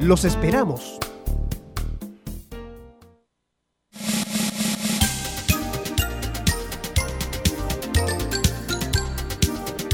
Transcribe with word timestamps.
Los 0.00 0.24
esperamos. 0.24 0.96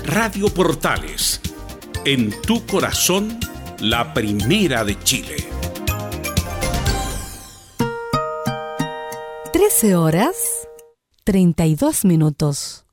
Radio 0.05 0.53
Portales, 0.53 1.41
en 2.05 2.39
tu 2.43 2.67
corazón, 2.67 3.41
la 3.81 4.13
primera 4.13 4.85
de 4.85 5.03
Chile. 5.03 5.37
13 9.55 9.97
horas 9.97 10.69
32 11.25 12.05
minutos. 12.05 12.85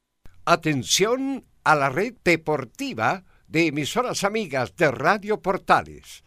Atención 0.45 1.45
a 1.66 1.75
la 1.75 1.89
red 1.89 2.13
deportiva 2.23 3.25
de 3.50 3.67
emisoras 3.67 4.23
amigas 4.23 4.77
de 4.77 4.91
Radio 4.91 5.41
Portales 5.41 6.23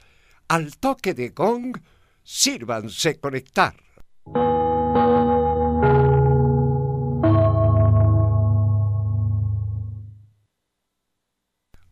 al 0.49 0.77
toque 0.77 1.15
de 1.15 1.31
gong, 1.31 1.77
sírvanse 2.23 3.19
conectar. 3.21 3.75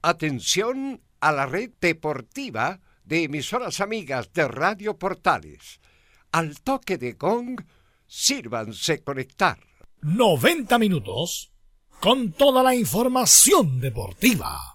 Atención 0.02 1.00
a 1.20 1.32
la 1.32 1.46
red 1.46 1.70
deportiva 1.80 2.80
de 3.04 3.24
emisoras 3.24 3.80
amigas 3.80 4.32
de 4.32 4.48
Radio 4.48 4.98
Portales. 4.98 5.80
Al 6.32 6.60
toque 6.60 6.98
de 6.98 7.12
gong, 7.12 7.60
sírvanse 8.06 9.02
conectar. 9.02 9.58
90 10.00 10.78
minutos 10.78 11.52
con 12.00 12.32
toda 12.32 12.64
la 12.64 12.74
información 12.74 13.80
deportiva. 13.80 14.74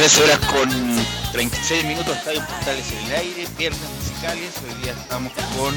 13 0.00 0.24
horas 0.24 0.38
con 0.46 0.70
36 1.32 1.84
minutos, 1.84 2.16
Estadio 2.16 2.40
Portales 2.46 2.90
en 2.90 2.98
el 3.04 3.16
aire, 3.16 3.46
viernes 3.58 3.82
musicales. 3.98 4.54
Hoy 4.64 4.82
día 4.82 4.92
estamos 4.92 5.30
con 5.54 5.74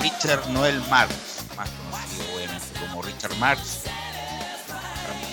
Richard 0.00 0.48
Noel 0.52 0.80
Marx, 0.88 1.44
más 1.54 1.68
conocido 1.68 2.34
obviamente 2.34 2.66
como 2.80 3.02
Richard 3.02 3.36
Marx, 3.36 3.82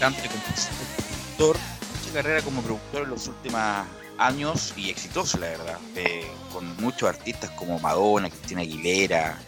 cantante, 0.01 0.27
compositor, 0.27 1.56
mucha 1.95 2.13
carrera 2.13 2.42
como 2.42 2.62
productor 2.62 3.04
en 3.04 3.10
los 3.12 3.25
últimos 3.27 3.62
años 4.18 4.74
y 4.75 4.89
exitoso, 4.89 5.38
la 5.38 5.48
verdad, 5.48 5.80
eh, 5.95 6.30
con 6.51 6.75
muchos 6.75 7.07
artistas 7.07 7.50
como 7.51 7.80
Madonna, 7.80 8.30
Cristina 8.30 8.63
Aguilera 8.63 9.39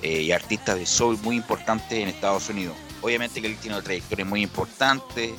eh, 0.00 0.22
y 0.22 0.32
artistas 0.32 0.76
de 0.76 0.86
soul 0.86 1.18
muy 1.18 1.36
importantes 1.36 1.92
en 1.92 2.08
Estados 2.08 2.48
Unidos. 2.48 2.74
Obviamente 3.02 3.42
que 3.42 3.48
él 3.48 3.58
tiene 3.58 3.76
una 3.76 3.84
trayectoria 3.84 4.24
muy 4.24 4.40
importante, 4.40 5.34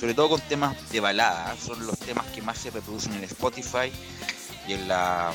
sobre 0.00 0.14
todo 0.14 0.30
con 0.30 0.40
temas 0.40 0.74
de 0.90 0.98
balada, 0.98 1.54
son 1.58 1.86
los 1.86 1.98
temas 1.98 2.24
que 2.28 2.40
más 2.40 2.56
se 2.56 2.70
reproducen 2.70 3.12
en 3.12 3.24
Spotify 3.24 3.92
y 4.66 4.72
en 4.72 4.88
la, 4.88 5.30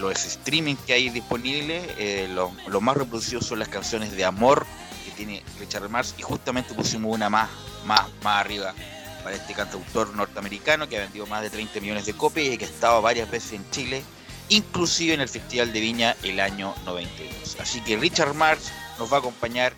los 0.00 0.24
streaming 0.24 0.74
que 0.84 0.94
hay 0.94 1.10
disponibles, 1.10 1.86
eh, 1.96 2.28
los, 2.28 2.50
más 2.82 2.96
reproducidos 2.96 3.46
son 3.46 3.60
las 3.60 3.68
canciones 3.68 4.10
de 4.10 4.24
amor 4.24 4.66
que 5.04 5.12
tiene 5.12 5.44
Richard 5.60 5.88
Mars 5.88 6.16
y 6.18 6.22
justamente 6.22 6.74
pusimos 6.74 7.14
una 7.14 7.30
más, 7.30 7.48
más, 7.86 8.08
más 8.24 8.40
arriba 8.40 8.74
para 9.22 9.36
este 9.36 9.54
cantautor 9.54 10.12
norteamericano 10.16 10.88
que 10.88 10.96
ha 10.96 11.02
vendido 11.02 11.26
más 11.26 11.42
de 11.42 11.50
30 11.50 11.78
millones 11.80 12.04
de 12.04 12.14
copias 12.14 12.52
y 12.52 12.58
que 12.58 12.64
ha 12.64 12.68
estado 12.68 13.00
varias 13.02 13.30
veces 13.30 13.52
en 13.52 13.70
Chile, 13.70 14.02
inclusive 14.48 15.14
en 15.14 15.20
el 15.20 15.28
Festival 15.28 15.72
de 15.72 15.78
Viña 15.78 16.16
el 16.24 16.40
año 16.40 16.74
92. 16.84 17.58
Así 17.60 17.80
que 17.82 17.96
Richard 17.96 18.34
Mars 18.34 18.72
nos 18.98 19.12
va 19.12 19.18
a 19.18 19.20
acompañar 19.20 19.72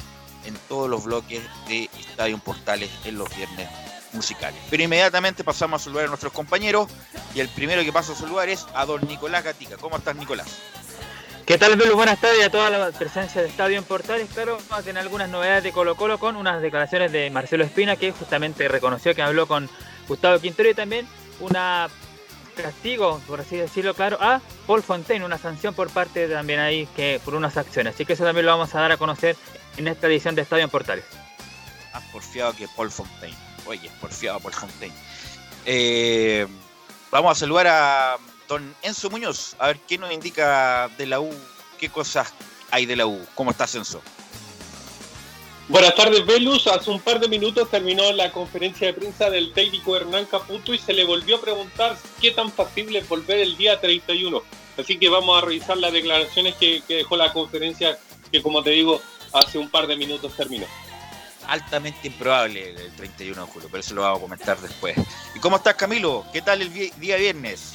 en 0.46 0.55
todos 0.70 0.88
los 0.88 1.05
bloques 1.05 1.43
de 1.69 1.90
Estadio 2.00 2.38
Portales 2.38 2.90
en 3.05 3.19
los 3.19 3.29
viernes 3.37 3.69
musicales. 4.12 4.61
Pero 4.70 4.82
inmediatamente 4.82 5.44
pasamos 5.44 5.81
a 5.81 5.85
saludar 5.85 6.06
a 6.06 6.09
nuestros 6.09 6.32
compañeros 6.32 6.88
y 7.35 7.41
el 7.41 7.49
primero 7.49 7.82
que 7.82 7.93
paso 7.93 8.12
a 8.12 8.17
saludar 8.17 8.49
es 8.49 8.67
a 8.75 8.85
don 8.85 9.06
Nicolás 9.06 9.44
Gatica. 9.44 9.76
¿Cómo 9.76 9.97
estás, 9.97 10.17
Nicolás? 10.17 10.59
¿Qué 11.47 11.59
tal, 11.59 11.76
Belu? 11.76 11.97
Buenas 11.97 12.20
tardes 12.20 12.47
a 12.47 12.50
toda 12.50 12.70
la 12.70 12.93
presencia 12.93 13.43
de 13.43 13.49
Estadio 13.49 13.76
en 13.76 13.85
Portales. 13.85 14.29
Claro, 14.32 14.59
vamos 14.69 14.79
a 14.79 14.82
tener 14.82 15.03
algunas 15.03 15.29
novedades 15.29 15.64
de 15.64 15.73
Colo 15.73 15.97
Colo 15.97 16.19
con 16.19 16.37
unas 16.37 16.62
declaraciones 16.62 17.11
de 17.11 17.31
Marcelo 17.31 17.64
Espina, 17.64 17.97
que 17.97 18.12
justamente 18.12 18.69
reconoció 18.69 19.14
que 19.14 19.23
habló 19.23 19.49
con 19.49 19.69
Gustavo 20.06 20.38
Quintero 20.38 20.70
y 20.70 20.75
también 20.75 21.08
una 21.41 21.88
castigo, 22.56 23.20
por 23.26 23.41
así 23.41 23.56
decirlo, 23.56 23.94
claro, 23.94 24.19
a 24.20 24.41
Paul 24.67 24.82
Fontaine, 24.82 25.25
una 25.25 25.38
sanción 25.38 25.75
por 25.75 25.91
parte 25.91 26.29
también 26.29 26.61
ahí 26.61 26.87
que 26.94 27.20
por 27.25 27.35
unas 27.35 27.56
acciones. 27.56 27.94
Así 27.94 28.05
que 28.05 28.12
eso 28.12 28.25
también 28.25 28.47
lo 28.47 28.53
vamos 28.53 28.75
a 28.75 28.81
dar 28.81 28.93
a 28.93 28.97
conocer 28.97 29.37
en 29.76 29.88
esta 29.88 30.06
edición 30.06 30.35
de 30.35 30.43
Estadio 30.43 30.65
en 30.65 30.70
Portales. 30.70 31.05
Has 31.93 32.05
porfiado 32.05 32.55
que 32.55 32.69
Paul 32.69 32.91
Fontaine. 32.91 33.51
Oye, 33.67 33.91
porfiado 34.00 34.41
Paul 34.41 34.55
Fontaine. 34.55 34.94
Eh, 35.64 36.47
vamos 37.11 37.32
a 37.32 37.35
saludar 37.35 37.67
a 37.69 38.17
don 38.49 38.75
Enzo 38.82 39.11
Muñoz, 39.11 39.55
a 39.59 39.69
ver 39.69 39.79
qué 39.81 39.99
nos 39.99 40.12
indica 40.12 40.91
de 40.99 41.06
la 41.06 41.20
U, 41.20 41.31
qué 41.79 41.88
cosas 41.88 42.32
hay 42.70 42.87
de 42.87 42.97
la 42.97 43.06
U. 43.06 43.25
¿Cómo 43.35 43.50
estás, 43.50 43.75
Enzo? 43.75 44.03
Buenas 45.69 45.94
tardes, 45.94 46.26
Velus. 46.26 46.67
Hace 46.67 46.91
un 46.91 47.00
par 47.00 47.20
de 47.20 47.29
minutos 47.29 47.70
terminó 47.70 48.12
la 48.12 48.32
conferencia 48.32 48.88
de 48.88 48.94
prensa 48.94 49.31
del 49.31 49.53
técnico 49.53 49.97
Hernán 49.97 50.26
Caputo 50.26 50.75
y 50.75 50.79
se 50.79 50.93
le 50.93 51.05
volvió 51.05 51.37
a 51.37 51.41
preguntar 51.41 51.97
qué 52.20 52.32
tan 52.32 52.50
factible 52.50 53.00
volver 53.03 53.38
el 53.38 53.56
día 53.56 53.81
31. 53.81 54.43
Así 54.76 54.99
que 54.99 55.08
vamos 55.08 55.41
a 55.41 55.47
revisar 55.47 55.76
las 55.76 55.93
declaraciones 55.93 56.56
que 56.56 56.82
dejó 56.88 57.17
la 57.17 57.32
conferencia, 57.32 57.99
que 58.31 58.43
como 58.43 58.62
te 58.62 58.70
digo, 58.70 59.00
hace 59.32 59.58
un 59.58 59.70
par 59.70 59.87
de 59.87 59.97
minutos 59.97 60.35
terminó 60.37 60.67
altamente 61.47 62.09
improbable 62.09 62.71
el 62.71 62.93
31 62.97 63.47
de 63.47 63.53
julio, 63.53 63.69
pero 63.71 63.81
eso 63.81 63.94
lo 63.94 64.03
vamos 64.03 64.19
a 64.19 64.23
comentar 64.23 64.61
después. 64.61 64.97
¿Y 65.35 65.39
cómo 65.41 65.56
estás, 65.56 65.75
Camilo? 65.75 66.25
¿Qué 66.33 66.43
tal 66.43 66.62
el 66.62 66.73
día 66.73 67.17
viernes? 67.17 67.73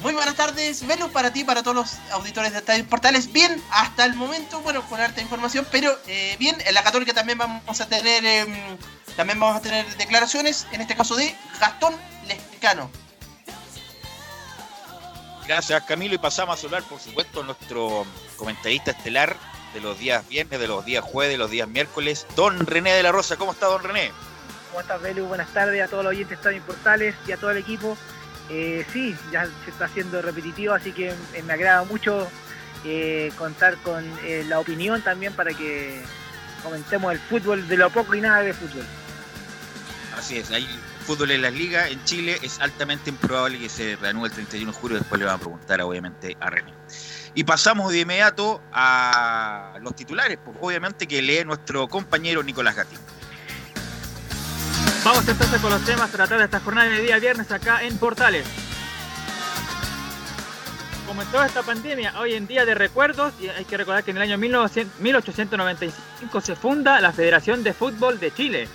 Muy 0.00 0.14
buenas 0.14 0.34
tardes, 0.34 0.84
Velus, 0.84 1.10
para 1.10 1.32
ti, 1.32 1.44
para 1.44 1.62
todos 1.62 1.76
los 1.76 2.12
auditores 2.12 2.52
de 2.52 2.58
Estadio 2.58 2.84
Portales. 2.86 3.32
Bien, 3.32 3.62
hasta 3.70 4.04
el 4.04 4.14
momento, 4.14 4.60
bueno, 4.60 4.82
con 4.88 5.00
harta 5.00 5.20
información, 5.20 5.66
pero 5.70 5.96
eh, 6.08 6.34
bien, 6.40 6.56
en 6.66 6.74
la 6.74 6.82
Católica 6.82 7.14
también 7.14 7.38
vamos 7.38 7.80
a 7.80 7.86
tener 7.86 8.24
em, 8.24 8.76
también 9.16 9.40
vamos 9.40 9.56
a 9.56 9.60
tener 9.60 9.86
declaraciones, 9.96 10.66
en 10.72 10.80
este 10.80 10.94
caso 10.94 11.16
de 11.16 11.34
Gastón 11.60 11.94
Lescano. 12.26 12.90
Gracias, 15.46 15.84
Camilo, 15.84 16.14
y 16.16 16.18
pasamos 16.18 16.60
a 16.60 16.66
hablar, 16.66 16.82
por 16.82 17.00
supuesto, 17.00 17.44
nuestro 17.44 18.04
comentarista 18.36 18.90
estelar, 18.90 19.36
de 19.76 19.82
los 19.82 19.98
días 19.98 20.26
viernes, 20.26 20.58
de 20.58 20.68
los 20.68 20.86
días 20.86 21.04
jueves, 21.04 21.34
de 21.34 21.38
los 21.38 21.50
días 21.50 21.68
miércoles. 21.68 22.26
Don 22.34 22.66
René 22.66 22.94
de 22.94 23.02
la 23.02 23.12
Rosa, 23.12 23.36
¿cómo 23.36 23.52
está 23.52 23.66
don 23.66 23.82
René? 23.82 24.10
¿Cómo 24.70 24.80
estás, 24.80 25.02
Belu? 25.02 25.26
Buenas 25.26 25.52
tardes 25.52 25.82
a 25.82 25.88
todos 25.88 26.02
los 26.02 26.12
oyentes 26.12 26.42
de 26.42 26.60
Portales 26.62 27.14
y 27.26 27.32
a 27.32 27.36
todo 27.36 27.50
el 27.50 27.58
equipo. 27.58 27.96
Eh, 28.48 28.86
sí, 28.90 29.14
ya 29.30 29.44
se 29.64 29.70
está 29.70 29.84
haciendo 29.84 30.22
repetitivo, 30.22 30.72
así 30.72 30.92
que 30.92 31.10
eh, 31.10 31.42
me 31.44 31.52
agrada 31.52 31.84
mucho 31.84 32.26
eh, 32.86 33.30
contar 33.36 33.76
con 33.78 34.02
la 34.48 34.60
opinión 34.60 35.02
también 35.02 35.34
para 35.34 35.52
que 35.52 36.00
comentemos 36.62 37.12
el 37.12 37.18
fútbol 37.18 37.68
de 37.68 37.76
lo 37.76 37.90
poco 37.90 38.14
y 38.14 38.22
nada 38.22 38.40
de 38.40 38.54
fútbol. 38.54 38.86
Así 40.16 40.38
es, 40.38 40.50
hay 40.52 40.66
fútbol 41.04 41.32
en 41.32 41.42
las 41.42 41.52
ligas 41.52 41.90
en 41.90 42.02
Chile, 42.04 42.38
es 42.42 42.60
altamente 42.60 43.10
improbable 43.10 43.58
que 43.58 43.68
se 43.68 43.96
reanude 43.96 44.28
el 44.28 44.32
31 44.32 44.72
de 44.72 44.78
julio, 44.78 44.98
después 44.98 45.18
le 45.18 45.26
van 45.26 45.34
a 45.34 45.38
preguntar 45.38 45.82
obviamente 45.82 46.34
a 46.40 46.48
René. 46.48 46.72
Y 47.36 47.44
pasamos 47.44 47.92
de 47.92 48.00
inmediato 48.00 48.62
a 48.72 49.74
los 49.82 49.94
titulares, 49.94 50.38
pues 50.42 50.56
obviamente 50.58 51.06
que 51.06 51.20
lee 51.20 51.44
nuestro 51.44 51.86
compañero 51.86 52.42
Nicolás 52.42 52.74
Gatti. 52.74 52.96
Vamos 55.04 55.28
entonces 55.28 55.60
con 55.60 55.70
los 55.70 55.84
temas 55.84 56.10
tratados 56.10 56.42
esta 56.42 56.60
jornada 56.60 56.88
de 56.88 57.02
día 57.02 57.18
viernes 57.18 57.52
acá 57.52 57.84
en 57.84 57.98
Portales. 57.98 58.46
Como 61.06 61.20
en 61.20 61.28
toda 61.28 61.44
esta 61.44 61.62
pandemia, 61.62 62.18
hoy 62.18 62.32
en 62.32 62.46
día 62.46 62.64
de 62.64 62.74
recuerdos, 62.74 63.34
y 63.38 63.48
hay 63.48 63.66
que 63.66 63.76
recordar 63.76 64.02
que 64.02 64.12
en 64.12 64.16
el 64.16 64.22
año 64.22 64.38
1895 64.38 66.40
se 66.40 66.56
funda 66.56 67.02
la 67.02 67.12
Federación 67.12 67.62
de 67.62 67.74
Fútbol 67.74 68.18
de 68.18 68.32
Chile. 68.32 68.66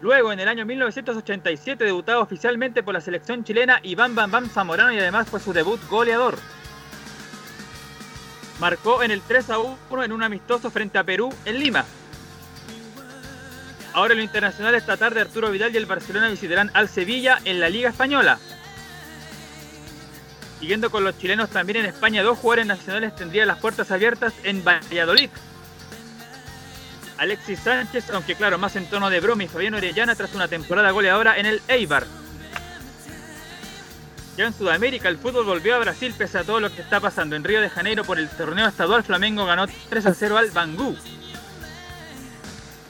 Luego, 0.00 0.32
en 0.32 0.40
el 0.40 0.48
año 0.48 0.66
1987, 0.66 1.84
debutaba 1.84 2.20
oficialmente 2.20 2.82
por 2.82 2.94
la 2.94 3.00
selección 3.00 3.44
chilena 3.44 3.80
Iván 3.82 4.14
Bam 4.14 4.30
Bam 4.30 4.48
Zamorano 4.48 4.92
y 4.92 4.98
además 4.98 5.28
fue 5.28 5.40
su 5.40 5.52
debut 5.52 5.80
goleador. 5.88 6.36
Marcó 8.60 9.02
en 9.02 9.10
el 9.10 9.22
3 9.22 9.50
a 9.50 9.58
1 9.58 10.04
en 10.04 10.12
un 10.12 10.22
amistoso 10.22 10.70
frente 10.70 10.98
a 10.98 11.04
Perú 11.04 11.32
en 11.44 11.58
Lima. 11.58 11.84
Ahora 13.92 14.12
en 14.12 14.18
lo 14.18 14.24
internacional 14.24 14.74
esta 14.74 14.98
tarde 14.98 15.22
Arturo 15.22 15.50
Vidal 15.50 15.72
y 15.72 15.78
el 15.78 15.86
Barcelona 15.86 16.28
visitarán 16.28 16.70
al 16.74 16.88
Sevilla 16.88 17.38
en 17.44 17.60
la 17.60 17.70
Liga 17.70 17.88
Española. 17.88 18.38
Siguiendo 20.60 20.90
con 20.90 21.04
los 21.04 21.18
chilenos 21.18 21.50
también 21.50 21.78
en 21.78 21.86
España, 21.86 22.22
dos 22.22 22.38
jugadores 22.38 22.66
nacionales 22.66 23.14
tendrían 23.14 23.48
las 23.48 23.58
puertas 23.58 23.90
abiertas 23.90 24.34
en 24.42 24.62
Valladolid. 24.64 25.30
Alexis 27.18 27.60
Sánchez, 27.60 28.10
aunque 28.10 28.34
claro, 28.34 28.58
más 28.58 28.76
en 28.76 28.86
tono 28.86 29.10
de 29.10 29.20
broma 29.20 29.44
y 29.44 29.48
Fabián 29.48 29.74
Orellana 29.74 30.14
tras 30.14 30.34
una 30.34 30.48
temporada 30.48 30.90
goleadora 30.90 31.38
en 31.38 31.46
el 31.46 31.62
Eibar. 31.68 32.06
Ya 34.36 34.46
en 34.46 34.52
Sudamérica, 34.52 35.08
el 35.08 35.16
fútbol 35.16 35.46
volvió 35.46 35.76
a 35.76 35.78
Brasil 35.78 36.14
pese 36.16 36.38
a 36.38 36.44
todo 36.44 36.60
lo 36.60 36.70
que 36.70 36.82
está 36.82 37.00
pasando. 37.00 37.36
En 37.36 37.44
Río 37.44 37.62
de 37.62 37.70
Janeiro, 37.70 38.04
por 38.04 38.18
el 38.18 38.28
torneo 38.28 38.68
estadual, 38.68 39.02
Flamengo 39.02 39.46
ganó 39.46 39.66
3 39.88 40.06
a 40.06 40.14
0 40.14 40.36
al 40.36 40.50
Bangú. 40.50 40.94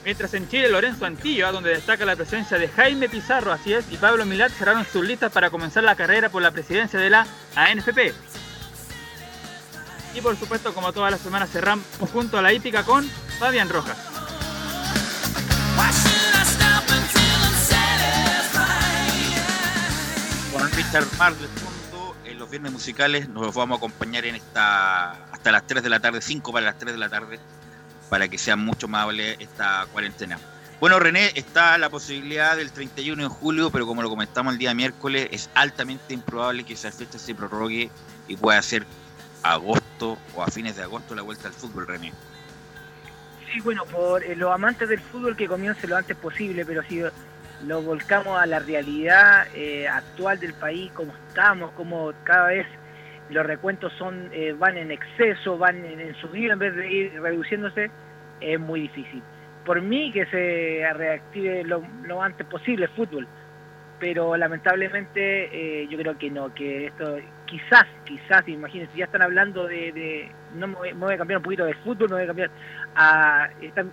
Mientras 0.05 0.35
en 0.35 0.49
Chile, 0.49 0.69
Lorenzo 0.69 1.05
Antillo, 1.05 1.51
donde 1.53 1.71
destaca 1.71 2.05
la 2.05 2.17
presencia 2.17 2.59
de 2.59 2.69
Jaime 2.69 3.09
Pizarro, 3.09 3.53
así 3.53 3.73
es, 3.73 3.85
y 3.91 3.97
Pablo 3.97 4.25
Milat 4.25 4.53
cerraron 4.53 4.85
sus 4.85 5.05
listas 5.05 5.33
para 5.33 5.51
comenzar 5.51 5.85
la 5.85 5.95
carrera 5.95 6.29
por 6.29 6.43
la 6.43 6.51
presidencia 6.51 6.99
de 6.99 7.11
la 7.11 7.27
ANFP. 7.55 8.13
Y 10.15 10.21
por 10.21 10.37
supuesto, 10.37 10.73
como 10.75 10.93
todas 10.93 11.13
las 11.13 11.21
semanas, 11.21 11.51
cerramos 11.51 11.85
junto 12.13 12.39
a 12.39 12.43
la 12.43 12.53
hípica 12.53 12.85
con 12.85 13.05
Fabián 13.39 13.69
Rojas. 13.69 14.16
Richard 20.77 21.07
Mar 21.17 21.35
del 21.37 21.49
fondo, 21.49 22.15
en 22.27 22.39
los 22.39 22.51
viernes 22.51 22.71
musicales 22.71 23.31
nos 23.31 23.55
vamos 23.55 23.77
a 23.77 23.79
acompañar 23.79 24.27
en 24.27 24.35
esta 24.35 25.13
hasta 25.33 25.51
las 25.51 25.67
3 25.67 25.83
de 25.83 25.89
la 25.89 26.01
tarde, 26.01 26.21
5 26.21 26.53
para 26.53 26.67
las 26.67 26.79
3 26.79 26.93
de 26.93 26.99
la 26.99 27.09
tarde, 27.09 27.41
para 28.11 28.29
que 28.29 28.37
sea 28.37 28.57
mucho 28.57 28.87
más 28.87 29.05
amable 29.05 29.39
esta 29.41 29.87
cuarentena. 29.91 30.39
Bueno, 30.79 30.99
René, 30.99 31.33
está 31.35 31.79
la 31.79 31.89
posibilidad 31.89 32.59
del 32.59 32.73
31 32.73 33.23
de 33.23 33.29
julio, 33.31 33.71
pero 33.71 33.87
como 33.87 34.03
lo 34.03 34.11
comentamos 34.11 34.53
el 34.53 34.59
día 34.59 34.75
miércoles, 34.75 35.29
es 35.33 35.49
altamente 35.55 36.13
improbable 36.13 36.65
que 36.65 36.75
esa 36.75 36.93
fecha 36.93 37.19
se 37.19 37.35
prorrogue 37.35 37.91
y 38.29 38.37
pueda 38.37 38.61
ser 38.61 38.85
agosto 39.43 40.19
o 40.35 40.43
a 40.43 40.49
fines 40.49 40.77
de 40.77 40.83
agosto 40.83 41.15
la 41.15 41.23
vuelta 41.23 41.49
al 41.49 41.55
fútbol, 41.55 41.87
René. 41.87 42.13
Sí, 43.51 43.61
bueno, 43.61 43.87
por 43.87 44.23
eh, 44.23 44.37
los 44.37 44.53
amantes 44.53 44.91
del 44.91 45.01
fútbol 45.01 45.37
que 45.37 45.49
comience 45.49 45.87
lo 45.87 45.97
antes 45.97 46.19
posible, 46.19 46.67
pero 46.67 46.83
si 46.83 47.01
lo 47.65 47.83
volcamos 47.83 48.41
a 48.41 48.47
la 48.47 48.59
realidad 48.59 49.47
eh, 49.55 49.89
actual 49.89 50.39
del 50.39 50.55
país, 50.55 50.91
como 50.93 51.13
estamos, 51.29 51.71
como 51.73 52.13
cada 52.25 52.49
vez 52.49 52.67
los 53.31 53.45
recuentos 53.45 53.93
son 53.99 54.29
eh, 54.33 54.55
van 54.57 54.77
en 54.77 54.91
exceso, 54.91 55.59
van 55.59 55.85
en, 55.85 56.01
en 56.01 56.15
subida 56.17 56.53
en 56.53 56.59
vez 56.59 56.75
de 56.77 56.93
ir 56.93 57.21
reduciéndose, 57.21 57.91
es 58.41 58.61
muy 58.61 58.83
difícil. 58.83 59.23
Por 59.65 59.83
mí 59.83 60.13
que 60.13 60.27
se 60.27 60.87
reactive 60.93 61.65
lo, 61.65 61.83
lo 62.05 62.23
antes 62.23 62.47
posible 62.47 62.85
el 62.85 62.91
fútbol, 62.91 63.27
pero 63.99 64.37
lamentablemente 64.37 65.83
eh, 65.83 65.89
yo 65.89 65.99
creo 65.99 66.17
que 66.19 66.31
no, 66.31 66.55
que 66.55 66.87
esto 66.87 67.17
quizás, 67.47 67.87
quizás, 68.05 68.47
imagínense, 68.47 68.97
ya 68.97 69.07
están 69.07 69.23
hablando 69.23 69.67
de, 69.67 69.93
de 69.93 70.31
no 70.55 70.69
me 70.69 70.93
voy, 70.93 71.15
a 71.15 71.19
cambiar 71.19 71.39
un 71.39 71.45
poquito 71.45 71.65
de 71.65 71.75
fútbol, 71.75 72.09
me 72.11 72.17
voy 72.17 72.25
a 72.25 72.27
cambiar 72.27 72.51
a 72.95 73.49
están 73.61 73.91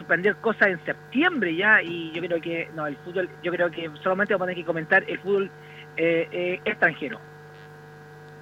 suspender 0.00 0.36
cosas 0.36 0.68
en 0.68 0.84
septiembre 0.84 1.54
ya 1.54 1.82
y 1.82 2.10
yo 2.12 2.22
creo 2.22 2.40
que 2.40 2.70
no, 2.74 2.86
el 2.86 2.96
fútbol, 2.98 3.28
yo 3.42 3.52
creo 3.52 3.70
que 3.70 3.90
solamente 4.02 4.34
vamos 4.34 4.46
a 4.46 4.48
tener 4.48 4.62
que 4.62 4.66
comentar 4.66 5.04
el 5.06 5.18
fútbol 5.20 5.50
eh, 5.96 6.28
eh, 6.32 6.60
extranjero. 6.64 7.20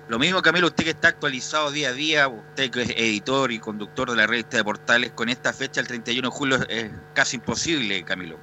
Lo 0.08 0.18
mismo, 0.18 0.40
Camilo, 0.40 0.68
usted 0.68 0.84
que 0.84 0.90
está 0.90 1.08
actualizado 1.08 1.70
día 1.70 1.90
a 1.90 1.92
día, 1.92 2.28
usted 2.28 2.70
que 2.70 2.82
es 2.82 2.90
editor 2.90 3.52
y 3.52 3.58
conductor 3.58 4.08
de 4.08 4.16
la 4.16 4.26
revista 4.26 4.56
de 4.56 4.64
portales, 4.64 5.10
con 5.12 5.28
esta 5.28 5.52
fecha, 5.52 5.80
el 5.82 5.86
31 5.86 6.28
de 6.28 6.34
julio, 6.34 6.58
es 6.68 6.90
casi 7.12 7.36
imposible, 7.36 8.02
Camilo. 8.04 8.38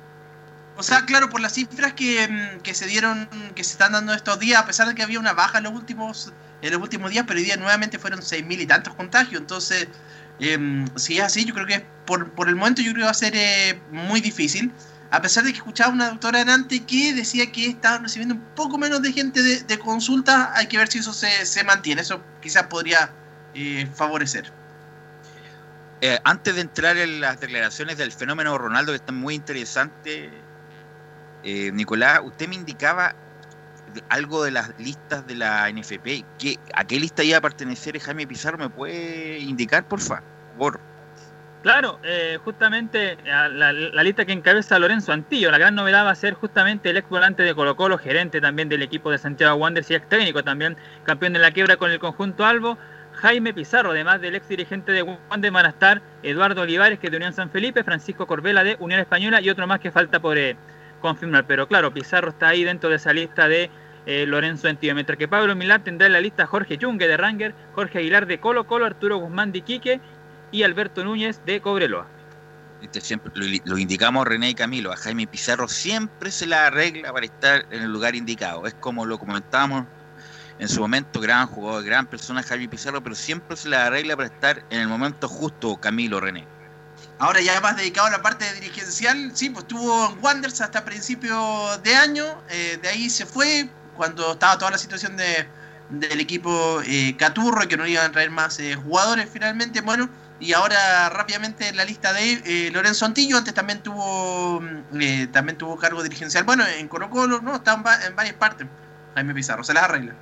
O 0.77 0.83
sea, 0.83 1.05
claro, 1.05 1.29
por 1.29 1.39
las 1.41 1.53
cifras 1.53 1.93
que, 1.93 2.27
mm, 2.27 2.61
que 2.61 2.73
se 2.75 2.85
dieron, 2.85 3.27
que 3.55 3.63
se 3.63 3.71
están 3.71 3.93
dando 3.93 4.13
estos 4.13 4.37
días, 4.37 4.61
a 4.61 4.65
pesar 4.67 4.87
de 4.87 4.93
que 4.93 5.01
había 5.01 5.19
una 5.19 5.33
baja 5.33 5.57
en 5.57 5.63
los 5.63 5.73
últimos, 5.73 6.33
en 6.61 6.71
los 6.71 6.81
últimos 6.81 7.09
días, 7.09 7.25
pero 7.27 7.39
hoy 7.39 7.45
día 7.45 7.55
nuevamente 7.55 7.97
fueron 7.97 8.21
seis 8.21 8.45
mil 8.45 8.59
y 8.59 8.67
tantos 8.67 8.93
contagios. 8.93 9.41
Entonces, 9.41 9.87
eh, 10.39 10.85
si 10.95 11.17
es 11.17 11.23
así, 11.23 11.45
yo 11.45 11.53
creo 11.53 11.65
que 11.65 11.85
por, 12.05 12.31
por 12.31 12.49
el 12.49 12.55
momento 12.55 12.81
yo 12.81 12.91
creo 12.91 13.01
que 13.01 13.05
va 13.05 13.11
a 13.11 13.13
ser 13.13 13.33
eh, 13.35 13.79
muy 13.91 14.21
difícil. 14.21 14.71
A 15.11 15.21
pesar 15.21 15.43
de 15.43 15.51
que 15.51 15.59
escuchaba 15.59 15.93
una 15.93 16.09
doctora 16.09 16.41
antes 16.41 16.81
que 16.81 17.13
decía 17.13 17.51
que 17.51 17.67
estaban 17.67 18.03
recibiendo 18.03 18.35
un 18.35 18.41
poco 18.55 18.77
menos 18.77 19.01
de 19.01 19.13
gente 19.13 19.41
de, 19.41 19.61
de 19.61 19.79
consulta, 19.79 20.51
hay 20.55 20.67
que 20.67 20.77
ver 20.77 20.87
si 20.89 20.97
eso 20.97 21.13
se, 21.13 21.45
se 21.45 21.63
mantiene. 21.63 22.01
Eso 22.01 22.21
quizás 22.41 22.63
podría 22.63 23.11
eh, 23.53 23.87
favorecer. 23.93 24.51
Eh, 26.01 26.19
antes 26.23 26.55
de 26.55 26.61
entrar 26.61 26.97
en 26.97 27.21
las 27.21 27.39
declaraciones 27.39 27.97
del 27.97 28.11
fenómeno 28.11 28.57
Ronaldo, 28.57 28.91
que 28.91 28.97
están 28.97 29.15
muy 29.15 29.35
interesantes, 29.35 30.29
eh, 31.43 31.71
Nicolás, 31.71 32.19
usted 32.23 32.49
me 32.49 32.55
indicaba 32.55 33.15
algo 34.09 34.43
de 34.43 34.51
las 34.51 34.77
listas 34.79 35.25
de 35.27 35.35
la 35.35 35.69
NFP. 35.71 36.25
¿Qué, 36.39 36.59
¿A 36.73 36.85
qué 36.85 36.99
lista 36.99 37.23
iba 37.23 37.37
a 37.37 37.41
pertenecer 37.41 37.99
Jaime 37.99 38.27
Pizarro? 38.27 38.57
¿Me 38.57 38.69
puede 38.69 39.39
indicar, 39.39 39.87
por 39.87 39.99
favor? 40.01 40.79
Claro, 41.65 41.99
eh, 42.03 42.37
justamente 42.43 43.17
la, 43.25 44.03
lista 44.03 44.23
que 44.23 44.33
encabeza 44.33 44.77
Lorenzo 44.77 45.11
Antillo. 45.11 45.49
La 45.49 45.57
gran 45.57 45.73
novedad 45.73 46.05
va 46.05 46.11
a 46.11 46.15
ser 46.15 46.35
justamente 46.35 46.91
el 46.91 46.97
ex 46.97 47.09
volante 47.09 47.41
de 47.41 47.55
Colo 47.55 47.75
Colo, 47.75 47.97
gerente 47.97 48.39
también 48.39 48.69
del 48.69 48.83
equipo 48.83 49.09
de 49.09 49.17
Santiago 49.17 49.55
Wanderers 49.55 49.89
y 49.89 49.95
ex 49.95 50.07
técnico 50.07 50.43
también, 50.43 50.77
campeón 51.05 51.33
de 51.33 51.39
la 51.39 51.49
quiebra 51.49 51.77
con 51.77 51.89
el 51.89 51.97
conjunto 51.97 52.45
Albo. 52.45 52.77
Jaime 53.13 53.51
Pizarro, 53.51 53.89
además 53.89 54.21
del 54.21 54.35
ex 54.35 54.47
dirigente 54.47 54.91
de 54.91 55.01
Wanderers, 55.01 55.53
van 55.53 55.65
a 55.65 55.69
estar 55.69 56.03
Eduardo 56.21 56.61
Olivares, 56.61 56.99
que 56.99 57.07
es 57.07 57.11
de 57.11 57.17
Unión 57.17 57.33
San 57.33 57.49
Felipe, 57.49 57.83
Francisco 57.83 58.27
Corbela 58.27 58.63
de 58.63 58.77
Unión 58.79 58.99
Española 58.99 59.41
y 59.41 59.49
otro 59.49 59.65
más 59.65 59.79
que 59.79 59.89
falta 59.89 60.19
por 60.19 60.37
eh, 60.37 60.55
confirmar. 61.01 61.47
Pero 61.47 61.67
claro, 61.67 61.91
Pizarro 61.91 62.29
está 62.29 62.49
ahí 62.49 62.63
dentro 62.63 62.91
de 62.91 62.97
esa 62.97 63.11
lista 63.11 63.47
de 63.47 63.71
eh, 64.05 64.25
Lorenzo 64.25 64.67
Antillo. 64.67 64.93
Mientras 64.93 65.17
que 65.17 65.27
Pablo 65.27 65.55
Milán 65.55 65.83
tendrá 65.83 66.07
en 66.07 66.13
la 66.13 66.21
lista 66.21 66.45
Jorge 66.45 66.77
Yungue 66.77 67.07
de 67.07 67.17
Ranger, 67.17 67.53
Jorge 67.73 67.99
Aguilar 67.99 68.27
de 68.27 68.39
Colo 68.39 68.65
Colo, 68.67 68.85
Arturo 68.85 69.17
Guzmán 69.17 69.51
de 69.51 69.59
Iquique 69.59 69.99
y 70.51 70.63
Alberto 70.63 71.03
Núñez 71.03 71.41
de 71.45 71.61
Cobreloa. 71.61 72.07
Este 72.81 73.01
siempre, 73.01 73.31
lo, 73.35 73.45
lo, 73.65 73.77
indicamos 73.77 74.27
René 74.27 74.49
y 74.49 74.53
Camilo, 74.53 74.91
a 74.91 74.97
Jaime 74.97 75.25
Pizarro 75.25 75.67
siempre 75.67 76.29
se 76.29 76.45
la 76.45 76.67
arregla 76.67 77.11
para 77.11 77.25
estar 77.25 77.65
en 77.71 77.81
el 77.81 77.91
lugar 77.91 78.15
indicado. 78.15 78.67
Es 78.67 78.73
como 78.75 79.05
lo 79.05 79.17
comentábamos 79.17 79.85
en 80.59 80.69
su 80.69 80.79
momento, 80.81 81.19
gran 81.19 81.47
jugador, 81.47 81.83
gran 81.83 82.05
persona 82.05 82.43
Jaime 82.43 82.69
Pizarro, 82.69 83.01
pero 83.03 83.15
siempre 83.15 83.57
se 83.57 83.69
la 83.69 83.87
arregla 83.87 84.15
para 84.15 84.27
estar 84.27 84.63
en 84.69 84.81
el 84.81 84.87
momento 84.87 85.27
justo, 85.27 85.75
Camilo 85.77 86.19
René. 86.19 86.47
Ahora 87.17 87.41
ya 87.41 87.59
más 87.61 87.77
dedicado 87.77 88.07
a 88.07 88.11
la 88.11 88.21
parte 88.21 88.45
dirigencial, 88.53 89.31
sí, 89.33 89.49
pues 89.49 89.63
estuvo 89.63 90.11
en 90.11 90.23
Wanderers 90.23 90.61
hasta 90.61 90.83
principios 90.83 91.81
de 91.83 91.95
año, 91.95 92.25
eh, 92.49 92.77
de 92.81 92.89
ahí 92.89 93.09
se 93.09 93.25
fue 93.25 93.69
cuando 93.95 94.33
estaba 94.33 94.57
toda 94.57 94.71
la 94.71 94.77
situación 94.77 95.17
de, 95.17 95.47
del 95.89 96.19
equipo 96.19 96.81
eh, 96.85 97.15
Caturro 97.17 97.63
y 97.63 97.67
que 97.67 97.77
no 97.77 97.85
iban 97.85 98.05
a 98.05 98.11
traer 98.11 98.31
más 98.31 98.59
eh, 98.59 98.75
jugadores 98.75 99.29
finalmente, 99.31 99.81
bueno, 99.81 100.09
y 100.39 100.53
ahora 100.53 101.09
rápidamente 101.09 101.69
en 101.69 101.77
la 101.77 101.85
lista 101.85 102.11
de 102.11 102.33
eh, 102.45 102.71
Lorenzo 102.71 103.05
Antillo, 103.05 103.37
antes 103.37 103.53
también 103.53 103.81
tuvo 103.81 104.61
eh, 104.99 105.27
también 105.31 105.57
tuvo 105.57 105.77
cargo 105.77 106.03
dirigencial, 106.03 106.43
bueno, 106.43 106.63
en 106.65 106.87
Colo 106.87 107.09
Colo, 107.09 107.41
no, 107.41 107.55
está 107.55 107.73
en, 107.73 108.07
en 108.07 108.15
varias 108.15 108.35
partes, 108.35 108.67
Jaime 109.15 109.33
Pizarro, 109.33 109.63
se 109.63 109.73
las 109.73 109.83
arregla. 109.83 110.13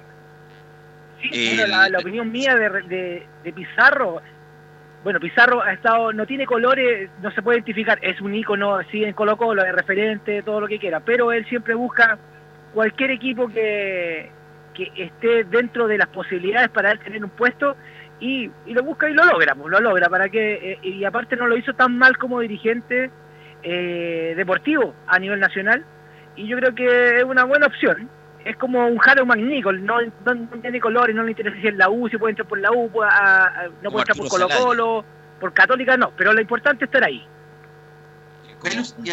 Sí, 1.22 1.56
bueno, 1.56 1.68
la, 1.68 1.90
la, 1.90 2.00
opinión 2.00 2.32
mía 2.32 2.54
de, 2.56 2.70
de, 2.70 3.28
de, 3.44 3.54
Pizarro, 3.54 4.22
bueno, 5.04 5.20
Pizarro 5.20 5.64
ha 5.64 5.74
estado, 5.74 6.12
no 6.12 6.26
tiene 6.28 6.46
colores, 6.46 7.10
no 7.22 7.32
se 7.32 7.42
puede 7.42 7.60
identificar, 7.60 7.98
es 8.02 8.20
un 8.22 8.36
ícono, 8.36 8.80
sí, 8.92 9.04
en 9.04 9.14
Colo 9.14 9.38
Colo, 9.38 9.64
de 9.64 9.72
referente, 9.72 10.44
todo 10.44 10.62
lo 10.62 10.68
que 10.68 10.80
quiera, 10.80 11.00
pero 11.00 11.32
él 11.32 11.46
siempre 11.48 11.76
busca 11.76 12.20
cualquier 12.74 13.12
equipo 13.12 13.48
que, 13.48 14.32
que 14.74 14.92
esté 14.96 15.44
dentro 15.46 15.88
de 15.88 15.98
las 15.98 16.08
posibilidades 16.08 16.70
para 16.70 16.92
él 16.92 17.00
tener 17.00 17.24
un 17.24 17.30
puesto 17.30 17.76
y, 18.20 18.50
y, 18.66 18.74
lo 18.74 18.84
busca 18.84 19.10
y 19.10 19.14
lo 19.14 19.26
logra, 19.26 19.56
pues, 19.56 19.70
lo 19.70 19.80
logra, 19.80 20.10
para 20.10 20.30
que, 20.30 20.54
eh, 20.54 20.80
y 20.82 21.04
aparte 21.04 21.36
no 21.36 21.48
lo 21.48 21.58
hizo 21.58 21.74
tan 21.74 21.98
mal 21.98 22.18
como 22.18 22.40
dirigente 22.40 23.12
eh, 23.64 24.34
deportivo 24.36 24.94
a 25.08 25.20
nivel 25.20 25.40
nacional, 25.40 25.84
y 26.36 26.48
yo 26.48 26.58
creo 26.58 26.74
que 26.74 27.18
es 27.18 27.24
una 27.24 27.44
buena 27.44 27.68
opción. 27.68 28.10
Es 28.46 28.58
como 28.58 28.86
un 28.88 28.98
Jaro 28.98 29.26
McNichol, 29.26 29.86
no, 29.86 30.02
no, 30.02 30.34
no, 30.34 30.48
tiene 30.62 30.82
colores, 30.82 31.16
no 31.16 31.24
le 31.24 31.32
interesa 31.32 31.56
si 31.62 31.68
es 31.68 31.76
la 31.76 31.90
U, 31.90 32.10
si 32.10 32.18
puede 32.18 32.32
entrar 32.32 32.48
por 32.48 32.60
la 32.60 32.72
U, 32.74 32.90
puede, 32.90 33.10
a, 33.10 33.46
a, 33.46 33.68
no 33.82 33.90
puede 33.90 34.02
entrar 34.02 34.18
por 34.18 34.28
Colo 34.28 34.48
Colo, 34.50 35.06
por 35.40 35.54
Católica, 35.54 35.96
no, 35.96 36.12
pero 36.18 36.34
lo 36.34 36.42
importante 36.42 36.84
es 36.84 36.90
estar 36.90 37.06
ahí. 37.06 37.26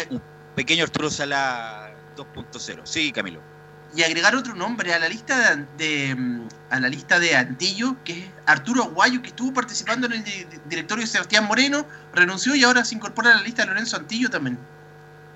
Un 0.09 0.21
pequeño 0.55 0.83
Arturo 0.83 1.09
Sala 1.09 1.90
2.0, 2.33 2.81
sí, 2.85 3.11
Camilo 3.11 3.41
y 3.95 4.03
agregar 4.03 4.35
otro 4.35 4.55
nombre 4.55 4.93
a 4.93 4.99
la 4.99 5.09
lista 5.09 5.55
de, 5.55 5.65
de, 5.77 6.47
a 6.69 6.79
la 6.79 6.87
lista 6.87 7.19
de 7.19 7.35
Antillo, 7.35 7.97
que 8.03 8.19
es 8.19 8.25
Arturo 8.45 8.83
Aguayo, 8.83 9.21
que 9.21 9.29
estuvo 9.29 9.53
participando 9.53 10.07
en 10.07 10.13
el 10.13 10.23
directorio 10.65 11.03
de 11.03 11.07
Sebastián 11.07 11.45
Moreno, 11.45 11.85
renunció 12.13 12.55
y 12.55 12.63
ahora 12.63 12.85
se 12.85 12.95
incorpora 12.95 13.31
a 13.31 13.35
la 13.35 13.41
lista 13.41 13.63
de 13.63 13.69
Lorenzo 13.69 13.97
Antillo 13.97 14.29
también. 14.29 14.57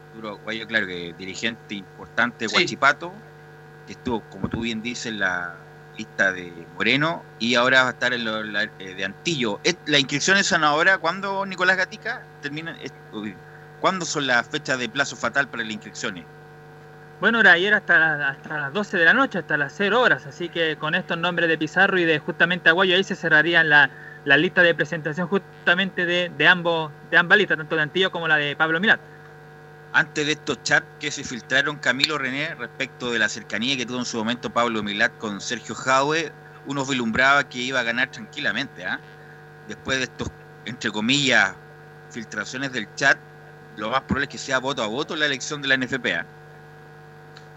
Arturo 0.09 0.29
Aguayo, 0.29 0.67
claro 0.67 0.87
que 0.87 1.13
dirigente 1.17 1.75
importante 1.75 2.45
de 2.45 2.49
sí. 2.49 2.55
Huachipato, 2.55 3.13
que 3.87 3.93
estuvo, 3.93 4.21
como 4.29 4.47
tú 4.47 4.61
bien 4.61 4.81
dices, 4.81 5.07
en 5.07 5.19
la 5.19 5.55
lista 5.97 6.31
de 6.31 6.51
Moreno 6.75 7.23
y 7.39 7.55
ahora 7.55 7.83
va 7.83 7.89
a 7.89 7.91
estar 7.91 8.13
en 8.13 8.23
lo, 8.23 8.43
la, 8.43 8.63
eh, 8.63 8.95
de 8.95 9.05
Antillo. 9.05 9.59
¿La 9.85 9.99
inscripción 9.99 10.37
es 10.37 10.51
ahora? 10.53 10.97
¿Cuándo, 10.97 11.45
Nicolás 11.45 11.77
Gatica? 11.77 12.23
termina? 12.41 12.77
¿Cuándo 13.81 14.05
son 14.05 14.27
las 14.27 14.47
fechas 14.47 14.79
de 14.79 14.87
plazo 14.87 15.15
fatal 15.17 15.49
para 15.49 15.63
las 15.63 15.73
inscripciones? 15.73 16.23
Bueno, 17.19 17.39
era 17.39 17.53
ayer 17.53 17.73
hasta, 17.73 18.29
hasta 18.29 18.57
las 18.57 18.73
12 18.73 18.97
de 18.97 19.05
la 19.05 19.13
noche, 19.13 19.39
hasta 19.39 19.55
las 19.55 19.73
0 19.77 20.01
horas, 20.01 20.25
así 20.25 20.49
que 20.49 20.75
con 20.75 20.95
estos 20.95 21.17
nombres 21.17 21.47
de 21.47 21.57
Pizarro 21.57 21.97
y 21.97 22.03
de 22.03 22.19
justamente 22.19 22.69
Aguayo, 22.69 22.95
ahí 22.95 23.03
se 23.03 23.15
cerrarían 23.15 23.69
la, 23.69 23.89
la 24.25 24.37
lista 24.37 24.61
de 24.61 24.75
presentación 24.75 25.27
justamente 25.27 26.05
de, 26.05 26.31
de, 26.37 26.47
ambos, 26.47 26.91
de 27.11 27.17
ambas 27.17 27.37
listas, 27.37 27.57
tanto 27.57 27.75
de 27.75 27.83
Antillo 27.83 28.11
como 28.11 28.27
la 28.27 28.35
de 28.35 28.55
Pablo 28.55 28.79
Milat. 28.79 28.99
Antes 29.93 30.25
de 30.25 30.33
estos 30.33 30.61
chats 30.63 30.85
que 30.99 31.09
se 31.09 31.23
filtraron 31.23 31.77
Camilo 31.77 32.17
René 32.17 32.53
respecto 32.55 33.13
de 33.13 33.19
la 33.19 33.29
cercanía 33.29 33.77
que 33.77 33.85
tuvo 33.85 33.99
en 33.99 34.05
su 34.05 34.17
momento 34.17 34.49
Pablo 34.49 34.83
Milat 34.83 35.17
con 35.17 35.39
Sergio 35.39 35.73
Jaue, 35.73 36.33
uno 36.65 36.85
vislumbraba 36.85 37.47
que 37.47 37.59
iba 37.59 37.79
a 37.79 37.83
ganar 37.83 38.11
tranquilamente. 38.11 38.81
¿eh? 38.81 38.97
Después 39.69 39.99
de 39.99 40.03
estos, 40.05 40.29
entre 40.65 40.91
comillas, 40.91 41.53
filtraciones 42.09 42.73
del 42.73 42.93
chat, 42.95 43.17
lo 43.77 43.89
más 43.89 44.01
probable 44.01 44.25
es 44.25 44.29
que 44.31 44.37
sea 44.37 44.59
voto 44.59 44.83
a 44.83 44.87
voto 44.87 45.15
la 45.15 45.27
elección 45.27 45.61
de 45.61 45.69
la 45.69 45.77
NFPA. 45.77 46.25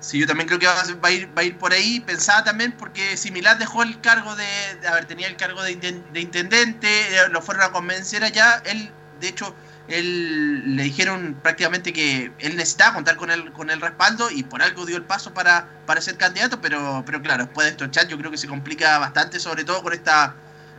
Sí, 0.01 0.21
yo 0.21 0.27
también 0.27 0.47
creo 0.47 0.61
que 0.61 0.67
va 0.67 0.81
a, 0.81 1.11
ir, 1.11 1.29
va 1.37 1.43
a 1.43 1.45
ir 1.45 1.59
por 1.59 1.73
ahí. 1.73 2.01
Pensaba 2.01 2.45
también 2.45 2.73
porque 2.73 3.17
Similar 3.17 3.59
dejó 3.59 3.83
el 3.83 4.01
cargo 4.01 4.37
de, 4.37 4.47
a 4.87 4.95
ver, 4.95 5.07
tenía 5.07 5.27
el 5.27 5.37
cargo 5.37 5.63
de, 5.63 5.75
de, 5.77 6.21
intendente, 6.21 7.17
eh, 7.17 7.29
lo 7.31 7.43
fueron 7.43 7.65
a 7.65 7.73
convencer 7.73 8.23
allá. 8.23 8.63
Él, 8.65 8.91
de 9.21 9.29
hecho, 9.29 9.55
él 9.89 10.77
le 10.77 10.85
dijeron 10.85 11.37
prácticamente 11.43 11.93
que 11.93 12.31
él 12.39 12.57
necesitaba 12.57 12.95
contar 12.95 13.17
con 13.17 13.31
el, 13.31 13.53
con 13.53 13.71
el 13.71 13.81
respaldo 13.81 14.31
y 14.31 14.45
por 14.45 14.63
algo 14.63 14.87
dio 14.87 14.97
el 14.97 15.03
paso 15.05 15.35
para, 15.35 15.67
para 15.87 16.01
ser 16.01 16.17
candidato, 16.17 16.61
pero, 16.61 17.03
pero 17.05 17.21
claro, 17.23 17.45
después 17.45 17.65
de 17.65 17.71
estos 17.73 17.91
chats 17.91 18.09
yo 18.09 18.19
creo 18.19 18.31
que 18.31 18.39
se 18.39 18.47
complica 18.47 18.99
bastante, 18.99 19.41
sobre 19.41 19.65
todo 19.65 19.83
con 19.83 19.93
esta, 19.95 20.35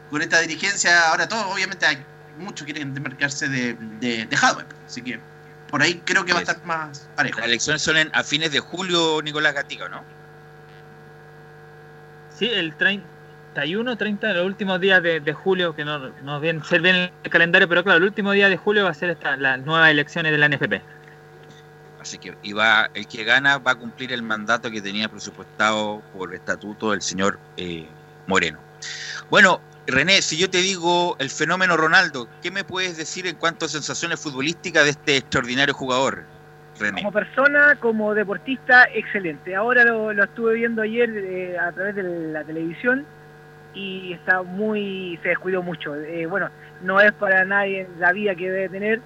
con 0.09 0.21
esta 0.21 0.39
dirigencia. 0.39 1.09
Ahora 1.09 1.27
todos, 1.27 1.45
obviamente, 1.47 1.85
hay 1.85 2.05
muchos 2.38 2.63
quieren 2.65 2.93
demarcarse 2.93 3.49
de, 3.49 3.73
de, 3.99 4.25
de 4.25 4.38
hardware, 4.38 4.67
así 4.85 5.01
que 5.01 5.19
por 5.69 5.81
ahí 5.81 6.01
creo 6.05 6.25
que 6.25 6.33
va 6.33 6.39
a 6.39 6.41
estar 6.41 6.63
más 6.65 7.09
parejo. 7.15 7.39
Las 7.39 7.47
elecciones 7.47 7.81
son 7.81 7.97
en, 7.97 8.09
a 8.13 8.23
fines 8.23 8.51
de 8.51 8.59
julio, 8.59 9.21
Nicolás 9.21 9.53
Gatica, 9.53 9.88
¿no? 9.89 10.03
Sí, 12.35 12.49
el 12.49 12.75
31, 12.75 13.97
30, 13.97 14.33
los 14.33 14.45
últimos 14.45 14.79
días 14.79 15.03
de, 15.03 15.19
de 15.19 15.33
julio, 15.33 15.75
que 15.75 15.85
no, 15.85 15.99
no 16.23 16.39
bien 16.39 16.63
ser 16.63 16.81
bien 16.81 17.11
el 17.23 17.29
calendario, 17.29 17.67
pero 17.67 17.83
claro, 17.83 17.97
el 17.97 18.05
último 18.05 18.31
día 18.31 18.49
de 18.49 18.57
julio 18.57 18.85
va 18.85 18.91
a 18.91 18.93
ser 18.93 19.09
esta, 19.09 19.35
las 19.38 19.59
nuevas 19.59 19.91
elecciones 19.91 20.31
de 20.31 20.38
la 20.38 20.49
NFP. 20.49 20.81
Así 21.99 22.17
que 22.17 22.35
y 22.41 22.53
va, 22.53 22.89
el 22.93 23.07
que 23.07 23.23
gana 23.25 23.57
va 23.57 23.71
a 23.71 23.75
cumplir 23.75 24.13
el 24.13 24.23
mandato 24.23 24.71
que 24.71 24.81
tenía 24.81 25.09
presupuestado 25.09 26.01
por 26.13 26.33
estatuto 26.33 26.91
del 26.91 27.01
señor 27.01 27.38
eh, 27.57 27.88
Moreno. 28.25 28.59
Bueno, 29.29 29.61
René, 29.91 30.22
si 30.22 30.38
yo 30.38 30.50
te 30.50 30.60
digo 30.60 31.15
el 31.19 31.29
fenómeno 31.29 31.77
Ronaldo, 31.77 32.27
¿qué 32.41 32.51
me 32.51 32.63
puedes 32.63 32.98
decir 32.98 33.27
en 33.27 33.36
cuanto 33.36 33.65
a 33.65 33.69
sensaciones 33.69 34.19
futbolísticas 34.19 34.84
de 34.84 34.91
este 34.91 35.17
extraordinario 35.17 35.74
jugador? 35.74 36.24
Como 36.96 37.12
persona, 37.12 37.75
como 37.79 38.13
deportista, 38.13 38.86
excelente. 38.93 39.53
Ahora 39.53 39.84
lo, 39.84 40.12
estuve 40.12 40.53
viendo 40.53 40.81
ayer 40.81 41.10
eh, 41.10 41.58
a 41.60 41.72
través 41.74 41.96
de 41.96 42.03
la 42.03 42.43
televisión 42.46 43.05
y 43.74 44.13
está 44.13 44.43
muy, 44.43 45.19
se 45.22 45.29
descuidó 45.29 45.62
mucho. 45.62 45.96
Eh, 45.96 46.25
bueno, 46.25 46.50
no 46.81 47.01
es 47.01 47.12
para 47.13 47.43
nadie 47.43 47.88
la 48.00 48.13
vida 48.13 48.34
que 48.34 48.50
debe 48.50 48.69
tener, 48.69 49.01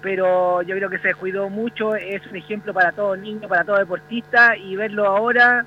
pero 0.00 0.62
yo 0.62 0.74
creo 0.76 0.88
que 0.88 0.98
se 0.98 1.08
descuidó 1.08 1.50
mucho, 1.50 1.94
es 1.94 2.26
un 2.26 2.36
ejemplo 2.36 2.72
para 2.72 2.92
todo 2.92 3.16
niño, 3.16 3.48
para 3.48 3.64
todo 3.64 3.76
deportista 3.76 4.56
y 4.56 4.76
verlo 4.76 5.06
ahora 5.06 5.66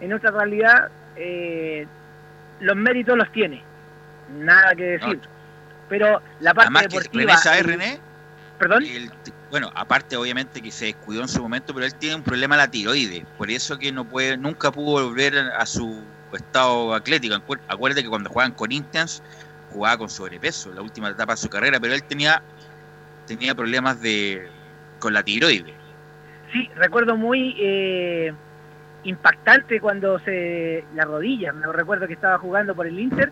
en 0.00 0.12
otra 0.12 0.30
realidad, 0.30 0.90
eh, 1.16 1.86
los 2.60 2.76
méritos 2.76 3.16
los 3.16 3.30
tiene, 3.32 3.62
nada 4.30 4.74
que 4.74 4.84
decir. 4.84 5.20
Pero 5.88 6.20
la 6.40 6.54
parte 6.54 6.82
deportiva... 6.82 7.36
René, 7.62 8.00
¿Perdón? 8.58 8.84
bueno, 9.50 9.70
aparte 9.74 10.16
obviamente 10.16 10.60
que 10.60 10.70
se 10.70 10.86
descuidó 10.86 11.22
en 11.22 11.28
su 11.28 11.40
momento, 11.40 11.72
pero 11.72 11.86
él 11.86 11.94
tiene 11.94 12.16
un 12.16 12.22
problema 12.22 12.56
la 12.56 12.70
tiroides, 12.70 13.24
por 13.38 13.50
eso 13.50 13.78
que 13.78 13.92
no 13.92 14.04
puede, 14.04 14.36
nunca 14.36 14.72
pudo 14.72 15.06
volver 15.06 15.38
a 15.38 15.64
su 15.64 16.02
estado 16.32 16.92
atlético. 16.92 17.36
Acuérdate 17.68 18.02
que 18.02 18.08
cuando 18.08 18.28
jugaban 18.28 18.50
con 18.50 18.58
Corinthians 18.58 19.22
jugaba 19.70 19.98
con 19.98 20.10
sobrepeso, 20.10 20.72
la 20.72 20.82
última 20.82 21.10
etapa 21.10 21.34
de 21.34 21.36
su 21.36 21.48
carrera, 21.48 21.78
pero 21.78 21.94
él 21.94 22.02
tenía 22.02 22.42
tenía 23.26 23.54
problemas 23.54 24.00
de 24.00 24.48
con 24.98 25.12
la 25.12 25.22
tiroides. 25.22 25.74
Sí, 26.52 26.68
recuerdo 26.74 27.16
muy 27.16 27.54
eh, 27.60 28.32
impactante 29.04 29.80
cuando 29.80 30.18
se 30.20 30.84
la 30.94 31.04
rodilla, 31.04 31.52
me 31.52 31.70
recuerdo 31.72 32.06
que 32.06 32.14
estaba 32.14 32.38
jugando 32.38 32.74
por 32.74 32.86
el 32.86 32.98
Inter 32.98 33.30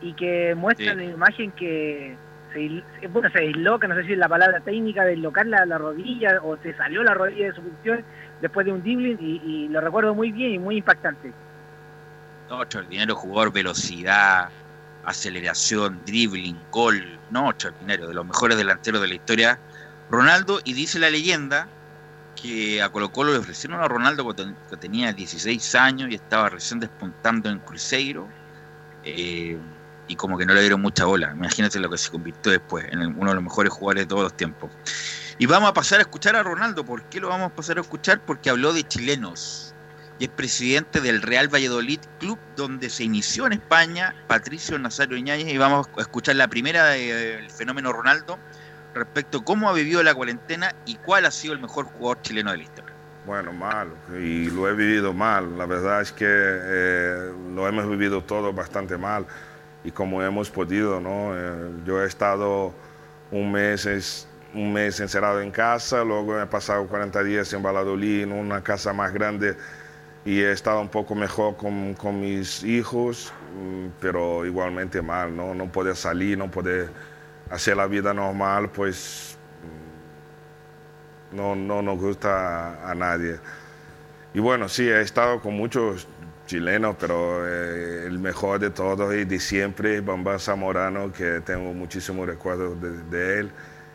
y 0.00 0.12
que 0.14 0.54
muestran 0.54 1.00
en 1.00 1.08
la 1.08 1.14
imagen 1.14 1.50
que 1.52 2.16
se, 2.52 3.08
bueno, 3.08 3.30
se 3.30 3.40
disloca, 3.40 3.88
no 3.88 3.94
sé 3.94 4.04
si 4.04 4.12
es 4.12 4.18
la 4.18 4.28
palabra 4.28 4.60
técnica 4.60 5.04
de 5.04 5.12
dislocar 5.12 5.46
la, 5.46 5.78
rodilla 5.78 6.40
o 6.42 6.56
se 6.58 6.74
salió 6.74 7.02
la 7.02 7.14
rodilla 7.14 7.46
de 7.46 7.54
su 7.54 7.62
función 7.62 8.04
después 8.40 8.66
de 8.66 8.72
un 8.72 8.82
dribbling 8.82 9.18
y, 9.20 9.68
lo 9.68 9.80
recuerdo 9.80 10.14
muy 10.14 10.32
bien 10.32 10.52
y 10.54 10.58
muy 10.58 10.78
impactante. 10.78 11.32
No, 12.48 12.62
extraordinario 12.62 13.14
jugador, 13.14 13.52
velocidad, 13.52 14.48
aceleración, 15.04 16.00
dribbling, 16.06 16.58
gol, 16.70 17.18
no, 17.30 17.50
extraordinario, 17.50 18.08
de 18.08 18.14
los 18.14 18.26
mejores 18.26 18.56
delanteros 18.56 19.00
de 19.02 19.08
la 19.08 19.14
historia. 19.14 19.58
Ronaldo, 20.10 20.60
y 20.64 20.72
dice 20.72 20.98
la 20.98 21.10
leyenda 21.10 21.68
que 22.40 22.80
a 22.80 22.88
Colo 22.88 23.10
Colo 23.10 23.32
le 23.32 23.38
ofrecieron 23.38 23.80
a 23.80 23.88
Ronaldo 23.88 24.24
cuando 24.24 24.54
tenía 24.80 25.12
16 25.12 25.74
años 25.74 26.10
y 26.10 26.14
estaba 26.14 26.48
recién 26.48 26.80
despuntando 26.80 27.50
en 27.50 27.58
Cruzeiro. 27.58 28.28
Eh, 29.04 29.58
y 30.08 30.16
como 30.16 30.36
que 30.38 30.46
no 30.46 30.54
le 30.54 30.62
dieron 30.62 30.80
mucha 30.80 31.04
bola. 31.04 31.32
Imagínate 31.32 31.78
lo 31.78 31.90
que 31.90 31.98
se 31.98 32.10
convirtió 32.10 32.50
después 32.50 32.86
en 32.90 33.00
uno 33.00 33.30
de 33.30 33.34
los 33.34 33.44
mejores 33.44 33.72
jugadores 33.72 34.04
de 34.04 34.06
todos 34.08 34.22
los 34.22 34.36
tiempos. 34.36 34.70
Y 35.38 35.46
vamos 35.46 35.70
a 35.70 35.74
pasar 35.74 36.00
a 36.00 36.02
escuchar 36.02 36.34
a 36.34 36.42
Ronaldo. 36.42 36.84
¿Por 36.84 37.04
qué 37.04 37.20
lo 37.20 37.28
vamos 37.28 37.52
a 37.52 37.54
pasar 37.54 37.78
a 37.78 37.82
escuchar? 37.82 38.20
Porque 38.20 38.50
habló 38.50 38.72
de 38.72 38.82
chilenos. 38.82 39.74
Y 40.18 40.24
es 40.24 40.30
presidente 40.30 41.00
del 41.00 41.22
Real 41.22 41.46
Valladolid 41.46 42.00
Club, 42.18 42.38
donde 42.56 42.90
se 42.90 43.04
inició 43.04 43.46
en 43.46 43.52
España 43.52 44.16
Patricio 44.26 44.76
Nazario 44.76 45.16
Iñáñez. 45.16 45.46
Y 45.46 45.58
vamos 45.58 45.88
a 45.96 46.00
escuchar 46.00 46.34
la 46.34 46.48
primera 46.48 46.86
del 46.86 47.48
fenómeno 47.50 47.92
Ronaldo 47.92 48.36
respecto 48.94 49.38
a 49.38 49.44
cómo 49.44 49.68
ha 49.68 49.72
vivido 49.72 50.02
la 50.02 50.14
cuarentena 50.14 50.74
y 50.86 50.96
cuál 50.96 51.24
ha 51.26 51.30
sido 51.30 51.54
el 51.54 51.60
mejor 51.60 51.84
jugador 51.84 52.20
chileno 52.22 52.50
de 52.50 52.56
la 52.56 52.62
historia. 52.64 52.94
Bueno, 53.26 53.52
mal, 53.52 53.92
y 54.18 54.50
lo 54.50 54.68
he 54.68 54.74
vivido 54.74 55.12
mal. 55.12 55.56
La 55.56 55.66
verdad 55.66 56.00
es 56.00 56.10
que 56.10 56.26
eh, 56.26 57.32
lo 57.54 57.68
hemos 57.68 57.88
vivido 57.88 58.24
todo 58.24 58.52
bastante 58.52 58.96
mal 58.96 59.26
y 59.88 59.90
como 59.90 60.22
hemos 60.22 60.50
podido, 60.50 61.00
¿no? 61.00 61.34
Eh, 61.34 61.70
yo 61.86 62.02
he 62.02 62.06
estado 62.06 62.74
un 63.30 63.50
mes, 63.50 64.26
un 64.52 64.70
mes 64.70 65.00
encerrado 65.00 65.40
en 65.40 65.50
casa, 65.50 66.04
luego 66.04 66.38
he 66.38 66.46
pasado 66.46 66.86
40 66.86 67.22
días 67.22 67.50
en 67.54 67.62
Valladolid, 67.62 68.24
en 68.24 68.32
una 68.32 68.62
casa 68.62 68.92
más 68.92 69.14
grande, 69.14 69.56
y 70.26 70.40
he 70.40 70.52
estado 70.52 70.82
un 70.82 70.90
poco 70.90 71.14
mejor 71.14 71.56
con, 71.56 71.94
con 71.94 72.20
mis 72.20 72.62
hijos, 72.64 73.32
mm, 73.56 73.86
pero 73.98 74.44
igualmente 74.44 75.00
mal, 75.00 75.34
¿no? 75.34 75.54
No 75.54 75.72
poder 75.72 75.96
salir, 75.96 76.36
no 76.36 76.50
poder 76.50 76.90
hacer 77.50 77.78
la 77.78 77.86
vida 77.86 78.12
normal, 78.12 78.68
pues 78.68 79.38
mm, 81.32 81.36
no, 81.36 81.56
no 81.56 81.80
nos 81.80 81.98
gusta 81.98 82.90
a 82.90 82.94
nadie. 82.94 83.38
Y 84.34 84.40
bueno, 84.40 84.68
sí, 84.68 84.86
he 84.86 85.00
estado 85.00 85.40
con 85.40 85.54
muchos 85.54 86.06
chileno, 86.48 86.96
pero 86.98 87.46
eh, 87.46 88.06
el 88.06 88.18
mejor 88.18 88.58
de 88.58 88.70
todos 88.70 89.14
y 89.14 89.24
de 89.24 89.38
siempre, 89.38 90.00
Bamba 90.00 90.38
Zamorano, 90.38 91.12
que 91.12 91.40
tengo 91.42 91.72
muchísimos 91.74 92.26
recuerdos 92.26 92.76
de, 93.10 93.38
él. 93.38 93.50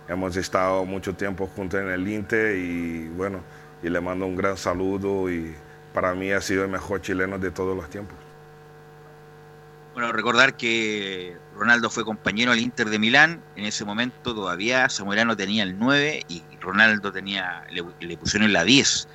Hemos 0.07 0.37
estado 0.37 0.85
mucho 0.85 1.15
tiempo 1.15 1.47
juntos 1.47 1.81
en 1.81 1.89
el 1.89 2.07
Inter 2.07 2.55
y 2.55 3.09
bueno, 3.09 3.41
y 3.81 3.89
le 3.89 3.99
mando 3.99 4.25
un 4.27 4.35
gran 4.35 4.55
saludo 4.55 5.29
y 5.29 5.55
para 5.93 6.13
mí 6.13 6.31
ha 6.31 6.41
sido 6.41 6.63
el 6.63 6.69
mejor 6.69 7.01
chileno 7.01 7.39
de 7.39 7.51
todos 7.51 7.75
los 7.75 7.89
tiempos. 7.89 8.15
Bueno, 9.93 10.11
recordar 10.11 10.55
que 10.55 11.35
Ronaldo 11.55 11.89
fue 11.89 12.03
compañero 12.03 12.51
del 12.51 12.61
Inter 12.61 12.89
de 12.89 12.99
Milán. 12.99 13.41
En 13.55 13.65
ese 13.65 13.83
momento 13.83 14.33
todavía 14.35 14.89
Zamorano 14.89 15.35
tenía 15.35 15.63
el 15.63 15.77
9 15.77 16.23
y 16.27 16.43
Ronaldo 16.61 17.11
tenía, 17.11 17.65
le, 17.71 17.83
le 17.99 18.17
pusieron 18.17 18.53
la 18.53 18.63
10. 18.63 19.07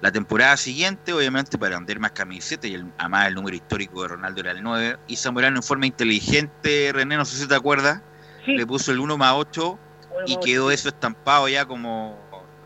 La 0.00 0.10
temporada 0.10 0.56
siguiente, 0.56 1.12
obviamente, 1.12 1.58
para 1.58 1.76
vender 1.76 2.00
más 2.00 2.12
camisetas, 2.12 2.70
y 2.70 2.74
el, 2.74 2.86
además 2.96 3.28
el 3.28 3.34
número 3.34 3.56
histórico 3.56 4.02
de 4.02 4.08
Ronaldo 4.08 4.40
era 4.40 4.52
el 4.52 4.62
9, 4.62 4.98
y 5.06 5.16
Zamorano 5.16 5.56
en 5.56 5.62
forma 5.62 5.86
inteligente, 5.86 6.90
René, 6.92 7.16
no 7.16 7.24
sé 7.26 7.36
si 7.36 7.46
te 7.46 7.54
acuerdas, 7.54 8.00
le 8.46 8.66
puso 8.66 8.92
el 8.92 8.98
1 8.98 9.18
más 9.18 9.34
8 9.34 9.78
y 10.26 10.38
quedó 10.38 10.70
eso 10.70 10.88
estampado 10.88 11.48
ya 11.48 11.66
como 11.66 12.18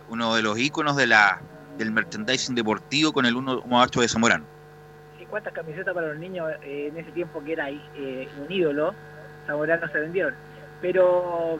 uno 0.08 0.34
de 0.36 0.42
los 0.42 0.58
íconos 0.58 0.96
de 0.96 1.08
la, 1.08 1.40
del 1.76 1.90
merchandising 1.90 2.54
deportivo 2.54 3.12
con 3.12 3.26
el 3.26 3.34
1 3.34 3.62
más 3.66 3.88
8 3.88 4.02
de 4.02 4.08
Zamorano. 4.08 4.44
Sí, 5.18 5.26
cuántas 5.28 5.52
camisetas 5.52 5.92
para 5.92 6.08
los 6.08 6.18
niños 6.18 6.48
eh, 6.62 6.88
en 6.92 6.96
ese 6.96 7.10
tiempo 7.10 7.42
que 7.42 7.54
era 7.54 7.68
eh, 7.68 8.28
un 8.40 8.50
ídolo, 8.50 8.94
Zamorano 9.46 9.88
se 9.88 9.98
vendieron. 9.98 10.34
Pero 10.80 11.58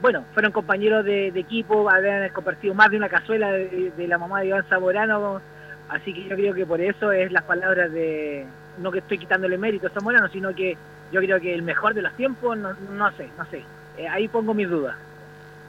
bueno, 0.00 0.24
fueron 0.32 0.52
compañeros 0.52 1.04
de, 1.04 1.28
equipo, 1.28 1.90
habían 1.90 2.28
compartido 2.30 2.74
más 2.74 2.90
de 2.90 2.96
una 2.96 3.08
cazuela 3.08 3.50
de, 3.50 3.92
la 4.06 4.18
mamá 4.18 4.40
de 4.40 4.48
Iván 4.48 4.64
Zamorano, 4.68 5.40
así 5.88 6.14
que 6.14 6.24
yo 6.28 6.36
creo 6.36 6.54
que 6.54 6.66
por 6.66 6.80
eso 6.80 7.10
es 7.12 7.32
las 7.32 7.44
palabras 7.44 7.92
de, 7.92 8.46
no 8.78 8.92
que 8.92 9.00
estoy 9.00 9.18
quitándole 9.18 9.58
mérito 9.58 9.88
a 9.88 9.90
Zamorano, 9.90 10.28
sino 10.28 10.54
que 10.54 10.76
yo 11.10 11.20
creo 11.20 11.40
que 11.40 11.54
el 11.54 11.62
mejor 11.62 11.94
de 11.94 12.02
los 12.02 12.14
tiempos, 12.14 12.56
no, 12.56 12.72
sé, 13.16 13.28
no 13.36 13.44
sé, 13.46 13.64
eh, 13.96 14.08
ahí 14.08 14.28
pongo 14.28 14.54
mis 14.54 14.68
dudas. 14.68 14.96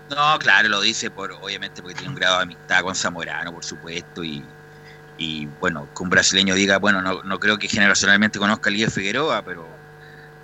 No, 0.09 0.39
claro, 0.39 0.69
lo 0.69 0.81
dice 0.81 1.11
por 1.11 1.31
obviamente 1.31 1.81
porque 1.81 1.95
tiene 1.95 2.09
un 2.09 2.15
grado 2.15 2.37
de 2.37 2.43
amistad 2.43 2.81
con 2.81 2.95
Zamorano, 2.95 3.53
por 3.53 3.63
supuesto, 3.63 4.23
y, 4.23 4.43
y 5.17 5.47
bueno, 5.59 5.87
que 5.95 6.03
un 6.03 6.09
brasileño 6.09 6.53
diga, 6.53 6.77
bueno, 6.77 7.01
no, 7.01 7.23
no 7.23 7.39
creo 7.39 7.57
que 7.57 7.67
generacionalmente 7.67 8.37
conozca 8.37 8.69
a 8.69 8.73
Líder 8.73 8.91
Figueroa, 8.91 9.41
pero 9.43 9.78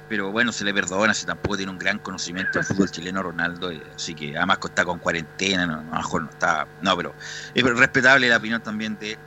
pero 0.07 0.31
bueno, 0.31 0.51
se 0.51 0.63
le 0.63 0.73
perdona 0.73 1.13
si 1.13 1.25
tampoco 1.25 1.57
tiene 1.57 1.71
un 1.71 1.79
gran 1.79 1.99
conocimiento 1.99 2.59
del 2.59 2.65
fútbol 2.65 2.91
chileno 2.91 3.23
Ronaldo, 3.23 3.71
así 3.95 4.13
que 4.13 4.37
además 4.37 4.59
está 4.63 4.85
con 4.85 4.99
cuarentena, 4.99 5.65
no, 5.65 5.79
a 5.79 5.83
lo 5.83 5.95
mejor 5.95 6.23
no 6.23 6.29
está, 6.29 6.67
no, 6.81 6.95
pero 6.95 7.15
es 7.53 7.63
respetable 7.63 8.29
la 8.29 8.37
opinión 8.37 8.61
también 8.61 8.97
de, 8.99 9.17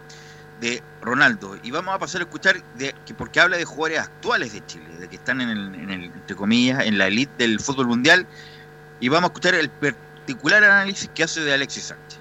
de 0.61 0.83
Ronaldo. 1.03 1.57
Y 1.63 1.71
vamos 1.71 1.95
a 1.95 1.99
pasar 1.99 2.21
a 2.21 2.25
escuchar, 2.25 2.63
de, 2.77 2.95
que 3.05 3.15
porque 3.15 3.41
habla 3.41 3.57
de 3.57 3.65
jugadores 3.65 4.01
actuales 4.01 4.53
de 4.53 4.65
Chile, 4.67 4.87
de 4.99 5.09
que 5.09 5.17
están 5.17 5.41
en 5.41 5.49
el, 5.51 5.75
en 5.75 5.91
el, 5.91 6.05
entre 6.05 6.37
comillas, 6.37 6.85
en 6.85 6.97
la 6.97 7.09
elite 7.09 7.33
del 7.39 7.59
fútbol 7.59 7.89
mundial, 7.89 8.27
y 9.01 9.09
vamos 9.09 9.31
a 9.31 9.33
escuchar 9.33 9.55
el 9.55 9.71
particular 9.71 10.63
análisis 10.63 11.11
que 11.15 11.25
hace 11.25 11.41
de 11.41 11.55
Alexis 11.55 11.85
Sánchez. 11.85 12.19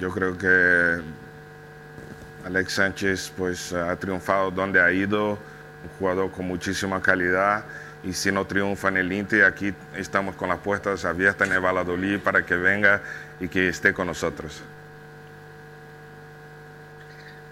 Yo 0.00 0.10
creo 0.10 0.36
que 0.36 1.02
Alex 2.46 2.72
Sánchez 2.72 3.32
pues 3.36 3.72
ha 3.72 3.94
triunfado 3.96 4.50
donde 4.50 4.80
ha 4.80 4.90
ido, 4.90 5.32
un 5.32 5.90
jugador 5.98 6.30
con 6.30 6.46
muchísima 6.46 7.02
calidad 7.02 7.64
y 8.04 8.12
si 8.12 8.30
no 8.30 8.46
triunfa 8.46 8.88
en 8.88 8.98
el 8.98 9.12
Inter, 9.12 9.44
aquí 9.44 9.74
estamos 9.96 10.36
con 10.36 10.50
las 10.50 10.58
puertas 10.58 11.04
abiertas 11.04 11.48
en 11.48 11.54
el 11.54 11.60
Valladolid 11.60 12.18
para 12.18 12.44
que 12.44 12.54
venga 12.54 13.02
y 13.40 13.48
que 13.48 13.68
esté 13.68 13.94
con 13.94 14.06
nosotros. 14.06 14.60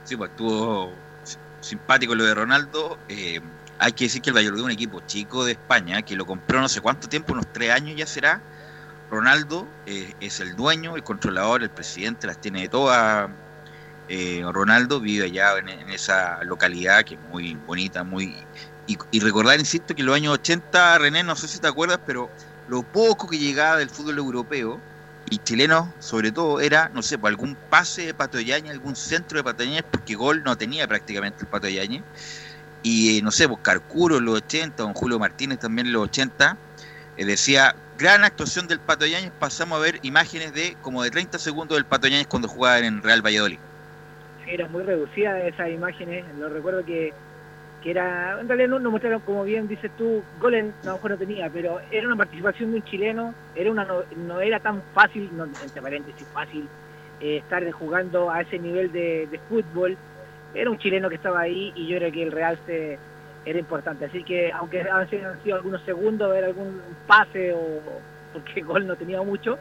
Sí, 0.04 0.16
pues 0.16 0.30
estuvo 0.30 0.92
simpático 1.60 2.14
lo 2.14 2.24
de 2.24 2.34
Ronaldo. 2.34 2.98
Eh, 3.08 3.40
hay 3.78 3.92
que 3.92 4.04
decir 4.04 4.20
que 4.20 4.30
el 4.30 4.36
Valladolid 4.36 4.60
es 4.60 4.64
un 4.64 4.70
equipo 4.72 5.00
chico 5.06 5.44
de 5.44 5.52
España 5.52 6.02
que 6.02 6.16
lo 6.16 6.26
compró 6.26 6.60
no 6.60 6.68
sé 6.68 6.80
cuánto 6.80 7.08
tiempo, 7.08 7.32
unos 7.32 7.46
tres 7.52 7.70
años 7.70 7.96
ya 7.96 8.06
será. 8.06 8.42
Ronaldo 9.10 9.66
eh, 9.86 10.14
es 10.20 10.40
el 10.40 10.54
dueño, 10.54 10.96
el 10.96 11.02
controlador, 11.02 11.62
el 11.62 11.70
presidente, 11.70 12.26
las 12.26 12.38
tiene 12.38 12.62
de 12.62 12.68
todas. 12.68 13.30
Eh, 14.08 14.42
Ronaldo 14.52 15.00
vive 15.00 15.26
allá 15.26 15.56
en, 15.58 15.68
en, 15.68 15.88
esa 15.90 16.42
localidad 16.44 17.04
que 17.04 17.14
es 17.14 17.20
muy 17.30 17.54
bonita, 17.54 18.04
muy 18.04 18.36
y, 19.10 19.20
recordar, 19.20 19.58
insisto, 19.58 19.94
que 19.94 20.02
en 20.02 20.06
los 20.06 20.16
años 20.16 20.34
80, 20.34 20.98
René, 20.98 21.22
no 21.22 21.36
sé 21.36 21.48
si 21.48 21.58
te 21.58 21.68
acuerdas, 21.68 22.00
pero 22.06 22.30
lo 22.68 22.82
poco 22.82 23.28
que 23.28 23.38
llegaba 23.38 23.76
del 23.76 23.90
fútbol 23.90 24.18
europeo, 24.18 24.80
y 25.30 25.38
chileno 25.38 25.92
sobre 25.98 26.32
todo, 26.32 26.60
era, 26.60 26.90
no 26.92 27.02
sé, 27.02 27.18
pues, 27.18 27.30
algún 27.30 27.56
pase 27.70 28.06
de 28.06 28.14
Pato 28.14 28.38
algún 28.70 28.96
centro 28.96 29.38
de 29.38 29.44
Pato 29.44 29.64
porque 29.90 30.14
gol 30.14 30.42
no 30.44 30.56
tenía 30.56 30.86
prácticamente 30.86 31.42
el 31.42 31.46
Pato 31.46 31.68
Y 32.82 33.20
no 33.22 33.30
sé, 33.30 33.48
pues 33.48 33.60
Carcuro 33.62 34.18
en 34.18 34.24
los 34.24 34.36
80, 34.36 34.82
don 34.82 34.94
Julio 34.94 35.18
Martínez 35.18 35.58
también 35.58 35.86
en 35.86 35.92
los 35.92 36.04
80, 36.04 36.56
eh, 37.16 37.24
decía, 37.24 37.74
gran 37.98 38.24
actuación 38.24 38.66
del 38.66 38.80
Pato 38.80 39.06
Yáñez, 39.06 39.32
pasamos 39.38 39.78
a 39.78 39.82
ver 39.82 40.00
imágenes 40.02 40.52
de 40.52 40.76
como 40.82 41.02
de 41.02 41.10
30 41.10 41.38
segundos 41.38 41.76
del 41.76 41.84
Pato 41.84 42.08
Yáñez 42.08 42.26
cuando 42.26 42.48
jugaba 42.48 42.78
en 42.80 43.02
Real 43.02 43.24
Valladolid. 43.24 43.58
Era 44.46 44.68
muy 44.68 44.82
reducida 44.82 45.38
esas 45.46 45.70
imágenes, 45.70 46.24
lo 46.38 46.48
recuerdo 46.48 46.84
que, 46.84 47.12
que 47.82 47.90
era, 47.90 48.40
en 48.40 48.48
realidad 48.48 48.68
no 48.68 48.78
nos 48.78 48.92
mostraron, 48.92 49.20
como 49.20 49.44
bien 49.44 49.66
dices 49.66 49.90
tú, 49.98 50.22
goles 50.40 50.72
a 50.82 50.86
lo 50.86 50.92
mejor 50.94 51.10
no 51.10 51.18
tenía, 51.18 51.50
pero 51.50 51.80
era 51.90 52.06
una 52.06 52.16
participación 52.16 52.70
de 52.70 52.76
un 52.76 52.84
chileno, 52.84 53.34
era 53.54 53.70
una 53.70 53.84
no, 53.84 54.02
no 54.16 54.40
era 54.40 54.60
tan 54.60 54.80
fácil, 54.94 55.28
no, 55.36 55.44
entre 55.44 55.82
paréntesis, 55.82 56.26
fácil 56.32 56.68
eh, 57.20 57.38
estar 57.38 57.68
jugando 57.72 58.30
a 58.30 58.42
ese 58.42 58.58
nivel 58.58 58.92
de, 58.92 59.40
fútbol, 59.48 59.96
era 60.54 60.70
un 60.70 60.78
chileno 60.78 61.08
que 61.08 61.16
estaba 61.16 61.40
ahí 61.40 61.72
y 61.74 61.88
yo 61.88 61.98
creo 61.98 62.12
que 62.12 62.22
el 62.22 62.32
Real 62.32 62.58
se 62.66 62.98
era 63.44 63.58
importante. 63.58 64.04
Así 64.04 64.22
que, 64.22 64.52
aunque 64.52 64.82
han 64.82 65.10
sido, 65.10 65.56
algunos 65.56 65.82
segundos, 65.82 66.34
era 66.36 66.46
algún 66.46 66.80
pase 67.06 67.52
o 67.52 67.80
porque 68.32 68.60
gol 68.62 68.86
no 68.86 68.96
tenía 68.96 69.20
mucho, 69.22 69.58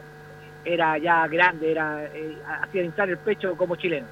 era 0.64 0.96
ya 0.98 1.26
grande, 1.26 1.72
era 1.72 2.04
eh, 2.04 2.36
hacía 2.62 2.82
el 2.82 3.18
pecho 3.18 3.56
como 3.56 3.76
chileno. 3.76 4.06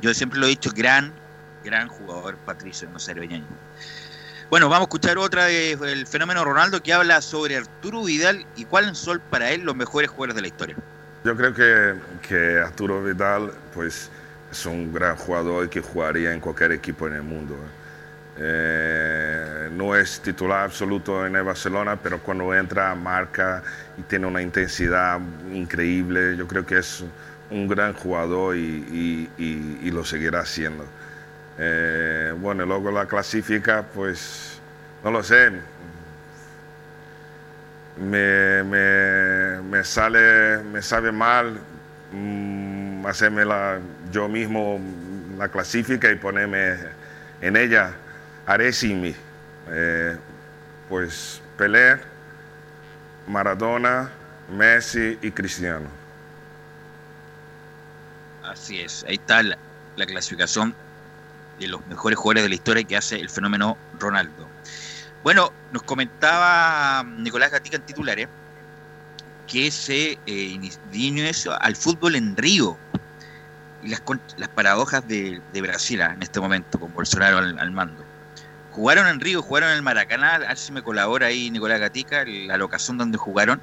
Yo 0.00 0.14
siempre 0.14 0.38
lo 0.38 0.46
he 0.46 0.50
dicho, 0.50 0.70
gran, 0.74 1.12
gran 1.66 1.88
jugador 1.88 2.36
Patricio 2.46 2.88
Yáñez. 2.96 3.42
Bueno, 4.48 4.68
vamos 4.68 4.82
a 4.82 4.88
escuchar 4.88 5.18
otra 5.18 5.46
del 5.46 6.06
fenómeno 6.06 6.44
Ronaldo 6.44 6.80
que 6.80 6.92
habla 6.92 7.20
sobre 7.20 7.56
Arturo 7.56 8.04
Vidal 8.04 8.46
y 8.54 8.64
cuáles 8.64 8.96
son 8.96 9.20
para 9.28 9.50
él 9.50 9.62
los 9.62 9.74
mejores 9.74 10.08
jugadores 10.08 10.36
de 10.36 10.42
la 10.42 10.46
historia. 10.46 10.76
Yo 11.24 11.36
creo 11.36 11.52
que, 11.52 11.94
que 12.28 12.60
Arturo 12.60 13.02
Vidal, 13.02 13.50
pues 13.74 14.08
es 14.52 14.66
un 14.66 14.94
gran 14.94 15.16
jugador 15.16 15.68
que 15.68 15.80
jugaría 15.80 16.32
en 16.32 16.38
cualquier 16.38 16.70
equipo 16.70 17.08
en 17.08 17.14
el 17.14 17.22
mundo. 17.22 17.56
Eh, 18.38 19.68
no 19.72 19.96
es 19.96 20.20
titular 20.20 20.64
absoluto 20.66 21.26
en 21.26 21.34
el 21.34 21.42
Barcelona, 21.42 21.96
pero 22.00 22.20
cuando 22.20 22.54
entra 22.54 22.94
marca 22.94 23.64
y 23.98 24.02
tiene 24.02 24.26
una 24.26 24.42
intensidad 24.42 25.18
increíble. 25.52 26.36
Yo 26.36 26.46
creo 26.46 26.64
que 26.64 26.78
es 26.78 27.02
un 27.50 27.66
gran 27.66 27.94
jugador 27.94 28.54
y, 28.54 28.60
y, 29.38 29.42
y, 29.42 29.88
y 29.88 29.90
lo 29.90 30.04
seguirá 30.04 30.46
siendo. 30.46 30.86
Eh, 31.58 32.34
bueno, 32.38 32.66
luego 32.66 32.90
la 32.90 33.06
clasifica, 33.06 33.84
pues 33.94 34.60
no 35.02 35.10
lo 35.10 35.22
sé. 35.22 35.52
Me, 37.96 38.62
me, 38.62 39.84
sale, 39.84 40.58
me 40.58 40.82
sabe 40.82 41.12
mal 41.12 41.58
mmm, 42.12 43.06
hacerme 43.06 43.44
la, 43.46 43.78
yo 44.12 44.28
mismo 44.28 44.78
la 45.38 45.48
clasifica 45.48 46.10
y 46.10 46.16
ponerme 46.16 46.76
en 47.40 47.56
ella. 47.56 47.92
Haré 48.44 48.70
mí. 48.82 49.14
Eh, 49.70 50.16
pues 50.88 51.40
Pelé, 51.56 51.96
Maradona, 53.26 54.10
Messi 54.52 55.18
y 55.22 55.30
Cristiano. 55.30 55.88
Así 58.44 58.80
es, 58.80 59.04
ahí 59.08 59.16
está 59.16 59.42
la 59.42 60.06
clasificación 60.06 60.74
de 61.58 61.68
los 61.68 61.86
mejores 61.86 62.18
jugadores 62.18 62.44
de 62.44 62.48
la 62.48 62.54
historia 62.54 62.84
que 62.84 62.96
hace 62.96 63.16
el 63.16 63.30
fenómeno 63.30 63.76
Ronaldo. 63.98 64.48
Bueno, 65.22 65.52
nos 65.72 65.82
comentaba 65.82 67.04
Nicolás 67.04 67.50
Gatica 67.50 67.76
en 67.76 67.82
titulares 67.82 68.28
que 69.46 69.70
se 69.70 70.18
eh, 70.26 70.70
eso 70.92 71.60
al 71.60 71.76
fútbol 71.76 72.16
en 72.16 72.36
Río 72.36 72.76
y 73.82 73.88
las, 73.88 74.02
las 74.36 74.48
paradojas 74.48 75.06
de, 75.06 75.40
de, 75.52 75.62
Brasil 75.62 76.00
en 76.00 76.22
este 76.22 76.40
momento 76.40 76.80
con 76.80 76.92
Bolsonaro 76.92 77.38
al, 77.38 77.58
al, 77.58 77.70
mando. 77.70 78.04
Jugaron 78.72 79.06
en 79.06 79.20
Río, 79.20 79.42
jugaron 79.42 79.70
en 79.70 79.76
el 79.76 79.82
Maracaná, 79.82 80.34
a 80.34 80.38
ver 80.38 80.56
si 80.56 80.72
me 80.72 80.82
colabora 80.82 81.26
ahí 81.28 81.50
Nicolás 81.50 81.80
Gatica, 81.80 82.24
la 82.26 82.56
locación 82.56 82.98
donde 82.98 83.16
jugaron. 83.16 83.60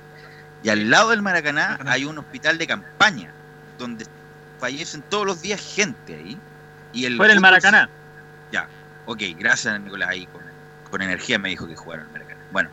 Y 0.64 0.70
al 0.70 0.90
lado 0.90 1.10
del 1.10 1.22
Maracaná 1.22 1.80
hay 1.86 2.06
un 2.06 2.18
hospital 2.18 2.58
de 2.58 2.68
campaña 2.68 3.32
donde 3.78 4.06
fallecen 4.60 5.02
todos 5.10 5.26
los 5.26 5.42
días 5.42 5.60
gente 5.60 6.16
ahí. 6.16 6.38
Y 6.94 7.06
el 7.06 7.18
Fue 7.18 7.26
en 7.26 7.34
el 7.34 7.42
Maracaná. 7.42 7.90
Ya, 8.52 8.68
ok, 9.06 9.22
gracias 9.38 9.80
Nicolás 9.82 10.10
ahí 10.10 10.26
con, 10.28 10.42
con 10.90 11.02
energía 11.02 11.40
me 11.40 11.50
dijo 11.50 11.68
que 11.68 11.76
jugaron 11.76 12.06
en 12.06 12.08
el 12.08 12.14
Maracaná. 12.14 12.42
Bueno, 12.52 12.70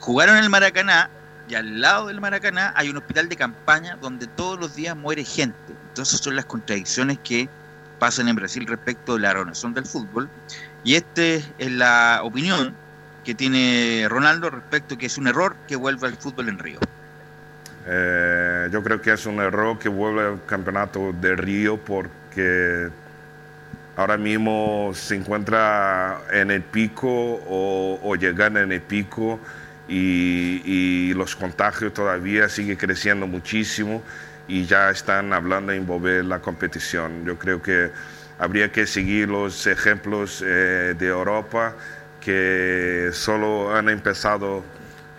jugaron 0.00 0.36
en 0.36 0.44
el 0.44 0.50
Maracaná 0.50 1.08
y 1.48 1.54
al 1.54 1.80
lado 1.80 2.08
del 2.08 2.20
Maracaná 2.20 2.72
hay 2.76 2.90
un 2.90 2.96
hospital 2.96 3.28
de 3.28 3.36
campaña 3.36 3.96
donde 4.00 4.26
todos 4.26 4.58
los 4.58 4.74
días 4.74 4.96
muere 4.96 5.24
gente. 5.24 5.56
Entonces 5.88 6.20
son 6.20 6.36
las 6.36 6.44
contradicciones 6.44 7.18
que 7.24 7.48
pasan 7.98 8.28
en 8.28 8.36
Brasil 8.36 8.66
respecto 8.66 9.14
de 9.14 9.20
la 9.20 9.32
renovación 9.32 9.74
del 9.74 9.84
fútbol. 9.84 10.28
Y 10.84 10.94
esta 10.94 11.22
es 11.22 11.72
la 11.72 12.20
opinión 12.22 12.74
que 13.24 13.34
tiene 13.34 14.06
Ronaldo 14.08 14.50
respecto 14.50 14.96
que 14.96 15.06
es 15.06 15.18
un 15.18 15.26
error 15.26 15.54
que 15.68 15.76
vuelva 15.76 16.08
el 16.08 16.16
fútbol 16.16 16.48
en 16.48 16.58
Río. 16.58 16.78
Eh, 17.86 18.68
yo 18.70 18.82
creo 18.82 19.00
que 19.00 19.12
es 19.12 19.26
un 19.26 19.40
error 19.40 19.78
que 19.78 19.88
vuelve 19.88 20.26
al 20.26 20.44
campeonato 20.46 21.12
de 21.12 21.36
Río 21.36 21.78
porque 21.78 22.88
ahora 23.96 24.16
mismo 24.16 24.92
se 24.94 25.16
encuentra 25.16 26.20
en 26.32 26.50
el 26.50 26.62
pico 26.62 27.08
o, 27.08 28.00
o 28.02 28.16
llegar 28.16 28.56
en 28.56 28.72
el 28.72 28.80
pico 28.80 29.40
y, 29.90 31.12
los 31.14 31.36
contagios 31.36 31.92
todavía 31.92 32.48
siguen 32.48 32.76
creciendo 32.76 33.26
muchísimo 33.26 34.02
y 34.48 34.64
ya 34.64 34.90
están 34.90 35.32
hablando 35.32 35.72
de 35.72 35.78
envolver 35.78 36.24
la 36.24 36.40
competición. 36.40 37.24
Yo 37.24 37.38
creo 37.38 37.60
que 37.60 37.90
habría 38.38 38.70
que 38.72 38.86
seguir 38.86 39.28
los 39.28 39.66
ejemplos 39.66 40.42
eh, 40.46 40.94
de 40.98 41.06
Europa 41.08 41.74
que 42.20 43.10
solo 43.12 43.74
han 43.74 43.88
empezado 43.88 44.64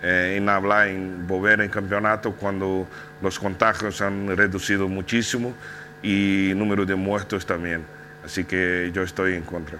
eh, 0.02 0.34
en 0.36 0.48
hablar 0.48 0.88
en 0.88 1.26
volver 1.26 1.60
en 1.60 1.68
campeonato 1.68 2.32
cuando 2.32 2.88
los 3.20 3.38
contagios 3.38 4.00
han 4.00 4.36
reducido 4.36 4.88
muchísimo 4.88 5.54
y 6.02 6.52
número 6.56 6.84
de 6.84 6.94
muertos 6.94 7.46
también. 7.46 7.84
Así 8.24 8.44
que 8.44 8.90
yo 8.94 9.02
estoy 9.02 9.34
en 9.34 9.42
contra. 9.42 9.78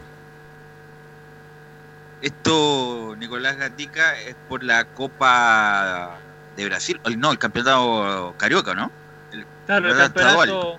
Esto, 2.20 3.16
Nicolás 3.18 3.56
Gatica, 3.56 4.18
es 4.20 4.36
por 4.48 4.62
la 4.62 4.84
Copa 4.84 6.18
de 6.56 6.66
Brasil, 6.66 7.00
no, 7.16 7.32
el 7.32 7.38
campeonato 7.38 8.34
carioca, 8.36 8.74
¿no? 8.74 8.90
El 9.32 9.44
claro, 9.66 9.88
el 9.88 9.96
campeonato, 9.96 10.38
estadual. 10.38 10.78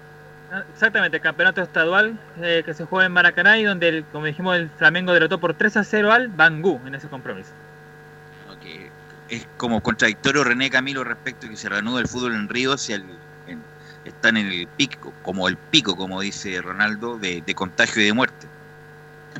exactamente, 0.73 1.17
el 1.17 1.23
campeonato 1.23 1.62
estadual 1.62 2.17
eh, 2.41 2.63
que 2.65 2.73
se 2.73 2.86
juega 2.86 3.06
en 3.06 3.12
Maracaná 3.12 3.58
y 3.58 3.63
donde, 3.63 3.89
el, 3.89 4.06
como 4.06 4.26
dijimos, 4.26 4.56
el 4.56 4.69
Flamengo 4.69 5.13
derrotó 5.13 5.39
por 5.39 5.54
3 5.54 5.78
a 5.78 5.84
0 5.84 6.12
al 6.12 6.28
Bangú 6.30 6.80
en 6.86 6.95
ese 6.95 7.10
compromiso. 7.10 7.52
Okay. 8.58 8.89
Es 9.30 9.47
como 9.58 9.82
contradictorio 9.82 10.43
René 10.43 10.69
Camilo 10.69 11.04
respecto 11.04 11.47
a 11.47 11.49
que 11.49 11.58
se 11.58 11.67
reanuda 11.67 11.99
el 11.99 12.08
fútbol 12.08 12.36
en 12.36 12.47
Río 12.47 12.78
si 12.78 12.93
el, 12.93 13.04
están 14.06 14.38
en 14.38 14.48
el 14.48 14.68
pico, 14.68 15.13
como 15.24 15.48
el 15.48 15.58
pico, 15.58 15.96
como 15.96 16.22
dice 16.22 16.62
Ronaldo, 16.62 17.18
de, 17.18 17.42
de 17.46 17.56
contagio 17.56 18.02
y 18.02 18.06
de 18.06 18.13
muerte. 18.13 18.48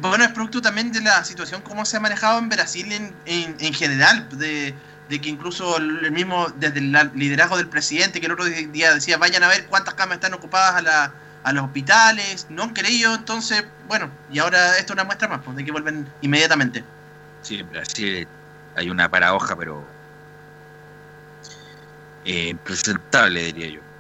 Bueno, 0.02 0.24
es 0.24 0.32
producto 0.32 0.62
también 0.62 0.92
de 0.92 1.02
la 1.02 1.24
situación 1.24 1.62
como 1.62 1.86
se 1.86 1.98
ha 1.98 2.00
manejado 2.00 2.40
en 2.40 2.50
Brasil 2.50 2.92
en, 2.92 3.14
en, 3.26 3.56
en 3.60 3.74
general, 3.74 4.28
de, 4.30 4.74
de, 5.10 5.22
que 5.22 5.30
incluso 5.30 5.78
el 5.78 6.12
mismo, 6.12 6.48
desde 6.56 6.80
el 6.80 7.12
liderazgo 7.14 7.58
del 7.58 7.68
presidente, 7.68 8.20
que 8.20 8.26
el 8.26 8.32
otro 8.32 8.46
día 8.46 8.94
decía, 8.94 9.18
vayan 9.18 9.44
a 9.44 9.48
ver 9.48 9.68
cuántas 9.68 9.94
camas 9.94 10.16
están 10.16 10.34
ocupadas 10.34 10.76
a, 10.76 10.82
la, 10.82 11.14
a 11.44 11.54
los 11.54 11.66
hospitales, 11.66 12.48
no 12.50 12.64
han 12.64 12.74
querido, 12.74 13.14
entonces, 13.14 13.66
bueno, 13.88 14.10
y 14.32 14.40
ahora 14.40 14.78
esto 14.78 14.94
es 14.94 14.96
una 14.96 15.04
muestra 15.04 15.28
más, 15.28 15.42
pues, 15.44 15.56
de 15.58 15.64
que 15.64 15.72
vuelven 15.72 16.08
inmediatamente. 16.22 16.84
Sí, 17.44 17.60
en 17.60 17.70
Brasil 17.70 18.28
hay 18.76 18.90
una 18.90 19.08
paradoja, 19.10 19.56
pero 19.56 19.86
eh, 22.26 22.48
impresentable, 22.48 23.44
diría 23.44 23.68
yo. 23.68 23.93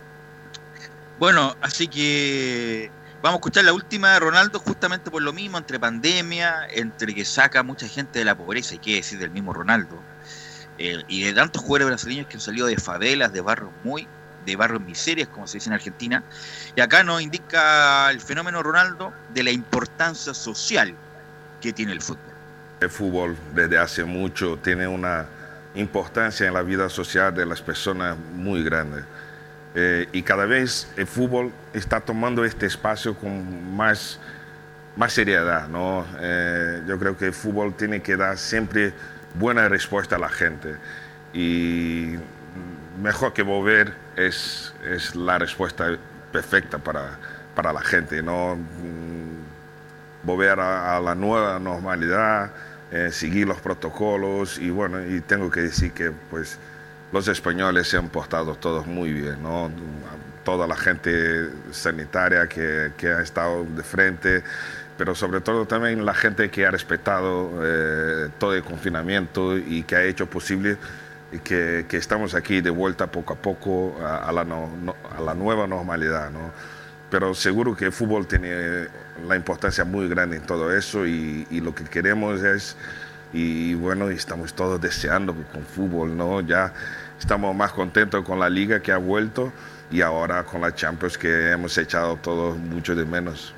Bueno, 1.20 1.56
así 1.62 1.88
que 1.88 2.92
Vamos 3.24 3.36
a 3.36 3.40
escuchar 3.40 3.64
la 3.64 3.72
última 3.72 4.12
de 4.12 4.20
Ronaldo 4.20 4.60
justamente 4.60 5.10
por 5.10 5.22
lo 5.22 5.32
mismo, 5.32 5.58
entre 5.58 5.80
pandemia, 5.80 6.68
entre 6.70 7.16
que 7.16 7.24
saca 7.24 7.64
mucha 7.64 7.88
gente 7.88 8.20
de 8.20 8.26
la 8.26 8.36
pobreza, 8.36 8.76
y 8.76 8.80
qué 8.80 8.96
decir 8.96 9.18
del 9.18 9.32
mismo 9.32 9.54
Ronaldo, 9.54 9.98
eh, 10.78 11.02
y 11.08 11.24
de 11.24 11.32
tantos 11.32 11.62
jugadores 11.62 11.88
brasileños 11.88 12.28
que 12.28 12.36
han 12.36 12.42
salido 12.42 12.68
de 12.68 12.76
favelas, 12.76 13.32
de 13.32 13.40
barrios 13.40 13.72
muy, 13.86 14.10
de 14.46 14.58
barrios 14.58 14.82
miserias, 14.82 15.30
como 15.30 15.48
se 15.48 15.56
dice 15.56 15.70
en 15.70 15.74
Argentina, 15.76 16.22
y 16.76 16.82
acá 16.82 17.06
nos 17.06 17.22
indica 17.22 18.12
el 18.12 18.20
fenómeno 18.20 18.62
Ronaldo 18.62 19.14
de 19.34 19.44
la 19.44 19.52
importancia 19.52 20.34
social 20.34 20.94
que 21.62 21.72
tiene 21.72 21.94
el 21.94 22.02
fútbol. 22.02 22.34
El 22.82 22.90
fútbol 22.90 23.38
desde 23.56 23.78
hace 23.78 24.04
mucho 24.04 24.60
tiene 24.62 24.86
una 24.86 25.28
importancia 25.76 26.46
en 26.46 26.56
la 26.56 26.62
vida 26.62 26.90
social 26.90 27.34
de 27.34 27.46
las 27.46 27.62
personas 27.62 28.18
muy 28.18 28.66
grande. 28.66 29.06
Eh, 29.76 30.08
y 30.12 30.22
cada 30.22 30.46
vez 30.46 30.88
el 30.98 31.08
fútbol 31.08 31.52
está 31.74 32.00
tomando 32.00 32.46
este 32.46 32.66
espacio 32.66 33.16
con 33.16 33.76
más, 33.76 34.20
más 34.96 35.14
seriedad. 35.14 35.68
¿no? 35.68 36.06
Eh, 36.20 36.84
yo 36.88 37.00
creo 37.00 37.18
que 37.18 37.28
el 37.28 37.34
fútbol 37.34 37.74
tiene 37.74 38.02
que 38.02 38.16
dar 38.16 38.38
siempre 38.38 38.94
buena 39.36 39.68
respuesta 39.68 40.18
a 40.18 40.20
la 40.20 40.30
gente 40.30 40.76
y 41.34 42.16
mejor 43.02 43.34
que 43.34 43.42
volver 43.42 43.96
es, 44.16 44.74
es 44.86 45.16
la 45.16 45.40
respuesta 45.40 45.98
perfecta 46.32 46.78
para, 46.78 47.18
para 47.56 47.74
la 47.74 47.82
gente. 47.82 48.22
¿no? 48.22 48.58
Volver 50.22 50.60
a, 50.60 50.98
a 50.98 51.00
la 51.02 51.16
nueva 51.16 51.60
normalidad, 51.60 52.52
eh, 52.92 53.12
seguir 53.12 53.48
los 53.48 53.60
protocolos 53.60 54.60
y 54.60 54.70
bueno, 54.70 55.04
y 55.04 55.20
tengo 55.22 55.50
que 55.50 55.62
decir 55.62 55.94
que 55.94 56.12
pues 56.12 56.60
los 57.14 57.28
españoles 57.30 57.88
se 57.90 57.98
han 57.98 58.10
portado 58.10 58.56
todos 58.56 58.88
muy 58.88 59.14
bien, 59.14 59.42
¿no? 59.44 59.72
Toda 60.44 60.68
la 60.68 60.76
gente 60.76 61.50
sanitaria 61.72 62.48
que, 62.50 62.92
que 62.98 63.08
ha 63.10 63.22
estado 63.22 63.66
de 63.66 63.84
frente, 63.84 64.44
pero 64.98 65.16
sobre 65.16 65.42
todo 65.42 65.66
también 65.68 66.06
la 66.06 66.14
gente 66.14 66.50
que 66.52 66.66
ha 66.66 66.72
respetado 66.72 67.52
eh, 67.64 68.30
todo 68.40 68.54
el 68.56 68.64
confinamiento 68.64 69.58
y 69.58 69.84
que 69.84 69.96
ha 69.96 70.04
hecho 70.04 70.30
posible 70.30 70.78
que, 71.44 71.86
que 71.88 71.98
estamos 71.98 72.36
aquí 72.36 72.62
de 72.62 72.70
vuelta 72.70 73.08
poco 73.12 73.34
a 73.34 73.38
poco 73.38 73.98
a, 74.04 74.18
a 74.30 74.32
la, 74.32 74.44
no- 74.44 74.70
no- 74.78 74.96
a 75.18 75.22
la 75.22 75.34
nueva 75.34 75.68
normalidad, 75.68 76.30
¿no? 76.32 76.52
Pero 77.10 77.34
seguro 77.36 77.76
que 77.76 77.86
el 77.86 77.92
fútbol 77.94 78.28
tiene 78.28 78.88
la 79.28 79.36
importancia 79.36 79.86
muy 79.86 80.08
grande 80.10 80.38
en 80.38 80.44
todo 80.46 80.76
eso 80.76 81.06
y, 81.08 81.48
y 81.52 81.62
lo 81.62 81.76
que 81.76 81.84
queremos 81.86 82.42
es, 82.44 82.76
y 83.32 83.74
bueno, 83.76 84.10
estamos 84.10 84.54
todos 84.54 84.80
deseando 84.82 85.34
con 85.52 85.64
fútbol, 85.66 86.16
¿no? 86.18 86.42
Ya 86.42 86.74
estamos 87.24 87.56
más 87.56 87.72
contentos 87.72 88.26
con 88.26 88.38
la 88.38 88.50
liga 88.50 88.82
que 88.82 88.92
ha 88.92 88.98
vuelto 88.98 89.54
y 89.90 90.02
ahora 90.02 90.44
con 90.44 90.60
la 90.60 90.76
Champions 90.76 91.18
que 91.18 91.52
hemos 91.52 91.78
echado 91.78 92.18
todos 92.18 92.58
mucho 92.58 92.96
de 92.96 93.06
menos. 93.06 93.54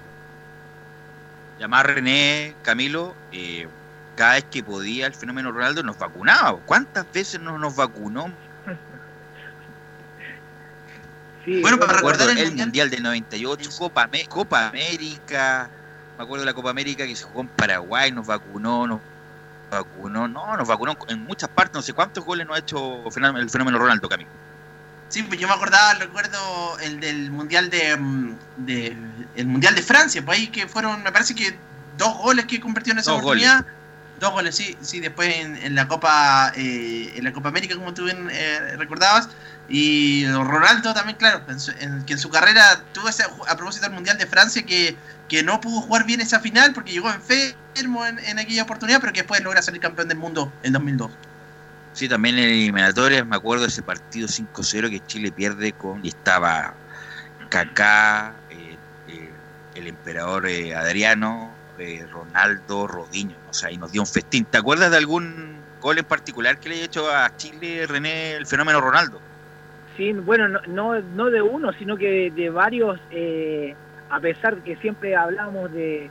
Llamar 1.59 1.87
René, 1.87 2.53
Camilo, 2.61 3.15
eh, 3.31 3.67
cada 4.15 4.33
vez 4.33 4.45
que 4.51 4.63
podía 4.63 5.07
el 5.07 5.15
fenómeno 5.15 5.51
Ronaldo 5.51 5.81
nos 5.81 5.97
vacunaba. 5.97 6.59
¿Cuántas 6.63 7.11
veces 7.11 7.41
no 7.41 7.57
nos 7.57 7.75
vacunó? 7.75 8.31
bueno, 11.61 11.79
para 11.79 11.93
recordar 11.93 12.37
el, 12.37 12.55
mundial. 12.55 12.91
del 12.91 13.01
98, 13.01 13.71
Copa, 13.79 14.07
Copa 14.29 14.67
América, 14.67 15.71
me 16.19 16.23
acuerdo 16.23 16.43
de 16.43 16.51
la 16.51 16.53
Copa 16.53 16.69
América 16.69 17.07
que 17.07 17.15
se 17.15 17.23
jugó 17.23 17.41
en 17.41 17.47
Paraguay, 17.47 18.11
nos 18.11 18.27
vacunó, 18.27 18.85
nos 18.85 19.01
vacunó, 19.69 20.27
no, 20.27 20.57
nos 20.57 20.67
vacunó 20.67 20.97
en 21.07 21.23
muchas 21.23 21.49
partes, 21.49 21.75
no 21.75 21.81
sé 21.81 21.93
cuántos 21.93 22.23
goles 22.23 22.47
nos 22.47 22.55
ha 22.55 22.59
hecho 22.59 23.03
el 23.05 23.49
fenómeno 23.49 23.77
Ronaldo, 23.77 24.09
Camilo. 24.09 24.29
Sí, 25.09 25.23
pues 25.23 25.39
yo 25.39 25.47
me 25.47 25.53
acordaba, 25.53 25.93
recuerdo 25.93 26.79
el 26.79 26.99
del 26.99 27.31
mundial 27.31 27.69
de, 27.69 27.95
mm, 27.95 28.35
de 28.57 28.97
el 29.35 29.47
mundial 29.47 29.75
de 29.75 29.81
Francia, 29.81 30.23
pues 30.25 30.39
ahí 30.39 30.47
que 30.47 30.67
fueron, 30.67 31.03
me 31.03 31.11
parece 31.11 31.35
que 31.35 31.55
dos 31.97 32.17
goles 32.17 32.45
que 32.45 32.59
convirtió 32.59 32.93
en 32.93 32.99
esa 32.99 33.11
Dos 33.11 33.21
oportunidad. 33.21 33.65
Dos 34.19 34.31
goles, 34.31 34.55
sí, 34.55 34.77
sí, 34.81 35.01
después 35.01 35.35
en, 35.35 35.57
en 35.57 35.75
la 35.75 35.87
Copa 35.87 36.53
eh, 36.55 37.13
en 37.15 37.23
la 37.23 37.33
Copa 37.33 37.49
América, 37.49 37.75
como 37.75 37.93
tú 37.93 38.05
bien 38.05 38.29
eh, 38.31 38.75
recordabas, 38.77 39.29
y 39.67 40.27
Ronaldo 40.27 40.93
también, 40.93 41.17
claro, 41.17 41.41
que 42.05 42.13
en 42.13 42.19
su 42.19 42.29
carrera 42.29 42.83
tuvo 42.93 43.09
ese, 43.09 43.23
a 43.23 43.55
propósito 43.57 43.85
del 43.85 43.95
Mundial 43.95 44.17
de 44.17 44.27
Francia, 44.27 44.63
que, 44.63 44.95
que 45.27 45.43
no 45.43 45.59
pudo 45.59 45.81
jugar 45.81 46.05
bien 46.05 46.21
esa 46.21 46.39
final 46.39 46.73
porque 46.73 46.91
llegó 46.91 47.09
enfermo 47.11 48.05
en, 48.05 48.19
en 48.19 48.39
aquella 48.39 48.63
oportunidad, 48.63 49.01
pero 49.01 49.13
que 49.13 49.21
después 49.21 49.41
logra 49.41 49.61
salir 49.61 49.81
campeón 49.81 50.07
del 50.07 50.17
mundo 50.17 50.51
en 50.63 50.73
2002. 50.73 51.11
Sí, 51.93 52.09
también 52.09 52.37
en 52.37 52.49
eliminatorias, 52.49 53.25
me 53.25 53.37
acuerdo 53.37 53.63
de 53.63 53.69
ese 53.69 53.81
partido 53.81 54.27
5-0 54.27 54.89
que 54.89 54.99
Chile 55.05 55.31
pierde 55.31 55.71
con, 55.71 56.05
y 56.05 56.09
estaba 56.09 56.73
Kaká, 57.49 58.33
eh, 58.49 58.77
eh, 59.07 59.31
el 59.75 59.87
emperador 59.87 60.45
eh, 60.47 60.75
Adriano, 60.75 61.53
Ronaldo, 62.11 62.87
Rodiño, 62.87 63.35
o 63.49 63.53
sea, 63.53 63.71
y 63.71 63.77
nos 63.77 63.91
dio 63.91 64.01
un 64.01 64.07
festín. 64.07 64.45
¿Te 64.45 64.57
acuerdas 64.57 64.91
de 64.91 64.97
algún 64.97 65.57
gol 65.81 65.97
en 65.97 66.05
particular 66.05 66.59
que 66.59 66.69
le 66.69 66.75
haya 66.75 66.85
hecho 66.85 67.09
a 67.09 67.35
Chile, 67.37 67.85
René, 67.87 68.33
el 68.33 68.45
fenómeno 68.45 68.81
Ronaldo? 68.81 69.21
Sí, 69.97 70.11
bueno, 70.13 70.47
no, 70.49 70.59
no, 70.67 70.99
no 71.01 71.29
de 71.29 71.41
uno, 71.41 71.71
sino 71.73 71.95
que 71.95 72.29
de 72.31 72.49
varios, 72.49 72.99
eh, 73.11 73.73
a 74.09 74.19
pesar 74.19 74.57
que 74.61 74.75
siempre 74.77 75.15
hablábamos 75.15 75.71
de, 75.71 76.09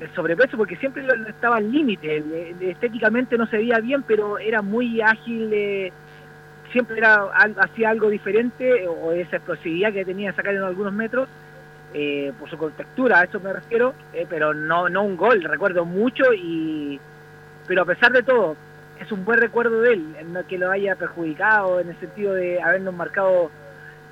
del 0.00 0.10
sobrepeso, 0.14 0.56
porque 0.56 0.76
siempre 0.76 1.04
lo- 1.04 1.28
estaba 1.28 1.56
al 1.58 1.70
límite, 1.70 2.24
estéticamente 2.60 3.38
no 3.38 3.46
se 3.46 3.58
veía 3.58 3.78
bien, 3.78 4.02
pero 4.02 4.38
era 4.38 4.62
muy 4.62 5.00
ágil, 5.00 5.48
eh, 5.52 5.92
siempre 6.72 6.98
era 6.98 7.14
al- 7.32 7.54
hacía 7.60 7.90
algo 7.90 8.08
diferente, 8.10 8.86
o 8.88 9.12
esa 9.12 9.36
explosividad 9.36 9.92
que 9.92 10.04
tenía 10.04 10.30
de 10.30 10.36
sacar 10.36 10.54
en 10.54 10.62
algunos 10.62 10.92
metros, 10.92 11.28
eh, 11.92 12.32
por 12.40 12.50
su 12.50 12.58
contextura, 12.58 13.20
a 13.20 13.24
eso 13.24 13.38
me 13.38 13.52
refiero, 13.52 13.94
eh, 14.12 14.26
pero 14.28 14.52
no, 14.52 14.88
no 14.88 15.04
un 15.04 15.16
gol, 15.16 15.40
recuerdo 15.44 15.84
mucho, 15.84 16.24
y 16.34 16.98
pero 17.68 17.82
a 17.82 17.86
pesar 17.86 18.12
de 18.12 18.22
todo, 18.24 18.56
es 19.00 19.10
un 19.12 19.24
buen 19.24 19.40
recuerdo 19.40 19.80
de 19.80 19.94
él, 19.94 20.16
no 20.32 20.46
que 20.46 20.58
lo 20.58 20.70
haya 20.70 20.96
perjudicado 20.96 21.80
en 21.80 21.90
el 21.90 22.00
sentido 22.00 22.34
de 22.34 22.62
habernos 22.62 22.94
marcado 22.94 23.50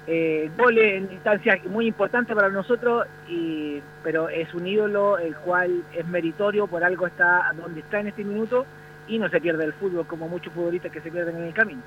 eh, 0.06 0.50
goles 0.58 0.94
en 0.94 1.12
instancias 1.12 1.64
muy 1.66 1.86
importantes 1.86 2.34
para 2.34 2.48
nosotros, 2.48 3.06
y, 3.28 3.80
pero 4.02 4.28
es 4.28 4.52
un 4.54 4.66
ídolo 4.66 5.18
el 5.18 5.36
cual 5.36 5.84
es 5.94 6.06
meritorio, 6.06 6.66
por 6.66 6.82
algo 6.82 7.06
está 7.06 7.52
donde 7.56 7.80
está 7.80 8.00
en 8.00 8.08
este 8.08 8.24
minuto 8.24 8.66
y 9.06 9.18
no 9.18 9.28
se 9.28 9.40
pierde 9.40 9.64
el 9.64 9.72
fútbol 9.74 10.06
como 10.06 10.28
muchos 10.28 10.52
futbolistas 10.52 10.90
que 10.90 11.00
se 11.00 11.10
pierden 11.10 11.36
en 11.36 11.44
el 11.44 11.54
camino. 11.54 11.82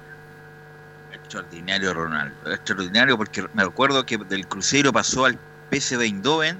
Extraordinario 1.14 1.94
Ronaldo, 1.94 2.36
extraordinario 2.52 3.18
porque 3.18 3.46
me 3.54 3.64
acuerdo 3.64 4.06
que 4.06 4.18
del 4.18 4.48
Cruzeiro 4.48 4.94
pasó 4.94 5.26
al 5.26 5.38
PSV 5.72 6.02
Eindhoven 6.02 6.58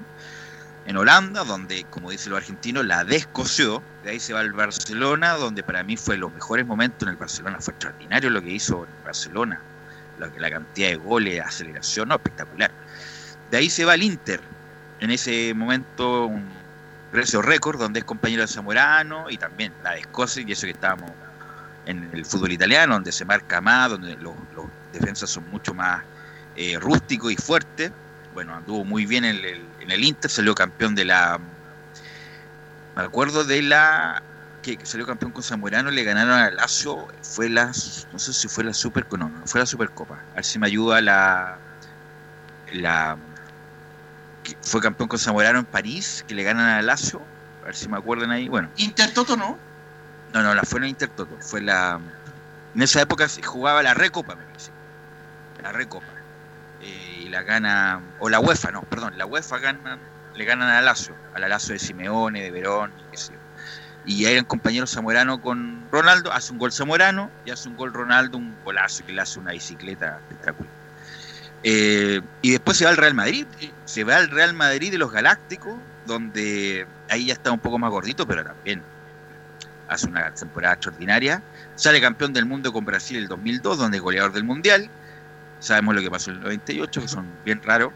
en 0.86 0.96
Holanda, 0.96 1.42
donde, 1.44 1.84
como 1.90 2.10
dicen 2.10 2.30
los 2.30 2.38
argentinos, 2.38 2.86
la 2.86 3.04
descoció. 3.04 3.82
De 4.04 4.10
ahí 4.10 4.20
se 4.20 4.32
va 4.32 4.40
al 4.40 4.52
Barcelona, 4.52 5.34
donde 5.34 5.64
para 5.64 5.82
mí 5.82 5.96
fue 5.96 6.16
los 6.16 6.32
mejores 6.32 6.64
momentos 6.64 7.02
en 7.02 7.08
el 7.10 7.16
Barcelona. 7.16 7.58
Fue 7.60 7.72
extraordinario 7.72 8.30
lo 8.30 8.40
que 8.40 8.50
hizo 8.50 8.84
en 8.84 9.04
Barcelona. 9.04 9.60
Lo 10.18 10.32
que- 10.32 10.38
la 10.38 10.48
cantidad 10.48 10.88
de 10.88 10.96
goles, 10.96 11.40
aceleración, 11.40 12.08
no, 12.08 12.14
espectacular. 12.14 12.70
De 13.50 13.56
ahí 13.58 13.68
se 13.68 13.84
va 13.84 13.94
al 13.94 14.02
Inter. 14.02 14.40
En 15.00 15.10
ese 15.10 15.52
momento, 15.54 16.26
un 16.26 16.46
precio 17.10 17.42
récord, 17.42 17.78
donde 17.78 18.00
es 18.00 18.04
compañero 18.04 18.42
de 18.42 18.48
Zamorano 18.48 19.28
y 19.28 19.38
también 19.38 19.72
la 19.82 19.92
de 19.92 20.00
Escocia, 20.00 20.42
y 20.46 20.52
eso 20.52 20.66
que 20.66 20.72
estábamos 20.72 21.10
en 21.86 22.08
el 22.12 22.24
fútbol 22.24 22.52
italiano, 22.52 22.94
donde 22.94 23.12
se 23.12 23.24
marca 23.24 23.60
más, 23.60 23.90
donde 23.90 24.16
los, 24.16 24.34
defensas 24.92 25.28
son 25.30 25.48
mucho 25.50 25.74
más 25.74 26.02
eh, 26.56 26.78
rústicos 26.80 27.32
y 27.32 27.36
fuertes. 27.36 27.90
Bueno, 28.34 28.54
anduvo 28.54 28.84
muy 28.84 29.04
bien 29.06 29.24
en 29.24 29.36
el, 29.36 29.64
en 29.86 29.92
el 29.92 30.04
Inter, 30.04 30.30
salió 30.30 30.54
campeón 30.54 30.94
de 30.94 31.04
la. 31.04 31.38
Me 32.96 33.02
acuerdo 33.02 33.44
de 33.44 33.62
la. 33.62 34.22
que 34.62 34.78
salió 34.82 35.06
campeón 35.06 35.30
con 35.30 35.44
Zamorano, 35.44 35.90
le 35.90 36.02
ganaron 36.02 36.32
a 36.32 36.50
Lazio, 36.50 37.06
fue 37.22 37.48
la. 37.48 37.66
no 37.66 38.18
sé 38.18 38.32
si 38.32 38.48
fue 38.48 38.64
la 38.64 38.74
Super. 38.74 39.06
No, 39.12 39.28
no 39.28 39.46
fue 39.46 39.60
la 39.60 39.66
Supercopa. 39.66 40.18
A 40.32 40.36
ver 40.36 40.44
si 40.44 40.58
me 40.58 40.66
ayuda 40.66 41.00
la. 41.00 41.58
la 42.72 43.16
que 44.42 44.56
fue 44.60 44.80
campeón 44.80 45.08
con 45.08 45.20
Zamorano 45.20 45.60
en 45.60 45.64
París, 45.64 46.24
que 46.26 46.34
le 46.34 46.42
ganan 46.42 46.66
a 46.66 46.82
Lazio. 46.82 47.22
A 47.62 47.66
ver 47.66 47.76
si 47.76 47.88
me 47.88 47.96
acuerdan 47.96 48.32
ahí. 48.32 48.48
Bueno, 48.48 48.68
Intertoto 48.76 49.36
no. 49.36 49.56
no, 50.32 50.42
no, 50.42 50.52
la 50.52 50.64
fue 50.64 50.80
en 50.80 50.86
Intertoto. 50.86 51.36
Fue 51.40 51.60
la. 51.60 52.00
En 52.74 52.82
esa 52.82 53.00
época 53.00 53.28
se 53.28 53.40
jugaba 53.40 53.84
la 53.84 53.94
Recopa, 53.94 54.34
me 54.34 54.42
parece. 54.42 54.72
La 55.62 55.70
Recopa. 55.70 56.06
Eh, 56.82 57.15
la 57.28 57.42
gana. 57.42 58.00
O 58.18 58.28
la 58.28 58.40
UEFA, 58.40 58.70
no, 58.72 58.82
perdón. 58.82 59.16
La 59.16 59.26
UEFA 59.26 59.58
gana, 59.58 59.98
le 60.34 60.44
ganan 60.44 60.68
a 60.68 60.80
Lazio. 60.82 61.14
A 61.34 61.38
la 61.38 61.48
Lazio 61.48 61.72
de 61.74 61.78
Simeone, 61.78 62.42
de 62.42 62.50
Verón, 62.50 62.92
y 62.98 63.10
qué 63.10 63.16
sé 63.16 63.32
yo. 63.32 63.38
Y 64.06 64.24
ahí 64.24 64.34
eran 64.34 64.44
compañeros 64.44 64.92
Zamorano 64.92 65.40
con 65.40 65.84
Ronaldo. 65.90 66.32
Hace 66.32 66.52
un 66.52 66.58
gol 66.58 66.72
Zamorano 66.72 67.30
y 67.44 67.50
hace 67.50 67.68
un 67.68 67.76
gol 67.76 67.92
Ronaldo, 67.92 68.38
un 68.38 68.54
golazo 68.64 69.04
que 69.04 69.12
le 69.12 69.20
hace 69.20 69.40
una 69.40 69.52
bicicleta 69.52 70.20
espectacular. 70.20 70.72
Eh, 71.64 72.20
y 72.42 72.52
después 72.52 72.76
se 72.76 72.84
va 72.84 72.90
al 72.90 72.96
Real 72.96 73.14
Madrid. 73.14 73.46
Se 73.84 74.04
va 74.04 74.16
al 74.16 74.30
Real 74.30 74.54
Madrid 74.54 74.92
de 74.92 74.98
los 74.98 75.10
Galácticos, 75.10 75.74
donde 76.06 76.86
ahí 77.08 77.26
ya 77.26 77.32
está 77.32 77.50
un 77.50 77.58
poco 77.58 77.78
más 77.78 77.90
gordito, 77.90 78.26
pero 78.26 78.44
también 78.44 78.82
hace 79.88 80.06
una 80.06 80.32
temporada 80.32 80.74
extraordinaria. 80.74 81.42
Sale 81.74 82.00
campeón 82.00 82.32
del 82.32 82.46
mundo 82.46 82.72
con 82.72 82.84
Brasil 82.84 83.16
el 83.16 83.28
2002, 83.28 83.78
donde 83.78 83.96
es 83.96 84.02
goleador 84.02 84.32
del 84.32 84.44
mundial. 84.44 84.88
Sabemos 85.66 85.94
lo 85.94 86.00
que 86.02 86.10
pasó 86.10 86.30
en 86.30 86.36
el 86.38 86.42
98, 86.42 87.00
que 87.02 87.08
son 87.08 87.42
bien 87.42 87.60
raros. 87.62 87.94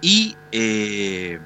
Y, 0.00 0.40
eh, 0.50 1.38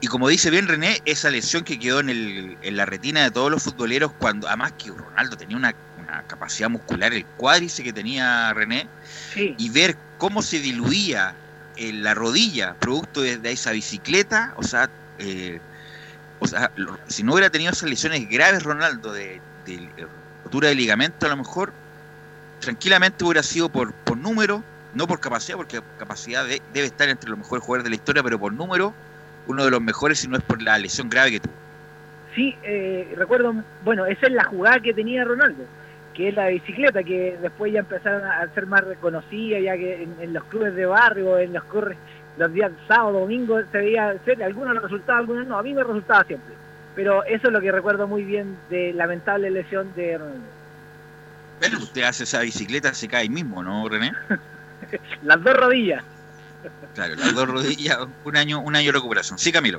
y 0.00 0.06
como 0.08 0.28
dice 0.28 0.50
bien 0.50 0.66
René, 0.66 1.00
esa 1.04 1.30
lesión 1.30 1.62
que 1.64 1.78
quedó 1.78 2.00
en, 2.00 2.08
el- 2.10 2.58
en 2.60 2.76
la 2.76 2.86
retina 2.86 3.22
de 3.22 3.30
todos 3.30 3.50
los 3.50 3.62
futboleros, 3.62 4.14
cuando 4.16 4.48
además 4.48 4.72
que 4.76 4.90
Ronaldo 4.90 5.36
tenía 5.36 5.56
una, 5.56 5.72
una 5.94 6.24
capacidad 6.24 6.68
muscular, 6.70 7.12
el 7.14 7.28
cuádrice 7.34 7.84
que 7.84 7.92
tenía 7.92 8.52
René, 8.54 8.92
y 9.56 9.70
ver 9.70 10.02
cómo 10.16 10.42
se 10.42 10.60
diluía 10.60 11.40
en 11.76 12.02
la 12.02 12.14
rodilla 12.14 12.76
producto 12.78 13.22
de, 13.22 13.38
de 13.38 13.52
esa 13.52 13.72
bicicleta, 13.72 14.52
o 14.56 14.64
sea, 14.64 14.92
eh, 15.18 15.62
o 16.38 16.48
sea, 16.48 16.72
si 17.06 17.22
no 17.24 17.34
hubiera 17.34 17.50
tenido 17.50 17.72
esas 17.72 17.88
lesiones 17.90 18.28
graves 18.28 18.62
Ronaldo 18.64 19.12
de, 19.12 19.44
de 19.64 19.74
eh, 19.96 20.06
rotura 20.44 20.68
de 20.70 20.74
ligamento, 20.76 21.26
a 21.26 21.30
lo 21.30 21.36
mejor 21.38 21.78
tranquilamente 22.62 23.24
hubiera 23.24 23.42
sido 23.42 23.68
por, 23.68 23.92
por 23.92 24.16
número, 24.16 24.62
no 24.94 25.06
por 25.06 25.20
capacidad, 25.20 25.56
porque 25.58 25.80
capacidad 25.98 26.46
de- 26.46 26.62
debe 26.72 26.86
estar 26.86 27.08
entre 27.08 27.28
los 27.28 27.38
mejores 27.38 27.62
jugadores 27.64 27.84
de 27.84 27.90
la 27.90 27.96
historia, 27.96 28.22
pero 28.22 28.38
por 28.38 28.52
número, 28.52 28.94
uno 29.48 29.64
de 29.64 29.70
los 29.70 29.82
mejores, 29.82 30.20
si 30.20 30.28
no 30.28 30.36
es 30.36 30.42
por 30.42 30.62
la 30.62 30.78
lesión 30.78 31.10
grave 31.10 31.32
que 31.32 31.40
tuvo. 31.40 31.52
Sí, 32.34 32.56
eh, 32.62 33.12
recuerdo, 33.16 33.52
bueno, 33.84 34.06
esa 34.06 34.26
es 34.26 34.32
la 34.32 34.44
jugada 34.44 34.80
que 34.80 34.94
tenía 34.94 35.24
Ronaldo, 35.24 35.64
que 36.14 36.28
es 36.28 36.34
la 36.34 36.46
bicicleta, 36.48 37.02
que 37.02 37.36
después 37.42 37.72
ya 37.72 37.80
empezaron 37.80 38.24
a 38.24 38.46
ser 38.54 38.66
más 38.66 38.82
reconocida, 38.84 39.58
ya 39.58 39.76
que 39.76 40.04
en, 40.20 40.32
los 40.32 40.44
clubes 40.44 40.74
de 40.74 40.86
barrio, 40.86 41.38
en 41.38 41.52
los 41.52 41.64
corres, 41.64 41.98
los 42.38 42.52
días 42.52 42.70
sábado, 42.88 43.20
domingo, 43.20 43.60
se 43.70 43.78
veía, 43.78 44.14
se- 44.24 44.42
algunos 44.42 44.72
les 44.74 44.82
resultaba, 44.84 45.18
algunos 45.18 45.46
no, 45.46 45.58
a 45.58 45.62
mí 45.62 45.74
me 45.74 45.82
resultaba 45.84 46.24
siempre. 46.24 46.54
Pero 46.94 47.24
eso 47.24 47.48
es 47.48 47.52
lo 47.52 47.60
que 47.60 47.72
recuerdo 47.72 48.06
muy 48.06 48.22
bien 48.22 48.56
de 48.70 48.92
lamentable 48.92 49.50
lesión 49.50 49.92
de 49.94 50.16
Ronaldo. 50.18 50.61
Pero 51.62 51.78
usted 51.78 52.02
hace 52.02 52.24
esa 52.24 52.40
bicicleta, 52.40 52.92
se 52.92 53.06
cae 53.06 53.22
ahí 53.22 53.28
mismo, 53.28 53.62
¿no, 53.62 53.88
René? 53.88 54.12
Las 55.22 55.42
dos 55.42 55.54
rodillas. 55.56 56.02
Claro, 56.94 57.14
las 57.16 57.34
dos 57.34 57.48
rodillas, 57.48 57.98
un 58.24 58.36
año, 58.36 58.60
un 58.60 58.76
año 58.76 58.86
de 58.86 58.92
recuperación. 58.92 59.38
Sí, 59.38 59.50
Camilo. 59.50 59.78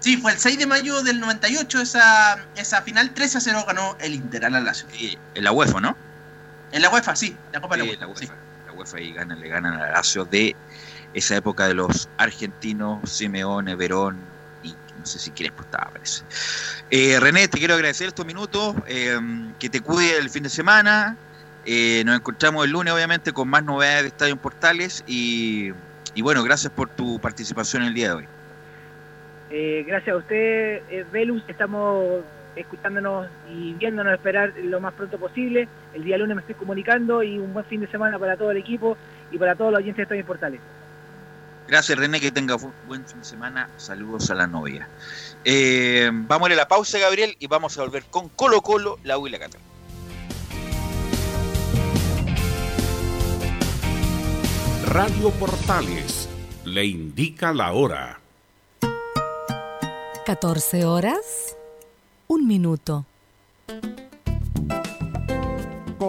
Sí, 0.00 0.16
fue 0.16 0.32
el 0.32 0.38
6 0.38 0.58
de 0.58 0.66
mayo 0.66 1.02
del 1.02 1.18
98 1.18 1.80
esa, 1.80 2.44
esa 2.54 2.82
final 2.82 3.10
3 3.12 3.36
a 3.36 3.40
0 3.40 3.64
ganó 3.66 3.96
el 4.00 4.14
Inter 4.14 4.44
al 4.44 4.64
Lazio. 4.64 4.86
Sí, 4.92 5.18
en 5.34 5.44
la 5.44 5.50
UEFA, 5.52 5.80
¿no? 5.80 5.96
En 6.70 6.82
la 6.82 6.90
UEFA, 6.90 7.16
sí, 7.16 7.36
la 7.52 7.60
Copa 7.60 7.76
de 7.76 7.82
Sí, 7.82 7.92
la 7.94 8.00
la 8.00 8.06
UEFA. 8.08 8.20
UEFA. 8.20 8.34
La 8.66 8.72
UEFA 8.72 9.00
y 9.00 9.12
ganan, 9.12 9.40
le 9.40 9.48
ganan 9.48 9.74
al 9.74 9.92
Lazio 9.92 10.24
de 10.24 10.54
esa 11.14 11.36
época 11.36 11.66
de 11.66 11.74
los 11.74 12.08
argentinos, 12.16 13.10
Simeone, 13.10 13.74
Verón 13.74 14.18
no 15.00 15.06
sé 15.06 15.18
si 15.18 15.30
quieres 15.30 15.58
estaba, 15.58 15.90
parece. 15.90 16.24
Eh, 16.90 17.18
René, 17.18 17.48
te 17.48 17.58
quiero 17.58 17.74
agradecer 17.74 18.08
estos 18.08 18.26
minutos, 18.26 18.76
eh, 18.86 19.18
que 19.58 19.68
te 19.68 19.80
cuide 19.80 20.18
el 20.18 20.30
fin 20.30 20.42
de 20.44 20.50
semana. 20.50 21.16
Eh, 21.66 22.02
nos 22.06 22.16
encontramos 22.16 22.64
el 22.64 22.70
lunes, 22.72 22.92
obviamente, 22.92 23.32
con 23.32 23.48
más 23.48 23.62
novedades 23.64 24.02
de 24.02 24.08
Estadio 24.08 24.32
en 24.32 24.38
Portales 24.38 25.04
y, 25.06 25.72
y 26.14 26.22
bueno, 26.22 26.42
gracias 26.42 26.72
por 26.72 26.88
tu 26.88 27.18
participación 27.20 27.82
el 27.82 27.94
día 27.94 28.08
de 28.08 28.14
hoy. 28.14 28.28
Eh, 29.50 29.84
gracias 29.86 30.14
a 30.14 30.18
usted, 30.18 30.82
eh, 30.90 31.04
Velus. 31.10 31.42
Estamos 31.48 32.22
escuchándonos 32.56 33.28
y 33.52 33.74
viéndonos 33.74 34.12
esperar 34.14 34.52
lo 34.62 34.80
más 34.80 34.94
pronto 34.94 35.18
posible. 35.18 35.68
El 35.92 36.04
día 36.04 36.18
lunes 36.18 36.36
me 36.36 36.40
estoy 36.40 36.54
comunicando 36.54 37.22
y 37.22 37.38
un 37.38 37.52
buen 37.52 37.64
fin 37.66 37.80
de 37.80 37.88
semana 37.88 38.18
para 38.18 38.36
todo 38.36 38.50
el 38.52 38.56
equipo 38.56 38.96
y 39.30 39.38
para 39.38 39.54
todos 39.54 39.72
los 39.72 39.78
oyentes 39.78 39.96
de 39.96 40.02
Estadio 40.04 40.26
Portales. 40.26 40.60
Gracias, 41.70 41.96
René, 41.96 42.20
que 42.20 42.32
tenga 42.32 42.56
buen 42.88 43.06
fin 43.06 43.20
de 43.20 43.24
semana. 43.24 43.70
Saludos 43.76 44.28
a 44.32 44.34
la 44.34 44.48
novia. 44.48 44.88
Eh, 45.44 46.10
vamos 46.12 46.48
a 46.48 46.52
ir 46.52 46.58
a 46.58 46.62
la 46.62 46.66
pausa, 46.66 46.98
Gabriel, 46.98 47.36
y 47.38 47.46
vamos 47.46 47.78
a 47.78 47.82
volver 47.82 48.02
con 48.10 48.28
Colo 48.30 48.60
Colo, 48.60 48.98
la 49.04 49.18
U 49.18 49.28
y 49.28 49.30
la. 49.30 49.38
Radio 54.86 55.30
Portales 55.30 56.28
le 56.64 56.86
indica 56.86 57.52
la 57.52 57.72
hora. 57.72 58.18
14 60.26 60.84
horas, 60.86 61.56
un 62.26 62.48
minuto. 62.48 63.06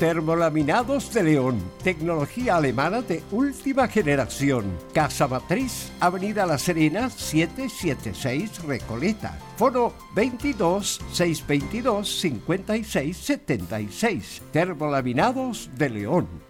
Termolaminados 0.00 1.12
de 1.12 1.22
León, 1.22 1.60
tecnología 1.84 2.56
alemana 2.56 3.02
de 3.02 3.22
última 3.30 3.86
generación. 3.86 4.64
Casa 4.94 5.28
Matriz, 5.28 5.92
Avenida 6.00 6.46
La 6.46 6.56
Serena, 6.56 7.10
776 7.10 8.64
Recoleta. 8.64 9.38
Foro 9.58 9.92
22 10.14 11.02
622 11.12 12.18
56 12.18 13.14
76. 13.14 14.42
Termolaminados 14.50 15.68
de 15.76 15.90
León. 15.90 16.49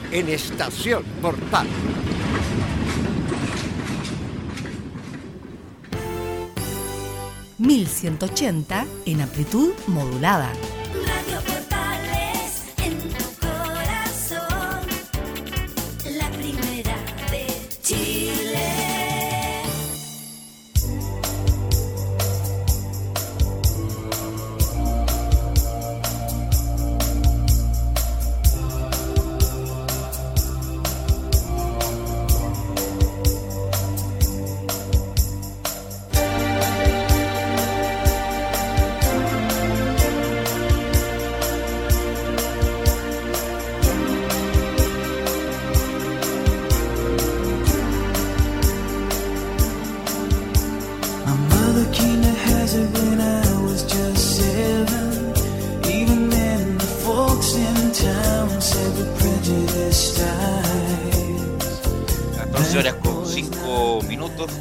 en 0.11 0.29
Estación 0.29 1.03
Portal. 1.21 1.67
$1180 7.59 8.85
en 9.05 9.21
amplitud 9.21 9.71
modulada. 9.87 10.51
Radio 11.05 11.70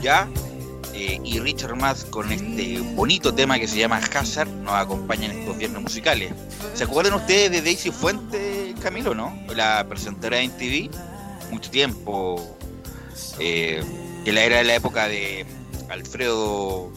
ya. 0.03 0.29
eh, 0.95 1.21
y 1.25 1.39
Richard 1.41 1.77
Math 1.77 2.11
con 2.11 2.31
este 2.33 2.81
bonito 2.95 3.33
tema 3.35 3.59
que 3.59 3.67
se 3.69 3.79
llama 3.79 3.99
Hazard 3.99 4.49
nos 4.49 4.75
acompaña 4.75 5.27
en 5.27 5.39
estos 5.41 5.57
viernes 5.57 5.83
musicales. 5.83 6.33
¿Se 6.75 6.85
acuerdan 6.85 7.15
ustedes 7.15 7.51
de 7.51 7.63
Daisy 7.63 7.91
Fuente, 7.91 8.75
Camilo, 8.83 9.15
¿no? 9.15 9.37
La 9.55 9.87
presentadora 9.89 10.39
de 10.39 10.49
TV, 10.51 10.91
mucho 11.51 11.71
tiempo. 11.71 12.57
Eh, 13.39 13.83
que 14.25 14.33
la 14.33 14.43
era 14.43 14.59
de 14.59 14.65
la 14.65 14.75
época 14.75 15.09
de 15.09 15.47
Alfredo. 15.89 16.91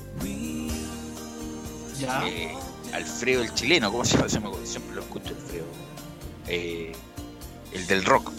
Ya. 2.00 2.28
eh, 2.28 2.54
Alfredo 2.94 3.42
el 3.42 3.54
chileno, 3.54 3.92
¿cómo 3.92 4.04
se 4.06 4.18
llama? 4.18 4.30
Siempre 4.66 4.96
lo 4.96 5.02
escucho, 5.02 5.30
Alfredo. 5.30 5.66
Eh, 6.48 6.92
el 7.72 7.88
del 7.88 8.04
rock. 8.04 8.32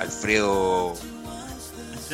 Alfredo 0.00 0.94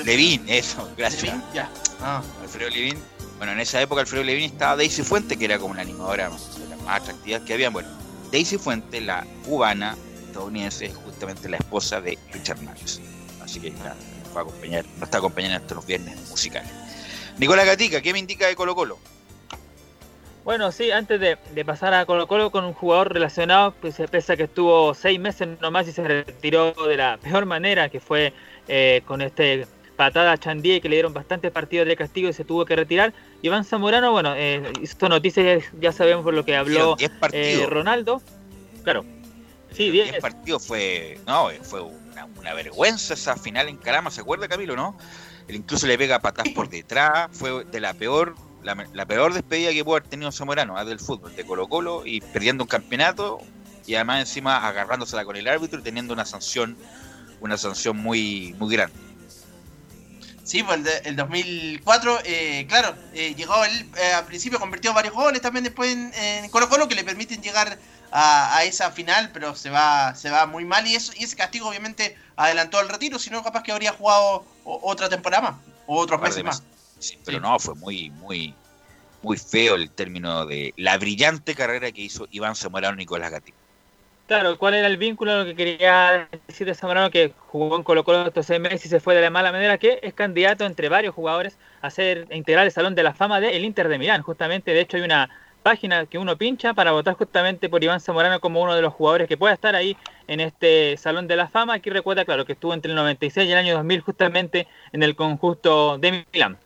Levin, 0.05 0.45
eso, 0.49 0.89
gracias. 0.97 1.35
Ya. 1.55 1.71
Ah. 2.01 2.23
Alfredo 2.43 2.71
Levin. 2.71 2.99
Bueno, 3.39 3.53
en 3.53 3.61
esa 3.61 3.81
época 3.81 4.01
Alfredo 4.01 4.25
Levin 4.25 4.45
estaba 4.45 4.77
Daisy 4.77 5.03
Fuente, 5.03 5.37
que 5.37 5.45
era 5.45 5.59
como 5.59 5.73
una 5.73 5.83
animadora 5.83 6.29
de 6.29 6.69
las 6.69 6.83
más 6.83 7.03
atractivas 7.03 7.43
que 7.43 7.55
había. 7.55 7.71
Bueno, 7.71 7.89
Daisy 8.33 8.59
Fuente, 8.59 9.01
la 9.01 9.27
cubana 9.45 9.97
estadounidense, 10.27 10.87
es 10.87 10.97
justamente 10.97 11.49
la 11.49 11.57
esposa 11.57 12.01
de 12.01 12.19
Richard 12.33 12.61
Marx. 12.63 13.01
Así 13.43 13.61
que 13.61 13.71
nada, 13.71 13.97
nos 14.25 14.37
va 14.37 14.41
a 14.41 14.43
acompañar, 14.43 14.85
nos 14.95 15.03
está 15.05 15.19
acompañando 15.19 15.57
hasta 15.57 15.75
los 15.75 15.87
viernes 15.87 16.17
musicales. 16.29 16.71
Nicolás 17.39 17.67
Gatica, 17.67 18.01
¿qué 18.01 18.13
me 18.13 18.19
indica 18.19 18.47
de 18.47 18.57
Colo 18.57 18.75
Colo? 18.75 18.99
Bueno, 20.45 20.73
sí, 20.73 20.91
antes 20.91 21.21
de, 21.21 21.39
de 21.55 21.65
pasar 21.65 21.95
a 21.95 22.07
Colo 22.07 22.27
Colo 22.27 22.51
con 22.51 22.65
un 22.65 22.73
jugador 22.73 23.13
relacionado, 23.13 23.73
pues 23.81 23.95
se 23.95 24.09
pese 24.09 24.33
a 24.33 24.37
que 24.37 24.45
estuvo 24.45 24.95
seis 24.95 25.21
meses 25.21 25.61
nomás 25.61 25.87
y 25.89 25.93
se 25.93 26.03
retiró 26.03 26.73
de 26.73 26.97
la 26.97 27.19
peor 27.19 27.45
manera, 27.47 27.89
que 27.89 28.01
fue 28.01 28.33
eh, 28.67 29.03
con 29.07 29.21
este 29.21 29.67
patada 29.99 30.31
a 30.31 30.39
Chandía 30.39 30.81
que 30.81 30.89
le 30.89 30.95
dieron 30.95 31.13
bastantes 31.13 31.51
partidos 31.51 31.89
de 31.89 31.97
castigo 31.97 32.29
y 32.29 32.33
se 32.33 32.45
tuvo 32.45 32.65
que 32.65 32.77
retirar. 32.77 33.13
Iván 33.43 33.65
Zamorano, 33.65 34.13
bueno, 34.13 34.33
eh, 34.37 34.73
hizo 34.81 35.09
noticias, 35.09 35.65
ya 35.81 35.91
sabemos 35.91 36.23
por 36.23 36.35
lo 36.35 36.45
que 36.45 36.55
habló 36.55 36.97
eh, 37.33 37.67
Ronaldo. 37.69 38.23
Claro, 38.85 39.05
sí, 39.73 39.91
10 39.91 40.13
10. 40.13 40.23
partidos 40.23 40.65
fue. 40.65 41.19
No, 41.27 41.51
eh, 41.51 41.59
fue 41.61 41.83
una, 41.83 42.27
una 42.39 42.55
vergüenza 42.55 43.15
esa 43.15 43.37
final 43.37 43.69
en 43.69 43.77
Carama, 43.77 44.13
¿se 44.13 44.21
acuerda 44.21 44.47
Camilo, 44.47 44.77
no? 44.77 44.97
Él 45.49 45.57
incluso 45.57 45.89
le 45.89 45.99
pega 45.99 46.21
patas 46.21 46.49
por 46.51 46.69
detrás, 46.69 47.29
fue 47.33 47.65
de 47.65 47.81
la 47.81 47.93
peor, 47.93 48.37
la, 48.63 48.87
la 48.93 49.05
peor 49.05 49.35
despedida 49.35 49.73
que 49.73 49.83
pudo 49.83 49.97
haber 49.97 50.09
tenido 50.09 50.31
Zamorano 50.31 50.79
ah, 50.79 50.85
del 50.85 51.01
fútbol, 51.01 51.35
de 51.35 51.45
Colo 51.45 51.67
Colo, 51.67 52.07
y 52.07 52.21
perdiendo 52.21 52.63
un 52.63 52.69
campeonato, 52.69 53.41
y 53.85 53.97
además 53.97 54.21
encima 54.21 54.65
agarrándosela 54.65 55.25
con 55.25 55.35
el 55.35 55.49
árbitro 55.49 55.81
y 55.81 55.83
teniendo 55.83 56.15
una 56.15 56.25
sanción, 56.25 56.77
una 57.41 57.57
sanción 57.57 57.97
muy, 57.97 58.55
muy 58.61 58.73
grande. 58.73 59.08
Sí, 60.49 60.63
pues 60.63 60.79
el, 60.79 60.85
de- 60.85 60.97
el 61.05 61.15
2004, 61.17 62.21
eh, 62.25 62.65
claro, 62.69 62.97
eh, 63.13 63.35
llegó 63.35 63.63
él, 63.67 63.91
eh, 64.01 64.13
al 64.15 64.25
principio 64.25 64.59
convirtió 64.59 64.95
varios 64.95 65.13
goles 65.13 65.43
también 65.43 65.63
después 65.65 65.93
en, 65.93 66.11
en 66.15 66.49
Colo 66.49 66.71
Colo 66.71 66.89
que 66.89 66.95
le 66.95 67.05
permiten 67.05 67.43
llegar 67.43 67.79
a, 68.11 68.57
a 68.57 68.65
esa 68.65 68.91
final, 68.91 69.31
pero 69.35 69.55
se 69.55 69.69
va 69.69 70.15
se 70.15 70.31
va 70.31 70.47
muy 70.47 70.65
mal 70.65 70.87
y 70.87 70.95
eso 70.95 71.13
y 71.19 71.25
ese 71.25 71.37
castigo 71.37 71.69
obviamente 71.69 72.17
adelantó 72.37 72.81
el 72.81 72.89
retiro, 72.89 73.19
si 73.19 73.29
no 73.29 73.43
capaz 73.45 73.63
que 73.63 73.73
habría 73.73 73.93
jugado 73.93 74.47
o- 74.65 74.81
otra 74.91 75.11
temporada 75.11 75.43
más, 75.51 75.61
o 75.87 75.99
otros 75.99 76.19
meses 76.23 76.43
más. 76.45 76.63
Sí, 76.99 77.19
pero 77.27 77.41
no, 77.41 77.59
fue 77.59 77.75
muy, 77.75 78.09
muy, 78.11 78.55
muy 79.23 79.37
feo 79.37 79.75
el 79.75 79.91
término 79.91 80.47
de 80.47 80.73
la 80.79 80.97
brillante 80.97 81.55
carrera 81.55 81.93
que 81.93 82.01
hizo 82.01 82.27
Iván 82.31 82.57
Zamorano 82.57 82.95
y 82.95 83.01
Nicolás 83.01 83.31
Gatica. 83.31 83.59
Claro, 84.29 84.59
¿cuál 84.59 84.75
era 84.75 84.87
el 84.89 84.99
vínculo? 84.99 85.39
Lo 85.39 85.45
que 85.47 85.57
quería 85.57 86.29
decir 86.47 86.67
de 86.67 86.75
Zamorano, 86.75 87.11
que 87.11 87.33
jugó 87.47 87.77
en 87.77 87.83
Colo 87.83 88.05
Colo 88.05 88.27
estos 88.27 88.45
seis 88.45 88.61
meses 88.61 88.85
y 88.85 88.89
se 88.91 89.01
fue 89.01 89.15
de 89.15 89.23
la 89.23 89.31
mala 89.31 89.53
manera, 89.53 89.79
que 89.79 90.01
es 90.03 90.13
candidato 90.13 90.67
entre 90.67 90.91
varios 90.91 91.15
jugadores 91.15 91.57
a 91.81 91.89
ser 91.89 92.27
a 92.31 92.37
integrar 92.37 92.67
el 92.67 92.71
Salón 92.71 92.95
de 92.95 93.03
la 93.03 93.15
Fama 93.15 93.41
del 93.41 93.65
Inter 93.65 93.89
de 93.89 93.97
Milán. 93.97 94.21
Justamente, 94.21 94.75
de 94.75 94.81
hecho, 94.81 94.99
hay 94.99 95.03
una 95.03 95.31
página 95.63 96.05
que 96.05 96.19
uno 96.19 96.37
pincha 96.37 96.75
para 96.75 96.93
votar 96.93 97.15
justamente 97.15 97.71
por 97.71 97.83
Iván 97.83 98.01
Zamorano 98.01 98.39
como 98.39 98.61
uno 98.61 98.77
de 98.77 98.83
los 98.83 98.93
jugadores 98.93 99.29
que 99.29 99.39
pueda 99.39 99.55
estar 99.55 99.75
ahí 99.75 99.97
en 100.27 100.41
este 100.41 100.99
Salón 100.99 101.27
de 101.27 101.37
la 101.37 101.49
Fama. 101.49 101.73
Aquí 101.73 101.89
recuerda, 101.89 102.27
claro, 102.27 102.45
que 102.45 102.53
estuvo 102.53 102.75
entre 102.75 102.91
el 102.91 102.97
96 102.97 103.49
y 103.49 103.53
el 103.53 103.57
año 103.57 103.77
2000 103.77 104.03
justamente 104.03 104.69
en 104.93 105.03
el 105.03 105.17
conjunto 105.17 105.97
de 105.97 106.27
Milán. 106.35 106.59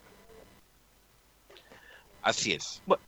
Así 2.23 2.55
es. 2.55 2.83
Bueno, 2.87 3.05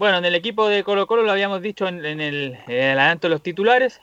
en 0.00 0.24
el 0.24 0.34
equipo 0.34 0.68
de 0.68 0.84
Colo 0.84 1.06
Colo 1.06 1.22
lo 1.24 1.32
habíamos 1.32 1.60
dicho 1.62 1.88
en, 1.88 2.04
en 2.04 2.20
el, 2.20 2.58
en 2.68 2.74
el 2.74 2.98
adelanto 2.98 3.28
de 3.28 3.30
los 3.32 3.42
titulares. 3.42 4.00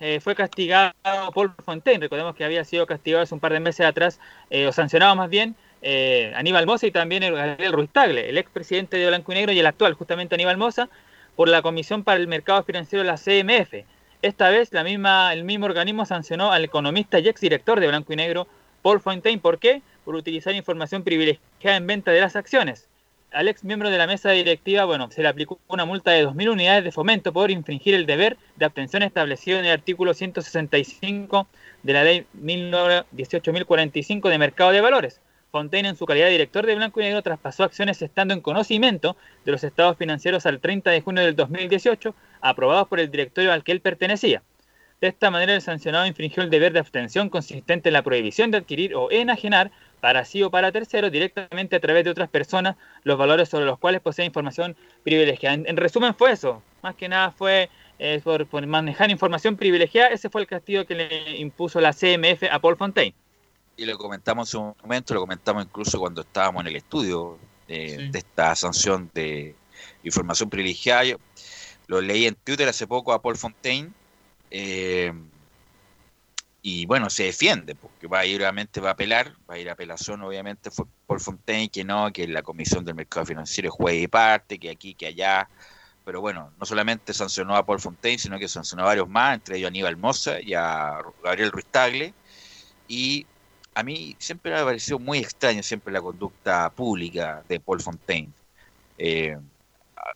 eh, 0.00 0.20
fue 0.20 0.34
castigado 0.34 0.92
Paul 1.34 1.54
Fontaine. 1.64 2.00
Recordemos 2.00 2.34
que 2.34 2.44
había 2.44 2.64
sido 2.64 2.86
castigado 2.86 3.22
hace 3.22 3.34
un 3.34 3.40
par 3.40 3.52
de 3.52 3.60
meses 3.60 3.86
atrás, 3.86 4.20
eh, 4.50 4.66
o 4.66 4.72
sancionado 4.72 5.14
más 5.16 5.30
bien, 5.30 5.54
eh, 5.82 6.32
Aníbal 6.36 6.66
Mosa 6.66 6.86
y 6.86 6.90
también 6.90 7.22
el 7.22 7.34
Gabriel 7.34 7.72
Ruiz 7.72 7.90
Tagle, 7.92 8.28
el 8.28 8.38
expresidente 8.38 8.96
de 8.96 9.06
Blanco 9.06 9.32
y 9.32 9.34
Negro 9.36 9.52
y 9.52 9.58
el 9.58 9.66
actual, 9.66 9.94
justamente 9.94 10.34
Aníbal 10.34 10.56
Mosa, 10.56 10.88
por 11.36 11.48
la 11.48 11.62
Comisión 11.62 12.04
para 12.04 12.18
el 12.20 12.28
Mercado 12.28 12.62
Financiero 12.64 13.04
de 13.04 13.10
la 13.10 13.16
CMF. 13.18 13.86
Esta 14.22 14.48
vez 14.50 14.72
la 14.72 14.84
misma, 14.84 15.32
el 15.32 15.44
mismo 15.44 15.66
organismo 15.66 16.06
sancionó 16.06 16.52
al 16.52 16.64
economista 16.64 17.18
y 17.18 17.28
exdirector 17.28 17.80
de 17.80 17.88
Blanco 17.88 18.12
y 18.12 18.16
Negro, 18.16 18.48
Paul 18.82 19.00
Fontaine. 19.00 19.40
¿Por 19.40 19.58
qué? 19.58 19.82
Por 20.04 20.14
utilizar 20.14 20.54
información 20.54 21.04
privilegiada 21.04 21.76
en 21.76 21.86
venta 21.86 22.10
de 22.12 22.20
las 22.20 22.36
acciones. 22.36 22.88
Al 23.34 23.48
ex 23.48 23.64
miembro 23.64 23.90
de 23.90 23.98
la 23.98 24.06
mesa 24.06 24.30
directiva, 24.30 24.84
bueno, 24.84 25.10
se 25.10 25.20
le 25.20 25.26
aplicó 25.26 25.58
una 25.66 25.84
multa 25.84 26.12
de 26.12 26.24
2.000 26.24 26.52
unidades 26.52 26.84
de 26.84 26.92
fomento 26.92 27.32
por 27.32 27.50
infringir 27.50 27.92
el 27.96 28.06
deber 28.06 28.36
de 28.54 28.64
abstención 28.64 29.02
establecido 29.02 29.58
en 29.58 29.64
el 29.64 29.72
artículo 29.72 30.14
165 30.14 31.48
de 31.82 31.92
la 31.92 32.04
ley 32.04 32.26
18.045 32.36 34.28
de 34.28 34.38
mercado 34.38 34.70
de 34.70 34.80
valores. 34.80 35.20
Fontaine, 35.50 35.88
en 35.88 35.96
su 35.96 36.06
calidad 36.06 36.26
de 36.26 36.32
director 36.32 36.64
de 36.64 36.76
Blanco 36.76 37.00
y 37.00 37.04
Negro, 37.04 37.22
traspasó 37.22 37.64
acciones 37.64 38.00
estando 38.02 38.34
en 38.34 38.40
conocimiento 38.40 39.16
de 39.44 39.50
los 39.50 39.64
estados 39.64 39.96
financieros 39.96 40.46
al 40.46 40.60
30 40.60 40.92
de 40.92 41.00
junio 41.00 41.24
del 41.24 41.34
2018, 41.34 42.14
aprobados 42.40 42.86
por 42.86 43.00
el 43.00 43.10
directorio 43.10 43.52
al 43.52 43.64
que 43.64 43.72
él 43.72 43.80
pertenecía. 43.80 44.44
De 45.00 45.08
esta 45.08 45.32
manera, 45.32 45.54
el 45.54 45.60
sancionado 45.60 46.06
infringió 46.06 46.42
el 46.44 46.50
deber 46.50 46.72
de 46.72 46.78
abstención 46.78 47.28
consistente 47.28 47.88
en 47.88 47.94
la 47.94 48.02
prohibición 48.02 48.52
de 48.52 48.58
adquirir 48.58 48.94
o 48.94 49.10
enajenar 49.10 49.72
para 50.04 50.26
sí 50.26 50.42
o 50.42 50.50
para 50.50 50.70
terceros 50.70 51.10
directamente 51.10 51.76
a 51.76 51.80
través 51.80 52.04
de 52.04 52.10
otras 52.10 52.28
personas 52.28 52.76
los 53.04 53.16
valores 53.16 53.48
sobre 53.48 53.64
los 53.64 53.78
cuales 53.78 54.02
posee 54.02 54.26
información 54.26 54.76
privilegiada. 55.02 55.54
En, 55.54 55.66
en 55.66 55.78
resumen 55.78 56.14
fue 56.14 56.32
eso, 56.32 56.62
más 56.82 56.94
que 56.94 57.08
nada 57.08 57.30
fue 57.30 57.70
eh, 57.98 58.20
por, 58.22 58.46
por 58.46 58.66
manejar 58.66 59.10
información 59.10 59.56
privilegiada, 59.56 60.10
ese 60.10 60.28
fue 60.28 60.42
el 60.42 60.46
castigo 60.46 60.84
que 60.84 60.94
le 60.94 61.38
impuso 61.38 61.80
la 61.80 61.94
CMF 61.94 62.42
a 62.52 62.58
Paul 62.58 62.76
Fontaine. 62.76 63.14
y 63.78 63.86
lo 63.86 63.96
comentamos 63.96 64.52
en 64.52 64.60
un 64.60 64.74
momento, 64.82 65.14
lo 65.14 65.20
comentamos 65.20 65.64
incluso 65.64 65.98
cuando 65.98 66.20
estábamos 66.20 66.60
en 66.60 66.66
el 66.66 66.76
estudio 66.76 67.38
eh, 67.68 68.10
de 68.12 68.18
esta 68.18 68.54
sanción 68.56 69.10
de 69.14 69.54
información 70.02 70.50
privilegiada. 70.50 71.04
Yo 71.04 71.16
lo 71.86 72.02
leí 72.02 72.26
en 72.26 72.34
Twitter 72.34 72.68
hace 72.68 72.86
poco 72.86 73.14
a 73.14 73.22
Paul 73.22 73.38
Fontaine 73.38 73.90
eh, 74.50 75.14
y 76.66 76.86
bueno, 76.86 77.10
se 77.10 77.24
defiende 77.24 77.74
porque 77.74 78.06
va 78.06 78.20
a 78.20 78.26
ir 78.26 78.40
obviamente 78.40 78.80
va 78.80 78.88
a 78.88 78.92
apelar, 78.92 79.34
va 79.48 79.56
a 79.56 79.58
ir 79.58 79.68
a 79.68 79.74
apelación 79.74 80.22
obviamente 80.22 80.70
Paul 81.06 81.20
Fontaine 81.20 81.68
que 81.68 81.84
no, 81.84 82.10
que 82.10 82.26
la 82.26 82.42
Comisión 82.42 82.86
del 82.86 82.94
Mercado 82.94 83.26
Financiero 83.26 83.70
juez 83.70 84.02
y 84.02 84.08
parte, 84.08 84.58
que 84.58 84.70
aquí, 84.70 84.94
que 84.94 85.08
allá. 85.08 85.46
Pero 86.06 86.22
bueno, 86.22 86.52
no 86.58 86.64
solamente 86.64 87.12
sancionó 87.12 87.54
a 87.54 87.66
Paul 87.66 87.80
Fontaine, 87.80 88.18
sino 88.18 88.38
que 88.38 88.48
sancionó 88.48 88.84
a 88.84 88.86
varios 88.86 89.10
más, 89.10 89.34
entre 89.34 89.58
ellos 89.58 89.66
a 89.66 89.68
Aníbal 89.68 89.98
Moza 89.98 90.40
y 90.40 90.54
a 90.54 91.02
Gabriel 91.22 91.52
Ruiz 91.52 91.66
Tagle. 91.66 92.14
Y 92.88 93.26
a 93.74 93.82
mí 93.82 94.16
siempre 94.18 94.50
me 94.50 94.58
ha 94.58 94.64
parecido 94.64 94.98
muy 94.98 95.18
extraña 95.18 95.62
siempre 95.62 95.92
la 95.92 96.00
conducta 96.00 96.70
pública 96.70 97.44
de 97.46 97.60
Paul 97.60 97.82
Fontaine. 97.82 98.30
Eh, 98.96 99.36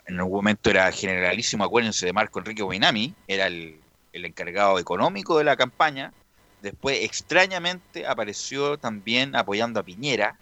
en 0.07 0.19
algún 0.19 0.37
momento 0.37 0.71
era 0.71 0.91
generalísimo, 0.93 1.63
acuérdense 1.65 2.07
de 2.07 2.15
Marco 2.15 2.39
Enrique 2.39 2.63
Boinami, 2.63 3.15
era 3.27 3.49
el 3.49 3.79
encargado 4.13 4.79
económico 4.79 5.37
de 5.37 5.45
la 5.45 5.55
campaña. 5.55 6.11
Después, 6.63 6.99
extrañamente, 7.03 8.07
apareció 8.07 8.79
también 8.79 9.37
apoyando 9.37 9.81
a 9.81 9.83
Piñera. 9.83 10.37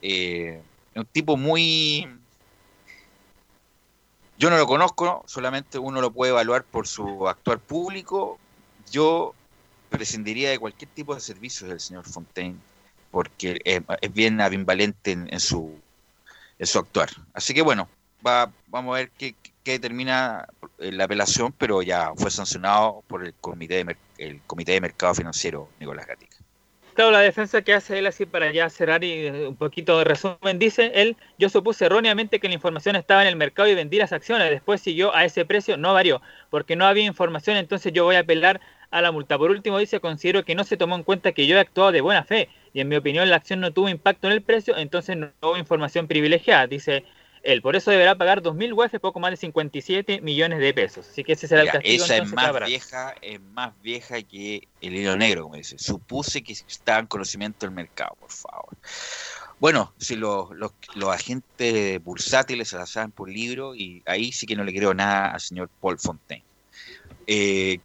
Eh, 0.00 0.60
un 0.94 1.06
tipo 1.06 1.36
muy... 1.36 2.08
Yo 4.38 4.50
no 4.50 4.56
lo 4.56 4.66
conozco, 4.66 5.22
solamente 5.26 5.78
uno 5.78 6.00
lo 6.00 6.10
puede 6.10 6.32
evaluar 6.32 6.64
por 6.64 6.88
su 6.88 7.28
actuar 7.28 7.60
público. 7.60 8.38
Yo 8.90 9.34
prescindiría 9.88 10.50
de 10.50 10.58
cualquier 10.58 10.90
tipo 10.90 11.14
de 11.14 11.20
servicios 11.20 11.70
del 11.70 11.78
señor 11.78 12.08
Fontaine, 12.08 12.56
porque 13.12 13.60
es, 13.64 13.82
bien 14.12 14.40
ambivalente 14.40 15.12
en, 15.12 15.32
en 15.32 15.38
su, 15.38 15.78
en 16.58 16.66
su 16.66 16.78
actuar. 16.80 17.10
Así 17.34 17.54
que 17.54 17.62
bueno, 17.62 17.88
va, 18.26 18.50
vamos 18.66 18.94
a 18.94 18.98
ver 18.98 19.10
qué, 19.16 19.36
qué 19.64 19.72
determina 19.72 20.48
la 20.78 21.04
apelación, 21.04 21.52
pero 21.52 21.82
ya 21.82 22.12
fue 22.16 22.30
sancionado 22.30 23.02
por 23.06 23.24
el 23.24 23.34
Comité 23.34 23.84
de, 23.84 23.96
el 24.18 24.40
comité 24.46 24.72
de 24.72 24.80
Mercado 24.80 25.14
Financiero 25.14 25.68
Nicolás 25.80 26.06
Gatica. 26.06 26.36
Claro, 26.94 27.10
la 27.10 27.20
defensa 27.20 27.62
que 27.62 27.72
hace 27.72 27.98
él 27.98 28.06
así 28.06 28.26
para 28.26 28.52
ya 28.52 28.68
cerrar 28.68 29.02
y 29.02 29.12
eh, 29.26 29.48
un 29.48 29.56
poquito 29.56 29.96
de 29.96 30.04
resumen, 30.04 30.58
dice 30.58 30.92
él, 30.94 31.16
yo 31.38 31.48
supuse 31.48 31.86
erróneamente 31.86 32.38
que 32.38 32.48
la 32.48 32.54
información 32.54 32.96
estaba 32.96 33.22
en 33.22 33.28
el 33.28 33.36
mercado 33.36 33.66
y 33.68 33.74
vendí 33.74 33.96
las 33.96 34.12
acciones, 34.12 34.50
después 34.50 34.82
siguió 34.82 35.14
a 35.14 35.24
ese 35.24 35.46
precio, 35.46 35.78
no 35.78 35.94
varió, 35.94 36.20
porque 36.50 36.76
no 36.76 36.84
había 36.84 37.04
información, 37.04 37.56
entonces 37.56 37.94
yo 37.94 38.04
voy 38.04 38.16
a 38.16 38.20
apelar 38.20 38.60
a 38.90 39.00
la 39.00 39.10
multa. 39.10 39.38
Por 39.38 39.50
último, 39.50 39.78
dice, 39.78 40.00
considero 40.00 40.44
que 40.44 40.54
no 40.54 40.64
se 40.64 40.76
tomó 40.76 40.94
en 40.96 41.02
cuenta 41.02 41.32
que 41.32 41.46
yo 41.46 41.56
he 41.56 41.60
actuado 41.60 41.92
de 41.92 42.02
buena 42.02 42.24
fe 42.24 42.50
y 42.74 42.80
en 42.80 42.88
mi 42.88 42.96
opinión 42.96 43.30
la 43.30 43.36
acción 43.36 43.60
no 43.60 43.72
tuvo 43.72 43.88
impacto 43.88 44.26
en 44.26 44.34
el 44.34 44.42
precio, 44.42 44.76
entonces 44.76 45.16
no 45.16 45.30
hubo 45.40 45.56
información 45.56 46.06
privilegiada, 46.06 46.66
dice 46.66 47.06
él. 47.42 47.62
Por 47.62 47.76
eso 47.76 47.90
deberá 47.90 48.16
pagar 48.16 48.42
2.000 48.42 48.72
UF, 48.72 48.98
poco 49.00 49.20
más 49.20 49.30
de 49.32 49.36
57 49.36 50.20
millones 50.20 50.58
de 50.60 50.72
pesos. 50.74 51.08
Así 51.08 51.24
que 51.24 51.32
ese 51.32 51.48
será 51.48 51.62
Mira, 51.62 51.72
el 51.74 51.78
castigo. 51.80 52.04
esa 52.04 52.16
es 52.18 52.32
más 52.32 52.66
vieja, 52.66 53.14
es 53.20 53.40
más 53.40 53.72
vieja 53.82 54.22
que 54.22 54.68
el 54.80 54.94
hilo 54.96 55.16
negro, 55.16 55.42
como 55.44 55.56
dice. 55.56 55.78
Supuse 55.78 56.42
que 56.42 56.52
estaba 56.52 56.98
en 57.00 57.06
conocimiento 57.06 57.66
del 57.66 57.74
mercado, 57.74 58.16
por 58.20 58.30
favor. 58.30 58.76
Bueno, 59.58 59.92
si 59.98 60.16
los, 60.16 60.50
los, 60.56 60.72
los 60.94 61.10
agentes 61.10 62.02
bursátiles 62.02 62.68
se 62.68 62.76
la 62.76 62.86
saben 62.86 63.12
por 63.12 63.28
libro, 63.28 63.74
y 63.74 64.02
ahí 64.06 64.32
sí 64.32 64.46
que 64.46 64.56
no 64.56 64.64
le 64.64 64.74
creo 64.74 64.92
nada 64.94 65.30
al 65.32 65.40
señor 65.40 65.70
Paul 65.80 65.98
Fontaine. 66.00 66.44
Eh, 67.28 67.78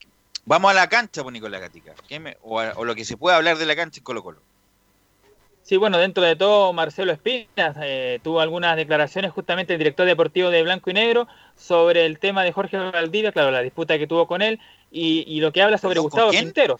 vamos 0.45 0.71
a 0.71 0.73
la 0.73 0.89
cancha, 0.89 1.21
pues, 1.21 1.33
Nicolás 1.33 1.61
Gatica. 1.61 1.93
¿Qué 2.07 2.19
me- 2.19 2.37
o, 2.41 2.59
a- 2.59 2.73
o 2.75 2.83
lo 2.85 2.95
que 2.95 3.05
se 3.05 3.15
puede 3.17 3.35
hablar 3.37 3.57
de 3.57 3.65
la 3.67 3.75
cancha 3.75 3.99
en 3.99 4.03
Colo 4.03 4.23
Colo. 4.23 4.41
Sí, 5.67 5.75
bueno, 5.75 5.97
dentro 5.97 6.23
de 6.23 6.37
todo, 6.37 6.71
Marcelo 6.71 7.11
Espinas 7.11 7.75
eh, 7.81 8.21
tuvo 8.23 8.39
algunas 8.39 8.77
declaraciones, 8.77 9.33
justamente 9.33 9.73
el 9.73 9.79
director 9.79 10.05
deportivo 10.05 10.49
de 10.49 10.63
Blanco 10.63 10.89
y 10.91 10.93
Negro, 10.93 11.27
sobre 11.57 12.05
el 12.05 12.19
tema 12.19 12.45
de 12.45 12.53
Jorge 12.53 12.77
Valdivia, 12.77 13.33
claro, 13.33 13.51
la 13.51 13.59
disputa 13.59 13.97
que 13.97 14.07
tuvo 14.07 14.27
con 14.27 14.41
él, 14.41 14.61
y, 14.91 15.25
y 15.27 15.41
lo 15.41 15.51
que 15.51 15.61
habla 15.61 15.77
sobre 15.77 15.97
¿Con 15.97 16.03
Gustavo 16.03 16.29
quién? 16.29 16.45
Quinteros, 16.45 16.79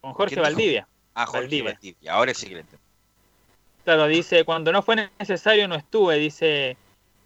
con 0.00 0.12
Jorge. 0.12 0.38
Valdivia. 0.38 0.86
Ah, 1.14 1.26
Jorge 1.26 1.40
Valdivia. 1.40 1.72
Valdivia. 1.72 2.12
Ahora 2.12 2.32
sí 2.32 2.46
que 2.46 2.54
le 2.54 2.60
entiendo. 2.60 2.86
Claro, 3.82 4.06
dice, 4.06 4.44
cuando 4.44 4.70
no 4.70 4.82
fue 4.82 5.10
necesario 5.18 5.66
no 5.66 5.74
estuve, 5.74 6.16
dice, 6.18 6.76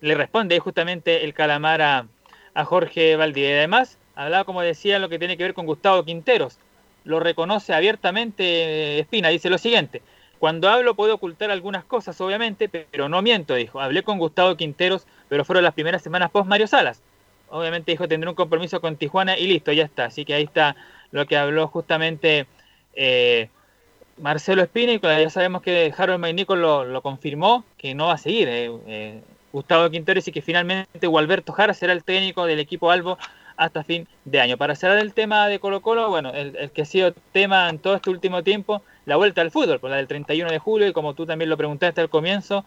le 0.01 0.15
responde 0.15 0.59
justamente 0.59 1.23
el 1.23 1.35
calamar 1.35 1.83
a, 1.83 2.07
a 2.55 2.65
Jorge 2.65 3.17
Valdivia. 3.17 3.51
Y 3.51 3.59
además, 3.59 3.99
hablaba, 4.15 4.45
como 4.45 4.63
decía, 4.63 4.99
lo 4.99 5.11
que 5.11 5.19
tiene 5.19 5.37
que 5.37 5.43
ver 5.43 5.53
con 5.53 5.67
Gustavo 5.67 6.03
Quinteros. 6.03 6.57
Lo 7.05 7.21
reconoce 7.21 7.75
abiertamente 7.75 8.43
eh, 8.43 8.99
Espina, 9.01 9.29
dice 9.29 9.51
lo 9.51 9.59
siguiente. 9.59 10.01
Cuando 10.39 10.69
hablo 10.69 10.95
puedo 10.95 11.15
ocultar 11.15 11.51
algunas 11.51 11.85
cosas, 11.85 12.21
obviamente, 12.21 12.69
pero 12.69 13.09
no 13.09 13.23
miento, 13.23 13.55
dijo. 13.55 13.81
Hablé 13.81 14.03
con 14.03 14.19
Gustavo 14.19 14.57
Quinteros, 14.57 15.07
pero 15.29 15.45
fueron 15.45 15.65
las 15.65 15.75
primeras 15.75 16.03
semanas 16.03 16.31
post 16.31 16.49
Mario 16.49 16.67
Salas. 16.67 17.03
Obviamente 17.51 17.93
dijo 17.93 18.09
tendré 18.09 18.29
un 18.29 18.35
compromiso 18.35 18.81
con 18.81 18.97
Tijuana 18.97 19.39
y 19.39 19.47
listo, 19.47 19.73
ya 19.73 19.85
está. 19.85 20.07
Así 20.07 20.25
que 20.25 20.35
ahí 20.35 20.45
está 20.45 20.77
lo 21.13 21.27
que 21.27 21.37
habló 21.37 21.69
justamente 21.69 22.47
eh, 22.95 23.49
Marcelo 24.19 24.63
Espina 24.63 24.93
y 24.93 25.01
ya 25.01 25.31
sabemos 25.31 25.63
que 25.63 25.93
Harold 25.97 26.21
Maynico 26.21 26.57
lo, 26.57 26.85
lo 26.85 27.03
confirmó 27.03 27.65
que 27.77 27.95
no 27.95 28.07
va 28.09 28.15
a 28.15 28.19
seguir 28.19 28.49
eh, 28.49 28.71
eh, 28.87 29.23
Gustavo 29.53 29.89
Quinteros 29.91 30.27
y 30.29 30.33
que 30.33 30.43
finalmente 30.43 31.07
Gualberto 31.07 31.53
Jara 31.53 31.75
será 31.75 31.93
el 31.93 32.05
técnico 32.05 32.47
del 32.47 32.59
equipo 32.59 32.91
Albo 32.91 33.19
hasta 33.57 33.85
fin 33.85 34.09
de 34.25 34.41
año. 34.41 34.57
Para 34.57 34.75
cerrar 34.75 34.99
el 34.99 35.15
tema 35.15 35.47
de 35.49 35.59
Colo 35.61 35.81
Colo, 35.81 36.09
bueno, 36.11 36.31
el, 36.33 36.57
el 36.57 36.71
que 36.71 36.83
ha 36.83 36.87
sido 36.87 37.13
tema 37.33 37.69
en 37.69 37.79
todo 37.79 37.95
este 37.95 38.11
último 38.11 38.43
tiempo, 38.43 38.83
la 39.07 39.17
vuelta 39.17 39.41
al 39.41 39.51
fútbol, 39.51 39.81
por 39.81 39.91
la 39.91 39.97
del 39.97 40.07
31 40.07 40.51
de 40.51 40.59
julio 40.59 40.89
y 40.89 40.93
como 40.93 41.15
tú 41.15 41.27
también 41.27 41.51
lo 41.51 41.57
preguntaste 41.57 42.01
al 42.01 42.09
comienzo, 42.09 42.65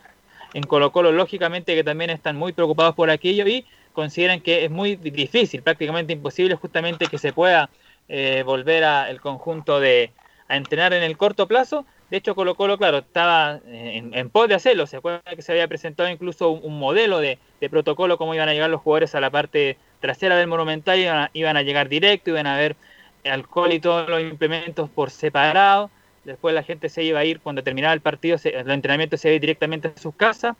en 0.53 0.63
Colo 0.63 0.91
Colo 0.91 1.11
lógicamente 1.11 1.75
que 1.75 1.83
también 1.83 2.09
están 2.09 2.35
muy 2.35 2.53
preocupados 2.53 2.95
por 2.95 3.09
aquello 3.09 3.47
y 3.47 3.65
consideran 3.93 4.41
que 4.41 4.65
es 4.65 4.71
muy 4.71 4.95
difícil, 4.95 5.61
prácticamente 5.61 6.13
imposible 6.13 6.55
justamente 6.55 7.07
que 7.07 7.17
se 7.17 7.33
pueda 7.33 7.69
eh, 8.07 8.43
volver 8.45 8.83
al 8.83 9.19
conjunto 9.19 9.79
de 9.79 10.11
a 10.47 10.55
entrenar 10.55 10.93
en 10.93 11.03
el 11.03 11.17
corto 11.17 11.47
plazo. 11.47 11.85
De 12.09 12.17
hecho, 12.17 12.35
Colo 12.35 12.55
Colo, 12.55 12.77
claro, 12.77 12.99
estaba 12.99 13.59
en, 13.65 14.29
pos 14.29 14.47
de 14.47 14.55
hacerlo. 14.55 14.87
Se 14.87 14.97
acuerda 14.97 15.21
que 15.35 15.41
se 15.41 15.51
había 15.51 15.67
presentado 15.67 16.07
incluso 16.09 16.49
un, 16.49 16.61
un 16.63 16.79
modelo 16.79 17.19
de, 17.19 17.37
de 17.59 17.69
protocolo, 17.69 18.17
cómo 18.17 18.33
iban 18.33 18.47
a 18.47 18.53
llegar 18.53 18.69
los 18.69 18.81
jugadores 18.81 19.13
a 19.13 19.19
la 19.19 19.29
parte 19.29 19.77
trasera 19.99 20.37
del 20.37 20.47
Monumental, 20.47 20.99
iban 20.99 21.17
a, 21.17 21.31
iban 21.33 21.57
a 21.57 21.63
llegar 21.63 21.89
directo, 21.89 22.29
iban 22.29 22.47
a 22.47 22.55
ver 22.55 22.77
alcohol 23.25 23.73
y 23.73 23.79
todos 23.79 24.07
los 24.07 24.21
implementos 24.21 24.89
por 24.89 25.09
separado. 25.09 25.89
Después 26.27 26.53
la 26.53 26.63
gente 26.63 26.89
se 26.89 27.03
iba 27.03 27.19
a 27.19 27.25
ir 27.25 27.39
cuando 27.39 27.63
terminaba 27.63 27.93
el 27.93 28.01
partido, 28.01 28.37
se, 28.37 28.49
el 28.49 28.69
entrenamiento 28.69 29.17
se 29.17 29.29
iba 29.29 29.33
a 29.33 29.35
ir 29.35 29.41
directamente 29.41 29.93
a 29.95 29.99
sus 29.99 30.13
casas. 30.13 30.55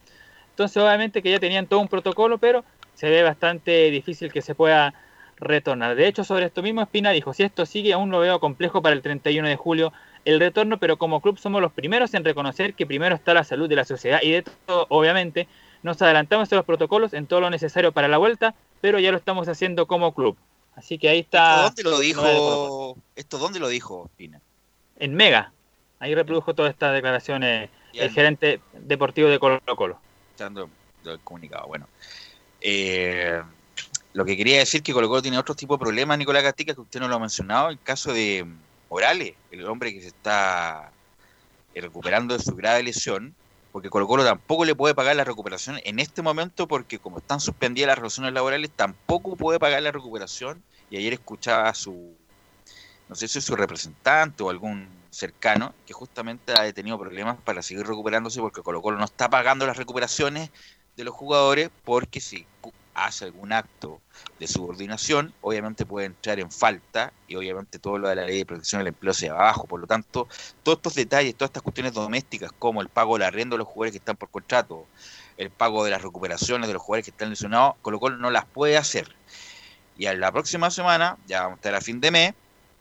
Entonces, 0.49 0.77
obviamente 0.81 1.21
que 1.21 1.29
ya 1.29 1.39
tenían 1.39 1.67
todo 1.67 1.81
un 1.81 1.87
protocolo, 1.87 2.37
pero 2.37 2.63
se 2.95 3.09
ve 3.09 3.21
bastante 3.21 3.91
difícil 3.91 4.31
que 4.31 4.41
se 4.41 4.55
pueda 4.55 4.93
retornar. 5.39 5.95
De 5.95 6.07
hecho, 6.07 6.23
sobre 6.23 6.45
esto 6.45 6.63
mismo, 6.63 6.81
Espina 6.81 7.11
dijo, 7.11 7.33
si 7.33 7.43
esto 7.43 7.65
sigue, 7.65 7.93
aún 7.93 8.09
lo 8.09 8.19
veo 8.19 8.39
complejo 8.39 8.81
para 8.81 8.95
el 8.95 9.01
31 9.01 9.47
de 9.47 9.55
julio 9.55 9.93
el 10.25 10.39
retorno, 10.39 10.77
pero 10.77 10.97
como 10.97 11.21
club 11.21 11.37
somos 11.37 11.61
los 11.61 11.71
primeros 11.71 12.13
en 12.13 12.25
reconocer 12.25 12.73
que 12.73 12.85
primero 12.85 13.15
está 13.15 13.33
la 13.33 13.43
salud 13.43 13.69
de 13.69 13.75
la 13.75 13.85
sociedad 13.85 14.19
y 14.23 14.31
de 14.31 14.43
todo, 14.65 14.87
obviamente, 14.89 15.47
nos 15.83 16.01
adelantamos 16.01 16.51
en 16.51 16.55
los 16.55 16.65
protocolos 16.65 17.13
en 17.13 17.27
todo 17.27 17.41
lo 17.41 17.49
necesario 17.49 17.91
para 17.91 18.07
la 18.07 18.17
vuelta, 18.17 18.55
pero 18.81 18.99
ya 18.99 19.11
lo 19.11 19.17
estamos 19.17 19.47
haciendo 19.47 19.85
como 19.85 20.13
club. 20.13 20.37
Así 20.75 20.97
que 20.97 21.09
ahí 21.09 21.19
está. 21.19 21.63
¿Dónde 21.63 21.83
lo 21.83 21.99
dijo? 21.99 22.95
¿Esto 23.15 23.37
dónde 23.37 23.59
lo 23.59 23.67
dijo 23.67 24.09
Pina? 24.15 24.41
En 24.99 25.15
Mega. 25.15 25.51
Ahí 25.99 26.13
reprodujo 26.13 26.53
todas 26.53 26.71
estas 26.71 26.93
declaraciones 26.93 27.69
el 27.93 28.11
gerente 28.11 28.61
deportivo 28.73 29.29
de 29.29 29.39
Colo 29.39 29.59
Colo. 29.75 29.99
Dando 30.37 30.69
el 31.05 31.19
comunicado. 31.21 31.67
Bueno, 31.67 31.87
eh, 32.61 33.41
lo 34.13 34.25
que 34.25 34.37
quería 34.37 34.59
decir 34.59 34.83
que 34.83 34.93
Colo 34.93 35.07
Colo 35.07 35.21
tiene 35.21 35.37
otro 35.37 35.55
tipo 35.55 35.75
de 35.75 35.79
problemas, 35.79 36.17
Nicolás 36.17 36.43
Gatica, 36.43 36.73
que 36.73 36.81
usted 36.81 36.99
no 36.99 37.07
lo 37.07 37.15
ha 37.15 37.19
mencionado, 37.19 37.69
el 37.69 37.81
caso 37.81 38.13
de 38.13 38.45
Morales, 38.89 39.33
el 39.51 39.65
hombre 39.65 39.93
que 39.93 40.01
se 40.01 40.07
está 40.07 40.91
recuperando 41.75 42.35
de 42.35 42.43
su 42.43 42.55
grave 42.55 42.83
lesión, 42.83 43.35
porque 43.71 43.89
Colo 43.89 44.07
Colo 44.07 44.23
tampoco 44.23 44.65
le 44.65 44.75
puede 44.75 44.95
pagar 44.95 45.15
la 45.15 45.23
recuperación 45.23 45.79
en 45.83 45.99
este 45.99 46.21
momento, 46.21 46.67
porque 46.67 46.99
como 46.99 47.19
están 47.19 47.39
suspendidas 47.39 47.87
las 47.87 47.97
relaciones 47.97 48.33
laborales, 48.33 48.71
tampoco 48.75 49.35
puede 49.35 49.59
pagar 49.59 49.83
la 49.83 49.91
recuperación. 49.91 50.63
Y 50.89 50.97
ayer 50.97 51.13
escuchaba 51.13 51.69
a 51.69 51.73
su, 51.73 52.15
no 53.09 53.15
sé 53.15 53.27
si 53.27 53.41
su 53.41 53.55
representante 53.55 54.41
o 54.41 54.49
algún 54.49 54.87
cercano, 55.17 55.73
que 55.85 55.93
justamente 55.93 56.53
ha 56.53 56.71
tenido 56.73 56.99
problemas 56.99 57.37
para 57.43 57.63
seguir 57.63 57.87
recuperándose, 57.87 58.39
porque 58.39 58.61
Colo 58.61 58.81
Colo 58.81 58.99
no 58.99 59.05
está 59.05 59.29
pagando 59.29 59.65
las 59.65 59.77
recuperaciones 59.77 60.51
de 60.95 61.03
los 61.03 61.15
jugadores, 61.15 61.71
porque 61.83 62.21
si 62.21 62.45
hace 62.93 63.25
algún 63.25 63.51
acto 63.51 63.99
de 64.39 64.47
subordinación, 64.47 65.33
obviamente 65.41 65.85
puede 65.85 66.07
entrar 66.07 66.39
en 66.39 66.51
falta 66.51 67.13
y 67.27 67.35
obviamente 67.35 67.79
todo 67.79 67.97
lo 67.97 68.09
de 68.09 68.15
la 68.15 68.25
ley 68.25 68.39
de 68.39 68.45
protección 68.45 68.79
del 68.79 68.89
empleo 68.89 69.13
se 69.13 69.29
va 69.29 69.39
abajo. 69.39 69.65
Por 69.65 69.79
lo 69.79 69.87
tanto, 69.87 70.27
todos 70.63 70.77
estos 70.77 70.95
detalles, 70.95 71.35
todas 71.35 71.49
estas 71.49 71.63
cuestiones 71.63 71.93
domésticas, 71.93 72.51
como 72.57 72.81
el 72.81 72.89
pago 72.89 73.17
del 73.17 73.27
arriendo 73.27 73.55
de 73.55 73.59
los 73.59 73.67
jugadores 73.67 73.93
que 73.93 73.99
están 73.99 74.17
por 74.17 74.29
contrato, 74.29 74.85
el 75.37 75.49
pago 75.49 75.83
de 75.83 75.91
las 75.91 76.01
recuperaciones 76.01 76.67
de 76.67 76.73
los 76.73 76.81
jugadores 76.81 77.05
que 77.05 77.11
están 77.11 77.29
lesionados, 77.29 77.75
Colo 77.81 77.99
Colo 77.99 78.17
no 78.17 78.29
las 78.29 78.45
puede 78.45 78.77
hacer. 78.77 79.15
Y 79.97 80.05
a 80.05 80.13
la 80.13 80.31
próxima 80.31 80.69
semana, 80.69 81.17
ya 81.27 81.41
vamos 81.41 81.55
a 81.55 81.57
estar 81.57 81.75
a 81.75 81.81
fin 81.81 81.99
de 82.01 82.11
mes, 82.11 82.33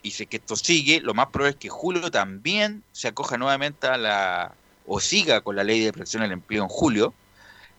y 0.07 0.12
si 0.12 0.22
es 0.22 0.28
que 0.28 0.36
esto 0.36 0.54
sigue, 0.54 1.00
lo 1.00 1.14
más 1.14 1.26
probable 1.26 1.50
es 1.50 1.57
que 1.57 1.68
Julio 1.68 2.11
también 2.11 2.84
se 2.92 3.09
acoja 3.09 3.36
nuevamente 3.36 3.88
a 3.88 3.96
la, 3.96 4.54
o 4.86 5.00
siga 5.00 5.40
con 5.40 5.57
la 5.57 5.64
ley 5.64 5.80
de 5.80 5.92
protección 5.92 6.22
del 6.22 6.30
empleo 6.32 6.62
en 6.62 6.68
julio, 6.68 7.12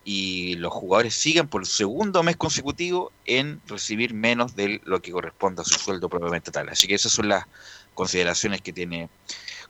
y 0.04 0.56
los 0.56 0.74
jugadores 0.74 1.16
sigan 1.16 1.48
por 1.48 1.62
el 1.62 1.68
segundo 1.68 2.24
mes 2.24 2.38
consecutivo 2.38 3.12
en 3.26 3.62
recibir 3.68 4.14
menos 4.14 4.56
de 4.56 4.82
lo 4.86 5.02
que 5.02 5.12
corresponde 5.12 5.62
a 5.62 5.66
su 5.66 5.80
sueldo 5.80 6.08
propiamente 6.10 6.52
tal. 6.52 6.70
Así 6.70 6.88
que 6.88 6.96
esas 6.96 7.12
son 7.12 7.28
las 7.30 7.46
consideraciones 7.94 8.62
que 8.62 8.72
tiene 8.72 9.10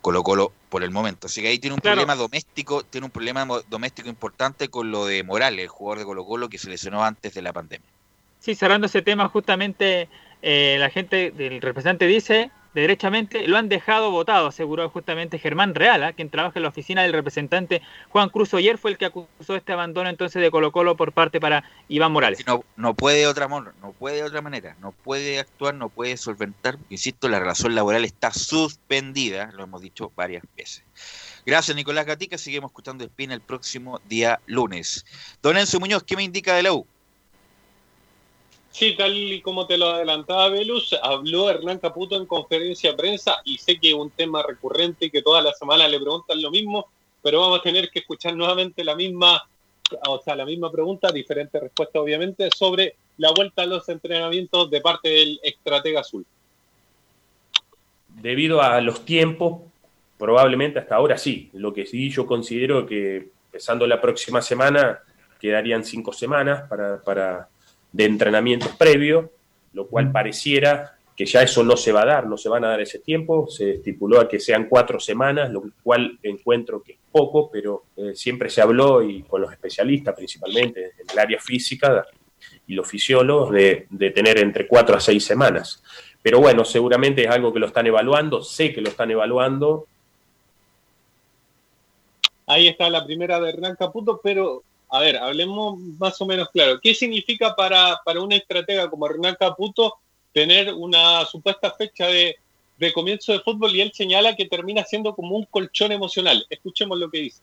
Colo 0.02 0.22
Colo 0.24 0.52
por 0.70 0.84
el 0.84 0.92
momento. 0.92 1.28
Así 1.28 1.42
que 1.42 1.48
ahí 1.48 1.60
tiene 1.60 1.74
un 1.76 1.80
Claro. 1.80 1.98
problema 1.98 2.16
doméstico, 2.16 2.84
tiene 2.84 3.06
un 3.06 3.12
problema 3.12 3.48
doméstico 3.68 4.10
importante 4.10 4.68
con 4.70 4.92
lo 4.92 5.06
de 5.06 5.24
Morales, 5.24 5.62
el 5.64 5.70
jugador 5.70 6.00
de 6.00 6.06
Colo 6.06 6.26
Colo 6.26 6.50
que 6.50 6.58
se 6.60 6.70
lesionó 6.70 7.04
antes 7.04 7.34
de 7.34 7.42
la 7.42 7.54
pandemia. 7.54 7.90
Sí, 8.40 8.54
cerrando 8.54 8.86
ese 8.86 9.02
tema, 9.02 9.28
justamente 9.30 10.08
eh, 10.42 10.78
la 10.80 10.90
gente 10.90 11.32
del 11.32 11.62
representante 11.62 12.06
dice, 12.06 12.52
derechamente, 12.74 13.48
lo 13.48 13.58
han 13.58 13.70
dejado 13.70 14.12
votado, 14.12 14.48
aseguró 14.48 14.88
justamente 14.90 15.40
Germán 15.40 15.74
Reala, 15.74 16.14
quien 16.14 16.30
trabaja 16.30 16.60
en 16.60 16.64
la 16.64 16.70
oficina 16.70 17.04
del 17.04 17.14
representante 17.14 17.82
Juan 18.10 18.30
Cruz 18.30 18.54
Oyer, 18.54 18.78
fue 18.78 18.92
el 18.92 18.98
que 18.98 19.06
acusó 19.06 19.56
este 19.56 19.74
abandono 19.74 20.10
entonces 20.10 20.42
de 20.42 20.52
Colo 20.52 20.72
Colo 20.72 20.96
por 20.96 21.12
parte 21.12 21.40
para 21.40 21.64
Iván 21.88 22.12
Morales. 22.12 22.46
No, 22.46 22.64
no 22.76 22.94
puede 22.94 23.20
de 23.20 23.28
otra 23.28 23.48
no 23.48 23.94
puede 23.98 24.18
de 24.18 24.24
otra 24.24 24.42
manera, 24.42 24.76
no 24.80 24.92
puede 24.92 25.40
actuar, 25.40 25.74
no 25.74 25.90
puede 25.90 26.18
solventar, 26.18 26.78
insisto, 26.90 27.30
la 27.30 27.40
relación 27.40 27.74
laboral 27.74 28.06
está 28.06 28.32
suspendida, 28.32 29.52
lo 29.54 29.64
hemos 29.64 29.82
dicho 29.82 30.12
varias 30.16 30.44
veces. 30.56 30.84
Gracias 31.46 31.76
Nicolás 31.78 32.06
Gatica, 32.06 32.38
seguimos 32.38 32.72
escuchando 32.72 33.06
Espina 33.06 33.34
el 33.34 33.42
próximo 33.42 34.02
día 34.08 34.40
lunes. 34.46 35.06
Don 35.42 35.58
Enzo 35.58 35.80
Muñoz, 35.80 36.04
¿qué 36.04 36.16
me 36.16 36.24
indica 36.24 36.54
de 36.56 36.64
la 36.64 36.74
U? 36.74 36.86
Sí, 38.78 38.96
tal 38.96 39.18
y 39.18 39.42
como 39.42 39.66
te 39.66 39.76
lo 39.76 39.88
adelantaba 39.88 40.50
Velus, 40.50 40.94
habló 41.02 41.50
Hernán 41.50 41.80
Caputo 41.80 42.16
en 42.16 42.28
conferencia 42.28 42.92
de 42.92 42.96
prensa 42.98 43.38
y 43.44 43.58
sé 43.58 43.80
que 43.80 43.88
es 43.90 43.96
un 43.96 44.12
tema 44.12 44.44
recurrente 44.44 45.06
y 45.06 45.10
que 45.10 45.24
toda 45.24 45.42
la 45.42 45.52
semana 45.54 45.88
le 45.88 46.00
preguntan 46.00 46.40
lo 46.40 46.52
mismo, 46.52 46.86
pero 47.24 47.42
vamos 47.42 47.60
a 47.60 47.64
tener 47.64 47.90
que 47.90 47.98
escuchar 48.00 48.36
nuevamente 48.36 48.84
la 48.84 48.96
misma, 48.96 49.42
o 50.08 50.22
sea, 50.22 50.36
la 50.36 50.46
misma 50.46 50.72
pregunta, 50.72 51.12
diferente 51.12 51.60
respuesta 51.60 52.00
obviamente, 52.00 52.50
sobre 52.56 52.94
la 53.18 53.32
vuelta 53.32 53.64
a 53.64 53.66
los 53.66 53.90
entrenamientos 53.90 54.70
de 54.70 54.80
parte 54.80 55.10
del 55.10 55.40
estratega 55.42 56.02
azul. 56.02 56.24
debido 58.22 58.62
a 58.62 58.80
los 58.82 59.06
tiempos, 59.06 59.60
probablemente 60.20 60.78
hasta 60.78 60.96
ahora 60.98 61.18
sí. 61.18 61.50
Lo 61.54 61.74
que 61.74 61.88
sí 61.88 62.12
yo 62.12 62.28
considero 62.28 62.86
que 62.86 63.30
empezando 63.48 63.88
la 63.88 64.00
próxima 64.00 64.40
semana 64.44 65.00
quedarían 65.40 65.84
cinco 65.84 66.14
semanas 66.14 66.68
para, 66.70 67.02
para- 67.02 67.50
de 67.92 68.06
entrenamientos 68.06 68.76
previos, 68.76 69.26
lo 69.74 69.88
cual 69.88 70.12
pareciera 70.12 70.98
que 71.16 71.26
ya 71.26 71.42
eso 71.42 71.64
no 71.64 71.76
se 71.76 71.92
va 71.92 72.04
a 72.04 72.06
dar, 72.06 72.28
no 72.28 72.38
se 72.38 72.48
van 72.48 72.64
a 72.64 72.70
dar 72.70 72.82
ese 72.82 73.00
tiempo, 73.00 73.48
se 73.48 73.72
estipuló 73.72 74.20
a 74.20 74.30
que 74.30 74.40
sean 74.40 74.68
cuatro 74.70 75.00
semanas, 75.00 75.52
lo 75.52 75.64
cual 75.82 76.20
encuentro 76.22 76.84
que 76.84 76.94
es 76.94 77.00
poco, 77.12 77.50
pero 77.50 77.86
eh, 77.98 78.14
siempre 78.14 78.50
se 78.50 78.62
habló 78.62 79.02
y 79.02 79.24
con 79.24 79.42
los 79.42 79.52
especialistas 79.52 80.16
principalmente 80.16 80.92
en 81.00 81.10
el 81.12 81.18
área 81.18 81.40
física 81.40 82.06
y 82.68 82.76
los 82.76 82.88
fisiólogos 82.88 83.52
de, 83.52 83.88
de 83.90 84.12
tener 84.12 84.38
entre 84.38 84.68
cuatro 84.68 84.96
a 84.96 85.00
seis 85.00 85.24
semanas. 85.26 85.82
Pero 86.22 86.40
bueno, 86.40 86.64
seguramente 86.64 87.24
es 87.24 87.30
algo 87.30 87.52
que 87.52 87.60
lo 87.60 87.68
están 87.68 87.88
evaluando, 87.88 88.44
sé 88.44 88.72
que 88.72 88.82
lo 88.82 88.90
están 88.90 89.10
evaluando, 89.10 89.88
Ahí 92.50 92.70
está 92.70 92.90
la 92.90 93.06
primera 93.06 93.42
de 93.42 93.50
Hernán 93.50 93.76
Caputo, 93.76 94.22
pero 94.24 94.64
a 94.90 95.00
ver, 95.00 95.18
hablemos 95.18 95.80
más 96.00 96.20
o 96.22 96.26
menos 96.26 96.50
claro. 96.50 96.80
¿Qué 96.82 96.94
significa 96.94 97.56
para, 97.56 98.00
para 98.06 98.22
un 98.22 98.32
estratega 98.32 98.90
como 98.90 99.08
Hernán 99.08 99.36
Caputo 99.40 99.96
tener 100.34 100.74
una 100.74 101.26
supuesta 101.26 101.72
fecha 101.72 102.08
de, 102.08 102.38
de 102.78 102.94
comienzo 102.94 103.34
de 103.34 103.40
fútbol 103.40 103.76
y 103.76 103.82
él 103.82 103.92
señala 103.94 104.36
que 104.36 104.46
termina 104.46 104.84
siendo 104.84 105.16
como 105.16 105.36
un 105.36 105.46
colchón 105.46 105.92
emocional? 105.92 106.46
Escuchemos 106.50 106.98
lo 106.98 107.10
que 107.10 107.20
dice. 107.20 107.42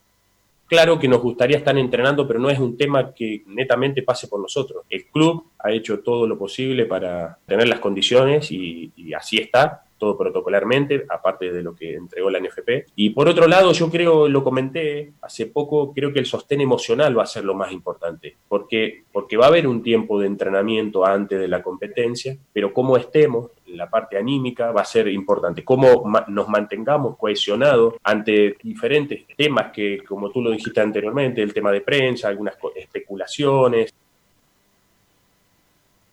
Claro 0.67 0.97
que 0.97 1.07
nos 1.07 1.21
gustaría 1.21 1.57
estar 1.57 1.77
entrenando, 1.77 2.27
pero 2.27 2.39
no 2.39 2.49
es 2.49 2.57
un 2.57 2.75
tema 2.75 3.13
que 3.13 3.43
netamente 3.45 4.01
pase 4.01 4.27
por 4.27 4.39
nosotros. 4.39 4.83
El 4.89 5.05
club 5.05 5.51
ha 5.59 5.71
hecho 5.71 5.99
todo 5.99 6.25
lo 6.25 6.39
posible 6.39 6.85
para 6.85 7.37
tener 7.45 7.67
las 7.67 7.79
condiciones 7.79 8.51
y, 8.51 8.91
y 8.95 9.13
así 9.13 9.37
está, 9.37 9.85
protocolarmente, 10.13 11.05
aparte 11.09 11.51
de 11.51 11.63
lo 11.63 11.75
que 11.75 11.95
entregó 11.95 12.29
la 12.29 12.39
NFP. 12.39 12.87
Y 12.95 13.09
por 13.09 13.27
otro 13.27 13.47
lado, 13.47 13.71
yo 13.71 13.89
creo, 13.89 14.27
lo 14.27 14.43
comenté 14.43 15.13
hace 15.21 15.47
poco, 15.47 15.91
creo 15.93 16.13
que 16.13 16.19
el 16.19 16.25
sostén 16.25 16.61
emocional 16.61 17.17
va 17.17 17.23
a 17.23 17.27
ser 17.27 17.43
lo 17.43 17.55
más 17.55 17.71
importante, 17.71 18.37
porque, 18.47 19.03
porque 19.11 19.37
va 19.37 19.45
a 19.45 19.49
haber 19.49 19.67
un 19.67 19.81
tiempo 19.81 20.19
de 20.19 20.27
entrenamiento 20.27 21.05
antes 21.05 21.39
de 21.39 21.47
la 21.47 21.63
competencia, 21.63 22.37
pero 22.53 22.71
cómo 22.73 22.97
estemos, 22.97 23.49
la 23.67 23.89
parte 23.89 24.17
anímica 24.17 24.71
va 24.71 24.81
a 24.81 24.85
ser 24.85 25.07
importante, 25.07 25.63
cómo 25.63 26.03
nos 26.27 26.47
mantengamos 26.47 27.17
cohesionados 27.17 27.95
ante 28.03 28.57
diferentes 28.61 29.25
temas 29.35 29.71
que, 29.73 30.03
como 30.07 30.29
tú 30.29 30.41
lo 30.41 30.51
dijiste 30.51 30.79
anteriormente, 30.81 31.41
el 31.41 31.53
tema 31.53 31.71
de 31.71 31.81
prensa, 31.81 32.27
algunas 32.27 32.55
especulaciones, 32.75 33.93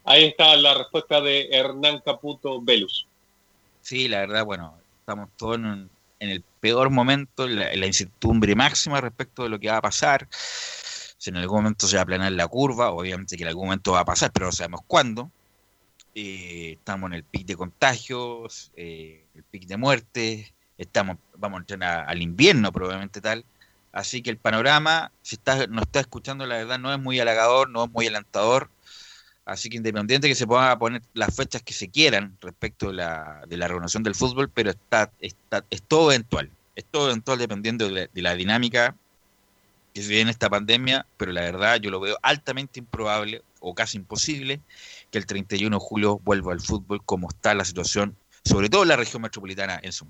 Ahí 0.04 0.24
está 0.24 0.56
la 0.56 0.74
respuesta 0.74 1.20
de 1.20 1.48
Hernán 1.50 2.00
Caputo 2.00 2.60
Velus. 2.60 3.06
Sí, 3.82 4.08
la 4.08 4.20
verdad, 4.20 4.44
bueno, 4.44 4.84
estamos 5.00 5.30
todos 5.36 5.56
en, 5.56 5.64
un- 5.66 5.92
en 6.20 6.30
el 6.30 6.44
peor 6.60 6.90
momento, 6.90 7.46
en 7.46 7.56
la, 7.58 7.74
la 7.76 7.86
incertidumbre 7.86 8.54
máxima 8.54 9.00
respecto 9.00 9.42
de 9.42 9.48
lo 9.50 9.58
que 9.58 9.68
va 9.70 9.78
a 9.78 9.82
pasar. 9.82 10.28
Si 10.30 11.30
en 11.30 11.36
algún 11.36 11.58
momento 11.62 11.86
se 11.88 11.96
va 11.96 12.00
a 12.02 12.04
aplanar 12.04 12.32
la 12.32 12.46
curva, 12.48 12.90
obviamente 12.92 13.36
que 13.36 13.42
en 13.44 13.48
algún 13.48 13.66
momento 13.66 13.92
va 13.92 14.00
a 14.00 14.04
pasar, 14.04 14.32
pero 14.32 14.46
no 14.46 14.52
sabemos 14.52 14.82
cuándo. 14.86 15.32
Eh, 16.14 16.74
estamos 16.78 17.08
en 17.10 17.14
el 17.16 17.24
pic 17.24 17.46
de 17.46 17.56
contagios, 17.56 18.72
eh, 18.76 19.28
el 19.34 19.44
pic 19.44 19.66
de 19.66 19.76
muertes, 19.78 20.54
estamos, 20.78 21.18
vamos 21.36 21.58
a 21.58 21.62
entrar 21.74 22.10
al 22.10 22.22
invierno 22.22 22.72
probablemente 22.72 23.20
tal. 23.22 23.46
Así 23.92 24.22
que 24.22 24.30
el 24.30 24.38
panorama, 24.38 25.12
si 25.22 25.36
está, 25.36 25.66
nos 25.68 25.82
está 25.84 26.00
escuchando, 26.00 26.46
la 26.46 26.56
verdad 26.58 26.78
no 26.80 26.92
es 26.94 27.00
muy 27.00 27.20
halagador, 27.20 27.70
no 27.70 27.84
es 27.86 27.90
muy 27.92 28.06
alentador. 28.08 28.70
Así 29.44 29.68
que 29.68 29.76
independiente 29.76 30.28
que 30.28 30.34
se 30.34 30.46
puedan 30.46 30.78
poner 30.78 31.02
las 31.14 31.34
fechas 31.34 31.62
que 31.62 31.72
se 31.72 31.88
quieran 31.88 32.36
respecto 32.40 32.88
de 32.88 32.94
la, 32.94 33.42
de 33.48 33.56
la 33.56 33.66
renovación 33.66 34.02
del 34.02 34.14
fútbol, 34.14 34.48
pero 34.48 34.70
está, 34.70 35.10
está, 35.20 35.64
es 35.70 35.82
todo 35.82 36.12
eventual. 36.12 36.50
Es 36.76 36.84
todo 36.84 37.08
eventual 37.08 37.38
dependiendo 37.38 37.88
de 37.88 38.08
la, 38.14 38.34
dinámica 38.34 38.96
que 39.92 40.02
se 40.02 40.08
viene 40.08 40.30
esta 40.30 40.48
pandemia, 40.48 41.06
pero 41.16 41.32
la 41.32 41.42
verdad 41.42 41.80
yo 41.80 41.90
lo 41.90 42.00
veo 42.00 42.16
altamente 42.22 42.78
improbable 42.78 43.42
o 43.60 43.74
casi 43.74 43.98
imposible 43.98 44.60
que 45.10 45.18
el 45.18 45.26
31 45.26 45.76
de 45.76 45.84
julio 45.84 46.20
vuelva 46.24 46.52
al 46.52 46.60
fútbol 46.60 47.02
como 47.04 47.28
está 47.28 47.54
la 47.54 47.64
situación, 47.64 48.16
sobre 48.44 48.70
todo 48.70 48.82
en 48.82 48.88
la 48.88 48.96
región 48.96 49.22
metropolitana 49.22 49.78
en 49.82 49.92
su 49.92 50.06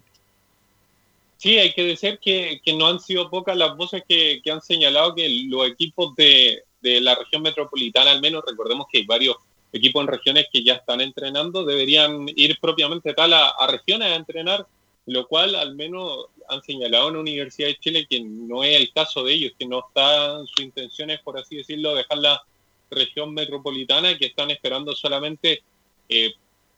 Sí, 1.38 1.58
hay 1.58 1.72
que 1.72 1.82
decir 1.82 2.20
que, 2.22 2.60
que 2.64 2.74
no 2.74 2.86
han 2.86 3.00
sido 3.00 3.28
pocas 3.28 3.56
las 3.56 3.76
voces 3.76 4.04
que, 4.08 4.40
que 4.44 4.52
han 4.52 4.62
señalado 4.62 5.16
que 5.16 5.28
los 5.48 5.66
equipos 5.66 6.14
de, 6.14 6.62
de 6.82 7.00
la 7.00 7.14
región 7.14 7.42
metropolitana, 7.42 8.10
al 8.10 8.20
menos 8.20 8.42
recordemos 8.46 8.86
que 8.90 8.98
hay 8.98 9.06
varios 9.06 9.36
equipos 9.72 10.02
en 10.02 10.08
regiones 10.08 10.46
que 10.52 10.62
ya 10.62 10.74
están 10.74 11.00
entrenando, 11.00 11.64
deberían 11.64 12.26
ir 12.36 12.58
propiamente 12.60 13.14
tal 13.14 13.32
a, 13.32 13.66
regiones 13.68 14.08
a 14.08 14.16
entrenar, 14.16 14.66
lo 15.06 15.26
cual 15.26 15.54
al 15.54 15.74
menos 15.74 16.26
han 16.48 16.62
señalado 16.62 17.08
en 17.08 17.14
la 17.14 17.20
Universidad 17.20 17.68
de 17.68 17.78
Chile 17.78 18.06
que 18.08 18.20
no 18.20 18.62
es 18.62 18.78
el 18.78 18.92
caso 18.92 19.24
de 19.24 19.32
ellos, 19.32 19.52
que 19.58 19.66
no 19.66 19.84
están 19.86 20.46
sus 20.46 20.60
intenciones, 20.60 21.20
por 21.20 21.38
así 21.38 21.56
decirlo, 21.56 21.94
dejar 21.94 22.18
la 22.18 22.42
región 22.90 23.32
metropolitana, 23.32 24.18
que 24.18 24.26
están 24.26 24.50
esperando 24.50 24.94
solamente 24.94 25.62
eh, 26.08 26.34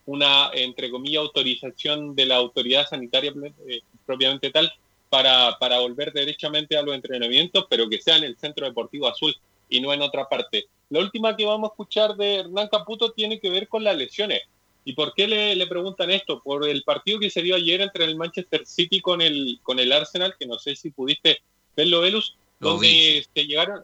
una, 0.07 0.51
entre 0.53 0.91
comillas, 0.91 1.23
autorización 1.23 2.15
de 2.15 2.27
la 2.27 2.37
autoridad 2.37 2.89
sanitaria 2.89 3.33
eh, 3.69 3.81
propiamente 4.07 4.51
tal 4.51 4.73
para, 5.09 5.59
para 5.59 5.81
volver 5.81 6.13
derechamente 6.13 6.77
a 6.77 6.83
los 6.83 6.95
entrenamientos, 6.95 7.67
pero 7.69 7.89
que 7.89 8.01
sea 8.01 8.17
en 8.17 8.25
el 8.25 8.37
Centro 8.37 8.67
Deportivo 8.67 9.09
Azul 9.09 9.35
y 9.69 9.81
no 9.81 9.93
en 9.93 10.03
otra 10.03 10.29
parte. 10.29 10.67
La 10.91 11.01
última 11.01 11.37
que 11.37 11.47
vamos 11.47 11.71
a 11.71 11.73
escuchar 11.73 12.17
de 12.17 12.37
Hernán 12.37 12.69
Caputo 12.69 13.13
tiene 13.13 13.41
que 13.41 13.51
ver 13.51 13.69
con 13.69 13.85
las 13.85 13.97
lesiones. 13.97 14.43
¿Y 14.85 14.93
por 14.93 15.15
qué 15.15 15.27
le, 15.27 15.57
le 15.57 15.67
preguntan 15.67 16.11
esto? 16.11 16.43
Por 16.43 16.69
el 16.69 16.83
partido 16.83 17.19
que 17.19 17.31
se 17.31 17.43
dio 17.43 17.57
ayer 17.57 17.81
entre 17.81 18.05
el 18.05 18.17
Manchester 18.17 18.67
City 18.67 19.01
con 19.01 19.23
el, 19.23 19.59
con 19.63 19.79
el 19.79 19.91
Arsenal, 19.93 20.35
que 20.39 20.47
no 20.47 20.59
sé 20.59 20.77
si 20.77 20.91
pudiste 20.91 21.41
verlo, 21.75 22.01
Velus, 22.01 22.37
Lo 22.61 22.71
donde 22.71 22.89
vi, 22.89 23.25
se 23.35 23.47
llegaron, 23.47 23.83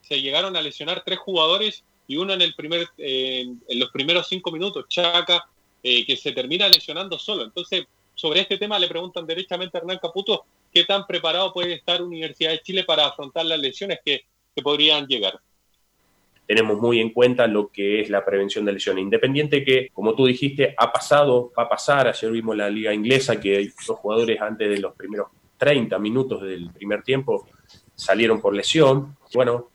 se 0.00 0.20
llegaron 0.22 0.56
a 0.56 0.62
lesionar 0.62 1.02
tres 1.04 1.18
jugadores 1.18 1.84
y 2.06 2.16
uno 2.16 2.32
en 2.32 2.40
el 2.40 2.54
primer, 2.54 2.88
eh, 2.96 3.46
en 3.68 3.78
los 3.78 3.90
primeros 3.90 4.26
cinco 4.28 4.50
minutos, 4.50 4.86
Chaca, 4.88 5.46
eh, 5.82 6.06
que 6.06 6.16
se 6.16 6.32
termina 6.32 6.66
lesionando 6.68 7.18
solo. 7.18 7.44
Entonces, 7.44 7.84
sobre 8.14 8.40
este 8.40 8.56
tema 8.56 8.78
le 8.78 8.88
preguntan 8.88 9.26
derechamente 9.26 9.76
a 9.76 9.80
Hernán 9.80 9.98
Caputo 9.98 10.46
qué 10.72 10.84
tan 10.84 11.06
preparado 11.06 11.52
puede 11.52 11.74
estar 11.74 12.02
Universidad 12.02 12.50
de 12.50 12.62
Chile 12.62 12.84
para 12.84 13.06
afrontar 13.06 13.44
las 13.44 13.60
lesiones 13.60 14.00
que, 14.04 14.24
podrían 14.62 15.06
llegar. 15.06 15.38
tenemos 16.46 16.80
muy 16.80 16.98
en 16.98 17.10
cuenta 17.10 17.46
lo 17.46 17.68
que 17.68 18.00
es 18.00 18.08
la 18.08 18.24
prevención 18.24 18.64
de 18.64 18.72
lesiones. 18.72 19.02
Independiente 19.02 19.62
que, 19.62 19.90
como 19.92 20.14
tú 20.14 20.24
dijiste, 20.24 20.74
ha 20.78 20.90
pasado, 20.90 21.52
va 21.58 21.64
a 21.64 21.68
pasar. 21.68 22.08
Ayer 22.08 22.30
vimos 22.32 22.56
la 22.56 22.70
liga 22.70 22.94
inglesa 22.94 23.38
que 23.38 23.70
dos 23.86 23.98
jugadores 23.98 24.40
antes 24.40 24.66
de 24.70 24.78
los 24.78 24.94
primeros 24.94 25.26
30 25.58 25.98
minutos 25.98 26.40
del 26.40 26.70
primer 26.70 27.02
tiempo 27.02 27.46
salieron 27.94 28.40
por 28.40 28.54
lesión. 28.54 29.14
Bueno, 29.34 29.68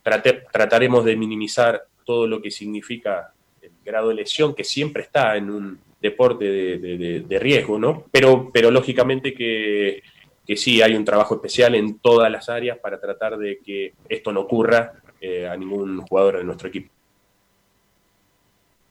trataremos 0.51 1.05
de 1.05 1.15
minimizar 1.15 1.83
todo 2.03 2.25
lo 2.25 2.41
que 2.41 2.49
significa 2.49 3.31
el 3.61 3.69
grado 3.85 4.09
de 4.09 4.15
lesión, 4.15 4.55
que 4.55 4.63
siempre 4.63 5.03
está 5.03 5.37
en 5.37 5.51
un 5.51 5.79
deporte 6.01 6.45
de, 6.45 6.77
de- 6.79 6.97
de- 6.97 7.19
de 7.19 7.39
riesgo, 7.39 7.77
¿no? 7.77 8.05
Pero, 8.11 8.49
pero 8.51 8.71
lógicamente 8.71 9.33
que, 9.35 10.01
que 10.45 10.57
sí 10.57 10.81
hay 10.81 10.95
un 10.95 11.05
trabajo 11.05 11.35
especial 11.35 11.75
en 11.75 11.99
todas 11.99 12.31
las 12.31 12.49
áreas 12.49 12.77
para 12.79 12.99
tratar 12.99 13.37
de 13.37 13.59
que 13.65 13.93
esto 14.09 14.31
no 14.31 14.41
ocurra 14.41 14.93
eh, 15.21 15.47
a 15.47 15.55
ningún 15.55 16.01
jugador 16.01 16.37
de 16.37 16.43
nuestro 16.43 16.67
equipo. 16.67 16.91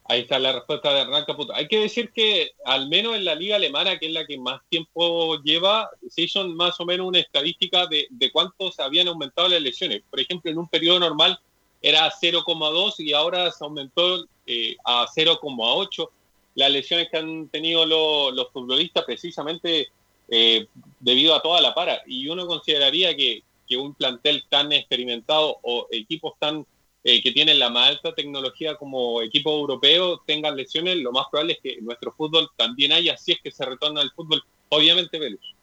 Ahí 0.08 0.22
está 0.22 0.38
la 0.38 0.52
respuesta 0.52 0.92
de 0.92 1.00
Hernán 1.02 1.24
Caputo. 1.24 1.54
Hay 1.54 1.68
que 1.68 1.78
decir 1.78 2.10
que 2.10 2.50
al 2.64 2.88
menos 2.88 3.14
en 3.16 3.24
la 3.24 3.34
liga 3.34 3.56
alemana, 3.56 3.98
que 3.98 4.06
es 4.06 4.12
la 4.12 4.26
que 4.26 4.36
más 4.36 4.60
tiempo 4.68 5.40
lleva, 5.42 5.88
se 6.08 6.22
hizo 6.22 6.46
más 6.48 6.78
o 6.80 6.84
menos 6.84 7.06
una 7.06 7.20
estadística 7.20 7.86
de, 7.86 8.06
de 8.10 8.30
cuánto 8.32 8.70
se 8.72 8.82
habían 8.82 9.08
aumentado 9.08 9.48
las 9.48 9.62
lesiones. 9.62 10.02
Por 10.10 10.20
ejemplo, 10.20 10.50
en 10.50 10.58
un 10.58 10.68
periodo 10.68 11.00
normal 11.00 11.38
era 11.80 12.10
0,2 12.10 12.94
y 12.98 13.12
ahora 13.12 13.50
se 13.52 13.64
aumentó 13.64 14.24
eh, 14.46 14.76
a 14.84 15.06
0,8 15.06 16.08
las 16.56 16.70
lesiones 16.70 17.08
que 17.10 17.16
han 17.16 17.48
tenido 17.48 17.86
lo- 17.86 18.30
los 18.32 18.50
futbolistas 18.52 19.04
precisamente 19.04 19.88
eh, 20.28 20.66
debido 21.00 21.34
a 21.34 21.42
toda 21.42 21.60
la 21.60 21.74
para. 21.74 22.02
Y 22.06 22.28
uno 22.28 22.46
consideraría 22.46 23.16
que, 23.16 23.42
que 23.68 23.76
un 23.76 23.94
plantel 23.94 24.44
tan 24.48 24.72
experimentado 24.72 25.58
o 25.62 25.86
equipos 25.90 26.34
tan 26.38 26.66
eh, 27.04 27.20
que 27.20 27.32
tienen 27.32 27.58
la 27.58 27.68
más 27.68 27.88
alta 27.88 28.14
tecnología 28.14 28.76
como 28.76 29.22
equipo 29.22 29.50
europeo 29.50 30.22
tengan 30.24 30.56
lesiones, 30.56 30.98
lo 30.98 31.10
más 31.10 31.26
probable 31.28 31.54
es 31.54 31.58
que 31.60 31.80
nuestro 31.82 32.12
fútbol 32.12 32.48
también 32.56 32.92
haya, 32.92 33.16
si 33.16 33.32
es 33.32 33.40
que 33.42 33.50
se 33.50 33.64
retorna 33.64 34.00
al 34.00 34.12
fútbol, 34.12 34.44
obviamente 34.68 35.18
Velus. 35.18 35.54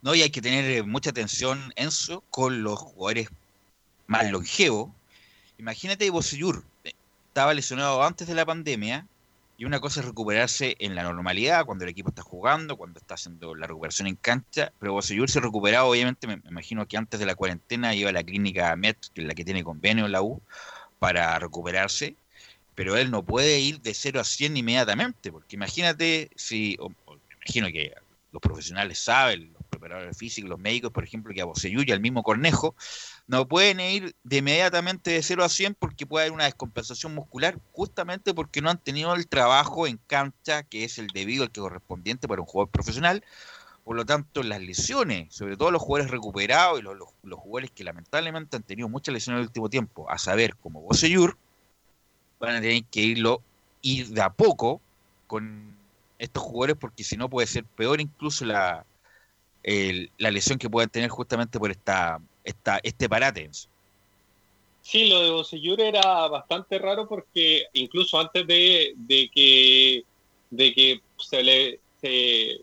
No, 0.00 0.14
y 0.14 0.22
hay 0.22 0.30
que 0.30 0.40
tener 0.40 0.64
eh, 0.64 0.82
mucha 0.82 1.10
atención, 1.10 1.74
Enzo, 1.76 2.22
con 2.30 2.62
los 2.62 2.78
jugadores 2.78 3.28
más 4.06 4.30
longevos. 4.30 4.90
Imagínate 5.58 6.08
Bosellur, 6.08 6.64
eh, 6.84 6.94
estaba 7.28 7.52
lesionado 7.52 8.02
antes 8.02 8.26
de 8.26 8.34
la 8.34 8.46
pandemia, 8.46 9.06
y 9.56 9.64
una 9.64 9.80
cosa 9.80 10.00
es 10.00 10.06
recuperarse 10.06 10.76
en 10.80 10.94
la 10.94 11.04
normalidad, 11.04 11.64
cuando 11.64 11.84
el 11.84 11.90
equipo 11.90 12.08
está 12.08 12.22
jugando, 12.22 12.76
cuando 12.76 12.98
está 12.98 13.14
haciendo 13.14 13.54
la 13.54 13.66
recuperación 13.66 14.08
en 14.08 14.16
cancha, 14.16 14.72
pero 14.80 14.94
Bosellur 14.94 15.30
se 15.30 15.40
recuperaba, 15.40 15.84
obviamente, 15.84 16.26
me, 16.26 16.40
imagino 16.48 16.86
que 16.88 16.96
antes 16.96 17.20
de 17.20 17.26
la 17.26 17.36
cuarentena 17.36 17.94
iba 17.94 18.10
a 18.10 18.12
la 18.12 18.24
clínica 18.24 18.74
MET, 18.74 18.98
que 19.14 19.20
es 19.20 19.26
la 19.26 19.34
que 19.34 19.44
tiene 19.44 19.62
convenio 19.62 20.06
en 20.06 20.12
la 20.12 20.22
U, 20.22 20.42
para 20.98 21.38
recuperarse, 21.38 22.16
pero 22.74 22.96
él 22.96 23.10
no 23.10 23.22
puede 23.24 23.60
ir 23.60 23.80
de 23.80 23.94
0 23.94 24.20
a 24.20 24.24
100 24.24 24.56
inmediatamente, 24.56 25.30
porque 25.30 25.54
imagínate 25.54 26.30
si, 26.34 26.76
me 26.80 27.34
imagino 27.36 27.68
que 27.68 27.94
los 28.32 28.42
profesionales 28.42 28.98
saben, 28.98 29.52
los 29.52 29.62
preparadores 29.70 30.18
físicos, 30.18 30.50
los 30.50 30.58
médicos, 30.58 30.90
por 30.90 31.04
ejemplo, 31.04 31.32
que 31.32 31.40
a 31.40 31.44
Bocellur 31.44 31.88
y 31.88 31.92
al 31.92 32.00
mismo 32.00 32.24
Cornejo 32.24 32.74
no 33.26 33.48
pueden 33.48 33.80
ir 33.80 34.14
de 34.22 34.38
inmediatamente 34.38 35.10
de 35.12 35.22
0 35.22 35.44
a 35.44 35.48
100 35.48 35.74
porque 35.74 36.06
puede 36.06 36.24
haber 36.26 36.32
una 36.34 36.44
descompensación 36.44 37.14
muscular, 37.14 37.58
justamente 37.72 38.34
porque 38.34 38.60
no 38.62 38.70
han 38.70 38.78
tenido 38.78 39.14
el 39.14 39.28
trabajo 39.28 39.86
en 39.86 39.98
cancha 40.06 40.62
que 40.64 40.84
es 40.84 40.98
el 40.98 41.08
debido, 41.08 41.44
el 41.44 41.50
que 41.50 41.60
correspondiente 41.60 42.28
para 42.28 42.42
un 42.42 42.46
jugador 42.46 42.70
profesional. 42.70 43.24
Por 43.84 43.96
lo 43.96 44.04
tanto, 44.06 44.42
las 44.42 44.60
lesiones, 44.62 45.34
sobre 45.34 45.56
todo 45.56 45.70
los 45.70 45.82
jugadores 45.82 46.10
recuperados 46.10 46.80
y 46.80 46.82
los, 46.82 46.96
los- 46.98 47.38
jugadores 47.40 47.70
que 47.72 47.84
lamentablemente 47.84 48.56
han 48.56 48.62
tenido 48.64 48.88
muchas 48.88 49.12
lesiones 49.14 49.38
en 49.38 49.42
el 49.42 49.48
último 49.48 49.70
tiempo, 49.70 50.10
a 50.10 50.18
saber, 50.18 50.56
como 50.56 50.80
Boseyur, 50.82 51.38
van 52.38 52.56
a 52.56 52.60
tener 52.60 52.84
que 52.86 53.00
irlo, 53.00 53.42
ir 53.82 54.08
de 54.08 54.22
a 54.22 54.30
poco 54.30 54.80
con 55.26 55.76
estos 56.18 56.42
jugadores 56.42 56.76
porque 56.78 57.04
si 57.04 57.16
no 57.16 57.28
puede 57.28 57.46
ser 57.46 57.64
peor 57.64 58.00
incluso 58.00 58.44
la, 58.44 58.86
la 60.18 60.30
lesión 60.30 60.58
que 60.58 60.70
puedan 60.70 60.90
tener 60.90 61.10
justamente 61.10 61.58
por 61.58 61.70
esta, 61.70 62.20
esta 62.44 62.80
este 62.82 63.08
parate. 63.08 63.50
Sí, 64.82 65.08
lo 65.08 65.22
de 65.22 65.30
Bosellur 65.30 65.80
era 65.80 66.28
bastante 66.28 66.78
raro 66.78 67.08
porque 67.08 67.64
incluso 67.72 68.18
antes 68.18 68.46
de, 68.46 68.92
de 68.96 69.30
que 69.34 70.04
de 70.50 70.74
que 70.74 71.00
se 71.18 71.42
le 71.42 71.80
se, 72.00 72.60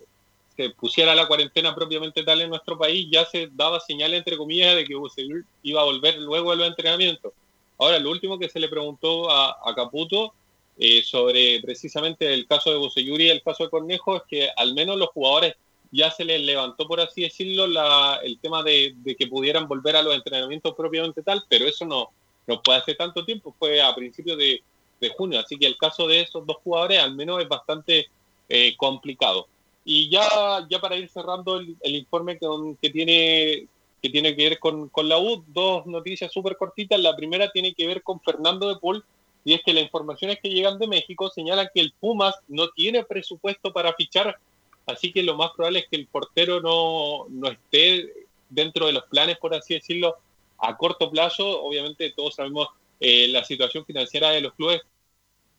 pusiera 0.78 1.16
la 1.16 1.28
cuarentena 1.28 1.74
propiamente 1.74 2.24
tal 2.24 2.42
en 2.42 2.50
nuestro 2.50 2.78
país, 2.78 3.08
ya 3.12 3.26
se 3.26 3.50
daba 3.52 3.80
señal 3.80 4.14
entre 4.14 4.38
comillas 4.38 4.76
de 4.76 4.86
que 4.86 4.94
Bosellur 4.94 5.44
iba 5.64 5.82
a 5.82 5.86
volver 5.86 6.20
luego 6.20 6.52
de 6.52 6.58
los 6.58 6.68
entrenamientos. 6.68 7.34
Ahora, 7.80 7.98
lo 7.98 8.12
último 8.12 8.38
que 8.38 8.48
se 8.48 8.60
le 8.60 8.70
preguntó 8.70 9.32
a, 9.32 9.58
a 9.66 9.74
Caputo 9.74 10.36
eh, 10.78 11.04
sobre 11.04 11.60
precisamente 11.62 12.32
el 12.34 12.48
caso 12.48 12.72
de 12.72 12.78
Bosellur 12.78 13.20
y 13.22 13.30
el 13.30 13.42
caso 13.42 13.64
de 13.64 13.70
Cornejo 13.70 14.18
es 14.18 14.24
que 14.30 14.50
al 14.56 14.74
menos 14.74 14.98
los 14.98 15.10
jugadores 15.10 15.56
ya 15.92 16.10
se 16.12 16.24
les 16.24 16.42
levantó, 16.42 16.88
por 16.88 17.02
así 17.02 17.22
decirlo, 17.22 17.68
la, 17.68 18.20
el 18.24 18.40
tema 18.40 18.64
de, 18.64 18.96
que 19.18 19.28
pudieran 19.28 19.68
volver 19.68 19.96
a 19.96 20.02
los 20.02 20.16
entrenamientos 20.16 20.74
propiamente 20.76 21.22
tal, 21.22 21.44
pero 21.50 21.66
eso 21.66 21.86
no, 21.86 22.10
no 22.48 22.62
fue 22.64 22.76
hace 22.76 22.96
tanto 22.96 23.26
tiempo, 23.26 23.54
fue 23.60 23.82
a 23.82 23.94
principios 23.94 24.38
de, 24.38 24.62
junio, 25.18 25.40
así 25.40 25.58
que 25.58 25.66
el 25.66 25.78
caso 25.78 26.08
de 26.08 26.22
esos 26.22 26.46
dos 26.46 26.58
jugadores 26.64 27.00
al 27.00 27.16
menos 27.16 27.42
es 27.42 27.50
bastante 27.50 28.08
eh, 28.48 28.76
complicado. 28.78 29.48
Y 29.84 30.10
ya, 30.12 30.28
ya 30.70 30.80
para 30.80 30.96
ir 30.96 31.10
cerrando 31.10 31.58
el, 31.58 31.96
informe 31.96 32.38
que, 32.38 32.48
que 32.80 32.90
tiene 32.92 33.68
que 34.02 34.10
tiene 34.10 34.36
que 34.36 34.50
ver 34.50 34.60
con, 34.60 34.90
con 34.90 35.08
la 35.08 35.20
U, 35.20 35.44
dos 35.48 35.86
noticias 35.86 36.32
súper 36.32 36.58
cortitas. 36.58 37.00
La 37.00 37.16
primera 37.16 37.52
tiene 37.52 37.74
que 37.74 37.86
ver 37.86 38.02
con 38.02 38.20
Fernando 38.20 38.68
de 38.68 38.80
Paul, 38.80 39.04
y 39.44 39.54
es 39.54 39.62
que 39.64 39.74
las 39.74 39.84
informaciones 39.84 40.40
que 40.42 40.50
llegan 40.50 40.80
de 40.80 40.88
México 40.88 41.30
señalan 41.30 41.70
que 41.74 41.82
el 41.82 41.94
Pumas 42.00 42.36
no 42.48 42.70
tiene 42.70 43.04
presupuesto 43.04 43.72
para 43.74 43.94
fichar, 43.94 44.40
así 44.86 45.12
que 45.12 45.24
lo 45.24 45.36
más 45.36 45.52
probable 45.52 45.80
es 45.80 45.88
que 45.90 45.96
el 45.98 46.08
portero 46.08 46.62
no, 46.62 47.26
no 47.30 47.50
esté 47.50 48.14
dentro 48.50 48.86
de 48.88 48.94
los 48.94 49.04
planes, 49.06 49.38
por 49.38 49.54
así 49.54 49.74
decirlo, 49.76 50.18
a 50.58 50.78
corto 50.78 51.10
plazo. 51.10 51.64
Obviamente 51.64 52.12
todos 52.16 52.36
sabemos 52.36 52.68
eh, 53.00 53.28
la 53.30 53.44
situación 53.44 53.86
financiera 53.86 54.30
de 54.32 54.42
los 54.42 54.54
clubes, 54.54 54.82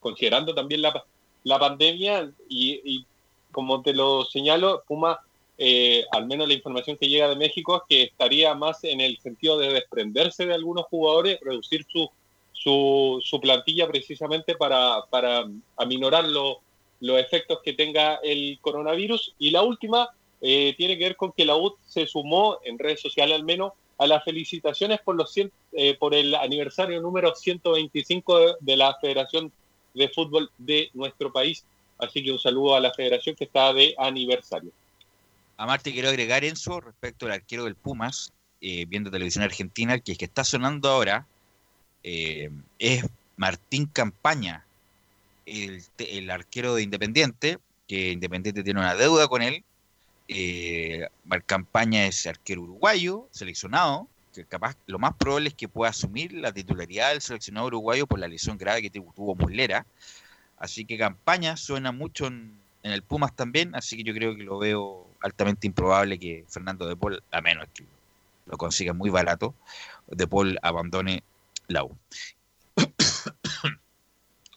considerando 0.00 0.54
también 0.54 0.82
la, 0.82 1.04
la 1.44 1.58
pandemia, 1.58 2.30
y, 2.48 2.80
y 2.84 3.06
como 3.50 3.82
te 3.82 3.92
lo 3.94 4.24
señalo, 4.24 4.82
Pumas 4.86 5.18
eh, 5.58 6.04
al 6.10 6.26
menos 6.26 6.48
la 6.48 6.54
información 6.54 6.96
que 6.96 7.08
llega 7.08 7.28
de 7.28 7.36
México 7.36 7.76
es 7.76 7.82
que 7.88 8.02
estaría 8.04 8.54
más 8.54 8.82
en 8.84 9.00
el 9.00 9.18
sentido 9.20 9.58
de 9.58 9.72
desprenderse 9.72 10.46
de 10.46 10.54
algunos 10.54 10.86
jugadores, 10.86 11.38
reducir 11.40 11.86
su, 11.88 12.10
su, 12.52 13.20
su 13.22 13.40
plantilla 13.40 13.86
precisamente 13.86 14.56
para, 14.56 15.04
para 15.10 15.46
aminorar 15.76 16.26
lo- 16.28 16.60
los 17.02 17.20
efectos 17.20 17.58
que 17.64 17.72
tenga 17.74 18.16
el 18.22 18.58
coronavirus. 18.60 19.34
Y 19.38 19.50
la 19.50 19.62
última 19.62 20.08
eh, 20.40 20.74
tiene 20.78 20.96
que 20.96 21.04
ver 21.04 21.16
con 21.16 21.32
que 21.32 21.44
la 21.44 21.56
UT 21.56 21.76
se 21.86 22.06
sumó, 22.06 22.58
en 22.64 22.78
redes 22.78 23.00
sociales 23.00 23.36
al 23.36 23.44
menos, 23.44 23.72
a 23.98 24.06
las 24.06 24.24
felicitaciones 24.24 25.00
por, 25.04 25.14
los 25.16 25.36
cien- 25.36 25.52
eh, 25.72 25.94
por 25.98 26.14
el 26.14 26.34
aniversario 26.34 27.00
número 27.00 27.34
125 27.34 28.38
de, 28.38 28.54
de 28.60 28.76
la 28.76 28.96
Federación 29.00 29.52
de 29.94 30.08
Fútbol 30.08 30.50
de 30.58 30.90
nuestro 30.94 31.32
país. 31.32 31.64
Así 31.98 32.24
que 32.24 32.32
un 32.32 32.38
saludo 32.38 32.74
a 32.74 32.80
la 32.80 32.92
federación 32.94 33.36
que 33.36 33.44
está 33.44 33.72
de 33.72 33.94
aniversario. 33.98 34.70
A 35.56 35.66
Marte 35.66 35.92
quiero 35.92 36.08
agregar, 36.08 36.44
Enzo, 36.44 36.80
respecto 36.80 37.26
al 37.26 37.32
arquero 37.32 37.64
del 37.64 37.76
Pumas, 37.76 38.32
eh, 38.60 38.86
viendo 38.86 39.10
televisión 39.10 39.44
argentina, 39.44 39.98
que 40.00 40.12
el 40.12 40.18
que 40.18 40.24
está 40.24 40.42
sonando 40.44 40.88
ahora 40.88 41.26
eh, 42.02 42.50
es 42.78 43.04
Martín 43.36 43.86
Campaña, 43.86 44.64
el, 45.46 45.82
el 45.98 46.30
arquero 46.30 46.74
de 46.74 46.82
Independiente, 46.82 47.58
que 47.88 48.12
Independiente 48.12 48.62
tiene 48.62 48.80
una 48.80 48.94
deuda 48.94 49.28
con 49.28 49.42
él. 49.42 49.64
Eh, 50.28 51.06
Campaña 51.46 52.06
es 52.06 52.26
arquero 52.26 52.62
uruguayo, 52.62 53.28
seleccionado, 53.32 54.08
que 54.34 54.44
capaz 54.44 54.76
lo 54.86 54.98
más 54.98 55.14
probable 55.14 55.48
es 55.48 55.54
que 55.54 55.68
pueda 55.68 55.90
asumir 55.90 56.32
la 56.32 56.52
titularidad 56.52 57.10
del 57.10 57.20
seleccionado 57.20 57.66
uruguayo 57.66 58.06
por 58.06 58.18
la 58.18 58.28
lesión 58.28 58.56
grave 58.56 58.82
que 58.82 58.90
tu- 58.90 59.12
tuvo 59.14 59.34
Muslera. 59.34 59.84
Así 60.58 60.84
que 60.84 60.96
Campaña 60.96 61.56
suena 61.56 61.92
mucho 61.92 62.28
en, 62.28 62.56
en 62.82 62.92
el 62.92 63.02
Pumas 63.02 63.34
también, 63.34 63.74
así 63.74 63.96
que 63.96 64.04
yo 64.04 64.14
creo 64.14 64.34
que 64.36 64.44
lo 64.44 64.58
veo 64.58 65.06
altamente 65.20 65.66
improbable 65.66 66.18
que 66.18 66.44
Fernando 66.48 66.86
de 66.86 66.96
Paul, 66.96 67.22
a 67.30 67.40
menos 67.40 67.66
que 67.74 67.84
lo 68.46 68.56
consiga 68.56 68.92
muy 68.92 69.10
barato, 69.10 69.54
de 70.06 70.26
Paul 70.26 70.58
abandone 70.62 71.22
la 71.68 71.84
U. 71.84 71.96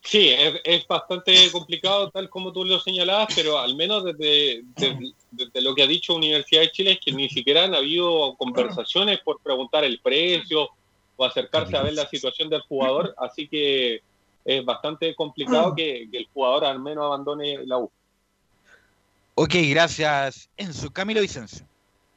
Sí, 0.06 0.30
es, 0.30 0.62
es 0.64 0.88
bastante 0.88 1.52
complicado, 1.52 2.12
tal 2.12 2.30
como 2.30 2.54
tú 2.54 2.64
lo 2.64 2.80
señalabas, 2.80 3.28
pero 3.36 3.58
al 3.58 3.76
menos 3.76 4.04
desde, 4.04 4.62
desde, 4.76 5.14
desde 5.32 5.62
lo 5.62 5.74
que 5.74 5.82
ha 5.82 5.88
dicho 5.88 6.14
Universidad 6.14 6.62
de 6.62 6.72
Chile 6.72 6.92
es 6.92 7.00
que 7.04 7.12
ni 7.12 7.28
siquiera 7.28 7.64
han 7.64 7.74
habido 7.74 8.36
conversaciones 8.38 9.20
por 9.22 9.42
preguntar 9.42 9.84
el 9.84 10.00
precio 10.00 10.70
o 11.18 11.26
acercarse 11.26 11.76
a 11.76 11.82
ver 11.82 11.96
la 11.96 12.08
situación 12.08 12.50
del 12.50 12.62
jugador, 12.62 13.16
así 13.18 13.48
que 13.48 14.02
es 14.46 14.64
bastante 14.64 15.16
complicado 15.16 15.74
que, 15.76 16.08
que 16.12 16.18
el 16.20 16.28
jugador 16.32 16.66
al 16.66 16.80
menos 16.80 17.06
abandone 17.06 17.66
la 17.66 17.80
U. 17.80 17.90
Ok, 19.34 19.56
gracias 19.70 20.50
Enzo. 20.56 20.94
Camilo 20.94 21.22
Vicencio. 21.22 21.66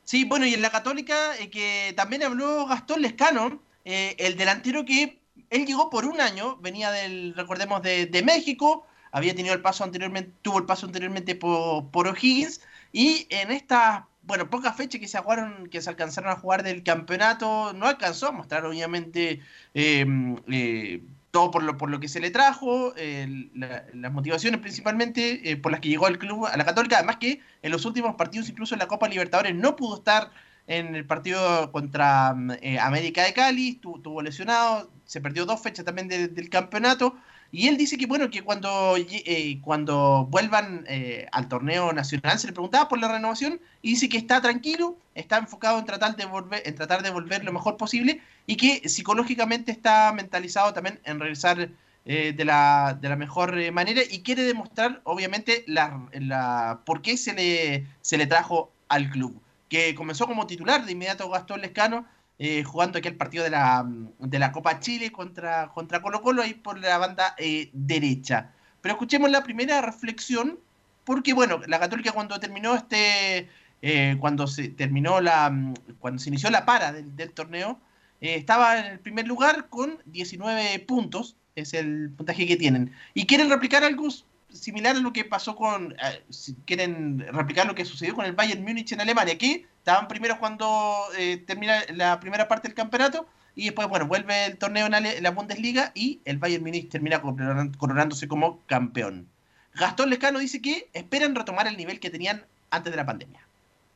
Sí, 0.05 0.25
bueno, 0.25 0.47
y 0.47 0.55
en 0.55 0.63
la 0.63 0.71
Católica, 0.71 1.37
eh, 1.39 1.49
que 1.49 1.95
también 1.97 2.23
habló 2.23 2.67
Gastón 2.67 3.03
Lescano, 3.03 3.63
eh, 3.85 4.15
el 4.19 4.37
delantero 4.37 4.85
que 4.85 5.19
él 5.51 5.67
llegó 5.67 5.91
por 5.91 6.05
un 6.05 6.21
año, 6.21 6.57
venía 6.57 6.91
del, 6.91 7.35
recordemos, 7.37 7.83
de, 7.83 8.07
de 8.07 8.23
México, 8.23 8.87
había 9.13 9.35
tenido 9.35 9.55
el 9.55 9.63
paso 9.63 9.85
anteriormente, 9.85 10.33
tuvo 10.43 10.59
el 10.59 10.67
paso 10.67 10.87
anteriormente 10.87 11.35
por, 11.35 11.91
por 11.91 12.07
O'Higgins, 12.09 12.61
y 12.93 13.27
en 13.31 13.51
estas, 13.51 14.03
bueno, 14.23 14.49
pocas 14.51 14.77
fechas 14.77 15.01
que 15.01 15.09
se 15.09 15.19
jugaron, 15.19 15.69
que 15.71 15.81
se 15.81 15.91
alcanzaron 15.91 16.31
a 16.31 16.37
jugar 16.37 16.63
del 16.63 16.83
campeonato, 16.83 17.73
no 17.75 17.87
alcanzó 17.87 18.29
a 18.29 18.33
mostrar, 18.33 18.65
obviamente, 18.67 19.41
eh, 19.75 20.07
eh, 20.49 21.03
todo 21.31 21.51
por 21.51 21.63
lo, 21.63 21.77
por 21.77 21.91
lo 21.91 22.01
que 22.01 22.09
se 22.09 22.21
le 22.21 22.31
trajo, 22.31 22.95
eh, 22.97 23.49
la- 23.55 23.85
las 23.93 24.13
motivaciones 24.13 24.61
principalmente 24.61 25.51
eh, 25.51 25.57
por 25.57 25.73
las 25.73 25.81
que 25.81 25.89
llegó 25.91 26.07
al 26.07 26.19
club, 26.19 26.47
a 26.47 26.57
la 26.57 26.65
Católica, 26.65 26.97
además 26.97 27.17
que 27.19 27.41
en 27.63 27.71
los 27.71 27.85
últimos 27.85 28.15
partidos, 28.17 28.49
incluso 28.49 28.75
en 28.75 28.79
la 28.81 28.89
Copa 28.89 29.09
Libertadores, 29.09 29.55
no 29.55 29.77
pudo 29.77 29.97
estar 29.99 30.31
en 30.69 30.95
el 30.95 31.05
partido 31.05 31.73
contra 31.73 32.35
mm, 32.35 32.51
eh, 32.63 32.79
América 32.79 33.25
de 33.25 33.33
Cali, 33.35 33.75
tu- 33.75 33.99
tuvo 34.01 34.23
lesionado, 34.23 34.89
se 35.07 35.21
perdió 35.21 35.45
dos 35.47 35.61
fechas 35.61 35.85
también 35.85 36.07
de- 36.09 36.29
del 36.29 36.49
campeonato, 36.51 37.17
y 37.51 37.69
él 37.69 37.79
dice 37.79 37.97
que 37.97 38.05
bueno, 38.07 38.29
que 38.31 38.43
cuando, 38.43 38.95
eh, 38.99 39.59
cuando 39.63 40.27
vuelvan 40.31 40.85
eh, 40.87 41.27
al 41.33 41.49
torneo 41.49 41.93
nacional 41.95 42.39
se 42.39 42.47
le 42.47 42.53
preguntaba 42.53 42.89
por 42.89 42.99
la 43.01 43.09
renovación 43.11 43.59
y 43.81 43.91
dice 43.93 44.09
que 44.11 44.19
está 44.19 44.43
tranquilo, 44.43 44.97
está 45.15 45.39
enfocado 45.39 45.79
en 45.79 45.87
tratar 45.87 46.15
de 46.17 46.27
volver, 46.27 46.63
en 46.67 46.75
tratar 46.75 47.03
de 47.03 47.09
volver 47.11 47.45
lo 47.45 47.53
mejor 47.55 47.79
posible 47.79 48.21
y 48.47 48.57
que 48.57 48.87
psicológicamente 48.89 49.73
está 49.73 50.13
mentalizado 50.13 50.75
también 50.75 51.01
en 51.05 51.19
regresar 51.21 51.71
eh, 52.05 52.35
de, 52.37 52.45
la, 52.45 52.97
de 53.01 53.09
la 53.09 53.17
mejor 53.17 53.59
eh, 53.59 53.71
manera 53.73 54.03
y 54.11 54.21
quiere 54.21 54.43
demostrar 54.43 55.01
obviamente 55.05 55.65
la, 55.67 56.07
la, 56.13 56.81
por 56.85 57.01
qué 57.03 57.17
se 57.17 57.33
le, 57.33 57.87
se 58.03 58.19
le 58.19 58.27
trajo 58.27 58.71
al 58.89 59.09
club. 59.11 59.41
Que 59.69 59.95
comenzó 59.95 60.27
como 60.27 60.47
titular 60.47 60.85
de 60.85 60.93
inmediato 60.93 61.29
Gastón 61.29 61.61
Lescano, 61.61 62.07
eh, 62.39 62.63
jugando 62.65 62.99
aquel 62.99 63.17
partido 63.17 63.45
de 63.45 63.51
la, 63.51 63.87
de 64.19 64.39
la 64.39 64.53
Copa 64.53 64.81
Chile 64.81 65.11
contra, 65.11 65.69
contra 65.69 66.01
Colo 66.01 66.23
Colo 66.23 66.43
ahí 66.43 66.55
por 66.55 66.79
la 66.79 66.99
banda 66.99 67.35
eh, 67.39 67.71
derecha. 67.73 68.53
Pero 68.81 68.95
escuchemos 68.95 69.31
la 69.31 69.43
primera 69.43 69.81
reflexión, 69.81 70.59
porque 71.05 71.33
bueno, 71.33 71.61
la 71.67 71.81
Católica 71.81 72.13
cuando 72.13 72.39
terminó 72.39 72.75
este, 72.75 73.49
eh, 73.83 74.17
cuando 74.21 74.47
se 74.47 74.69
terminó 74.69 75.21
la, 75.21 75.51
mm, 75.51 75.75
cuando 75.99 76.21
se 76.21 76.29
inició 76.29 76.51
la 76.51 76.65
para 76.65 76.93
del, 76.93 77.15
del 77.17 77.33
torneo, 77.33 77.81
eh, 78.21 78.35
estaba 78.35 78.79
en 78.79 78.87
el 78.87 78.99
primer 78.99 79.27
lugar 79.27 79.69
con 79.69 79.99
19 80.07 80.79
puntos, 80.81 81.37
es 81.55 81.75
el 81.75 82.11
puntaje 82.17 82.47
que 82.47 82.57
tienen. 82.57 82.93
Y 83.15 83.27
quieren 83.27 83.51
replicar 83.51 83.85
algo 83.85 84.09
similar 84.53 84.97
a 84.97 85.01
lo 85.01 85.13
que 85.13 85.25
pasó 85.25 85.57
con, 85.57 85.93
eh, 85.93 86.25
si 86.31 86.55
quieren 86.67 87.25
replicar 87.33 87.67
lo 87.67 87.75
que 87.75 87.85
sucedió 87.85 88.15
con 88.15 88.25
el 88.25 88.33
Bayern 88.33 88.63
Múnich 88.63 88.93
en 88.93 89.01
Alemania, 89.01 89.39
que 89.39 89.67
estaban 89.79 90.09
primeros 90.09 90.39
cuando 90.39 90.97
eh, 91.19 91.39
termina 91.47 91.81
la 91.95 92.21
primera 92.21 92.49
parte 92.49 92.69
del 92.69 92.75
campeonato 92.75 93.27
y 93.55 93.65
después, 93.65 93.89
bueno, 93.89 94.07
vuelve 94.07 94.47
el 94.47 94.57
torneo 94.57 94.87
en, 94.87 95.23
la 95.23 95.31
Bundesliga 95.31 95.93
y 95.95 96.21
el 96.25 96.39
Bayern 96.39 96.63
Múnich 96.63 96.89
termina 96.89 97.21
coronándose 97.21 98.29
como 98.29 98.61
campeón. 98.67 99.27
Gastón 99.75 100.11
Lescano 100.11 100.39
dice 100.39 100.61
que 100.61 100.89
esperan 100.93 101.35
retomar 101.35 101.67
el 101.67 101.77
nivel 101.77 102.01
que 102.01 102.11
tenían 102.11 102.43
antes 102.71 102.93
de 102.93 102.97
la 102.97 103.07
pandemia. 103.07 103.41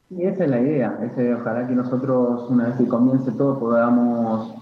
Sí, 0.08 0.22
esa 0.22 0.44
es 0.44 0.50
la 0.50 0.60
idea. 0.60 0.98
Ese, 1.02 1.34
ojalá 1.34 1.66
que 1.66 1.74
nosotros, 1.74 2.50
una 2.50 2.68
vez 2.68 2.76
que 2.76 2.86
comience 2.86 3.30
todo, 3.32 3.58
podamos 3.58 4.61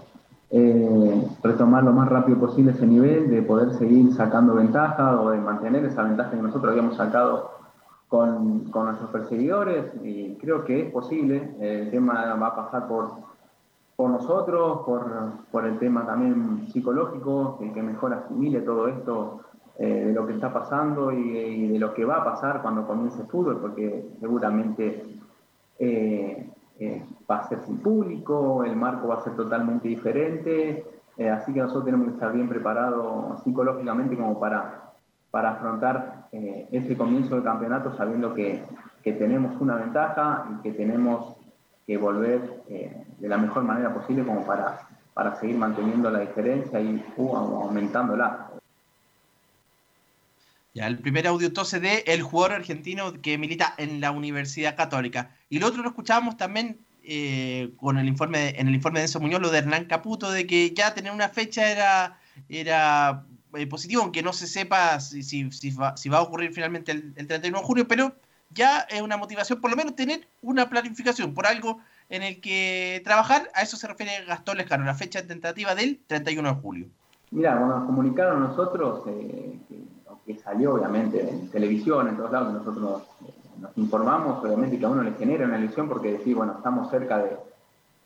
eh, 0.51 1.27
retomar 1.41 1.83
lo 1.83 1.93
más 1.93 2.09
rápido 2.09 2.37
posible 2.37 2.71
ese 2.71 2.85
nivel, 2.85 3.29
de 3.29 3.41
poder 3.41 3.73
seguir 3.75 4.13
sacando 4.13 4.55
ventaja 4.55 5.19
o 5.21 5.29
de 5.29 5.37
mantener 5.37 5.85
esa 5.85 6.03
ventaja 6.03 6.31
que 6.31 6.41
nosotros 6.41 6.71
habíamos 6.71 6.97
sacado 6.97 7.51
con, 8.09 8.65
con 8.65 8.85
nuestros 8.87 9.09
perseguidores. 9.11 9.85
Y 10.03 10.35
creo 10.35 10.65
que 10.65 10.81
es 10.81 10.91
posible. 10.91 11.55
El 11.59 11.89
tema 11.89 12.35
va 12.35 12.47
a 12.47 12.55
pasar 12.55 12.87
por, 12.87 13.11
por 13.95 14.09
nosotros, 14.09 14.81
por, 14.85 15.05
por 15.51 15.65
el 15.65 15.79
tema 15.79 16.05
también 16.05 16.67
psicológico, 16.71 17.57
que, 17.57 17.71
que 17.71 17.81
mejor 17.81 18.13
asimile 18.13 18.61
todo 18.61 18.87
esto 18.89 19.39
eh, 19.79 20.05
de 20.07 20.13
lo 20.13 20.27
que 20.27 20.33
está 20.33 20.51
pasando 20.51 21.13
y, 21.13 21.37
y 21.37 21.67
de 21.69 21.79
lo 21.79 21.93
que 21.93 22.03
va 22.03 22.17
a 22.17 22.23
pasar 22.25 22.61
cuando 22.61 22.85
comience 22.85 23.21
el 23.21 23.27
fútbol, 23.27 23.59
porque 23.61 24.05
seguramente 24.19 25.05
eh, 25.79 26.49
va 27.29 27.37
a 27.37 27.47
ser 27.47 27.59
sin 27.65 27.77
público, 27.77 28.63
el 28.63 28.75
marco 28.75 29.07
va 29.07 29.15
a 29.15 29.23
ser 29.23 29.35
totalmente 29.35 29.87
diferente, 29.87 30.85
eh, 31.17 31.29
así 31.29 31.53
que 31.53 31.59
nosotros 31.59 31.85
tenemos 31.85 32.07
que 32.07 32.13
estar 32.13 32.31
bien 32.31 32.49
preparados 32.49 33.41
psicológicamente 33.43 34.15
como 34.15 34.39
para, 34.39 34.91
para 35.29 35.51
afrontar 35.51 36.27
eh, 36.31 36.67
ese 36.71 36.97
comienzo 36.97 37.35
del 37.35 37.43
campeonato 37.43 37.95
sabiendo 37.95 38.33
que, 38.33 38.63
que 39.03 39.13
tenemos 39.13 39.59
una 39.59 39.75
ventaja 39.75 40.45
y 40.51 40.61
que 40.61 40.71
tenemos 40.71 41.35
que 41.85 41.97
volver 41.97 42.63
eh, 42.69 43.05
de 43.19 43.27
la 43.27 43.37
mejor 43.37 43.63
manera 43.63 43.93
posible 43.93 44.23
como 44.23 44.45
para, 44.45 44.87
para 45.13 45.35
seguir 45.35 45.57
manteniendo 45.57 46.09
la 46.09 46.19
diferencia 46.19 46.79
y 46.79 47.03
uh, 47.17 47.35
aumentándola. 47.35 48.50
Ya, 50.73 50.87
el 50.87 50.99
primer 50.99 51.27
audio 51.27 51.47
entonces 51.47 51.81
de 51.81 52.03
el 52.07 52.21
jugador 52.21 52.53
argentino 52.57 53.13
que 53.21 53.37
milita 53.37 53.73
en 53.77 53.99
la 53.99 54.11
Universidad 54.11 54.77
Católica. 54.77 55.31
Y 55.49 55.59
lo 55.59 55.67
otro 55.67 55.83
lo 55.83 55.89
escuchábamos 55.89 56.37
también 56.37 56.79
eh, 57.03 57.73
con 57.77 57.97
el 57.97 58.07
informe, 58.07 58.57
en 58.57 58.67
el 58.67 58.75
informe 58.75 58.99
de 58.99 59.05
Enzo 59.05 59.19
Muñoz, 59.19 59.41
lo 59.41 59.49
de 59.49 59.57
Hernán 59.57 59.85
Caputo, 59.85 60.31
de 60.31 60.47
que 60.47 60.71
ya 60.71 60.93
tener 60.93 61.11
una 61.11 61.27
fecha 61.27 61.69
era, 61.69 62.19
era 62.47 63.25
eh, 63.53 63.67
positivo, 63.67 64.03
aunque 64.03 64.23
no 64.23 64.31
se 64.31 64.47
sepa 64.47 64.99
si, 65.01 65.23
si, 65.23 65.71
va, 65.71 65.93
a 65.93 66.21
ocurrir 66.21 66.53
finalmente 66.53 66.93
el, 66.93 67.13
el 67.17 67.27
31 67.27 67.57
de 67.57 67.65
julio, 67.65 67.87
pero 67.87 68.15
ya 68.51 68.79
es 68.89 69.01
una 69.01 69.17
motivación, 69.17 69.59
por 69.59 69.71
lo 69.71 69.77
menos 69.77 69.95
tener 69.95 70.27
una 70.41 70.69
planificación 70.69 71.33
por 71.33 71.47
algo 71.47 71.79
en 72.09 72.23
el 72.23 72.39
que 72.39 73.01
trabajar. 73.03 73.49
A 73.55 73.61
eso 73.61 73.77
se 73.77 73.87
refiere 73.87 74.25
Gastón 74.25 74.57
Lescano, 74.57 74.85
la 74.85 74.95
fecha 74.95 75.25
tentativa 75.25 75.75
del 75.75 75.99
31 76.07 76.49
de 76.49 76.55
julio. 76.61 76.87
Mira, 77.31 77.57
cuando 77.57 77.77
nos 77.77 77.85
comunicaron 77.85 78.41
nosotros, 78.41 79.03
eh, 79.07 79.57
que, 79.69 79.75
que 80.25 80.37
salió 80.37 80.75
obviamente 80.75 81.27
en 81.29 81.49
televisión, 81.49 82.07
en 82.07 82.17
todos 82.17 82.31
lados, 82.31 82.53
nosotros 82.53 83.03
eh, 83.25 83.33
nos 83.59 83.77
informamos, 83.77 84.43
obviamente 84.43 84.77
que 84.77 84.85
a 84.85 84.89
uno 84.89 85.03
le 85.03 85.13
genera 85.13 85.45
una 85.45 85.57
ilusión 85.57 85.87
porque 85.87 86.13
decir, 86.13 86.35
bueno, 86.35 86.53
estamos 86.57 86.89
cerca 86.89 87.17
de, 87.19 87.37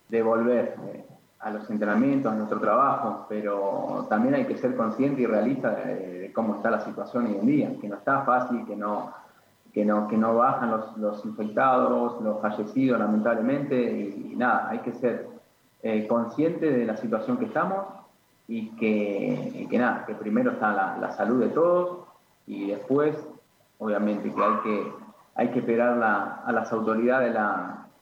de 0.10 0.24
volver 0.24 0.76
eh, 0.86 1.06
a 1.40 1.52
los 1.52 1.70
entrenamientos, 1.70 2.32
a 2.32 2.36
nuestro 2.36 2.60
trabajo, 2.60 3.28
pero 3.30 4.08
también 4.10 4.36
hay 4.36 4.46
que 4.46 4.58
ser 4.58 4.76
consciente 4.76 5.22
y 5.22 5.26
realista 5.26 5.72
de, 5.72 6.32
cómo 6.34 6.56
está 6.56 6.72
la 6.72 6.84
situación 6.84 7.28
hoy 7.28 7.36
en 7.36 7.46
día, 7.46 7.72
que 7.80 7.88
no 7.88 7.96
está 7.96 8.22
fácil, 8.22 8.66
que 8.66 8.76
no, 8.76 9.14
que 9.72 9.86
no, 9.86 10.08
que 10.08 10.18
no 10.18 10.36
bajan 10.36 10.72
los, 10.72 10.98
los 10.98 11.24
infectados, 11.24 12.22
los 12.22 12.42
fallecidos, 12.42 13.00
lamentablemente, 13.00 13.76
y, 13.80 14.36
nada, 14.36 14.70
hay 14.70 14.80
que 14.80 14.94
ser 14.94 15.28
eh, 15.84 16.08
consciente 16.08 16.72
de 16.72 16.86
la 16.86 16.98
situación 16.98 17.38
que 17.38 17.46
estamos 17.46 17.86
y 18.48 18.70
que, 18.72 19.52
y 19.54 19.68
que 19.68 19.78
nada, 19.78 20.04
que 20.06 20.16
primero 20.16 20.52
está 20.52 20.98
la, 21.00 21.12
salud 21.12 21.42
de 21.42 21.50
todos 21.50 22.05
y 22.48 22.68
después, 22.68 23.16
obviamente, 23.80 24.34
que 24.34 24.44
hay 24.44 24.60
que, 24.64 24.92
hay 25.36 25.48
que 25.50 25.60
esperar 25.60 26.02
a 26.02 26.52
las 26.52 26.72
autoridades 26.72 27.36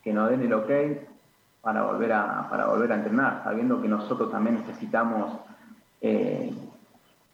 que 0.03 0.13
nos 0.13 0.29
den 0.29 0.41
el 0.41 0.53
ok 0.53 0.71
para 1.61 1.83
volver 1.83 2.11
a, 2.11 2.49
para 2.49 2.67
volver 2.67 2.91
a 2.91 2.95
entrenar, 2.95 3.41
sabiendo 3.43 3.81
que 3.81 3.87
nosotros 3.87 4.29
también 4.31 4.55
necesitamos 4.55 5.31
eh, 6.01 6.53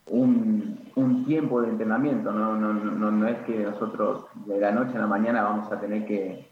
un, 0.08 0.80
un, 0.96 1.26
tiempo 1.26 1.62
de 1.62 1.70
entrenamiento, 1.70 2.32
¿no? 2.32 2.56
No, 2.56 2.74
no, 2.74 3.12
no, 3.12 3.28
es 3.28 3.40
que 3.40 3.58
nosotros 3.64 4.26
de 4.46 4.60
la 4.60 4.72
noche 4.72 4.98
a 4.98 5.02
la 5.02 5.08
mañana 5.08 5.42
vamos 5.42 5.72
a 5.72 5.80
tener 5.80 6.06
que 6.06 6.48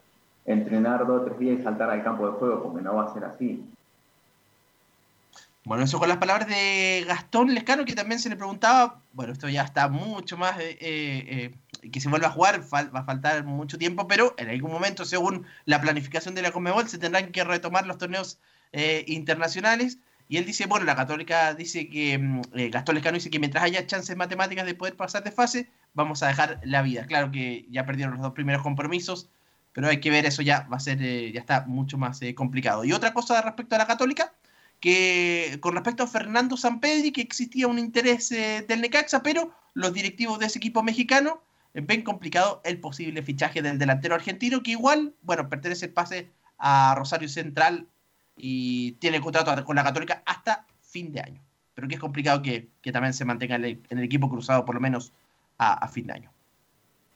entrenar 0.45 1.05
dos 1.05 1.22
o 1.22 1.26
tres 1.26 1.38
días 1.38 1.60
y 1.60 1.64
saltar 1.64 1.91
al 1.91 2.03
campo 2.03 2.26
de 2.26 2.34
juego, 2.34 2.64
porque 2.64 2.82
no 2.82 2.95
va 2.95 3.03
a 3.03 3.14
ser 3.14 3.26
así. 3.26 3.64
Bueno, 5.68 5.84
eso 5.84 5.99
con 5.99 6.07
las 6.07 6.18
palabras 6.18 6.47
de 6.47 7.03
Gastón 7.05 7.53
Lescano, 7.53 7.84
que 7.84 7.93
también 7.93 8.22
se 8.22 8.30
le 8.30 8.38
preguntaba, 8.38 9.01
bueno, 9.11 9.34
esto 9.34 9.49
ya 9.49 9.63
está 9.63 9.89
mucho 9.89 10.38
más, 10.38 10.57
eh, 10.61 10.78
eh, 10.80 11.55
que 11.91 11.99
se 11.99 12.07
vuelva 12.07 12.28
a 12.28 12.32
jugar, 12.32 12.61
va 12.74 12.99
a 13.01 13.03
faltar 13.03 13.43
mucho 13.43 13.78
tiempo, 13.78 14.07
pero 14.07 14.34
en 14.38 14.47
algún 14.49 14.72
momento, 14.72 15.03
según 15.03 15.45
la 15.65 15.82
planificación 15.82 16.36
de 16.36 16.41
la 16.41 16.51
Conmebol, 16.51 16.88
se 16.88 16.97
tendrán 16.97 17.34
que 17.34 17.43
retomar 17.43 17.86
los 17.86 17.97
torneos 17.97 18.39
eh, 18.72 19.03
internacionales. 19.09 19.99
Y 20.30 20.38
él 20.38 20.45
dice, 20.45 20.68
bueno, 20.68 20.86
la 20.86 20.95
Católica 20.95 21.53
dice 21.53 21.89
que, 21.89 22.13
eh, 22.13 22.70
Gastón 22.70 22.95
Lescano 22.95 23.15
dice 23.15 23.30
que 23.30 23.39
mientras 23.39 23.65
haya 23.65 23.86
chances 23.86 24.15
matemáticas 24.15 24.65
de 24.65 24.74
poder 24.74 24.95
pasar 24.95 25.26
de 25.26 25.34
fase, 25.34 25.70
vamos 25.93 26.24
a 26.24 26.28
dejar 26.28 26.61
la 26.63 26.82
vida. 26.82 27.05
Claro 27.07 27.30
que 27.30 27.65
ya 27.70 27.86
perdieron 27.86 28.13
los 28.13 28.24
dos 28.24 28.32
primeros 28.32 28.63
compromisos, 28.63 29.30
pero 29.74 29.89
hay 29.89 29.99
que 29.99 30.11
ver, 30.11 30.26
eso 30.26 30.41
ya 30.41 30.65
va 30.72 30.78
a 30.78 30.80
ser, 30.80 30.99
ya 31.34 31.41
está 31.41 31.65
mucho 31.68 31.97
más 31.97 32.22
complicado. 32.36 32.86
Y 32.86 32.93
otra 32.93 33.13
cosa 33.13 33.41
respecto 33.41 33.76
a 33.76 33.80
la 33.80 33.86
Católica, 33.86 34.32
que 34.80 35.57
con 35.61 35.73
respecto 35.73 36.03
a 36.03 36.07
Fernando 36.07 36.57
Sampedri, 36.57 37.11
que 37.11 37.21
existía 37.21 37.67
un 37.67 37.80
interés 37.80 38.32
eh, 38.32 38.65
del 38.67 38.82
Necaxa, 38.82 39.23
pero 39.23 39.51
los 39.73 39.93
directivos 39.93 40.39
de 40.39 40.47
ese 40.47 40.59
equipo 40.59 40.84
mexicano 40.84 41.41
eh, 41.73 41.82
ven 41.82 42.03
complicado 42.03 42.61
el 42.63 42.80
posible 42.80 43.21
fichaje 43.23 43.61
del 43.61 43.80
delantero 43.80 44.15
argentino, 44.15 44.63
que 44.63 44.71
igual, 44.71 45.13
bueno, 45.21 45.49
pertenece 45.49 45.86
el 45.86 45.93
pase 45.93 46.32
a 46.57 46.95
Rosario 46.95 47.30
Central 47.30 47.88
y 48.36 48.93
tiene 48.93 49.21
contrato 49.21 49.63
con 49.65 49.75
la 49.75 49.84
Católica 49.84 50.21
hasta 50.25 50.65
fin 50.82 51.11
de 51.11 51.21
año. 51.21 51.41
Pero 51.73 51.88
que 51.88 51.95
es 51.95 52.01
complicado 52.01 52.41
que, 52.41 52.69
que 52.82 52.91
también 52.91 53.13
se 53.13 53.25
mantenga 53.25 53.55
en 53.55 53.63
el, 53.63 54.03
equipo 54.03 54.30
cruzado 54.30 54.65
por 54.65 54.75
lo 54.75 54.82
menos 54.82 55.13
a, 55.59 55.88
fin 55.88 56.07
de 56.07 56.13
año. 56.13 56.32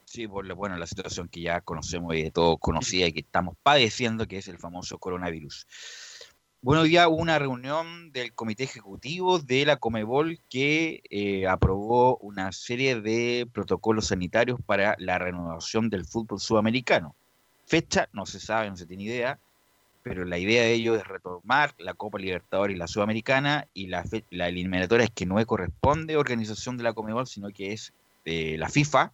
Sí, 0.05 0.27
por 0.27 0.51
bueno, 0.55 0.77
la 0.77 0.85
situación 0.85 1.29
que 1.29 1.41
ya 1.41 1.61
conocemos 1.61 2.15
y 2.15 2.23
de 2.23 2.31
todo 2.31 2.57
conocida 2.57 3.07
y 3.07 3.13
que 3.13 3.21
estamos 3.21 3.55
padeciendo, 3.63 4.27
que 4.27 4.37
es 4.37 4.47
el 4.47 4.57
famoso 4.57 4.97
coronavirus. 4.97 5.65
Bueno, 6.63 6.83
hoy 6.83 6.95
hubo 6.95 7.15
una 7.15 7.39
reunión 7.39 8.11
del 8.11 8.33
Comité 8.33 8.65
Ejecutivo 8.65 9.39
de 9.39 9.65
la 9.65 9.77
Comebol 9.77 10.39
que 10.47 11.01
eh, 11.09 11.47
aprobó 11.47 12.17
una 12.17 12.51
serie 12.51 13.01
de 13.01 13.47
protocolos 13.51 14.09
sanitarios 14.09 14.59
para 14.63 14.95
la 14.99 15.17
renovación 15.17 15.89
del 15.89 16.05
fútbol 16.05 16.39
sudamericano. 16.39 17.15
Fecha, 17.65 18.09
no 18.13 18.27
se 18.27 18.39
sabe, 18.39 18.69
no 18.69 18.77
se 18.77 18.85
tiene 18.85 19.05
idea, 19.05 19.39
pero 20.03 20.23
la 20.23 20.37
idea 20.37 20.61
de 20.61 20.73
ello 20.73 20.93
es 20.95 21.07
retomar 21.07 21.73
la 21.79 21.95
Copa 21.95 22.19
Libertadores 22.19 22.75
y 22.75 22.79
la 22.79 22.87
Sudamericana 22.87 23.65
y 23.73 23.87
la, 23.87 24.05
la 24.29 24.47
eliminatoria 24.47 25.05
es 25.05 25.11
que 25.11 25.25
no 25.25 25.43
corresponde 25.47 26.15
organización 26.15 26.77
de 26.77 26.83
la 26.83 26.93
Comebol, 26.93 27.25
sino 27.25 27.49
que 27.49 27.73
es 27.73 27.91
de 28.23 28.59
la 28.59 28.69
FIFA. 28.69 29.11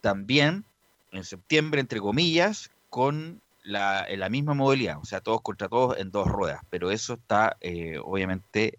También 0.00 0.64
en 1.12 1.24
septiembre, 1.24 1.82
entre 1.82 2.00
comillas, 2.00 2.70
con 2.88 3.42
la, 3.62 4.06
la 4.08 4.28
misma 4.28 4.54
modalidad, 4.54 4.98
o 4.98 5.04
sea, 5.04 5.20
todos 5.20 5.42
contra 5.42 5.68
todos 5.68 5.98
en 5.98 6.10
dos 6.10 6.28
ruedas, 6.28 6.62
pero 6.70 6.90
eso 6.90 7.14
está 7.14 7.56
eh, 7.60 7.98
obviamente 8.02 8.78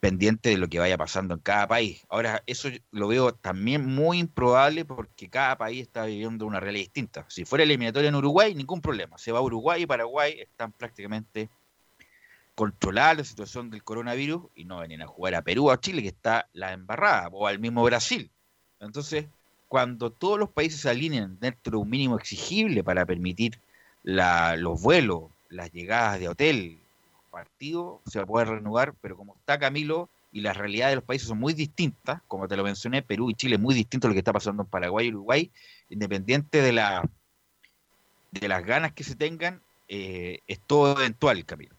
pendiente 0.00 0.50
de 0.50 0.58
lo 0.58 0.68
que 0.68 0.78
vaya 0.78 0.96
pasando 0.96 1.34
en 1.34 1.40
cada 1.40 1.66
país. 1.66 2.04
Ahora, 2.08 2.42
eso 2.46 2.68
lo 2.92 3.08
veo 3.08 3.34
también 3.34 3.84
muy 3.86 4.18
improbable 4.18 4.84
porque 4.84 5.28
cada 5.28 5.58
país 5.58 5.82
está 5.82 6.04
viviendo 6.04 6.46
una 6.46 6.60
realidad 6.60 6.84
distinta. 6.84 7.26
Si 7.28 7.44
fuera 7.44 7.64
eliminatoria 7.64 8.08
en 8.08 8.14
Uruguay, 8.14 8.54
ningún 8.54 8.80
problema. 8.80 9.18
Se 9.18 9.32
va 9.32 9.40
a 9.40 9.42
Uruguay 9.42 9.82
y 9.82 9.86
Paraguay, 9.86 10.40
están 10.40 10.72
prácticamente 10.72 11.50
controlada 12.54 13.14
la 13.14 13.24
situación 13.24 13.70
del 13.70 13.84
coronavirus 13.84 14.50
y 14.54 14.64
no 14.64 14.78
vienen 14.78 15.02
a 15.02 15.06
jugar 15.06 15.34
a 15.34 15.42
Perú 15.42 15.68
o 15.68 15.70
a 15.70 15.80
Chile, 15.80 16.02
que 16.02 16.08
está 16.08 16.48
la 16.52 16.72
embarrada, 16.72 17.28
o 17.32 17.46
al 17.46 17.58
mismo 17.58 17.84
Brasil. 17.84 18.32
Entonces, 18.80 19.26
cuando 19.68 20.10
todos 20.10 20.38
los 20.38 20.48
países 20.48 20.80
se 20.80 20.90
alineen 20.90 21.38
dentro 21.40 21.72
de 21.72 21.76
un 21.76 21.90
mínimo 21.90 22.16
exigible 22.16 22.82
para 22.82 23.04
permitir 23.04 23.58
los 24.02 24.80
vuelos, 24.80 25.24
las 25.50 25.70
llegadas 25.72 26.18
de 26.18 26.28
hotel, 26.28 26.78
partidos, 27.30 28.00
se 28.06 28.24
puede 28.24 28.46
renovar, 28.46 28.94
pero 29.00 29.16
como 29.16 29.34
está 29.36 29.58
Camilo 29.58 30.08
y 30.32 30.40
las 30.40 30.56
realidades 30.56 30.92
de 30.92 30.96
los 30.96 31.04
países 31.04 31.28
son 31.28 31.38
muy 31.38 31.52
distintas, 31.52 32.22
como 32.26 32.48
te 32.48 32.56
lo 32.56 32.64
mencioné, 32.64 33.02
Perú 33.02 33.30
y 33.30 33.34
Chile 33.34 33.56
es 33.56 33.60
muy 33.60 33.74
distinto 33.74 34.06
a 34.06 34.08
lo 34.08 34.14
que 34.14 34.20
está 34.20 34.32
pasando 34.32 34.62
en 34.62 34.68
Paraguay 34.68 35.06
y 35.06 35.10
Uruguay, 35.10 35.50
independiente 35.90 36.62
de 36.62 36.72
las 36.72 37.04
ganas 38.64 38.92
que 38.92 39.04
se 39.04 39.14
tengan, 39.14 39.60
eh, 39.88 40.40
es 40.46 40.60
todo 40.60 40.98
eventual, 40.98 41.44
Camilo. 41.44 41.74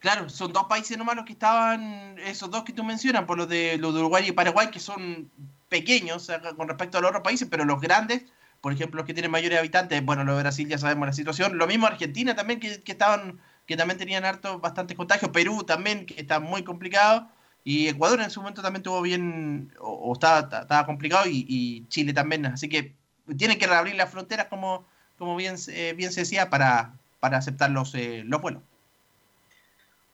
Claro, 0.00 0.28
son 0.28 0.52
dos 0.52 0.64
países 0.64 0.96
nomás 0.96 1.16
los 1.16 1.24
que 1.24 1.32
estaban, 1.32 2.18
esos 2.20 2.50
dos 2.50 2.62
que 2.62 2.72
tú 2.72 2.84
mencionas, 2.84 3.24
por 3.24 3.36
los 3.36 3.48
de, 3.48 3.78
los 3.78 3.92
de 3.94 4.00
Uruguay 4.00 4.28
y 4.28 4.32
Paraguay, 4.32 4.70
que 4.70 4.78
son 4.78 5.28
pequeños 5.68 6.30
con 6.56 6.68
respecto 6.68 6.98
a 6.98 7.00
los 7.00 7.10
otros 7.10 7.22
países, 7.22 7.48
pero 7.50 7.64
los 7.64 7.80
grandes, 7.80 8.22
por 8.60 8.72
ejemplo, 8.72 8.98
los 8.98 9.06
que 9.06 9.14
tienen 9.14 9.30
mayores 9.30 9.58
habitantes, 9.58 10.04
bueno, 10.04 10.24
lo 10.24 10.34
de 10.36 10.42
Brasil 10.42 10.68
ya 10.68 10.78
sabemos 10.78 11.06
la 11.06 11.12
situación, 11.12 11.58
lo 11.58 11.66
mismo 11.66 11.86
Argentina 11.86 12.34
también, 12.34 12.60
que, 12.60 12.82
estaban, 12.84 13.40
que 13.66 13.76
también 13.76 13.98
tenían 13.98 14.24
harto, 14.24 14.58
bastantes 14.58 14.96
contagios, 14.96 15.30
Perú 15.30 15.64
también, 15.64 16.06
que 16.06 16.20
está 16.20 16.40
muy 16.40 16.64
complicado, 16.64 17.28
y 17.64 17.88
Ecuador 17.88 18.20
en 18.20 18.30
su 18.30 18.40
momento 18.40 18.62
también 18.62 18.82
tuvo 18.82 19.02
bien, 19.02 19.72
o, 19.78 20.12
estaba, 20.12 20.40
estaba 20.40 20.86
complicado, 20.86 21.28
y, 21.28 21.44
y, 21.48 21.86
Chile 21.88 22.12
también, 22.12 22.46
así 22.46 22.68
que 22.68 22.94
tienen 23.36 23.58
que 23.58 23.66
reabrir 23.66 23.94
las 23.94 24.10
fronteras 24.10 24.46
como, 24.46 24.86
como 25.18 25.36
bien, 25.36 25.56
eh, 25.68 25.94
bien 25.96 26.12
se 26.12 26.20
decía, 26.20 26.50
para, 26.50 26.94
para 27.20 27.38
aceptar 27.38 27.70
los, 27.70 27.94
eh, 27.94 28.22
los 28.24 28.40
vuelos. 28.40 28.62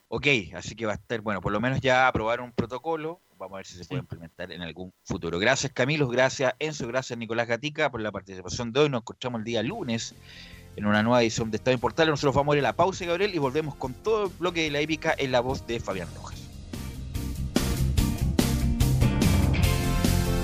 Ok, 0.08 0.26
así 0.54 0.76
que 0.76 0.86
va 0.86 0.92
a 0.92 0.96
estar, 0.96 1.20
bueno, 1.22 1.40
por 1.40 1.52
lo 1.52 1.60
menos 1.60 1.80
ya 1.80 2.06
aprobaron 2.06 2.46
un 2.46 2.52
protocolo. 2.52 3.20
Vamos 3.44 3.56
a 3.56 3.58
ver 3.58 3.66
si 3.66 3.76
se 3.76 3.84
puede 3.84 4.00
implementar 4.00 4.50
en 4.52 4.62
algún 4.62 4.90
futuro. 5.04 5.38
Gracias 5.38 5.70
Camilo, 5.72 6.08
gracias 6.08 6.54
Enzo, 6.58 6.86
gracias 6.88 7.18
Nicolás 7.18 7.46
Gatica 7.46 7.90
por 7.90 8.00
la 8.00 8.10
participación 8.10 8.72
de 8.72 8.80
hoy. 8.80 8.88
Nos 8.88 9.02
encontramos 9.02 9.40
el 9.40 9.44
día 9.44 9.62
lunes 9.62 10.14
en 10.76 10.86
una 10.86 11.02
nueva 11.02 11.22
edición 11.22 11.50
de 11.50 11.58
Estado 11.58 11.74
Importal. 11.74 12.08
Nosotros 12.08 12.34
vamos 12.34 12.54
a 12.54 12.56
ir 12.56 12.64
a 12.64 12.68
la 12.68 12.76
pausa, 12.76 13.04
Gabriel, 13.04 13.34
y 13.34 13.38
volvemos 13.38 13.74
con 13.74 13.92
todo 13.92 14.24
el 14.24 14.32
bloque 14.38 14.62
de 14.62 14.70
la 14.70 14.80
épica 14.80 15.14
en 15.16 15.30
la 15.30 15.40
voz 15.40 15.66
de 15.66 15.78
Fabián 15.78 16.08
Rojas. 16.16 16.40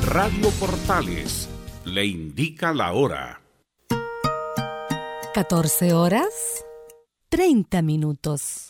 Radio 0.04 0.50
Portales 0.60 1.48
le 1.86 2.04
indica 2.04 2.74
la 2.74 2.92
hora. 2.92 3.40
14 5.32 5.94
horas 5.94 6.64
30 7.30 7.80
minutos. 7.80 8.69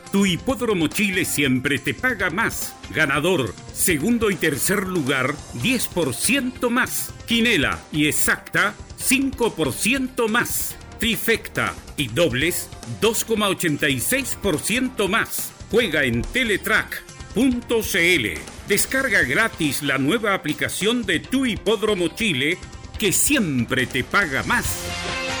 tu 0.11 0.25
hipódromo 0.25 0.87
Chile 0.87 1.25
siempre 1.25 1.79
te 1.79 1.93
paga 1.93 2.29
más. 2.29 2.75
Ganador, 2.93 3.53
segundo 3.73 4.29
y 4.29 4.35
tercer 4.35 4.87
lugar, 4.87 5.33
10% 5.61 6.69
más. 6.69 7.13
Quinela 7.27 7.79
y 7.91 8.07
exacta, 8.07 8.73
5% 8.99 10.27
más. 10.27 10.75
Trifecta 10.99 11.73
y 11.97 12.07
dobles, 12.07 12.69
2,86% 13.01 15.07
más. 15.07 15.51
Juega 15.71 16.03
en 16.03 16.21
Teletrack.cl. 16.21 18.27
Descarga 18.67 19.23
gratis 19.23 19.81
la 19.81 19.97
nueva 19.97 20.33
aplicación 20.33 21.05
de 21.05 21.21
tu 21.21 21.45
hipódromo 21.45 22.09
Chile 22.09 22.57
que 22.99 23.11
siempre 23.11 23.87
te 23.87 24.03
paga 24.03 24.43
más. 24.43 25.40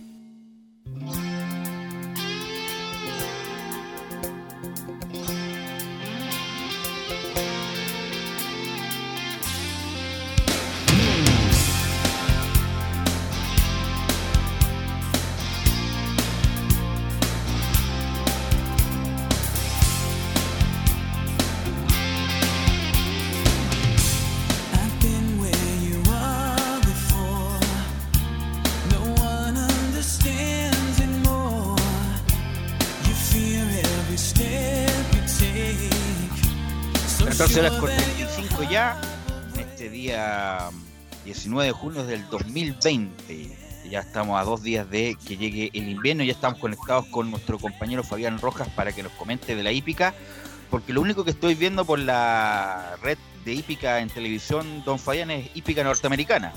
14 37.41 37.59
horas 37.59 37.73
con 37.79 37.89
sure 37.89 37.95
that 37.97 38.37
35 38.37 38.71
ya, 38.71 39.01
en 39.55 39.61
este 39.61 39.89
día 39.89 40.69
19 41.25 41.65
de 41.65 41.71
junio 41.71 42.05
del 42.05 42.29
2020. 42.29 43.57
Ya 43.89 44.01
estamos 44.01 44.39
a 44.39 44.43
dos 44.43 44.61
días 44.61 44.87
de 44.91 45.17
que 45.25 45.37
llegue 45.37 45.71
el 45.73 45.89
invierno, 45.89 46.23
ya 46.23 46.33
estamos 46.33 46.59
conectados 46.59 47.07
con 47.07 47.31
nuestro 47.31 47.57
compañero 47.57 48.03
Fabián 48.03 48.37
Rojas 48.39 48.69
para 48.75 48.91
que 48.91 49.01
nos 49.01 49.11
comente 49.13 49.55
de 49.55 49.63
la 49.63 49.71
hípica. 49.71 50.13
porque 50.69 50.93
lo 50.93 51.01
único 51.01 51.25
que 51.25 51.31
estoy 51.31 51.55
viendo 51.55 51.83
por 51.83 51.97
la 51.97 52.95
red 53.01 53.17
de 53.43 53.53
hípica 53.53 54.01
en 54.01 54.09
televisión, 54.11 54.83
Don 54.85 54.99
Fabián, 54.99 55.31
es 55.31 55.49
hípica 55.55 55.83
norteamericana. 55.83 56.53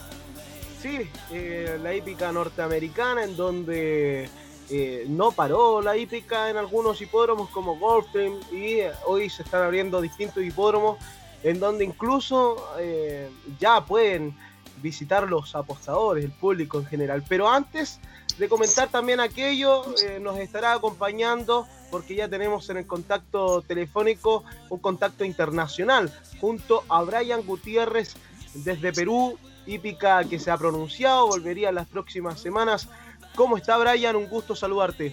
Sí, 0.83 1.09
eh, 1.33 1.79
la 1.83 1.95
hípica 1.95 2.31
norteamericana 2.31 3.25
en 3.25 3.37
donde 3.37 4.29
eh, 4.71 5.05
no 5.09 5.33
paró 5.33 5.83
la 5.83 5.97
hípica 5.97 6.49
en 6.49 6.57
algunos 6.57 7.01
hipódromos 7.01 7.51
como 7.51 7.77
Gulfstream 7.79 8.41
y 8.51 8.81
eh, 8.81 8.93
hoy 9.07 9.29
se 9.29 9.43
están 9.43 9.63
abriendo 9.63 10.01
distintos 10.01 10.43
hipódromos 10.43 10.99
en 11.43 11.61
donde 11.61 11.85
incluso 11.85 12.57
eh, 12.79 13.29
ya 13.61 13.85
pueden 13.85 14.35
visitar 14.83 15.29
los 15.29 15.55
apostadores, 15.55 16.25
el 16.25 16.33
público 16.33 16.79
en 16.79 16.87
general. 16.87 17.23
Pero 17.29 17.49
antes 17.49 18.01
de 18.39 18.49
comentar 18.49 18.89
también 18.89 19.21
aquello, 19.21 19.85
nos 20.21 20.39
estará 20.39 20.73
acompañando 20.73 21.67
porque 21.91 22.15
ya 22.15 22.29
tenemos 22.29 22.69
en 22.71 22.79
el 22.79 22.87
contacto 22.87 23.63
telefónico 23.63 24.45
un 24.71 24.81
contacto 24.81 25.25
internacional 25.25 26.13
junto 26.41 26.83
a 26.89 27.03
Brian 27.03 27.43
Gutiérrez 27.43 28.17
desde 28.55 28.93
Perú, 28.93 29.39
hípica 29.67 30.25
que 30.25 30.39
se 30.39 30.51
ha 30.51 30.57
pronunciado, 30.59 31.27
volvería 31.27 31.69
en 31.69 31.77
las 31.77 31.87
próximas 31.87 32.41
semanas. 32.41 32.89
¿Cómo 33.35 33.57
está 33.57 33.77
Brian? 33.77 34.15
Un 34.15 34.29
gusto 34.29 34.55
saludarte. 34.55 35.13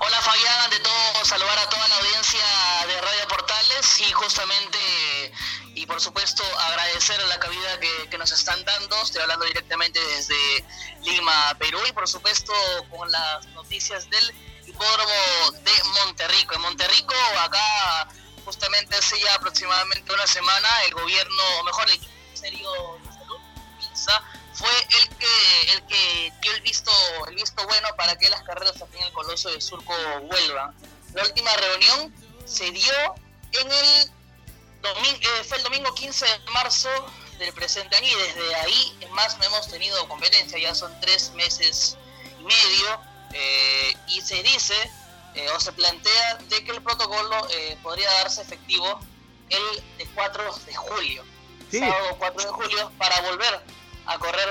Hola 0.00 0.20
Fabián, 0.20 0.60
ante 0.64 0.80
todo 0.80 1.24
saludar 1.24 1.58
a 1.58 1.68
toda 1.68 1.86
la 1.88 1.96
audiencia 1.96 2.44
de 2.86 3.00
Radio 3.00 3.28
Portales 3.28 4.00
y 4.00 4.12
justamente 4.12 4.78
y 5.74 5.86
por 5.86 6.00
supuesto 6.00 6.42
agradecer 6.58 7.20
la 7.26 7.38
cabida 7.38 7.78
que, 8.10 8.18
nos 8.18 8.32
están 8.32 8.64
dando, 8.64 9.00
estoy 9.02 9.22
hablando 9.22 9.44
directamente 9.44 10.00
desde 10.00 10.64
Lima, 11.04 11.54
Perú 11.58 11.78
y 11.88 11.92
por 11.92 12.08
supuesto 12.08 12.52
con 12.90 13.10
las 13.10 13.46
noticias 13.48 14.10
del 14.10 14.34
hipódromo 14.66 15.52
de 15.62 15.72
Monterrico. 16.04 16.56
En 16.56 16.62
Monterrico 16.62 17.14
acá 17.40 18.08
justamente 18.44 18.96
hace 18.96 19.20
ya 19.20 19.34
aproximadamente 19.34 20.12
una 20.12 20.26
semana 20.26 20.68
el 20.86 20.94
gobierno, 20.94 21.42
o 21.60 21.64
mejor 21.64 21.88
el 21.88 22.00
Ministerio 22.00 22.98
de 23.04 23.12
Salud, 23.12 24.20
fue 24.58 24.70
el 25.00 25.08
que 25.16 25.72
el 25.74 25.86
que 25.86 26.32
dio 26.42 26.52
el 26.52 26.60
visto 26.62 26.90
el 27.28 27.34
visto 27.36 27.64
bueno 27.66 27.88
para 27.96 28.16
que 28.18 28.28
las 28.28 28.42
carreras 28.42 28.80
aquí 28.82 28.98
en 28.98 29.04
el 29.04 29.12
Coloso 29.12 29.50
de 29.50 29.60
Surco 29.60 29.94
vuelvan. 30.22 30.74
La 31.14 31.22
última 31.24 31.50
reunión 31.56 32.12
se 32.44 32.70
dio 32.72 32.92
en 33.52 33.70
el 33.70 34.10
domingo, 34.82 35.20
fue 35.48 35.58
el 35.58 35.62
domingo 35.64 35.94
15 35.94 36.26
de 36.26 36.38
marzo 36.52 36.88
del 37.38 37.52
presente 37.52 37.96
año 37.96 38.06
y 38.08 38.14
desde 38.14 38.54
ahí 38.56 38.96
en 39.00 39.12
más 39.12 39.38
no 39.38 39.44
hemos 39.44 39.68
tenido 39.68 40.08
competencia, 40.08 40.58
ya 40.58 40.74
son 40.74 40.92
tres 41.00 41.30
meses 41.34 41.96
y 42.40 42.42
medio 42.42 43.00
eh, 43.32 43.94
y 44.08 44.20
se 44.22 44.42
dice 44.42 44.74
eh, 45.34 45.48
o 45.50 45.60
se 45.60 45.72
plantea 45.72 46.34
de 46.48 46.64
que 46.64 46.72
el 46.72 46.82
protocolo 46.82 47.46
eh, 47.50 47.78
podría 47.82 48.10
darse 48.14 48.42
efectivo 48.42 48.98
el 49.50 49.82
de 49.98 50.06
4 50.14 50.56
de 50.66 50.74
julio, 50.74 51.24
Sí. 51.70 51.78
sábado 51.80 52.16
4 52.18 52.42
de 52.42 52.48
julio, 52.48 52.92
para 52.98 53.20
volver 53.20 53.60
a 54.08 54.18
correr 54.18 54.48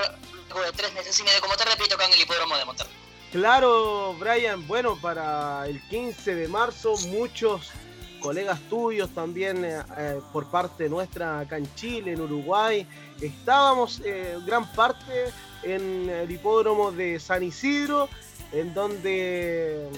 tres 0.76 0.92
meses 0.94 1.18
y 1.20 1.22
medio, 1.24 1.40
como 1.40 1.56
te 1.56 1.64
repito, 1.64 1.94
acá 1.94 2.06
en 2.06 2.12
el 2.12 2.20
hipódromo 2.20 2.56
de 2.56 2.64
Monterrey. 2.64 2.92
Claro, 3.32 4.14
Brian, 4.18 4.66
bueno, 4.66 4.98
para 5.00 5.66
el 5.66 5.82
15 5.88 6.34
de 6.34 6.48
marzo 6.48 6.96
muchos 7.08 7.70
colegas 8.20 8.58
tuyos 8.68 9.10
también 9.10 9.64
eh, 9.64 9.82
eh, 9.96 10.20
por 10.32 10.46
parte 10.50 10.88
nuestra 10.88 11.40
acá 11.40 11.56
en 11.56 11.72
Chile, 11.74 12.12
en 12.12 12.20
Uruguay, 12.20 12.86
estábamos 13.20 14.00
eh, 14.04 14.36
gran 14.46 14.70
parte 14.72 15.32
en 15.62 16.08
el 16.08 16.30
hipódromo 16.30 16.90
de 16.90 17.20
San 17.20 17.42
Isidro, 17.42 18.08
en 18.52 18.74
donde 18.74 19.88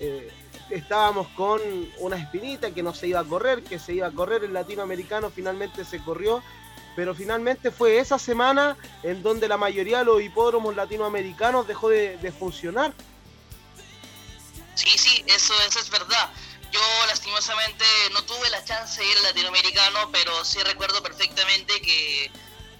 eh, 0.00 0.30
estábamos 0.70 1.28
con 1.28 1.60
una 1.98 2.16
espinita 2.16 2.70
que 2.72 2.82
no 2.82 2.94
se 2.94 3.08
iba 3.08 3.20
a 3.20 3.24
correr, 3.24 3.62
que 3.62 3.78
se 3.78 3.94
iba 3.94 4.06
a 4.06 4.10
correr 4.10 4.44
el 4.44 4.52
latinoamericano, 4.52 5.30
finalmente 5.30 5.84
se 5.84 6.02
corrió, 6.02 6.42
pero 6.96 7.14
finalmente 7.14 7.70
fue 7.70 7.98
esa 7.98 8.18
semana 8.18 8.76
en 9.02 9.22
donde 9.22 9.48
la 9.48 9.56
mayoría 9.56 9.98
de 9.98 10.04
los 10.04 10.22
hipódromos 10.22 10.74
latinoamericanos 10.76 11.66
dejó 11.66 11.88
de, 11.88 12.32
funcionar. 12.38 12.92
Sí, 14.74 14.90
sí, 14.98 15.24
eso, 15.26 15.54
eso 15.68 15.78
es 15.80 15.90
verdad. 15.90 16.30
Yo 16.72 16.80
lastimosamente 17.06 17.84
no 18.12 18.22
tuve 18.24 18.50
la 18.50 18.64
chance 18.64 19.00
de 19.00 19.08
ir 19.08 19.16
al 19.18 19.22
latinoamericano, 19.24 20.10
pero 20.10 20.44
sí 20.44 20.58
recuerdo 20.64 21.02
perfectamente 21.02 21.80
que, 21.80 22.30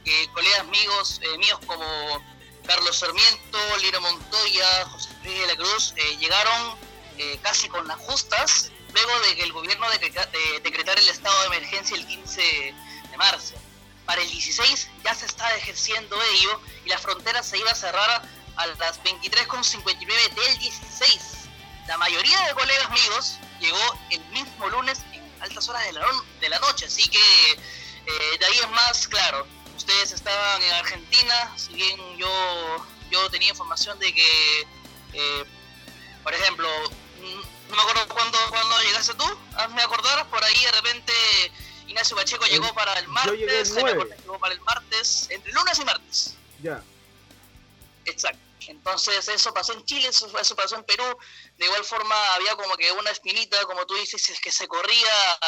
que 0.04 0.28
colegas 0.32 0.60
amigos 0.60 1.20
eh, 1.22 1.38
míos 1.38 1.60
como 1.66 1.84
Carlos 2.66 2.96
Sarmiento, 2.98 3.58
Lino 3.82 4.00
Montoya, 4.00 4.84
José 4.86 5.10
Luis 5.22 5.38
de 5.40 5.46
la 5.46 5.56
Cruz 5.56 5.94
eh, 5.96 6.16
llegaron 6.18 6.76
eh, 7.18 7.38
casi 7.42 7.68
con 7.68 7.86
las 7.86 7.98
justas 7.98 8.72
luego 8.92 9.20
de 9.28 9.36
que 9.36 9.42
el 9.44 9.52
gobierno 9.52 9.86
decreta- 9.90 10.26
de- 10.26 10.60
decretara 10.60 11.00
el 11.00 11.08
estado 11.08 11.38
de 11.42 11.46
emergencia 11.56 11.96
el 11.96 12.06
15 12.06 12.40
de 13.10 13.16
marzo. 13.16 13.54
Para 14.07 14.20
el 14.20 14.30
16 14.30 14.88
ya 15.02 15.14
se 15.14 15.26
está 15.26 15.55
ejerciendo 15.57 16.20
ello 16.22 16.61
y 16.84 16.88
la 16.88 16.98
frontera 16.98 17.42
se 17.42 17.59
iba 17.59 17.70
a 17.70 17.74
cerrar 17.74 18.22
a 18.57 18.66
las 18.66 19.02
23.59 19.02 20.34
del 20.34 20.59
16. 20.59 21.20
La 21.86 21.98
mayoría 21.98 22.40
de 22.46 22.55
colegas 22.55 22.90
míos 22.90 23.38
llegó 23.61 23.98
el 24.11 24.20
mismo 24.26 24.68
lunes 24.68 25.00
en 25.12 25.22
altas 25.42 25.68
horas 25.68 25.82
de 26.40 26.48
la, 26.48 26.59
noche, 26.61 26.86
así 26.86 27.09
que 27.09 27.52
eh, 27.52 28.38
de 28.38 28.46
ahí 28.46 28.59
es 28.59 28.70
más 28.70 29.09
claro. 29.09 29.46
Ustedes 29.76 30.12
estaban 30.12 30.62
en 30.62 30.72
Argentina, 30.74 31.52
si 31.57 31.74
bien 31.74 32.16
yo, 32.16 32.86
yo 33.11 33.28
tenía 33.30 33.50
información 33.50 33.98
de 33.98 34.14
que, 34.14 34.61
eh, 35.12 35.44
por 36.22 36.32
ejemplo, 36.32 36.68
mm, 37.20 37.70
no 37.70 37.76
me 37.76 37.82
acuerdo 37.82 38.09
cuándo, 38.09 38.38
cuándo 38.50 38.80
llegaste 38.82 39.14
tú, 39.14 39.38
hazme 39.57 39.82
acordar, 39.82 40.28
por 40.30 40.42
ahí 40.44 40.64
de 40.64 40.72
repente 40.72 41.12
Ignacio 41.87 42.16
Pacheco 42.16 42.45
llegó 42.47 42.72
para 42.74 42.99
el 42.99 43.09
martes, 43.09 43.72
Jaime 43.74 43.95
9. 43.95 43.97
Cortés 43.99 44.20
llegó 44.20 44.39
para 44.39 44.55
el 44.55 44.61
martes, 44.61 45.26
entre 45.30 45.53
lunes 45.53 45.78
y 45.78 45.85
martes. 45.85 46.35
Ya. 46.62 46.82
Exacto. 48.05 48.45
Entonces 48.68 49.28
eso 49.28 49.53
pasó 49.53 49.72
en 49.74 49.85
Chile, 49.85 50.09
eso, 50.09 50.26
eso 50.39 50.57
pasó 50.57 50.76
en 50.76 50.85
Perú. 50.85 51.05
De 51.57 51.66
igual 51.66 51.85
forma 51.85 52.35
había 52.35 52.57
como 52.57 52.76
que 52.76 52.91
una 52.93 53.11
espinita, 53.11 53.62
como 53.64 53.87
tú 53.87 53.95
dices, 53.95 54.28
es 54.30 54.41
que 54.41 54.51
se 54.51 54.66
corría 54.66 55.39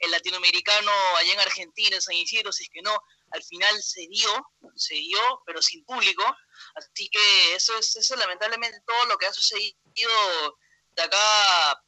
el 0.00 0.10
latinoamericano 0.10 0.90
allá 1.16 1.32
en 1.32 1.40
Argentina, 1.40 1.96
en 1.96 2.02
San 2.02 2.14
Isidro, 2.14 2.52
si 2.52 2.64
es 2.64 2.70
que 2.70 2.82
no, 2.82 2.96
al 3.30 3.42
final 3.42 3.82
se 3.82 4.06
dio, 4.08 4.30
se 4.76 4.94
dio, 4.94 5.42
pero 5.44 5.60
sin 5.60 5.84
público. 5.84 6.24
Así 6.74 7.08
que 7.08 7.54
eso 7.54 7.76
es, 7.78 7.96
eso 7.96 8.14
es 8.14 8.20
lamentablemente 8.20 8.80
todo 8.86 9.06
lo 9.06 9.18
que 9.18 9.26
ha 9.26 9.32
sucedido 9.32 9.74
de 10.94 11.02
acá, 11.02 11.82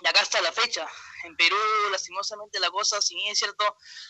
de 0.00 0.08
acá 0.08 0.20
hasta 0.20 0.40
la 0.40 0.52
fecha. 0.52 0.88
En 1.24 1.36
Perú, 1.36 1.56
lastimosamente, 1.90 2.60
la 2.60 2.70
cosa, 2.70 3.00
si 3.00 3.14
bien 3.14 3.32
es 3.32 3.38
cierto, 3.38 3.64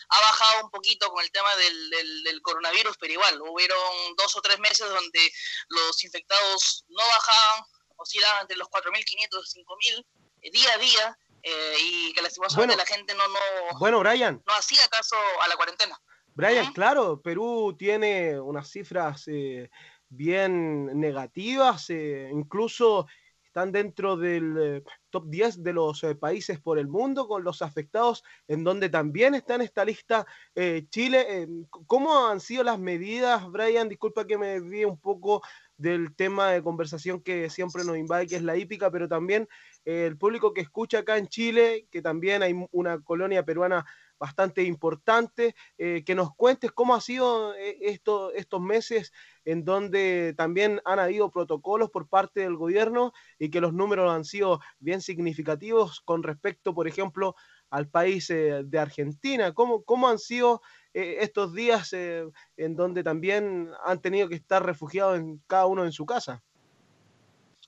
ha 0.09 0.19
bajado 0.19 0.65
un 0.65 0.71
poquito 0.71 1.09
con 1.09 1.23
el 1.23 1.31
tema 1.31 1.55
del, 1.55 1.89
del, 1.89 2.23
del 2.23 2.41
coronavirus, 2.41 2.97
pero 2.99 3.13
igual, 3.13 3.41
hubieron 3.41 4.15
dos 4.17 4.35
o 4.35 4.41
tres 4.41 4.59
meses 4.59 4.87
donde 4.87 5.31
los 5.69 6.03
infectados 6.03 6.85
no 6.89 7.03
bajaban, 7.07 7.63
oscilaban 7.97 8.41
entre 8.41 8.57
los 8.57 8.67
4.500 8.69 9.03
y 9.03 9.63
5.000 9.63 10.05
eh, 10.41 10.51
día 10.51 10.73
a 10.73 10.77
día, 10.77 11.17
eh, 11.43 11.75
y 11.79 12.13
que 12.13 12.21
lastimosamente 12.21 12.75
Bueno. 12.75 12.83
la 12.89 12.95
gente 12.95 13.13
no, 13.15 13.27
no, 13.27 13.79
Bueno, 13.79 13.99
Brian, 13.99 14.41
no 14.45 14.53
hacía 14.53 14.87
caso 14.87 15.15
a 15.41 15.47
la 15.47 15.55
cuarentena. 15.55 15.99
Brian, 16.33 16.71
claro, 16.73 17.21
Perú 17.21 17.75
tiene 17.77 18.39
unas 18.39 18.69
cifras 18.69 19.27
eh, 19.27 19.69
bien 20.07 20.99
negativas, 20.99 21.89
eh, 21.89 22.29
incluso 22.31 23.07
están 23.43 23.71
dentro 23.71 24.15
del 24.15 24.83
top 25.09 25.25
10 25.27 25.63
de 25.63 25.73
los 25.73 26.03
eh, 26.03 26.15
países 26.15 26.59
por 26.59 26.79
el 26.79 26.87
mundo 26.87 27.27
con 27.27 27.43
los 27.43 27.61
afectados, 27.61 28.23
en 28.47 28.63
donde 28.63 28.89
también 28.89 29.35
está 29.35 29.55
en 29.55 29.61
esta 29.61 29.85
lista 29.85 30.25
eh, 30.55 30.85
Chile. 30.89 31.25
Eh, 31.27 31.47
¿Cómo 31.69 32.27
han 32.27 32.39
sido 32.39 32.63
las 32.63 32.79
medidas, 32.79 33.49
Brian? 33.49 33.89
Disculpa 33.89 34.25
que 34.25 34.37
me 34.37 34.47
desvíe 34.47 34.85
un 34.85 34.99
poco 34.99 35.41
del 35.77 36.15
tema 36.15 36.51
de 36.51 36.61
conversación 36.61 37.21
que 37.21 37.49
siempre 37.49 37.83
nos 37.83 37.97
invade, 37.97 38.27
que 38.27 38.35
es 38.35 38.43
la 38.43 38.57
hípica, 38.57 38.91
pero 38.91 39.07
también 39.07 39.47
el 39.85 40.17
público 40.17 40.53
que 40.53 40.61
escucha 40.61 40.99
acá 40.99 41.17
en 41.17 41.27
Chile, 41.27 41.87
que 41.89 42.01
también 42.01 42.43
hay 42.43 42.53
una 42.71 42.99
colonia 42.99 43.45
peruana 43.45 43.85
bastante 44.19 44.61
importante, 44.63 45.55
que 45.77 46.15
nos 46.15 46.35
cuentes 46.35 46.73
cómo 46.73 46.93
ha 46.93 46.99
sido 46.99 47.53
esto, 47.55 48.33
estos 48.33 48.59
meses 48.59 49.13
en 49.51 49.65
donde 49.65 50.33
también 50.37 50.81
han 50.85 50.99
habido 50.99 51.31
protocolos 51.31 51.89
por 51.89 52.07
parte 52.07 52.41
del 52.41 52.55
gobierno 52.55 53.13
y 53.37 53.49
que 53.49 53.61
los 53.61 53.73
números 53.73 54.11
han 54.11 54.25
sido 54.25 54.59
bien 54.79 55.01
significativos 55.01 56.01
con 56.01 56.23
respecto, 56.23 56.73
por 56.73 56.87
ejemplo, 56.87 57.35
al 57.69 57.87
país 57.87 58.29
eh, 58.29 58.61
de 58.63 58.79
Argentina. 58.79 59.53
¿Cómo, 59.53 59.83
cómo 59.83 60.07
han 60.09 60.19
sido 60.19 60.61
eh, 60.93 61.17
estos 61.21 61.53
días 61.53 61.93
eh, 61.93 62.25
en 62.57 62.75
donde 62.75 63.03
también 63.03 63.71
han 63.85 64.01
tenido 64.01 64.27
que 64.27 64.35
estar 64.35 64.65
refugiados 64.65 65.17
en 65.17 65.37
cada 65.47 65.67
uno 65.67 65.85
en 65.85 65.91
su 65.91 66.05
casa? 66.05 66.41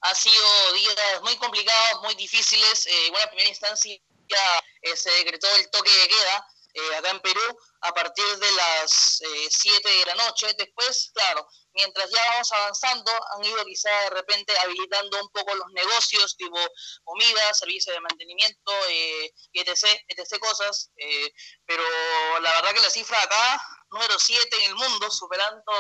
Ha 0.01 0.15
sido 0.15 0.73
días 0.73 1.21
muy 1.21 1.35
complicados, 1.37 2.01
muy 2.01 2.15
difíciles. 2.15 2.87
Eh, 2.87 3.07
en 3.07 3.29
primera 3.29 3.49
instancia 3.49 3.93
eh, 3.93 4.95
se 4.95 5.11
decretó 5.11 5.47
el 5.55 5.69
toque 5.69 5.91
de 5.91 6.07
queda 6.07 6.47
acá 6.97 7.11
en 7.11 7.19
Perú 7.19 7.59
a 7.81 7.93
partir 7.93 8.25
de 8.37 8.51
las 8.53 9.21
7 9.49 9.89
de 9.89 10.05
la 10.05 10.15
noche. 10.15 10.47
Después, 10.57 11.11
claro, 11.13 11.45
mientras 11.73 12.09
ya 12.11 12.25
vamos 12.31 12.51
avanzando, 12.51 13.11
han 13.35 13.45
ido 13.45 13.65
quizá 13.65 13.89
de 14.01 14.09
repente 14.11 14.57
habilitando 14.59 15.21
un 15.21 15.29
poco 15.29 15.55
los 15.55 15.67
negocios, 15.73 16.35
tipo 16.37 16.57
comida, 17.03 17.53
servicio 17.53 17.93
de 17.93 18.01
mantenimiento, 18.01 18.71
eh, 18.89 19.31
etc, 19.53 19.85
etc 20.07 20.39
cosas, 20.39 20.91
eh, 20.97 21.31
pero 21.65 21.83
la 22.41 22.51
verdad 22.53 22.73
que 22.73 22.81
la 22.81 22.89
cifra 22.89 23.21
acá, 23.21 23.61
número 23.89 24.17
7 24.17 24.57
en 24.57 24.71
el 24.71 24.75
mundo, 24.75 25.09
superando 25.11 25.71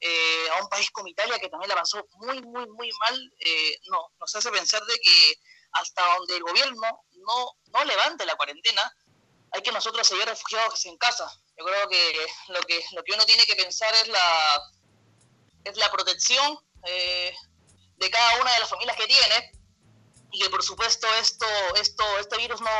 eh, 0.00 0.48
a 0.50 0.62
un 0.62 0.68
país 0.68 0.90
como 0.90 1.08
Italia 1.08 1.38
que 1.38 1.48
también 1.48 1.68
la 1.68 1.74
avanzó 1.74 2.06
muy, 2.14 2.40
muy, 2.42 2.66
muy 2.68 2.90
mal, 3.00 3.32
eh, 3.38 3.78
no, 3.90 4.12
nos 4.20 4.34
hace 4.34 4.50
pensar 4.50 4.84
de 4.84 4.94
que 4.98 5.34
hasta 5.72 6.14
donde 6.16 6.36
el 6.36 6.42
gobierno 6.42 7.04
no, 7.12 7.52
no 7.72 7.84
levante 7.84 8.26
la 8.26 8.36
cuarentena, 8.36 8.92
hay 9.52 9.62
que 9.62 9.72
nosotros 9.72 10.06
seguir 10.06 10.24
refugiados 10.26 10.84
en 10.86 10.98
casa. 10.98 11.30
Yo 11.58 11.64
creo 11.64 11.88
que 11.88 12.26
lo 12.48 12.60
que, 12.62 12.84
lo 12.92 13.02
que 13.02 13.12
uno 13.14 13.24
tiene 13.24 13.44
que 13.46 13.56
pensar 13.56 13.94
es 13.94 14.08
la, 14.08 14.60
es 15.68 15.76
la 15.76 15.90
protección 15.90 16.58
eh, 16.84 17.34
de 17.96 18.10
cada 18.10 18.40
una 18.40 18.52
de 18.52 18.60
las 18.60 18.68
familias 18.68 18.96
que 18.96 19.06
tiene 19.06 19.52
y 20.32 20.40
que 20.40 20.50
por 20.50 20.62
supuesto 20.62 21.06
esto, 21.20 21.46
esto, 21.80 22.04
este 22.18 22.36
virus 22.38 22.60
no, 22.60 22.70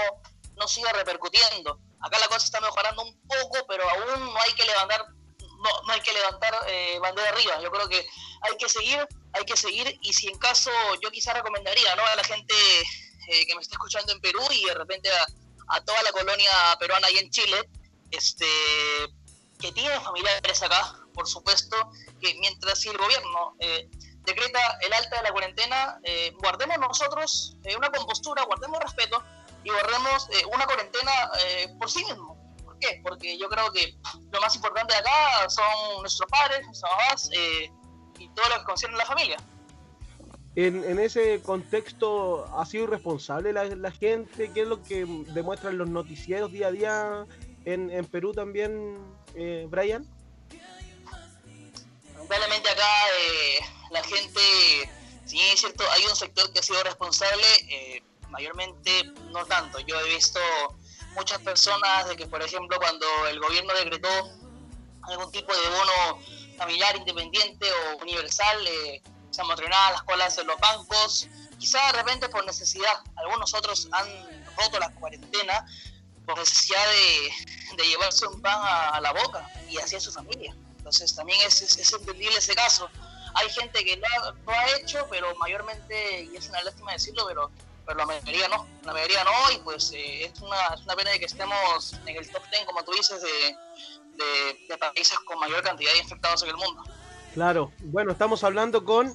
no 0.56 0.68
siga 0.68 0.92
repercutiendo. 0.92 1.80
Acá 2.00 2.18
la 2.18 2.28
cosa 2.28 2.44
está 2.44 2.60
mejorando 2.60 3.02
un 3.02 3.20
poco, 3.26 3.66
pero 3.66 3.88
aún 3.88 4.24
no 4.26 4.40
hay 4.40 4.52
que 4.52 4.64
levantar, 4.64 5.06
no, 5.08 5.82
no 5.86 5.92
hay 5.92 6.00
que 6.00 6.12
levantar 6.12 6.54
eh, 6.68 6.98
bandera 7.00 7.30
arriba. 7.30 7.60
Yo 7.62 7.70
creo 7.70 7.88
que 7.88 8.06
hay 8.42 8.56
que 8.58 8.68
seguir, 8.68 9.06
hay 9.32 9.44
que 9.44 9.56
seguir 9.56 9.98
y 10.02 10.12
si 10.12 10.28
en 10.28 10.38
caso 10.38 10.70
yo 11.02 11.10
quizá 11.10 11.32
recomendaría 11.32 11.96
¿no? 11.96 12.04
a 12.04 12.16
la 12.16 12.24
gente 12.24 12.54
eh, 13.28 13.46
que 13.46 13.54
me 13.54 13.62
está 13.62 13.74
escuchando 13.74 14.12
en 14.12 14.20
Perú 14.20 14.42
y 14.50 14.64
de 14.64 14.74
repente 14.74 15.10
a, 15.10 15.26
a 15.68 15.84
toda 15.84 16.02
la 16.02 16.12
colonia 16.12 16.76
peruana 16.78 17.10
y 17.10 17.18
en 17.18 17.30
Chile, 17.30 17.68
este, 18.10 18.46
que 19.60 19.72
tienen 19.72 20.00
familiares 20.02 20.62
acá, 20.62 21.05
por 21.16 21.26
supuesto, 21.26 21.76
que 22.20 22.34
mientras 22.38 22.86
el 22.86 22.96
gobierno 22.96 23.56
eh, 23.58 23.88
decreta 24.22 24.60
el 24.82 24.92
alta 24.92 25.16
de 25.16 25.22
la 25.22 25.32
cuarentena, 25.32 25.98
eh, 26.04 26.32
guardemos 26.38 26.78
nosotros 26.78 27.56
eh, 27.64 27.76
una 27.76 27.90
compostura, 27.90 28.44
guardemos 28.44 28.78
respeto 28.80 29.22
y 29.64 29.70
guardemos 29.70 30.28
eh, 30.30 30.44
una 30.54 30.66
cuarentena 30.66 31.12
por 31.80 31.90
sí 31.90 32.04
mismo. 32.04 32.36
¿Por 32.64 32.78
qué? 32.78 33.00
Porque 33.02 33.38
yo 33.38 33.48
creo 33.48 33.72
que 33.72 33.96
lo 34.30 34.40
más 34.40 34.54
importante 34.54 34.92
de 34.94 35.00
acá 35.00 35.48
son 35.48 36.02
nuestros 36.02 36.30
padres, 36.30 36.64
nuestras 36.66 36.92
mamás 36.92 37.30
y 38.18 38.28
todo 38.34 38.48
lo 38.50 38.58
que 38.58 38.64
concierne 38.64 38.96
a 38.96 38.98
la 38.98 39.06
familia. 39.06 39.36
En, 40.56 40.84
en 40.84 40.98
ese 40.98 41.42
contexto, 41.42 42.46
¿ha 42.58 42.64
sido 42.64 42.84
irresponsable 42.84 43.52
la, 43.52 43.64
la 43.64 43.90
gente? 43.90 44.50
¿Qué 44.52 44.62
es 44.62 44.66
lo 44.66 44.82
que 44.82 45.04
demuestran 45.28 45.76
los 45.76 45.88
noticieros 45.88 46.50
día 46.50 46.68
a 46.68 46.70
día 46.70 47.26
en, 47.66 47.90
en 47.90 48.04
Perú 48.06 48.32
también, 48.32 48.96
eh, 49.34 49.66
Brian? 49.68 50.06
Lamentablemente 52.28 52.68
acá 52.68 52.88
eh, 53.20 53.58
la 53.90 54.02
gente, 54.02 54.40
si 55.24 55.36
bien 55.36 55.52
es 55.52 55.60
cierto, 55.60 55.84
hay 55.92 56.04
un 56.06 56.16
sector 56.16 56.52
que 56.52 56.58
ha 56.58 56.62
sido 56.62 56.82
responsable, 56.82 57.46
eh, 57.68 58.02
mayormente 58.30 59.04
no 59.30 59.44
tanto. 59.46 59.78
Yo 59.80 59.98
he 60.00 60.14
visto 60.14 60.40
muchas 61.14 61.38
personas 61.40 62.08
de 62.08 62.16
que, 62.16 62.26
por 62.26 62.42
ejemplo, 62.42 62.78
cuando 62.78 63.06
el 63.28 63.38
gobierno 63.38 63.72
decretó 63.74 64.08
algún 65.02 65.30
tipo 65.30 65.52
de 65.52 65.68
bono 65.68 66.20
familiar 66.58 66.96
independiente 66.96 67.66
o 67.70 68.02
universal, 68.02 68.66
eh, 68.66 69.02
se 69.30 69.40
amotronaban 69.40 69.92
las 69.92 70.02
colas 70.02 70.36
en 70.38 70.48
los 70.48 70.58
bancos, 70.58 71.28
quizá 71.58 71.78
de 71.86 71.92
repente 71.92 72.28
por 72.28 72.44
necesidad. 72.44 73.04
Algunos 73.16 73.54
otros 73.54 73.88
han 73.92 74.44
roto 74.56 74.80
la 74.80 74.92
cuarentena 74.94 75.64
por 76.24 76.36
necesidad 76.38 76.84
de, 77.76 77.84
llevarse 77.84 78.26
un 78.26 78.40
pan 78.40 78.58
a 78.60 79.00
la 79.00 79.12
boca 79.12 79.48
y 79.68 79.78
así 79.78 79.94
a 79.94 80.00
su 80.00 80.10
familia. 80.10 80.56
Entonces 80.86 81.16
también 81.16 81.40
es, 81.44 81.60
es, 81.62 81.76
es 81.78 81.92
entendible 81.92 82.38
ese 82.38 82.54
caso. 82.54 82.88
Hay 83.34 83.50
gente 83.50 83.84
que 83.84 83.96
lo 83.96 84.06
ha, 84.06 84.30
lo 84.30 84.52
ha 84.52 84.76
hecho, 84.76 85.04
pero 85.10 85.34
mayormente, 85.34 86.28
y 86.32 86.36
es 86.36 86.48
una 86.48 86.62
lástima 86.62 86.92
decirlo, 86.92 87.24
pero, 87.26 87.50
pero 87.84 87.98
la 87.98 88.06
mayoría 88.06 88.46
no. 88.46 88.68
La 88.84 88.92
mayoría 88.92 89.24
no, 89.24 89.52
y 89.52 89.58
pues 89.64 89.90
eh, 89.92 90.26
es, 90.26 90.40
una, 90.40 90.56
es 90.76 90.82
una 90.82 90.94
pena 90.94 91.10
de 91.10 91.18
que 91.18 91.24
estemos 91.24 91.94
en 92.06 92.16
el 92.16 92.30
top 92.30 92.40
10, 92.52 92.66
como 92.66 92.84
tú 92.84 92.92
dices, 92.92 93.20
de, 93.20 93.56
de, 94.16 94.66
de 94.68 94.78
países 94.78 95.18
con 95.26 95.40
mayor 95.40 95.60
cantidad 95.64 95.92
de 95.92 95.98
infectados 95.98 96.44
en 96.44 96.50
el 96.50 96.56
mundo. 96.56 96.84
Claro, 97.34 97.72
bueno, 97.80 98.12
estamos 98.12 98.44
hablando 98.44 98.84
con 98.84 99.12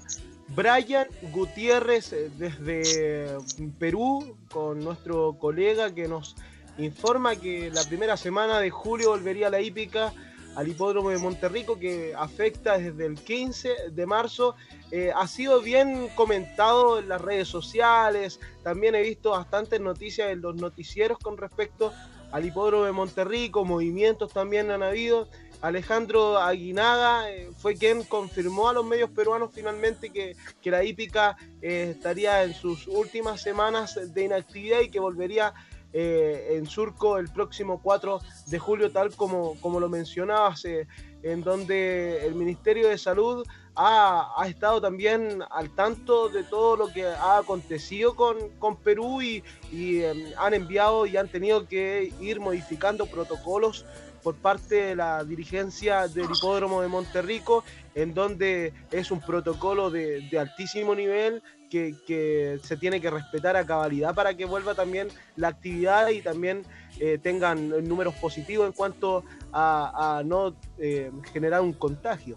Brian 0.49 1.07
Gutiérrez 1.31 2.11
eh, 2.11 2.29
desde 2.35 3.37
Perú, 3.79 4.37
con 4.51 4.83
nuestro 4.83 5.37
colega 5.39 5.95
que 5.95 6.09
nos 6.09 6.35
informa 6.77 7.37
que 7.37 7.71
la 7.71 7.85
primera 7.85 8.17
semana 8.17 8.59
de 8.59 8.69
julio 8.71 9.11
volvería 9.11 9.49
la 9.49 9.61
hípica 9.61 10.13
al 10.55 10.67
hipódromo 10.67 11.09
de 11.09 11.17
Monterrico 11.17 11.79
que 11.79 12.13
afecta 12.17 12.77
desde 12.77 13.05
el 13.05 13.15
15 13.15 13.91
de 13.91 14.05
marzo. 14.05 14.55
Eh, 14.91 15.11
ha 15.15 15.27
sido 15.27 15.61
bien 15.61 16.09
comentado 16.15 16.99
en 16.99 17.09
las 17.09 17.21
redes 17.21 17.47
sociales, 17.47 18.39
también 18.63 18.95
he 18.95 19.01
visto 19.01 19.31
bastantes 19.31 19.79
noticias 19.79 20.31
en 20.31 20.41
los 20.41 20.55
noticieros 20.55 21.17
con 21.19 21.37
respecto 21.37 21.93
al 22.31 22.45
hipódromo 22.45 22.85
de 22.85 22.91
Monterrico, 22.91 23.65
movimientos 23.65 24.31
también 24.31 24.71
han 24.71 24.83
habido. 24.83 25.27
Alejandro 25.61 26.39
Aguinaga 26.39 27.29
eh, 27.29 27.51
fue 27.55 27.75
quien 27.75 28.03
confirmó 28.03 28.69
a 28.69 28.73
los 28.73 28.83
medios 28.83 29.11
peruanos 29.11 29.51
finalmente 29.53 30.09
que, 30.09 30.35
que 30.61 30.71
la 30.71 30.83
hípica 30.83 31.37
eh, 31.61 31.93
estaría 31.95 32.43
en 32.43 32.53
sus 32.53 32.87
últimas 32.87 33.41
semanas 33.41 33.99
de 34.13 34.23
inactividad 34.23 34.81
y 34.81 34.89
que 34.89 34.99
volvería 34.99 35.53
eh, 35.93 36.55
en 36.57 36.65
Surco 36.67 37.17
el 37.17 37.27
próximo 37.29 37.81
4 37.81 38.21
de 38.47 38.59
julio, 38.59 38.91
tal 38.91 39.13
como, 39.15 39.59
como 39.59 39.79
lo 39.79 39.89
mencionabas, 39.89 40.63
eh, 40.65 40.87
en 41.23 41.43
donde 41.43 42.25
el 42.25 42.35
Ministerio 42.35 42.87
de 42.87 42.97
Salud 42.97 43.45
ha, 43.75 44.33
ha, 44.37 44.47
estado 44.47 44.81
también 44.81 45.43
al 45.49 45.69
tanto 45.75 46.29
de 46.29 46.43
todo 46.43 46.77
lo 46.77 46.93
que 46.93 47.05
ha 47.05 47.37
acontecido 47.37 48.15
con, 48.15 48.37
con 48.59 48.77
Perú 48.77 49.21
y, 49.21 49.43
y 49.71 49.99
eh, 49.99 50.33
han 50.37 50.53
enviado 50.53 51.05
y 51.05 51.17
han 51.17 51.27
tenido 51.27 51.67
que 51.67 52.13
ir 52.19 52.39
modificando 52.39 53.05
protocolos 53.05 53.85
por 54.23 54.35
parte 54.35 54.75
de 54.75 54.95
la 54.95 55.23
dirigencia 55.23 56.07
del 56.07 56.25
hipódromo 56.25 56.81
de 56.81 56.87
Monterrico, 56.87 57.63
en 57.95 58.13
donde 58.13 58.71
es 58.91 59.09
un 59.09 59.19
protocolo 59.19 59.89
de 59.89 60.29
altísimo 60.39 60.93
nivel 60.93 61.41
que, 61.71 61.95
que, 62.05 62.59
se 62.63 62.77
tiene 62.77 62.99
que 63.01 63.09
respetar 63.09 63.55
a 63.55 63.65
cabalidad 63.65 64.13
para 64.13 64.35
que 64.35 64.45
vuelva 64.45 64.75
también 64.75 65.07
la 65.37 65.47
actividad 65.47 66.09
y 66.09 66.21
también 66.21 66.65
eh, 66.99 67.17
tengan 67.17 67.69
números 67.87 68.13
positivos 68.15 68.67
en 68.67 68.73
cuanto 68.73 69.23
a, 69.53 70.17
a 70.19 70.23
no 70.23 70.55
eh, 70.77 71.11
generar 71.33 71.61
un 71.61 71.73
contagio. 71.73 72.35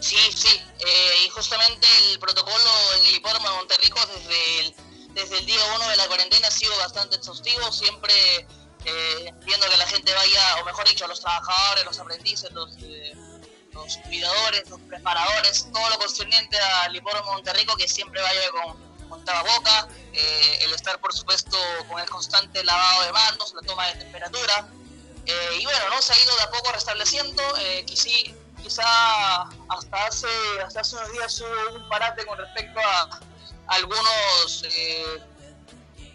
Sí, 0.00 0.16
sí, 0.34 0.60
eh, 0.80 1.14
y 1.26 1.28
justamente 1.30 1.86
el 2.10 2.18
protocolo 2.18 2.70
en 2.98 3.06
el 3.06 3.14
hipódromo 3.16 3.50
de 3.50 3.56
Monterrico 3.56 4.00
desde 4.06 4.60
el, 4.60 4.74
desde 5.14 5.38
el 5.38 5.46
día 5.46 5.60
uno 5.76 5.88
de 5.88 5.96
la 5.96 6.06
cuarentena 6.06 6.48
ha 6.48 6.50
sido 6.50 6.76
bastante 6.78 7.16
exhaustivo, 7.16 7.70
siempre 7.70 8.14
eh, 8.84 9.32
viendo 9.44 9.68
que 9.68 9.76
la 9.76 9.86
gente 9.86 10.12
vaya, 10.12 10.56
o 10.60 10.64
mejor 10.64 10.88
dicho, 10.88 11.06
los 11.06 11.20
trabajadores, 11.20 11.84
los 11.84 11.98
aprendices, 11.98 12.50
los, 12.52 12.76
eh, 12.82 13.12
los 13.72 13.96
cuidadores, 13.98 14.68
los 14.68 14.80
preparadores, 14.80 15.68
todo 15.72 15.88
lo 15.90 15.98
concerniente 15.98 16.58
al 16.58 16.94
hipódromo 16.94 17.32
Monterrico, 17.32 17.76
que 17.76 17.88
siempre 17.88 18.20
vaya 18.20 18.40
con, 18.50 19.08
con 19.08 19.24
tapaboca, 19.24 19.88
eh, 20.12 20.58
el 20.62 20.72
estar, 20.72 21.00
por 21.00 21.12
supuesto, 21.12 21.56
con 21.88 22.00
el 22.00 22.08
constante 22.08 22.62
lavado 22.64 23.04
de 23.04 23.12
manos, 23.12 23.54
la 23.54 23.62
toma 23.62 23.86
de 23.86 23.94
temperatura. 23.96 24.68
Eh, 25.26 25.58
y 25.60 25.64
bueno, 25.64 25.80
¿no? 25.90 26.02
se 26.02 26.12
ha 26.12 26.22
ido 26.22 26.36
de 26.36 26.42
a 26.42 26.50
poco 26.50 26.72
restableciendo, 26.72 27.42
eh, 27.58 27.84
quizí, 27.86 28.34
quizá 28.62 29.42
hasta 29.68 30.06
hace, 30.06 30.28
hasta 30.64 30.80
hace 30.80 30.96
unos 30.96 31.12
días 31.12 31.40
hubo 31.40 31.76
un 31.76 31.88
parate 31.88 32.26
con 32.26 32.38
respecto 32.38 32.80
a, 32.80 33.20
algunos 33.68 34.64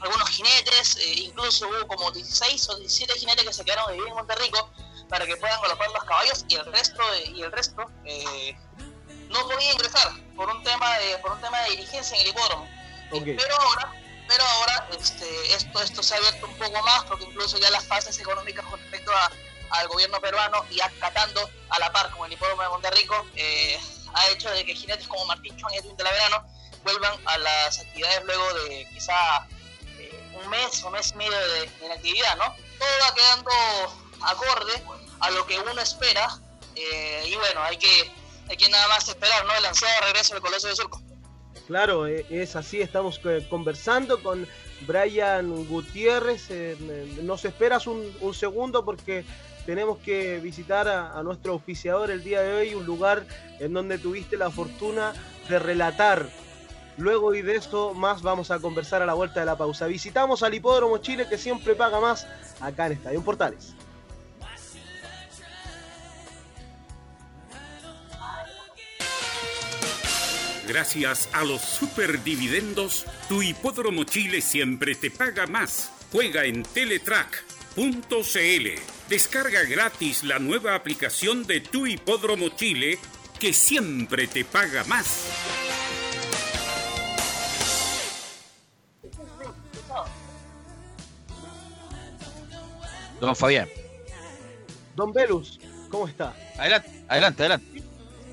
algunos 0.01 0.29
jinetes, 0.29 0.97
eh, 0.97 1.13
incluso 1.17 1.67
hubo 1.67 1.87
como 1.87 2.11
16 2.11 2.69
o 2.69 2.75
17 2.77 3.19
jinetes 3.19 3.45
que 3.45 3.53
se 3.53 3.65
quedaron 3.65 3.87
de 3.87 3.93
vivir 3.93 4.09
en 4.09 4.15
Monterrico 4.15 4.69
para 5.09 5.25
que 5.25 5.37
puedan 5.37 5.59
colocar 5.59 5.89
los 5.91 6.03
caballos 6.03 6.45
y 6.47 6.55
el 6.55 6.65
resto 6.65 7.01
de, 7.11 7.31
y 7.31 7.41
el 7.41 7.51
resto 7.51 7.85
eh, 8.05 8.55
no 9.29 9.47
podía 9.47 9.73
ingresar 9.73 10.11
por 10.35 10.49
un 10.49 10.63
tema 10.63 10.97
de 10.99 11.17
por 11.19 11.31
un 11.31 11.41
tema 11.41 11.59
de 11.61 11.71
dirigencia 11.71 12.15
en 12.15 12.23
el 12.23 12.27
hipódromo. 12.29 12.67
Okay. 13.11 13.35
Pero 13.35 13.55
ahora 13.59 13.93
pero 14.27 14.43
ahora 14.43 14.89
este, 14.99 15.53
esto 15.53 15.81
esto 15.81 16.03
se 16.03 16.13
ha 16.13 16.17
abierto 16.17 16.47
un 16.47 16.57
poco 16.57 16.81
más 16.83 17.05
porque 17.05 17.25
incluso 17.25 17.57
ya 17.57 17.69
las 17.71 17.85
fases 17.85 18.19
económicas 18.19 18.65
con 18.65 18.79
respecto 18.79 19.11
a, 19.11 19.31
al 19.71 19.87
gobierno 19.87 20.19
peruano 20.19 20.65
y 20.69 20.81
acatando 20.81 21.49
a 21.69 21.79
la 21.79 21.91
par 21.91 22.11
con 22.11 22.25
el 22.25 22.33
hipódromo 22.33 22.63
de 22.63 22.69
Monterrico 22.69 23.25
eh, 23.35 23.79
ha 24.13 24.27
hecho 24.29 24.49
de 24.51 24.65
que 24.65 24.75
jinetes 24.75 25.07
como 25.07 25.25
Martín 25.25 25.55
Chuan 25.57 25.73
y 25.73 25.77
Edwin 25.77 25.95
de 25.95 26.03
la 26.03 26.11
Verano 26.11 26.45
vuelvan 26.83 27.13
a 27.25 27.37
las 27.37 27.79
actividades 27.79 28.23
luego 28.25 28.53
de 28.53 28.87
quizá 28.93 29.47
un 30.41 30.49
mes 30.49 30.83
o 30.83 30.89
mes 30.91 31.11
y 31.11 31.15
medio 31.15 31.37
de, 31.37 31.61
de 31.67 31.85
inactividad, 31.85 32.35
¿no? 32.37 32.55
Todo 32.77 32.89
va 33.01 33.13
quedando 33.15 34.06
acorde 34.21 34.83
a 35.19 35.31
lo 35.31 35.45
que 35.45 35.59
uno 35.59 35.79
espera 35.81 36.27
eh, 36.75 37.23
y 37.27 37.35
bueno, 37.35 37.61
hay 37.63 37.77
que, 37.77 38.11
hay 38.49 38.57
que 38.57 38.69
nada 38.69 38.87
más 38.89 39.07
esperar, 39.07 39.45
¿no? 39.45 39.53
El 39.55 39.65
ansiado 39.65 40.01
regreso 40.05 40.33
del 40.33 40.43
Coloso 40.43 40.67
de 40.67 40.75
Surco. 40.75 41.01
Claro, 41.67 42.07
eh, 42.07 42.25
es 42.29 42.55
así, 42.55 42.79
estamos 42.81 43.19
eh, 43.25 43.45
conversando 43.49 44.23
con 44.23 44.47
Brian 44.87 45.65
Gutiérrez. 45.65 46.49
eh, 46.49 46.77
Nos 47.23 47.43
esperas 47.43 47.87
un, 47.87 48.15
un 48.21 48.33
segundo 48.33 48.85
porque 48.85 49.25
tenemos 49.65 49.97
que 49.97 50.39
visitar 50.39 50.87
a, 50.87 51.21
nuestro 51.23 51.53
oficiador 51.53 52.09
el 52.09 52.23
día 52.23 52.41
de 52.41 52.53
hoy, 52.53 52.73
un 52.73 52.85
lugar 52.85 53.25
en 53.59 53.73
donde 53.73 53.97
tuviste 53.97 54.37
la 54.37 54.49
fortuna 54.49 55.13
de 55.49 55.59
relatar. 55.59 56.29
Luego 56.95 57.35
y 57.35 57.41
de 57.41 57.57
esto 57.57 57.93
más 57.93 58.21
vamos 58.21 58.49
a 58.49 58.59
conversar 58.59 59.01
a 59.01 59.05
la 59.05 59.13
vuelta 59.13 59.41
de 59.41 59.45
la 59.45 59.57
pausa. 59.57 59.87
Visitamos 59.87 60.41
al 60.41 60.53
Hipódromo 60.53 60.99
Chile 60.99 61.27
que 61.29 61.37
siempre 61.37 61.75
paga 61.75 61.99
más 61.99 62.25
acá 62.61 62.85
en 62.85 62.93
Estadio 62.93 63.21
Portales. 63.21 63.73
Gracias 70.67 71.29
a 71.31 71.45
los 71.45 71.61
superdividendos, 71.61 73.05
tu 73.29 73.41
hipódromo 73.41 74.03
Chile 74.03 74.41
siempre 74.41 74.95
te 74.95 75.09
paga 75.09 75.47
más. 75.47 75.89
Juega 76.11 76.43
en 76.43 76.63
Teletrack.cl. 76.63 78.67
Descarga 79.07 79.63
gratis 79.63 80.25
la 80.25 80.39
nueva 80.39 80.75
aplicación 80.75 81.47
de 81.47 81.61
tu 81.61 81.87
hipódromo 81.87 82.49
Chile 82.49 82.99
que 83.39 83.53
siempre 83.53 84.27
te 84.27 84.43
paga 84.43 84.83
más. 84.83 85.29
Don 93.21 93.35
Fabián. 93.37 93.69
Don 94.97 95.13
Velus, 95.13 95.61
¿cómo 95.89 96.09
está? 96.09 96.35
Adelante, 96.57 97.05
adelante, 97.07 97.43
adelante. 97.43 97.86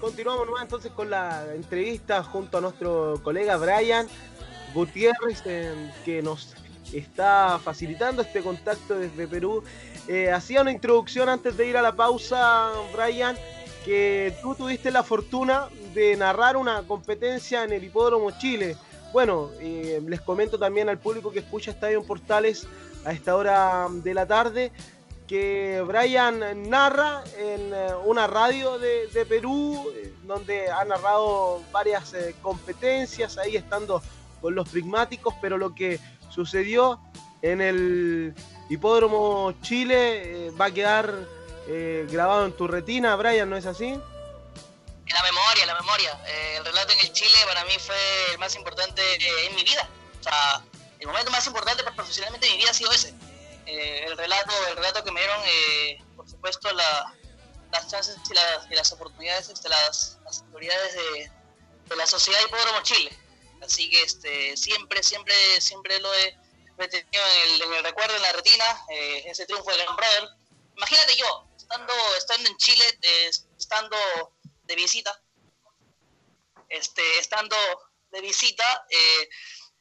Continuamos 0.05 0.45
nomás 0.45 0.65
entonces 0.65 0.93
con 0.93 1.09
la 1.09 1.47
entrevista 1.55 2.23
junto 2.23 2.59
a 2.59 2.61
nuestro 2.61 3.19
colega 3.23 3.57
Brian 3.57 4.07
Gutiérrez, 4.75 5.43
eh, 5.47 5.73
que 6.05 6.21
nos 6.21 6.55
está 6.93 7.59
facilitando 7.59 8.21
este 8.21 8.43
contacto 8.43 8.99
desde 8.99 9.27
Perú. 9.27 9.65
Eh, 10.07 10.31
hacía 10.31 10.61
una 10.61 10.73
introducción 10.73 11.31
antes 11.31 11.57
de 11.57 11.69
ir 11.69 11.79
a 11.79 11.81
la 11.81 11.97
pausa, 11.97 12.71
Brian, 12.93 13.35
que 13.87 14.37
tú 14.43 14.55
tuviste 14.55 14.91
la 14.91 15.03
fortuna 15.03 15.71
de 15.95 16.15
narrar 16.17 16.59
una 16.59 16.83
competencia 16.83 17.65
en 17.65 17.73
el 17.73 17.83
Hipódromo 17.83 18.31
Chile. 18.33 18.77
Bueno, 19.11 19.53
eh, 19.59 20.03
les 20.07 20.21
comento 20.21 20.59
también 20.59 20.91
al 20.91 20.99
público 20.99 21.33
que 21.33 21.39
escucha 21.39 21.71
Estadio 21.71 22.03
Portales 22.03 22.67
a 23.07 23.13
esta 23.13 23.35
hora 23.37 23.89
de 23.91 24.13
la 24.13 24.27
tarde 24.27 24.71
que 25.27 25.83
Brian 25.87 26.69
narra 26.69 27.25
en 27.37 27.73
eh, 27.73 27.95
una 28.05 28.27
radio 28.27 28.79
de, 28.79 29.27
Perú, 29.27 29.93
donde 30.23 30.71
ha 30.71 30.85
narrado 30.85 31.63
varias 31.73 32.13
eh, 32.15 32.35
competencias, 32.43 33.39
ahí 33.39 33.57
estando 33.57 34.03
con 34.41 34.55
los 34.55 34.69
prismáticos, 34.69 35.35
pero 35.41 35.57
lo 35.57 35.75
que 35.75 35.99
sucedió 36.29 37.01
en 37.41 37.61
el 37.61 38.35
Hipódromo 38.69 39.55
Chile 39.63 40.47
eh, 40.47 40.51
va 40.51 40.67
a 40.67 40.71
quedar 40.71 41.35
grabado 41.67 42.45
en 42.45 42.53
tu 42.53 42.69
retina, 42.69 43.17
Brian, 43.17 43.49
¿no 43.49 43.57
es 43.57 43.65
así? 43.65 43.99
La 45.09 45.23
memoria, 45.23 45.65
la 45.65 45.75
memoria. 45.81 46.21
El 46.57 46.63
relato 46.63 46.93
en 46.93 47.01
el 47.01 47.13
Chile 47.15 47.39
para 47.47 47.65
mí 47.65 47.73
fue 47.79 47.97
el 48.33 48.39
más 48.39 48.55
importante 48.55 49.01
en 49.47 49.57
mi 49.57 49.65
vida. 49.65 49.89
O 50.21 50.23
sea, 50.23 50.63
el 51.01 51.07
momento 51.07 51.31
más 51.31 51.47
importante 51.47 51.83
profesionalmente 51.83 52.47
de 52.47 52.53
mi 52.53 52.59
vida 52.59 52.71
ha 52.71 52.75
sido 52.75 52.93
ese. 52.93 53.15
Eh, 53.67 54.05
el 54.07 54.17
relato, 54.17 54.53
el 54.69 54.77
relato 54.77 55.03
que 55.05 55.11
me 55.13 55.21
dieron, 55.21 55.41
eh, 55.47 55.99
por 56.17 56.29
supuesto, 56.29 56.73
la- 56.73 57.15
las 57.75 57.89
chances 57.89 58.17
y 58.31 58.35
las, 58.35 58.71
y 58.71 58.75
las 58.75 58.93
oportunidades, 58.93 59.49
este, 59.49 59.69
las, 59.69 60.19
las 60.25 60.43
autoridades 60.43 60.95
de, 60.95 61.31
la 61.97 62.07
sociedad 62.07 62.41
Hipódromo 62.47 62.83
Chile. 62.83 63.17
Así 63.63 63.91
que 63.91 64.03
este, 64.03 64.57
siempre, 64.57 65.03
siempre, 65.03 65.35
siempre 65.61 65.99
lo 66.01 66.13
he, 66.15 66.37
tenido 66.89 67.23
en 67.45 67.75
el, 67.75 67.85
recuerdo, 67.85 68.17
en 68.17 68.23
la 68.23 68.33
retina, 68.33 68.65
eh, 68.91 69.25
ese 69.27 69.47
triunfo 69.47 69.71
del 69.71 69.83
Gran 69.83 69.97
Brother. 69.97 70.29
Imagínate 70.77 71.17
yo, 71.17 71.47
estando, 71.57 71.93
estando 72.17 72.49
en 72.49 72.57
Chile, 72.57 72.85
estando 73.59 73.97
de 74.65 74.75
visita, 74.77 75.21
este, 76.69 77.19
estando 77.19 77.57
de 78.11 78.21
visita, 78.21 78.87
eh, 78.91 79.29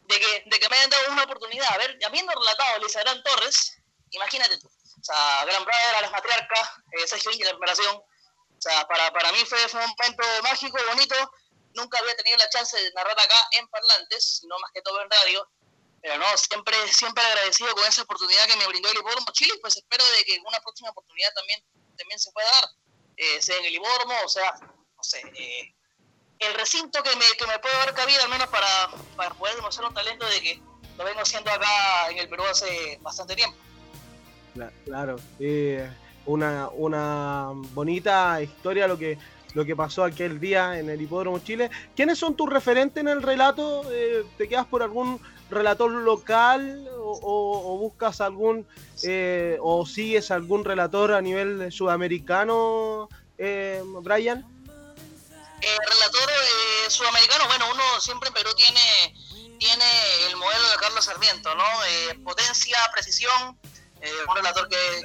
de, 0.08 0.20
que, 0.20 0.44
de 0.46 0.60
que 0.60 0.70
me 0.70 0.78
hayan 0.78 0.90
dado 0.90 1.12
una 1.12 1.24
oportunidad. 1.24 1.74
A 1.74 1.78
ver, 1.78 1.98
habiendo 2.06 2.34
relatado 2.34 2.76
a 2.76 2.78
Luis 2.80 2.98
Torres, 3.24 3.78
imagínate 4.12 4.58
tú, 4.58 4.68
o 4.68 5.04
sea, 5.04 5.46
Gran 5.46 5.66
Brother, 5.66 5.96
a 5.96 6.02
las 6.02 6.12
matriarcas, 6.12 6.70
eh, 6.92 7.08
Sergio 7.08 7.32
Inge, 7.32 7.46
la 7.46 7.52
preparación, 7.52 7.96
o 7.96 8.62
sea, 8.62 8.88
para, 8.88 9.12
para 9.12 9.32
mí 9.32 9.40
fue, 9.46 9.58
fue 9.68 9.84
un 9.84 9.94
momento 9.98 10.24
mágico, 10.44 10.78
bonito, 10.88 11.16
nunca 11.74 12.00
había 12.00 12.16
tenido 12.16 12.38
la 12.38 12.50
chance 12.50 12.78
de 12.82 12.92
narrar 12.94 13.20
acá 13.20 13.48
en 13.52 13.68
parlantes, 13.68 14.40
sino 14.40 14.58
más 14.60 14.72
que 14.74 14.82
todo 14.82 15.02
en 15.02 15.10
radio, 15.10 15.50
pero 16.02 16.18
no, 16.18 16.38
siempre, 16.38 16.76
siempre 16.88 17.24
agradecido 17.24 17.74
con 17.74 17.86
esa 17.86 18.04
oportunidad 18.04 18.46
que 18.48 18.56
me 18.58 18.68
brindó 18.68 18.90
el 18.92 18.98
Hipódromo 18.98 19.32
Chile, 19.32 19.54
pues 19.62 19.78
espero 19.78 20.06
de 20.06 20.24
que 20.26 20.40
una 20.46 20.60
próxima 20.62 20.90
oportunidad 20.92 21.34
también, 21.34 21.64
también 21.98 22.20
se 22.20 22.32
pueda 22.32 22.50
dar, 22.50 22.70
eh, 23.18 23.42
sea 23.42 23.58
en 23.58 23.66
el 23.66 23.76
Hipódromo, 23.76 24.16
o 24.24 24.30
sea, 24.30 24.54
no 24.62 25.04
sé, 25.04 25.22
eh, 25.36 25.76
el 26.50 26.54
recinto 26.60 27.02
que 27.04 27.16
me, 27.16 27.26
que 27.38 27.48
me 27.48 27.60
puede 27.60 27.76
dar 27.78 27.94
cabida, 27.94 28.24
al 28.24 28.30
menos 28.30 28.48
para, 28.48 28.68
para 29.16 29.34
poder 29.36 29.56
demostrar 29.56 29.88
un 29.88 29.94
talento 29.94 30.26
de 30.26 30.42
que 30.42 30.62
lo 30.98 31.04
vengo 31.06 31.22
haciendo 31.22 31.50
acá 31.52 32.10
en 32.12 32.18
el 32.20 32.30
Perú 32.30 32.44
hace 32.50 33.00
bastante 33.02 33.36
tiempo. 33.36 33.58
Cla- 34.56 34.72
Claro, 34.86 35.16
una, 36.26 36.70
una 36.70 37.50
bonita 37.74 38.42
historia 38.42 38.88
lo 38.88 38.98
que, 38.98 39.18
lo 39.54 39.66
que 39.66 39.76
pasó 39.76 40.04
aquel 40.04 40.40
día 40.40 40.80
en 40.80 40.90
el 40.90 41.02
Hipódromo 41.02 41.40
Chile. 41.40 41.70
¿Quiénes 41.96 42.18
son 42.20 42.36
tus 42.36 42.50
referentes 42.50 43.02
en 43.02 43.08
el 43.08 43.22
relato? 43.22 43.84
Eh, 43.92 44.24
¿Te 44.38 44.48
quedas 44.48 44.66
por 44.68 44.84
algún 44.84 45.20
relator 45.50 45.92
local 45.92 46.88
o, 46.98 47.12
o- 47.22 47.74
o 47.74 47.78
buscas 47.78 48.22
algún 48.22 48.66
eh, 49.04 49.58
o 49.62 49.86
sigues 49.86 50.32
algún 50.32 50.64
relator 50.64 51.12
a 51.14 51.22
nivel 51.22 51.72
sudamericano, 51.72 53.10
eh, 53.38 53.82
Brian? 54.02 54.46
Eh, 55.66 55.78
relator 55.88 56.30
eh, 56.30 56.90
sudamericano, 56.90 57.48
bueno, 57.48 57.70
uno 57.72 58.02
siempre 58.02 58.28
en 58.28 58.34
Perú 58.34 58.54
tiene, 58.54 59.16
tiene 59.58 60.26
el 60.28 60.36
modelo 60.36 60.70
de 60.72 60.76
Carlos 60.76 61.06
Sarmiento, 61.06 61.56
¿no? 61.56 61.86
Eh, 61.86 62.20
potencia, 62.22 62.78
precisión, 62.92 63.58
eh, 64.02 64.12
un 64.28 64.36
relator 64.36 64.68
que, 64.68 65.02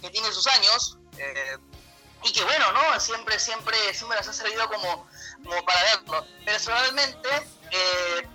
que, 0.00 0.10
tiene 0.10 0.32
sus 0.32 0.46
años 0.46 0.96
eh, 1.18 1.58
y 2.22 2.32
que 2.32 2.44
bueno, 2.44 2.70
¿no? 2.70 3.00
Siempre, 3.00 3.40
siempre, 3.40 3.76
siempre 3.92 4.16
nos 4.18 4.28
ha 4.28 4.32
servido 4.32 4.68
como, 4.68 5.08
como 5.44 5.64
para 5.64 5.82
verlo. 5.82 6.24
Personalmente, 6.44 7.28
eh, 7.72 8.28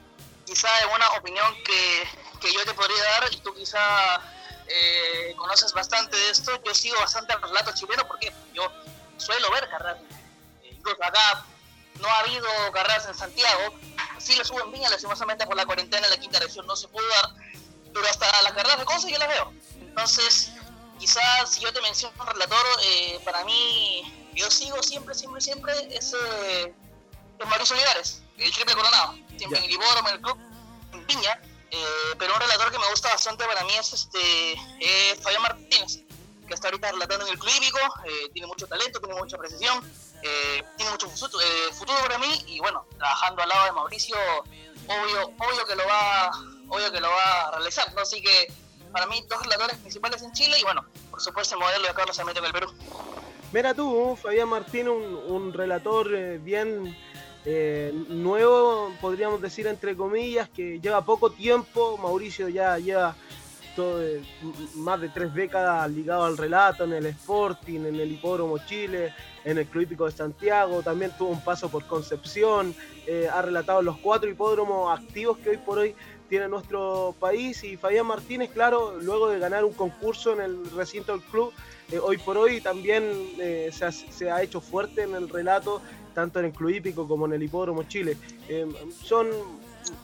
quizá 0.46 0.68
en 0.82 0.90
una 0.90 1.10
opinión 1.12 1.56
que, 1.64 2.10
que 2.42 2.54
yo 2.54 2.66
te 2.66 2.74
podría 2.74 3.02
dar, 3.04 3.34
y 3.34 3.38
tú 3.38 3.54
quizá 3.54 3.80
conoces 5.38 5.72
bastante 5.72 6.18
de 6.18 6.30
esto, 6.32 6.62
yo 6.66 6.76
sigo 6.76 7.00
bastante 7.00 7.32
al 7.32 7.42
relato 7.42 7.72
chileno 7.74 8.06
porque 8.06 8.34
yo 8.54 8.70
suelo 9.16 9.50
ver 9.52 9.70
carreras 9.70 10.00
acá 10.92 11.46
no 12.00 12.08
ha 12.08 12.20
habido 12.20 12.48
carreras 12.74 13.08
en 13.08 13.16
Santiago, 13.16 13.74
sí 14.20 14.36
lo 14.36 14.46
subo 14.46 14.62
en 14.64 14.72
Viña, 14.72 14.90
lastimosamente 14.90 15.46
por 15.46 15.56
la 15.56 15.66
cuarentena 15.66 16.06
en 16.06 16.12
la 16.12 16.20
quinta 16.20 16.40
región 16.40 16.66
no 16.68 16.76
se 16.76 16.88
pudo 16.88 17.08
dar, 17.08 17.34
pero 17.94 18.08
hasta 18.08 18.42
las 18.44 18.54
carreras 18.54 18.80
de 18.80 18.86
Conce 18.86 19.12
yo 19.12 19.18
las 19.18 19.28
veo. 19.28 19.54
Entonces, 19.80 20.52
quizás 21.00 21.52
si 21.52 21.62
yo 21.62 21.74
te 21.74 21.82
menciono 21.82 22.16
un 22.20 22.28
relator, 22.28 22.66
eh, 22.84 23.20
para 23.26 23.44
mí, 23.46 24.32
yo 24.36 24.50
sigo 24.52 24.82
siempre, 24.84 25.16
siempre, 25.16 25.42
siempre, 25.42 25.74
es, 25.96 26.14
eh, 26.14 26.74
Mauricio 27.46 27.76
Olivares, 27.76 28.22
el 28.38 28.52
triple 28.52 28.76
coronado, 28.76 29.16
siempre 29.38 29.60
en 29.60 29.66
el 29.66 29.72
Ibódromo, 29.72 30.10
en 30.10 30.16
el 30.16 30.22
club, 30.22 30.38
en 30.94 31.08
Viña, 31.08 31.42
eh, 31.70 32.16
pero 32.18 32.34
un 32.34 32.40
relator 32.40 32.72
que 32.72 32.80
me 32.80 32.90
gusta 32.90 33.10
bastante 33.10 33.46
para 33.46 33.64
mí 33.66 33.74
es 33.76 33.92
este 33.94 34.54
es 34.80 35.22
Fabián 35.22 35.42
Martínez, 35.42 36.00
que 36.48 36.54
está 36.54 36.70
ahorita 36.70 36.92
relatando 36.92 37.26
en 37.26 37.34
el 37.34 37.40
club 37.40 37.52
hípico, 37.58 37.80
eh, 38.06 38.30
tiene 38.34 38.48
mucho 38.48 38.68
talento, 38.68 39.00
tiene 39.00 39.16
mucha 39.16 39.38
precisión, 39.38 39.84
eh, 40.24 40.64
tiene 40.76 40.92
mucho 40.92 41.10
futuro, 41.10 41.44
eh, 41.44 41.74
futuro 41.74 41.98
para 42.02 42.18
mí 42.18 42.44
y 42.48 42.60
bueno, 42.60 42.86
trabajando 42.98 43.44
al 43.44 43.50
lado 43.50 43.66
de 43.66 43.72
Mauricio, 43.74 44.18
obvio, 44.88 45.28
obvio 45.38 45.66
que 45.68 45.76
lo 45.76 45.86
va, 45.86 46.32
obvio 46.70 46.92
que 46.92 47.00
lo 47.00 47.10
va 47.10 47.48
a 47.48 47.52
realizar, 47.52 47.94
¿no? 47.94 48.02
Así 48.02 48.22
que 48.22 48.52
para 48.92 49.06
mí 49.08 49.24
dos 49.30 49.42
relatores 49.44 49.78
principales 49.78 50.22
en 50.22 50.32
Chile 50.34 50.58
y 50.60 50.64
bueno, 50.64 50.86
por 51.10 51.22
supuesto 51.22 51.56
el 51.56 51.62
modelo 51.62 51.88
de 51.88 51.94
Carlos 51.94 52.16
Sarmiento 52.16 52.40
en 52.40 52.46
el 52.46 52.54
Perú. 52.54 52.74
Mira 53.52 53.74
tú, 53.74 54.18
Fabián 54.22 54.50
Martín, 54.50 54.90
un, 54.90 55.04
un 55.28 55.54
relator 55.54 56.14
eh, 56.14 56.38
bien 56.38 56.98
eh, 57.46 57.94
nuevo, 58.10 58.94
podríamos 59.00 59.42
decir 59.42 59.68
entre 59.68 59.96
comillas, 59.96 60.50
que 60.50 60.82
lleva 60.82 61.06
poco 61.06 61.32
tiempo. 61.32 61.98
Mauricio 61.98 62.50
ya 62.50 62.78
lleva 62.78 63.16
eh, 63.78 64.22
más 64.76 65.00
de 65.00 65.10
tres 65.10 65.34
décadas 65.34 65.90
ligado 65.90 66.26
al 66.26 66.38
relato 66.38 66.84
en 66.84 66.94
el 66.94 67.06
Sporting, 67.06 67.86
en 67.86 68.00
el 68.00 68.12
Hipódromo 68.12 68.58
Chile, 68.66 69.14
en 69.48 69.58
el 69.58 69.66
Club 69.66 69.84
Hípico 69.84 70.06
de 70.06 70.12
Santiago. 70.12 70.84
También 70.84 71.12
tuvo 71.18 71.30
un 71.30 71.42
paso 71.42 71.70
por 71.70 71.86
Concepción. 71.88 72.76
eh, 73.08 73.30
ha 73.32 73.42
relatado 73.42 73.82
los 73.82 73.98
cuatro 73.98 74.30
hipódromos 74.30 75.00
activos 75.00 75.38
que 75.38 75.52
hoy 75.52 75.58
por 75.58 75.80
hoy 75.80 75.96
tiene 76.28 76.50
nuestro 76.50 77.16
país. 77.18 77.64
Y 77.64 77.78
Fabián 77.78 78.06
Martínez, 78.06 78.52
claro, 78.52 79.00
luego 79.00 79.30
de 79.30 79.40
ganar 79.40 79.64
un 79.64 79.72
concurso 79.72 80.34
en 80.34 80.42
el 80.42 80.70
recinto 80.72 81.14
del 81.14 81.22
club, 81.22 81.54
eh, 81.90 82.00
hoy 82.00 82.18
por 82.18 82.38
hoy 82.38 82.60
también 82.60 83.04
eh, 83.40 83.72
se, 83.72 84.30
ha, 84.30 84.44
hecho 84.44 84.60
fuerte 84.60 85.04
en 85.04 85.16
el 85.16 85.30
relato, 85.30 85.82
tanto 86.14 86.40
en 86.40 86.48
el 86.48 86.52
Club 86.52 86.72
Hípico 86.72 87.08
como 87.08 87.26
en 87.28 87.34
el 87.34 87.44
Hipódromo 87.44 87.84
Chile. 87.84 88.18
Son 89.02 89.30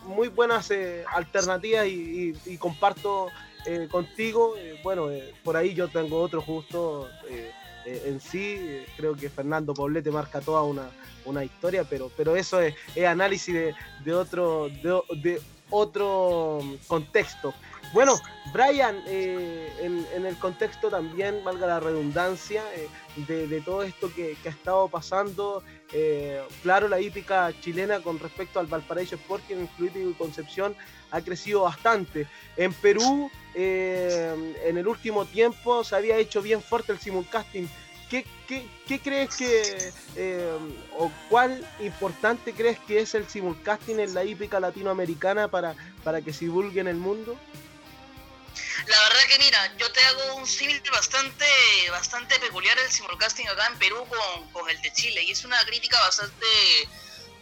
muy 0.06 0.30
buenas 0.30 0.72
alternativas 1.14 1.86
y, 1.88 2.58
comparto 2.58 3.28
contigo. 3.92 4.56
bueno, 4.84 5.10
por 5.44 5.58
ahí 5.58 5.74
yo 5.74 5.90
tengo 5.90 6.22
otro 6.22 6.42
justo 6.42 7.10
eh, 7.86 8.04
en 8.08 8.20
sí. 8.20 8.58
eh, 8.60 8.86
creo 8.98 9.16
que 9.16 9.30
Fernando 9.30 9.74
Poblete 9.74 10.12
marca 10.12 10.42
toda 10.42 10.64
una, 10.64 10.90
una 11.26 11.44
historia, 11.44 11.84
pero, 11.84 12.12
pero 12.16 12.36
eso 12.36 12.60
es, 12.62 12.76
es 12.96 13.06
análisis 13.06 13.54
de, 13.54 13.76
de 14.04 14.14
otro, 14.14 14.70
de, 14.70 15.02
de 15.22 15.42
otro 15.70 16.60
contexto. 16.88 17.54
Bueno, 17.94 18.20
Brian, 18.52 19.04
eh, 19.06 19.72
en, 19.80 20.04
en 20.16 20.26
el 20.26 20.36
contexto 20.38 20.90
también, 20.90 21.44
valga 21.44 21.68
la 21.68 21.80
redundancia, 21.80 22.64
eh, 22.76 22.90
de, 23.28 23.62
todo 23.62 23.84
esto 23.84 24.12
que, 24.12 24.36
que 24.42 24.50
ha 24.50 24.52
estado 24.52 24.88
pasando, 24.88 25.64
eh, 25.92 26.42
claro, 26.64 26.88
la 26.88 27.00
hípica 27.00 27.54
chilena 27.62 28.00
con 28.00 28.18
respecto 28.18 28.60
al 28.60 28.66
Valparaíso 28.66 29.16
el 29.16 29.68
Club 29.68 29.90
Hípico 29.90 30.10
y 30.10 30.14
Concepción, 30.14 30.76
ha 31.12 31.22
crecido 31.22 31.62
bastante. 31.62 32.28
En 32.58 32.74
Perú, 32.74 33.30
en 33.54 34.78
el 34.78 34.88
último 34.88 35.26
tiempo, 35.26 35.84
se 35.84 35.96
había 35.96 36.18
hecho 36.18 36.42
bien 36.42 36.64
fuerte 36.64 36.92
el 36.92 37.00
simulcasting. 37.00 37.70
¿Qué, 38.10 38.26
crees 39.04 39.36
que, 39.36 40.42
o 40.98 41.12
cuál 41.30 41.64
importante 41.80 42.54
crees 42.54 42.80
que 42.80 43.00
es 43.00 43.14
el 43.14 43.28
simulcasting 43.28 44.00
en 44.00 44.16
la 44.16 44.24
hípica 44.24 44.60
latinoamericana 44.60 45.48
para, 45.48 45.76
para 46.04 46.22
que 46.22 46.34
se 46.34 46.46
divulgue 46.46 46.82
en 46.82 46.88
el 46.88 46.98
mundo? 46.98 47.38
La 48.88 49.02
verdad 49.02 49.24
que 49.30 49.40
mira, 49.40 49.78
yo 49.78 49.92
te 49.92 50.04
hago 50.06 50.36
un 50.36 50.48
símil 50.48 50.82
bastante, 50.92 51.46
bastante 51.92 52.40
peculiar 52.40 52.78
el 52.80 52.92
simulcasting 52.92 53.48
acá 53.48 53.68
en 53.68 53.80
Perú 53.80 54.06
con, 54.08 54.52
con 54.52 54.70
el 54.70 54.82
de 54.82 54.92
Chile 54.94 55.24
y 55.24 55.32
es 55.32 55.44
una 55.46 55.64
crítica 55.66 56.00
bastante 56.02 56.46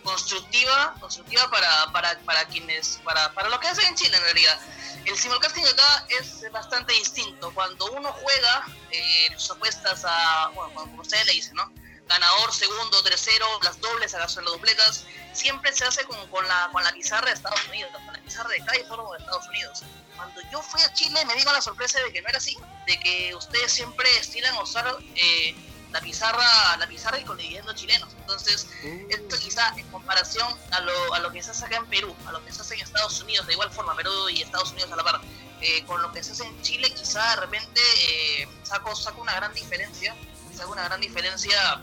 constructiva, 0.04 0.96
constructiva 1.00 1.50
para, 1.50 1.92
para, 1.92 2.20
para 2.20 2.46
quienes, 2.48 3.00
para, 3.04 3.34
para 3.34 3.50
lo 3.50 3.60
que 3.60 3.68
hacen 3.68 3.86
en 3.86 3.96
Chile 3.96 4.16
en 4.18 4.24
realidad. 4.24 4.60
El 5.06 5.18
simulcasting 5.18 5.66
acá 5.66 6.06
es 6.10 6.52
bastante 6.52 6.94
distinto. 6.94 7.52
Cuando 7.54 7.92
uno 7.92 8.12
juega, 8.14 8.66
eh, 8.92 9.30
sus 9.38 9.52
apuestas 9.52 10.04
a, 10.06 10.52
bueno, 10.54 10.74
como 10.74 11.02
ustedes 11.02 11.26
le 11.26 11.34
dicen, 11.34 11.56
¿no? 11.56 11.72
Ganador, 12.12 12.54
segundo, 12.54 13.02
tercero, 13.04 13.48
las 13.64 13.80
dobles, 13.80 14.12
las 14.12 14.36
dupletas, 14.36 15.06
siempre 15.32 15.72
se 15.72 15.86
hace 15.86 16.04
como 16.04 16.30
con 16.30 16.46
la, 16.46 16.70
con 16.74 16.84
la 16.84 16.92
pizarra 16.92 17.28
de 17.28 17.34
Estados 17.34 17.66
Unidos, 17.70 17.90
con 17.94 18.14
la 18.14 18.20
pizarra 18.20 18.50
de 18.50 18.58
cada 18.66 18.86
foro 18.86 19.12
de 19.12 19.20
Estados 19.20 19.48
Unidos. 19.48 19.84
Cuando 20.18 20.42
yo 20.52 20.62
fui 20.62 20.82
a 20.82 20.94
Chile 20.94 21.24
me 21.26 21.36
digo 21.36 21.54
la 21.54 21.62
sorpresa 21.62 22.00
de 22.02 22.12
que 22.12 22.22
no 22.22 22.28
era 22.28 22.38
así, 22.38 22.58
de 22.86 23.00
que 23.00 23.34
ustedes 23.34 23.72
siempre 23.72 24.10
estilan 24.18 24.54
a 24.56 24.62
usar 24.62 24.94
eh, 25.16 25.56
la 25.94 26.02
pizarra, 26.02 26.76
la 26.78 26.86
pizarra 26.86 27.18
y 27.18 27.24
con 27.24 27.38
dividendos 27.38 27.76
chilenos. 27.76 28.10
Entonces, 28.20 28.68
esto 29.10 29.40
quizá 29.40 29.74
en 29.78 29.88
comparación 29.90 30.54
a 30.72 30.82
lo, 30.82 31.14
a 31.14 31.20
lo 31.20 31.32
que 31.32 31.42
se 31.42 31.52
hace 31.52 31.64
acá 31.64 31.78
en 31.78 31.88
Perú, 31.88 32.14
a 32.28 32.34
lo 32.34 32.44
que 32.44 32.52
se 32.52 32.62
hace 32.62 32.74
en 32.74 32.82
Estados 32.82 33.22
Unidos, 33.22 33.48
de 33.48 33.54
igual 33.54 33.72
forma, 33.72 33.96
Perú 33.96 34.28
y 34.30 34.42
Estados 34.42 34.72
Unidos 34.72 34.92
a 34.92 34.98
la 34.98 35.04
par, 35.06 35.22
eh, 35.62 35.86
con 35.86 36.02
lo 36.02 36.12
que 36.12 36.22
se 36.22 36.34
hace 36.34 36.44
en 36.44 36.62
Chile, 36.62 36.94
quizá 36.94 37.36
de 37.36 37.36
repente 37.38 37.82
eh, 38.10 38.50
saco, 38.64 38.94
saco 38.98 39.22
una 39.22 39.34
gran 39.36 39.54
diferencia, 39.54 40.14
saco 40.54 40.74
una 40.74 40.84
gran 40.84 41.00
diferencia 41.00 41.82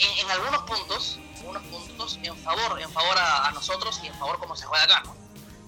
en, 0.00 0.24
en 0.24 0.30
algunos 0.30 0.62
puntos, 0.62 1.18
algunos 1.38 1.62
puntos 1.64 2.18
en 2.22 2.36
favor, 2.36 2.80
en 2.80 2.90
favor 2.90 3.16
a, 3.18 3.50
nosotros 3.52 4.00
y 4.02 4.06
en 4.08 4.14
favor 4.14 4.38
como 4.38 4.56
se 4.56 4.66
juega 4.66 4.84
acá, 4.84 5.02
¿no? 5.04 5.14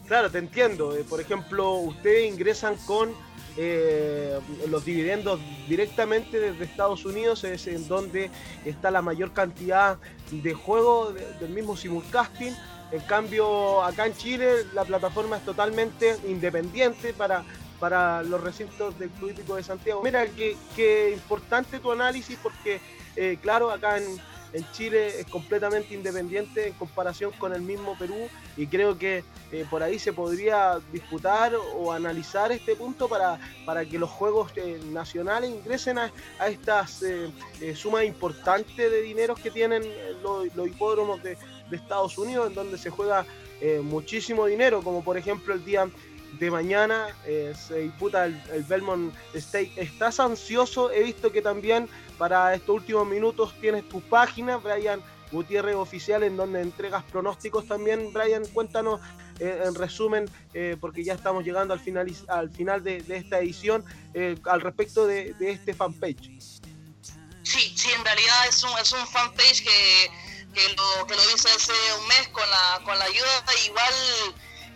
Claro, 0.07 0.31
te 0.31 0.39
entiendo. 0.39 0.95
Eh, 0.97 1.05
por 1.09 1.21
ejemplo, 1.21 1.73
ustedes 1.75 2.31
ingresan 2.33 2.77
con 2.87 3.15
eh, 3.57 4.39
los 4.69 4.85
dividendos 4.85 5.39
directamente 5.69 6.39
desde 6.41 6.65
Estados 6.65 7.05
Unidos, 7.05 7.45
es 7.45 7.67
en 7.67 7.87
donde 7.89 8.31
está 8.65 8.91
la 8.91 9.03
mayor 9.03 9.33
cantidad 9.33 9.99
de 10.31 10.55
juegos 10.55 11.15
de- 11.15 11.33
del 11.35 11.51
mismo 11.51 11.77
simulcasting. 11.77 12.57
En 12.91 13.01
cambio, 13.01 13.83
acá 13.83 14.07
en 14.07 14.15
Chile 14.17 14.67
la 14.75 14.85
plataforma 14.85 15.37
es 15.39 15.45
totalmente 15.45 16.19
independiente 16.27 17.15
para, 17.15 17.43
para 17.81 18.23
los 18.23 18.41
recintos 18.41 18.99
del 18.99 19.09
Club 19.11 19.33
de 19.35 19.63
Santiago. 19.63 20.03
Mira, 20.03 20.27
que, 20.27 20.57
que 20.77 21.11
importante 21.13 21.79
tu 21.79 21.91
análisis 21.93 22.39
porque, 22.43 22.81
eh, 23.17 23.39
claro, 23.41 23.71
acá 23.71 23.99
en, 23.99 24.21
en 24.53 24.71
Chile 24.73 25.21
es 25.21 25.27
completamente 25.27 25.95
independiente 25.95 26.69
en 26.69 26.75
comparación 26.75 27.33
con 27.39 27.55
el 27.55 27.63
mismo 27.63 27.97
Perú 27.99 28.29
y 28.57 28.67
creo 28.67 28.99
que 28.99 29.25
eh, 29.51 29.67
por 29.69 29.83
ahí 29.83 29.99
se 29.99 30.13
podría 30.13 30.79
disputar 30.93 31.55
o 31.55 31.93
analizar 31.93 32.53
este 32.53 32.77
punto 32.77 33.09
para, 33.09 33.39
para 33.65 33.85
que 33.85 33.99
los 33.99 34.11
juegos 34.11 34.53
eh, 34.57 34.79
nacionales 34.91 35.51
ingresen 35.51 35.99
a, 35.99 36.13
estas 36.47 37.03
eh, 37.03 37.31
sumas 37.75 38.05
importantes 38.05 38.77
de 38.77 39.03
dineros 39.03 39.39
que 39.39 39.51
tienen 39.51 39.83
los, 40.23 40.47
hipódromos 40.67 41.23
de, 41.23 41.37
Estados 41.73 42.19
Unidos 42.19 42.49
en 42.49 42.55
donde 42.55 42.77
se 42.77 42.91
juega 42.91 43.25
muchísimo 43.83 44.45
dinero 44.45 44.83
como 44.83 45.03
por 45.03 45.17
ejemplo 45.17 45.55
el 45.55 45.65
día 45.65 45.89
de 46.39 46.51
mañana 46.51 47.09
eh, 47.27 47.55
se 47.57 47.79
disputa 47.81 48.27
el, 48.27 48.41
el 48.53 48.63
Belmont 48.65 49.15
State. 49.35 49.73
¿Estás 49.77 50.21
ansioso? 50.21 50.91
He 50.91 51.03
visto 51.03 51.31
que 51.31 51.43
también 51.43 51.89
para 52.19 52.55
estos 52.55 52.77
últimos 52.77 53.07
minutos 53.07 53.55
tienes 53.61 53.89
tu 53.89 54.01
página, 54.01 54.57
Brian 54.57 55.03
Gutiérrez 55.31 55.77
Oficial, 55.77 56.23
en 56.23 56.37
donde 56.37 56.61
entregas 56.61 57.03
pronósticos 57.05 57.67
también. 57.67 58.13
Brian, 58.13 58.45
cuéntanos 58.47 59.01
eh, 59.41 59.63
en 59.65 59.75
resumen, 59.75 60.31
eh, 60.55 60.77
porque 60.81 61.03
ya 61.03 61.15
estamos 61.15 61.45
llegando 61.45 61.73
al 61.75 61.81
final, 61.81 62.15
al 62.29 62.51
final 62.51 62.85
de, 62.85 63.01
de 63.03 63.17
esta 63.17 63.39
edición, 63.39 63.85
eh, 64.15 64.37
al 64.45 64.61
respecto 64.61 65.07
de, 65.07 65.35
este 65.41 65.75
fanpage. 65.75 66.31
Sí, 67.43 67.75
sí, 67.77 67.91
en 67.93 68.05
realidad 68.05 68.47
es 68.49 68.63
un, 68.63 68.79
es 68.79 68.93
un 68.93 69.07
fanpage 69.07 69.65
que, 69.65 70.11
que, 70.55 70.69
lo, 70.75 71.07
que 71.07 71.15
lo 71.17 71.23
hice 71.35 71.49
hace 71.49 71.73
un 71.99 72.07
mes 72.09 72.29
con 72.29 72.49
la, 72.49 72.85
con 72.85 72.99
la 72.99 73.05
ayuda. 73.05 73.45
Igual 73.67 73.95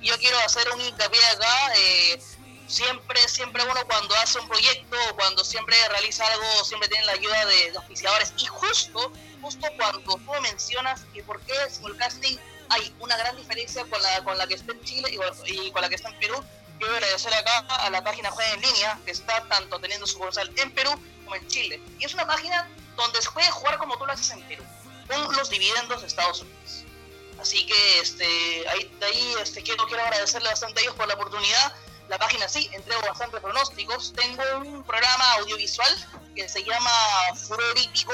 yo 0.03 0.17
quiero 0.19 0.39
hacer 0.41 0.67
un 0.75 0.81
hincapié 0.81 1.21
acá. 1.27 1.75
eh, 1.77 2.21
siempre, 2.67 3.21
siempre 3.29 3.63
uno 3.65 3.87
cuando 3.87 4.15
hace 4.17 4.39
un 4.39 4.49
proyecto, 4.49 4.97
cuando 5.17 5.45
siempre 5.45 5.77
realiza 5.89 6.27
algo, 6.27 6.65
siempre 6.65 6.89
tiene 6.89 7.05
la 7.07 7.13
ayuda 7.13 7.45
de, 7.47 7.71
de 7.73 7.77
auspiciadores. 7.79 8.33
Y 8.39 8.47
justo, 8.47 9.13
justo 9.43 9.67
cuando 9.77 10.01
tú 10.01 10.19
mencionas 10.43 11.03
que 11.13 11.23
por 11.23 11.41
qué 11.43 11.55
simulcasting 11.71 12.39
hay 12.69 12.95
una 12.99 13.17
gran 13.17 13.37
diferencia 13.37 13.85
con 13.87 14.03
la, 14.03 14.25
con 14.25 14.37
la 14.39 14.47
que 14.47 14.55
está 14.55 14.73
en 14.73 14.83
Chile 14.83 15.09
y, 15.13 15.17
con- 15.17 15.37
y 15.47 15.71
con 15.71 15.83
la 15.83 15.89
que 15.89 15.95
está 15.95 16.09
en 16.09 16.19
Perú, 16.19 16.45
yo 16.79 16.87
voy 16.87 16.95
a 16.95 16.99
agradecer 16.99 17.33
acá 17.33 17.59
a 17.77 17.91
la 17.91 18.03
página 18.05 18.31
Juega 18.31 18.51
en 18.53 18.61
Línea, 18.61 18.99
que 19.05 19.13
está 19.13 19.43
tanto 19.49 19.79
teniendo 19.81 20.07
su 20.07 20.15
sucursal 20.15 20.53
en 20.57 20.73
Perú 20.75 20.91
como 21.25 21.37
en 21.37 21.47
Chile. 21.49 21.81
Y 21.99 22.05
es 22.05 22.13
una 22.15 22.27
página 22.27 22.69
donde 22.97 23.23
se 23.23 23.31
puede 23.31 23.51
jugar 23.51 23.79
como 23.79 23.97
tú 23.97 24.05
lo 24.05 24.13
haces 24.13 24.31
en 24.31 24.43
Perú, 24.49 24.65
con 25.09 25.37
los 25.37 25.49
dividendos 25.49 26.01
de 26.03 26.07
Estados 26.09 26.41
Unidos. 26.43 26.85
Así 27.41 27.67
que 27.67 28.01
este, 28.01 28.69
ahí, 28.69 28.99
ahí 29.03 29.35
este, 29.43 29.63
quiero, 29.63 29.87
quiero 29.87 30.03
agradecerle 30.03 30.49
bastante 30.49 30.81
a 30.81 30.83
ellos 30.83 30.95
por 30.97 31.07
la 31.07 31.15
oportunidad. 31.15 31.75
La 32.09 32.19
página 32.19 32.49
sí, 32.49 32.71
entrego 32.73 33.01
bastantes 33.03 33.41
pronósticos. 33.41 34.13
Tengo 34.15 34.43
un 34.59 34.85
programa 34.85 35.33
audiovisual 35.35 35.93
que 36.35 36.49
se 36.49 36.63
llama 36.63 36.91
Furor 37.35 37.79
Hípico, 37.79 38.13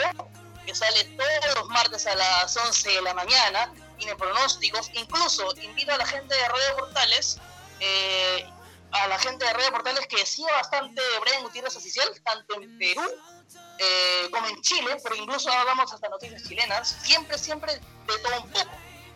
que 0.67 0.75
sale 0.75 1.05
todos 1.05 1.55
los 1.57 1.69
martes 1.69 2.07
a 2.07 2.15
las 2.15 2.57
11 2.57 2.91
de 2.91 3.03
la 3.03 3.15
mañana. 3.15 3.73
Tiene 3.99 4.17
pronósticos. 4.17 4.91
Incluso 4.95 5.55
invito 5.61 5.93
a 5.93 5.99
la 5.99 6.07
gente 6.07 6.35
de 6.35 6.49
Radio 6.49 6.77
Portales, 6.79 7.39
eh, 7.81 8.47
a 8.93 9.07
la 9.09 9.19
gente 9.19 9.45
de 9.45 9.53
Radio 9.53 9.73
Portales 9.73 10.07
que 10.07 10.25
siga 10.25 10.53
bastante 10.53 11.03
Brian 11.21 11.43
Gutiérrez 11.43 11.77
Oficial, 11.77 12.09
tanto 12.25 12.61
en 12.61 12.79
Perú 12.79 13.03
eh, 13.79 14.29
como 14.31 14.47
en 14.47 14.61
Chile, 14.63 14.97
pero 15.03 15.17
incluso 15.17 15.51
hablamos 15.51 15.93
hasta 15.93 16.09
noticias 16.09 16.43
chilenas. 16.45 16.97
Siempre, 17.03 17.37
siempre 17.37 17.75
de 17.75 18.19
todo 18.23 18.43
un 18.43 18.51
poco. 18.51 18.71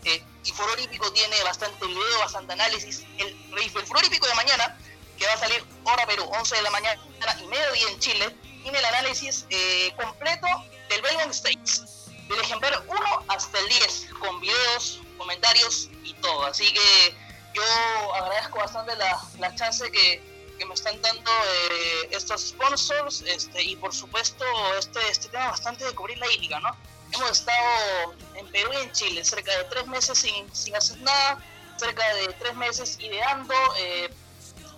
Eh, 0.05 0.23
y 0.45 0.51
Foro 0.53 0.73
Olímpico 0.73 1.13
tiene 1.13 1.43
bastante 1.43 1.87
video, 1.87 2.19
bastante 2.21 2.53
análisis. 2.53 3.05
El, 3.19 3.37
el 3.57 3.71
Foro 3.71 3.99
Olímpico 3.99 4.27
de 4.27 4.35
mañana, 4.35 4.79
que 5.19 5.27
va 5.27 5.33
a 5.33 5.39
salir 5.39 5.65
hora 5.85 6.07
Perú, 6.07 6.25
11 6.25 6.57
de 6.57 6.63
la 6.63 6.71
mañana 6.71 7.01
y 7.41 7.47
mediodía 7.47 7.89
en 7.91 7.99
Chile, 7.99 8.37
tiene 8.63 8.79
el 8.79 8.85
análisis 8.85 9.47
eh, 9.51 9.93
completo 9.97 10.47
del 10.89 11.03
Belmont 11.03 11.31
States, 11.31 12.07
del 12.29 12.41
ejemplar 12.41 12.83
1 12.87 13.25
hasta 13.29 13.59
el 13.59 13.69
10, 13.69 14.09
con 14.21 14.41
videos, 14.41 15.01
comentarios 15.19 15.89
y 16.03 16.15
todo. 16.15 16.45
Así 16.47 16.73
que 16.73 17.15
yo 17.55 18.15
agradezco 18.15 18.59
bastante 18.59 18.95
la, 18.97 19.21
la 19.39 19.55
chance 19.55 19.91
que, 19.91 20.21
que 20.59 20.67
me 20.67 20.75
están 20.75 21.01
dando 21.01 21.31
eh, 21.31 22.09
estos 22.11 22.49
sponsors 22.49 23.23
este, 23.23 23.63
y 23.63 23.77
por 23.77 23.95
supuesto 23.95 24.45
este, 24.79 25.01
este 25.09 25.29
tema 25.29 25.51
bastante 25.51 25.85
de 25.85 25.95
cubrir 25.95 26.19
la 26.19 26.31
hípica, 26.33 26.61
¿no? 26.61 26.77
Hemos 27.17 27.31
estado 27.31 28.15
en 28.35 28.47
Perú 28.53 28.71
y 28.75 28.77
en 28.77 28.93
Chile 28.93 29.25
cerca 29.25 29.57
de 29.57 29.65
tres 29.65 29.87
meses 29.87 30.19
sin, 30.19 30.55
sin 30.55 30.77
hacer 30.77 30.99
nada, 31.01 31.43
cerca 31.79 32.15
de 32.15 32.27
tres 32.35 32.55
meses 32.57 32.99
ideando, 33.01 33.55
eh, 33.79 34.15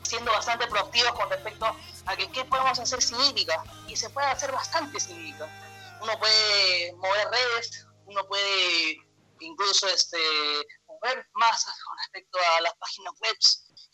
siendo 0.04 0.30
bastante 0.30 0.68
proactivos 0.68 1.12
con 1.12 1.28
respecto 1.30 1.66
a 2.06 2.16
que 2.16 2.30
qué 2.30 2.44
podemos 2.44 2.78
hacer 2.78 3.02
sin 3.02 3.20
hípica. 3.22 3.60
Y 3.88 3.96
se 3.96 4.08
puede 4.10 4.28
hacer 4.28 4.52
bastante 4.52 5.00
sin 5.00 5.20
hípica. 5.20 5.48
Uno 6.00 6.16
puede 6.20 6.92
mover 6.92 7.28
redes, 7.28 7.86
uno 8.06 8.24
puede 8.28 8.98
incluso 9.40 9.88
este, 9.88 10.18
mover 10.86 11.26
masas 11.34 11.74
con 11.82 11.98
respecto 11.98 12.38
a 12.56 12.60
las 12.60 12.74
páginas 12.76 13.14
web. 13.20 13.36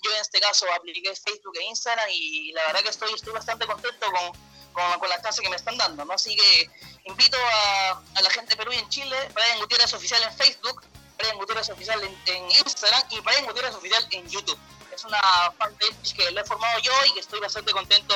Yo 0.02 0.12
en 0.12 0.20
este 0.20 0.40
caso 0.40 0.66
apliqué 0.74 1.14
Facebook 1.16 1.56
e 1.56 1.64
Instagram 1.64 2.08
y 2.10 2.52
la 2.52 2.66
verdad 2.66 2.82
que 2.82 2.90
estoy, 2.90 3.14
estoy 3.14 3.32
bastante 3.32 3.66
contento 3.66 4.06
con, 4.12 4.53
con, 4.74 4.98
con 4.98 5.08
la 5.08 5.16
clase 5.22 5.40
que 5.40 5.48
me 5.48 5.56
están 5.56 5.78
dando, 5.78 6.04
¿no? 6.04 6.12
Así 6.12 6.36
que 6.36 6.70
invito 7.04 7.38
a, 7.38 8.02
a 8.14 8.22
la 8.22 8.28
gente 8.28 8.50
de 8.50 8.56
Perú 8.56 8.72
y 8.72 8.76
en 8.76 8.88
Chile, 8.90 9.16
Brian 9.32 9.58
Gutiérrez 9.60 9.94
Oficial 9.94 10.22
en 10.22 10.34
Facebook, 10.36 10.82
Brian 11.16 11.38
Gutiérrez 11.38 11.70
Oficial 11.70 12.02
en, 12.02 12.14
en 12.26 12.50
Instagram 12.50 13.02
y 13.10 13.20
Brian 13.20 13.46
Gutiérrez 13.46 13.74
Oficial 13.74 14.06
en 14.10 14.28
YouTube. 14.28 14.58
Es 14.94 15.04
una 15.04 15.18
fanpage 15.58 16.14
que 16.14 16.30
lo 16.30 16.40
he 16.40 16.44
formado 16.44 16.78
yo 16.80 16.92
y 17.08 17.14
que 17.14 17.20
estoy 17.20 17.40
bastante 17.40 17.72
contento 17.72 18.14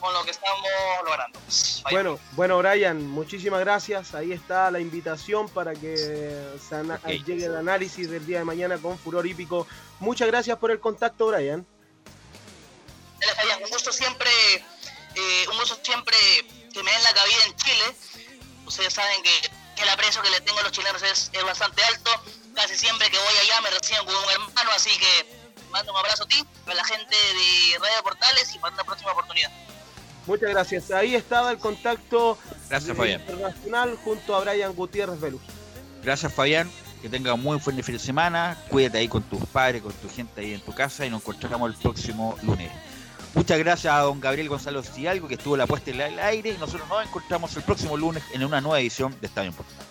con 0.00 0.12
lo 0.12 0.24
que 0.24 0.30
estamos 0.30 0.60
logrando. 1.04 1.40
Bueno, 1.90 2.18
bueno, 2.32 2.58
Brian, 2.58 3.06
muchísimas 3.06 3.60
gracias. 3.60 4.14
Ahí 4.14 4.32
está 4.32 4.70
la 4.70 4.78
invitación 4.78 5.48
para 5.48 5.72
que 5.72 5.96
se 5.96 7.18
llegue 7.24 7.46
el 7.46 7.56
análisis 7.56 8.10
del 8.10 8.26
día 8.26 8.40
de 8.40 8.44
mañana 8.44 8.76
con 8.76 8.98
Furor 8.98 9.26
Hípico. 9.26 9.66
Muchas 9.98 10.28
gracias 10.28 10.58
por 10.58 10.70
el 10.70 10.80
contacto, 10.80 11.28
Brian. 11.28 11.66
Un 13.62 13.70
gusto 13.70 13.90
siempre, 13.90 14.30
eh, 15.16 15.46
un 15.50 15.58
gusto 15.58 15.78
siempre 15.82 16.16
que 16.72 16.82
me 16.82 16.90
den 16.90 17.02
la 17.02 17.12
cabida 17.14 17.44
en 17.46 17.56
Chile. 17.56 17.84
Ustedes 18.66 18.92
saben 18.92 19.22
que, 19.22 19.50
que 19.74 19.82
el 19.82 19.88
aprecio 19.88 20.22
que 20.22 20.30
le 20.30 20.40
tengo 20.42 20.58
a 20.58 20.62
los 20.62 20.72
chilenos 20.72 21.02
es, 21.02 21.30
es 21.32 21.44
bastante 21.44 21.82
alto. 21.84 22.10
Casi 22.54 22.76
siempre 22.76 23.10
que 23.10 23.18
voy 23.18 23.36
allá 23.42 23.60
me 23.60 23.70
reciben 23.70 24.04
como 24.04 24.18
un 24.18 24.30
hermano, 24.30 24.70
así 24.74 24.90
que 24.98 25.46
mando 25.70 25.92
un 25.92 25.98
abrazo 25.98 26.24
a 26.24 26.28
ti, 26.28 26.44
a 26.66 26.74
la 26.74 26.84
gente 26.84 27.14
de 27.14 27.78
Radio 27.78 28.02
Portales 28.02 28.54
y 28.54 28.58
para 28.58 28.74
una 28.74 28.84
próxima 28.84 29.12
oportunidad. 29.12 29.50
Muchas 30.26 30.50
gracias. 30.50 30.90
Ahí 30.90 31.14
estaba 31.14 31.50
el 31.52 31.58
contacto 31.58 32.36
Gracias, 32.68 32.96
Fabián. 32.96 33.20
internacional 33.20 33.96
junto 34.02 34.34
a 34.34 34.40
Brian 34.40 34.72
Gutiérrez 34.74 35.20
Velus. 35.20 35.42
Gracias, 36.02 36.32
Fabián. 36.32 36.70
Que 37.00 37.08
tenga 37.08 37.34
un 37.34 37.42
muy 37.42 37.58
buen 37.58 37.84
fin 37.84 37.92
de 37.92 37.98
semana. 37.98 38.58
Cuídate 38.68 38.98
ahí 38.98 39.08
con 39.08 39.22
tus 39.22 39.44
padres, 39.46 39.82
con 39.82 39.92
tu 39.92 40.08
gente 40.08 40.40
ahí 40.40 40.54
en 40.54 40.60
tu 40.60 40.74
casa 40.74 41.06
y 41.06 41.10
nos 41.10 41.20
encontramos 41.20 41.70
el 41.70 41.76
próximo 41.80 42.36
lunes. 42.42 42.72
Muchas 43.36 43.58
gracias 43.58 43.92
a 43.92 43.98
don 43.98 44.18
Gabriel 44.18 44.48
Gonzalo 44.48 44.82
Cialgo 44.82 45.28
que 45.28 45.34
estuvo 45.34 45.58
la 45.58 45.66
puesta 45.66 45.90
en 45.90 46.00
el 46.00 46.18
aire 46.18 46.52
y 46.52 46.58
nosotros 46.58 46.88
nos 46.88 47.06
encontramos 47.06 47.54
el 47.54 47.62
próximo 47.64 47.94
lunes 47.94 48.24
en 48.32 48.42
una 48.42 48.62
nueva 48.62 48.80
edición 48.80 49.14
de 49.20 49.26
Estadio 49.26 49.50
Importante. 49.50 49.84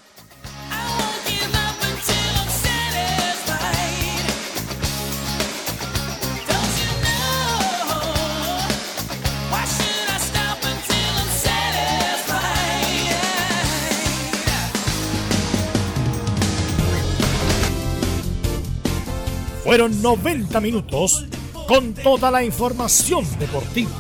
Fueron 19.63 20.01
90 20.01 20.59
minutos 20.61 21.26
con 21.67 21.93
toda 21.93 22.31
la 22.31 22.43
información 22.43 23.25
deportiva. 23.39 23.91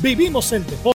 Vivimos 0.00 0.52
el 0.52 0.64
deporte. 0.64 0.82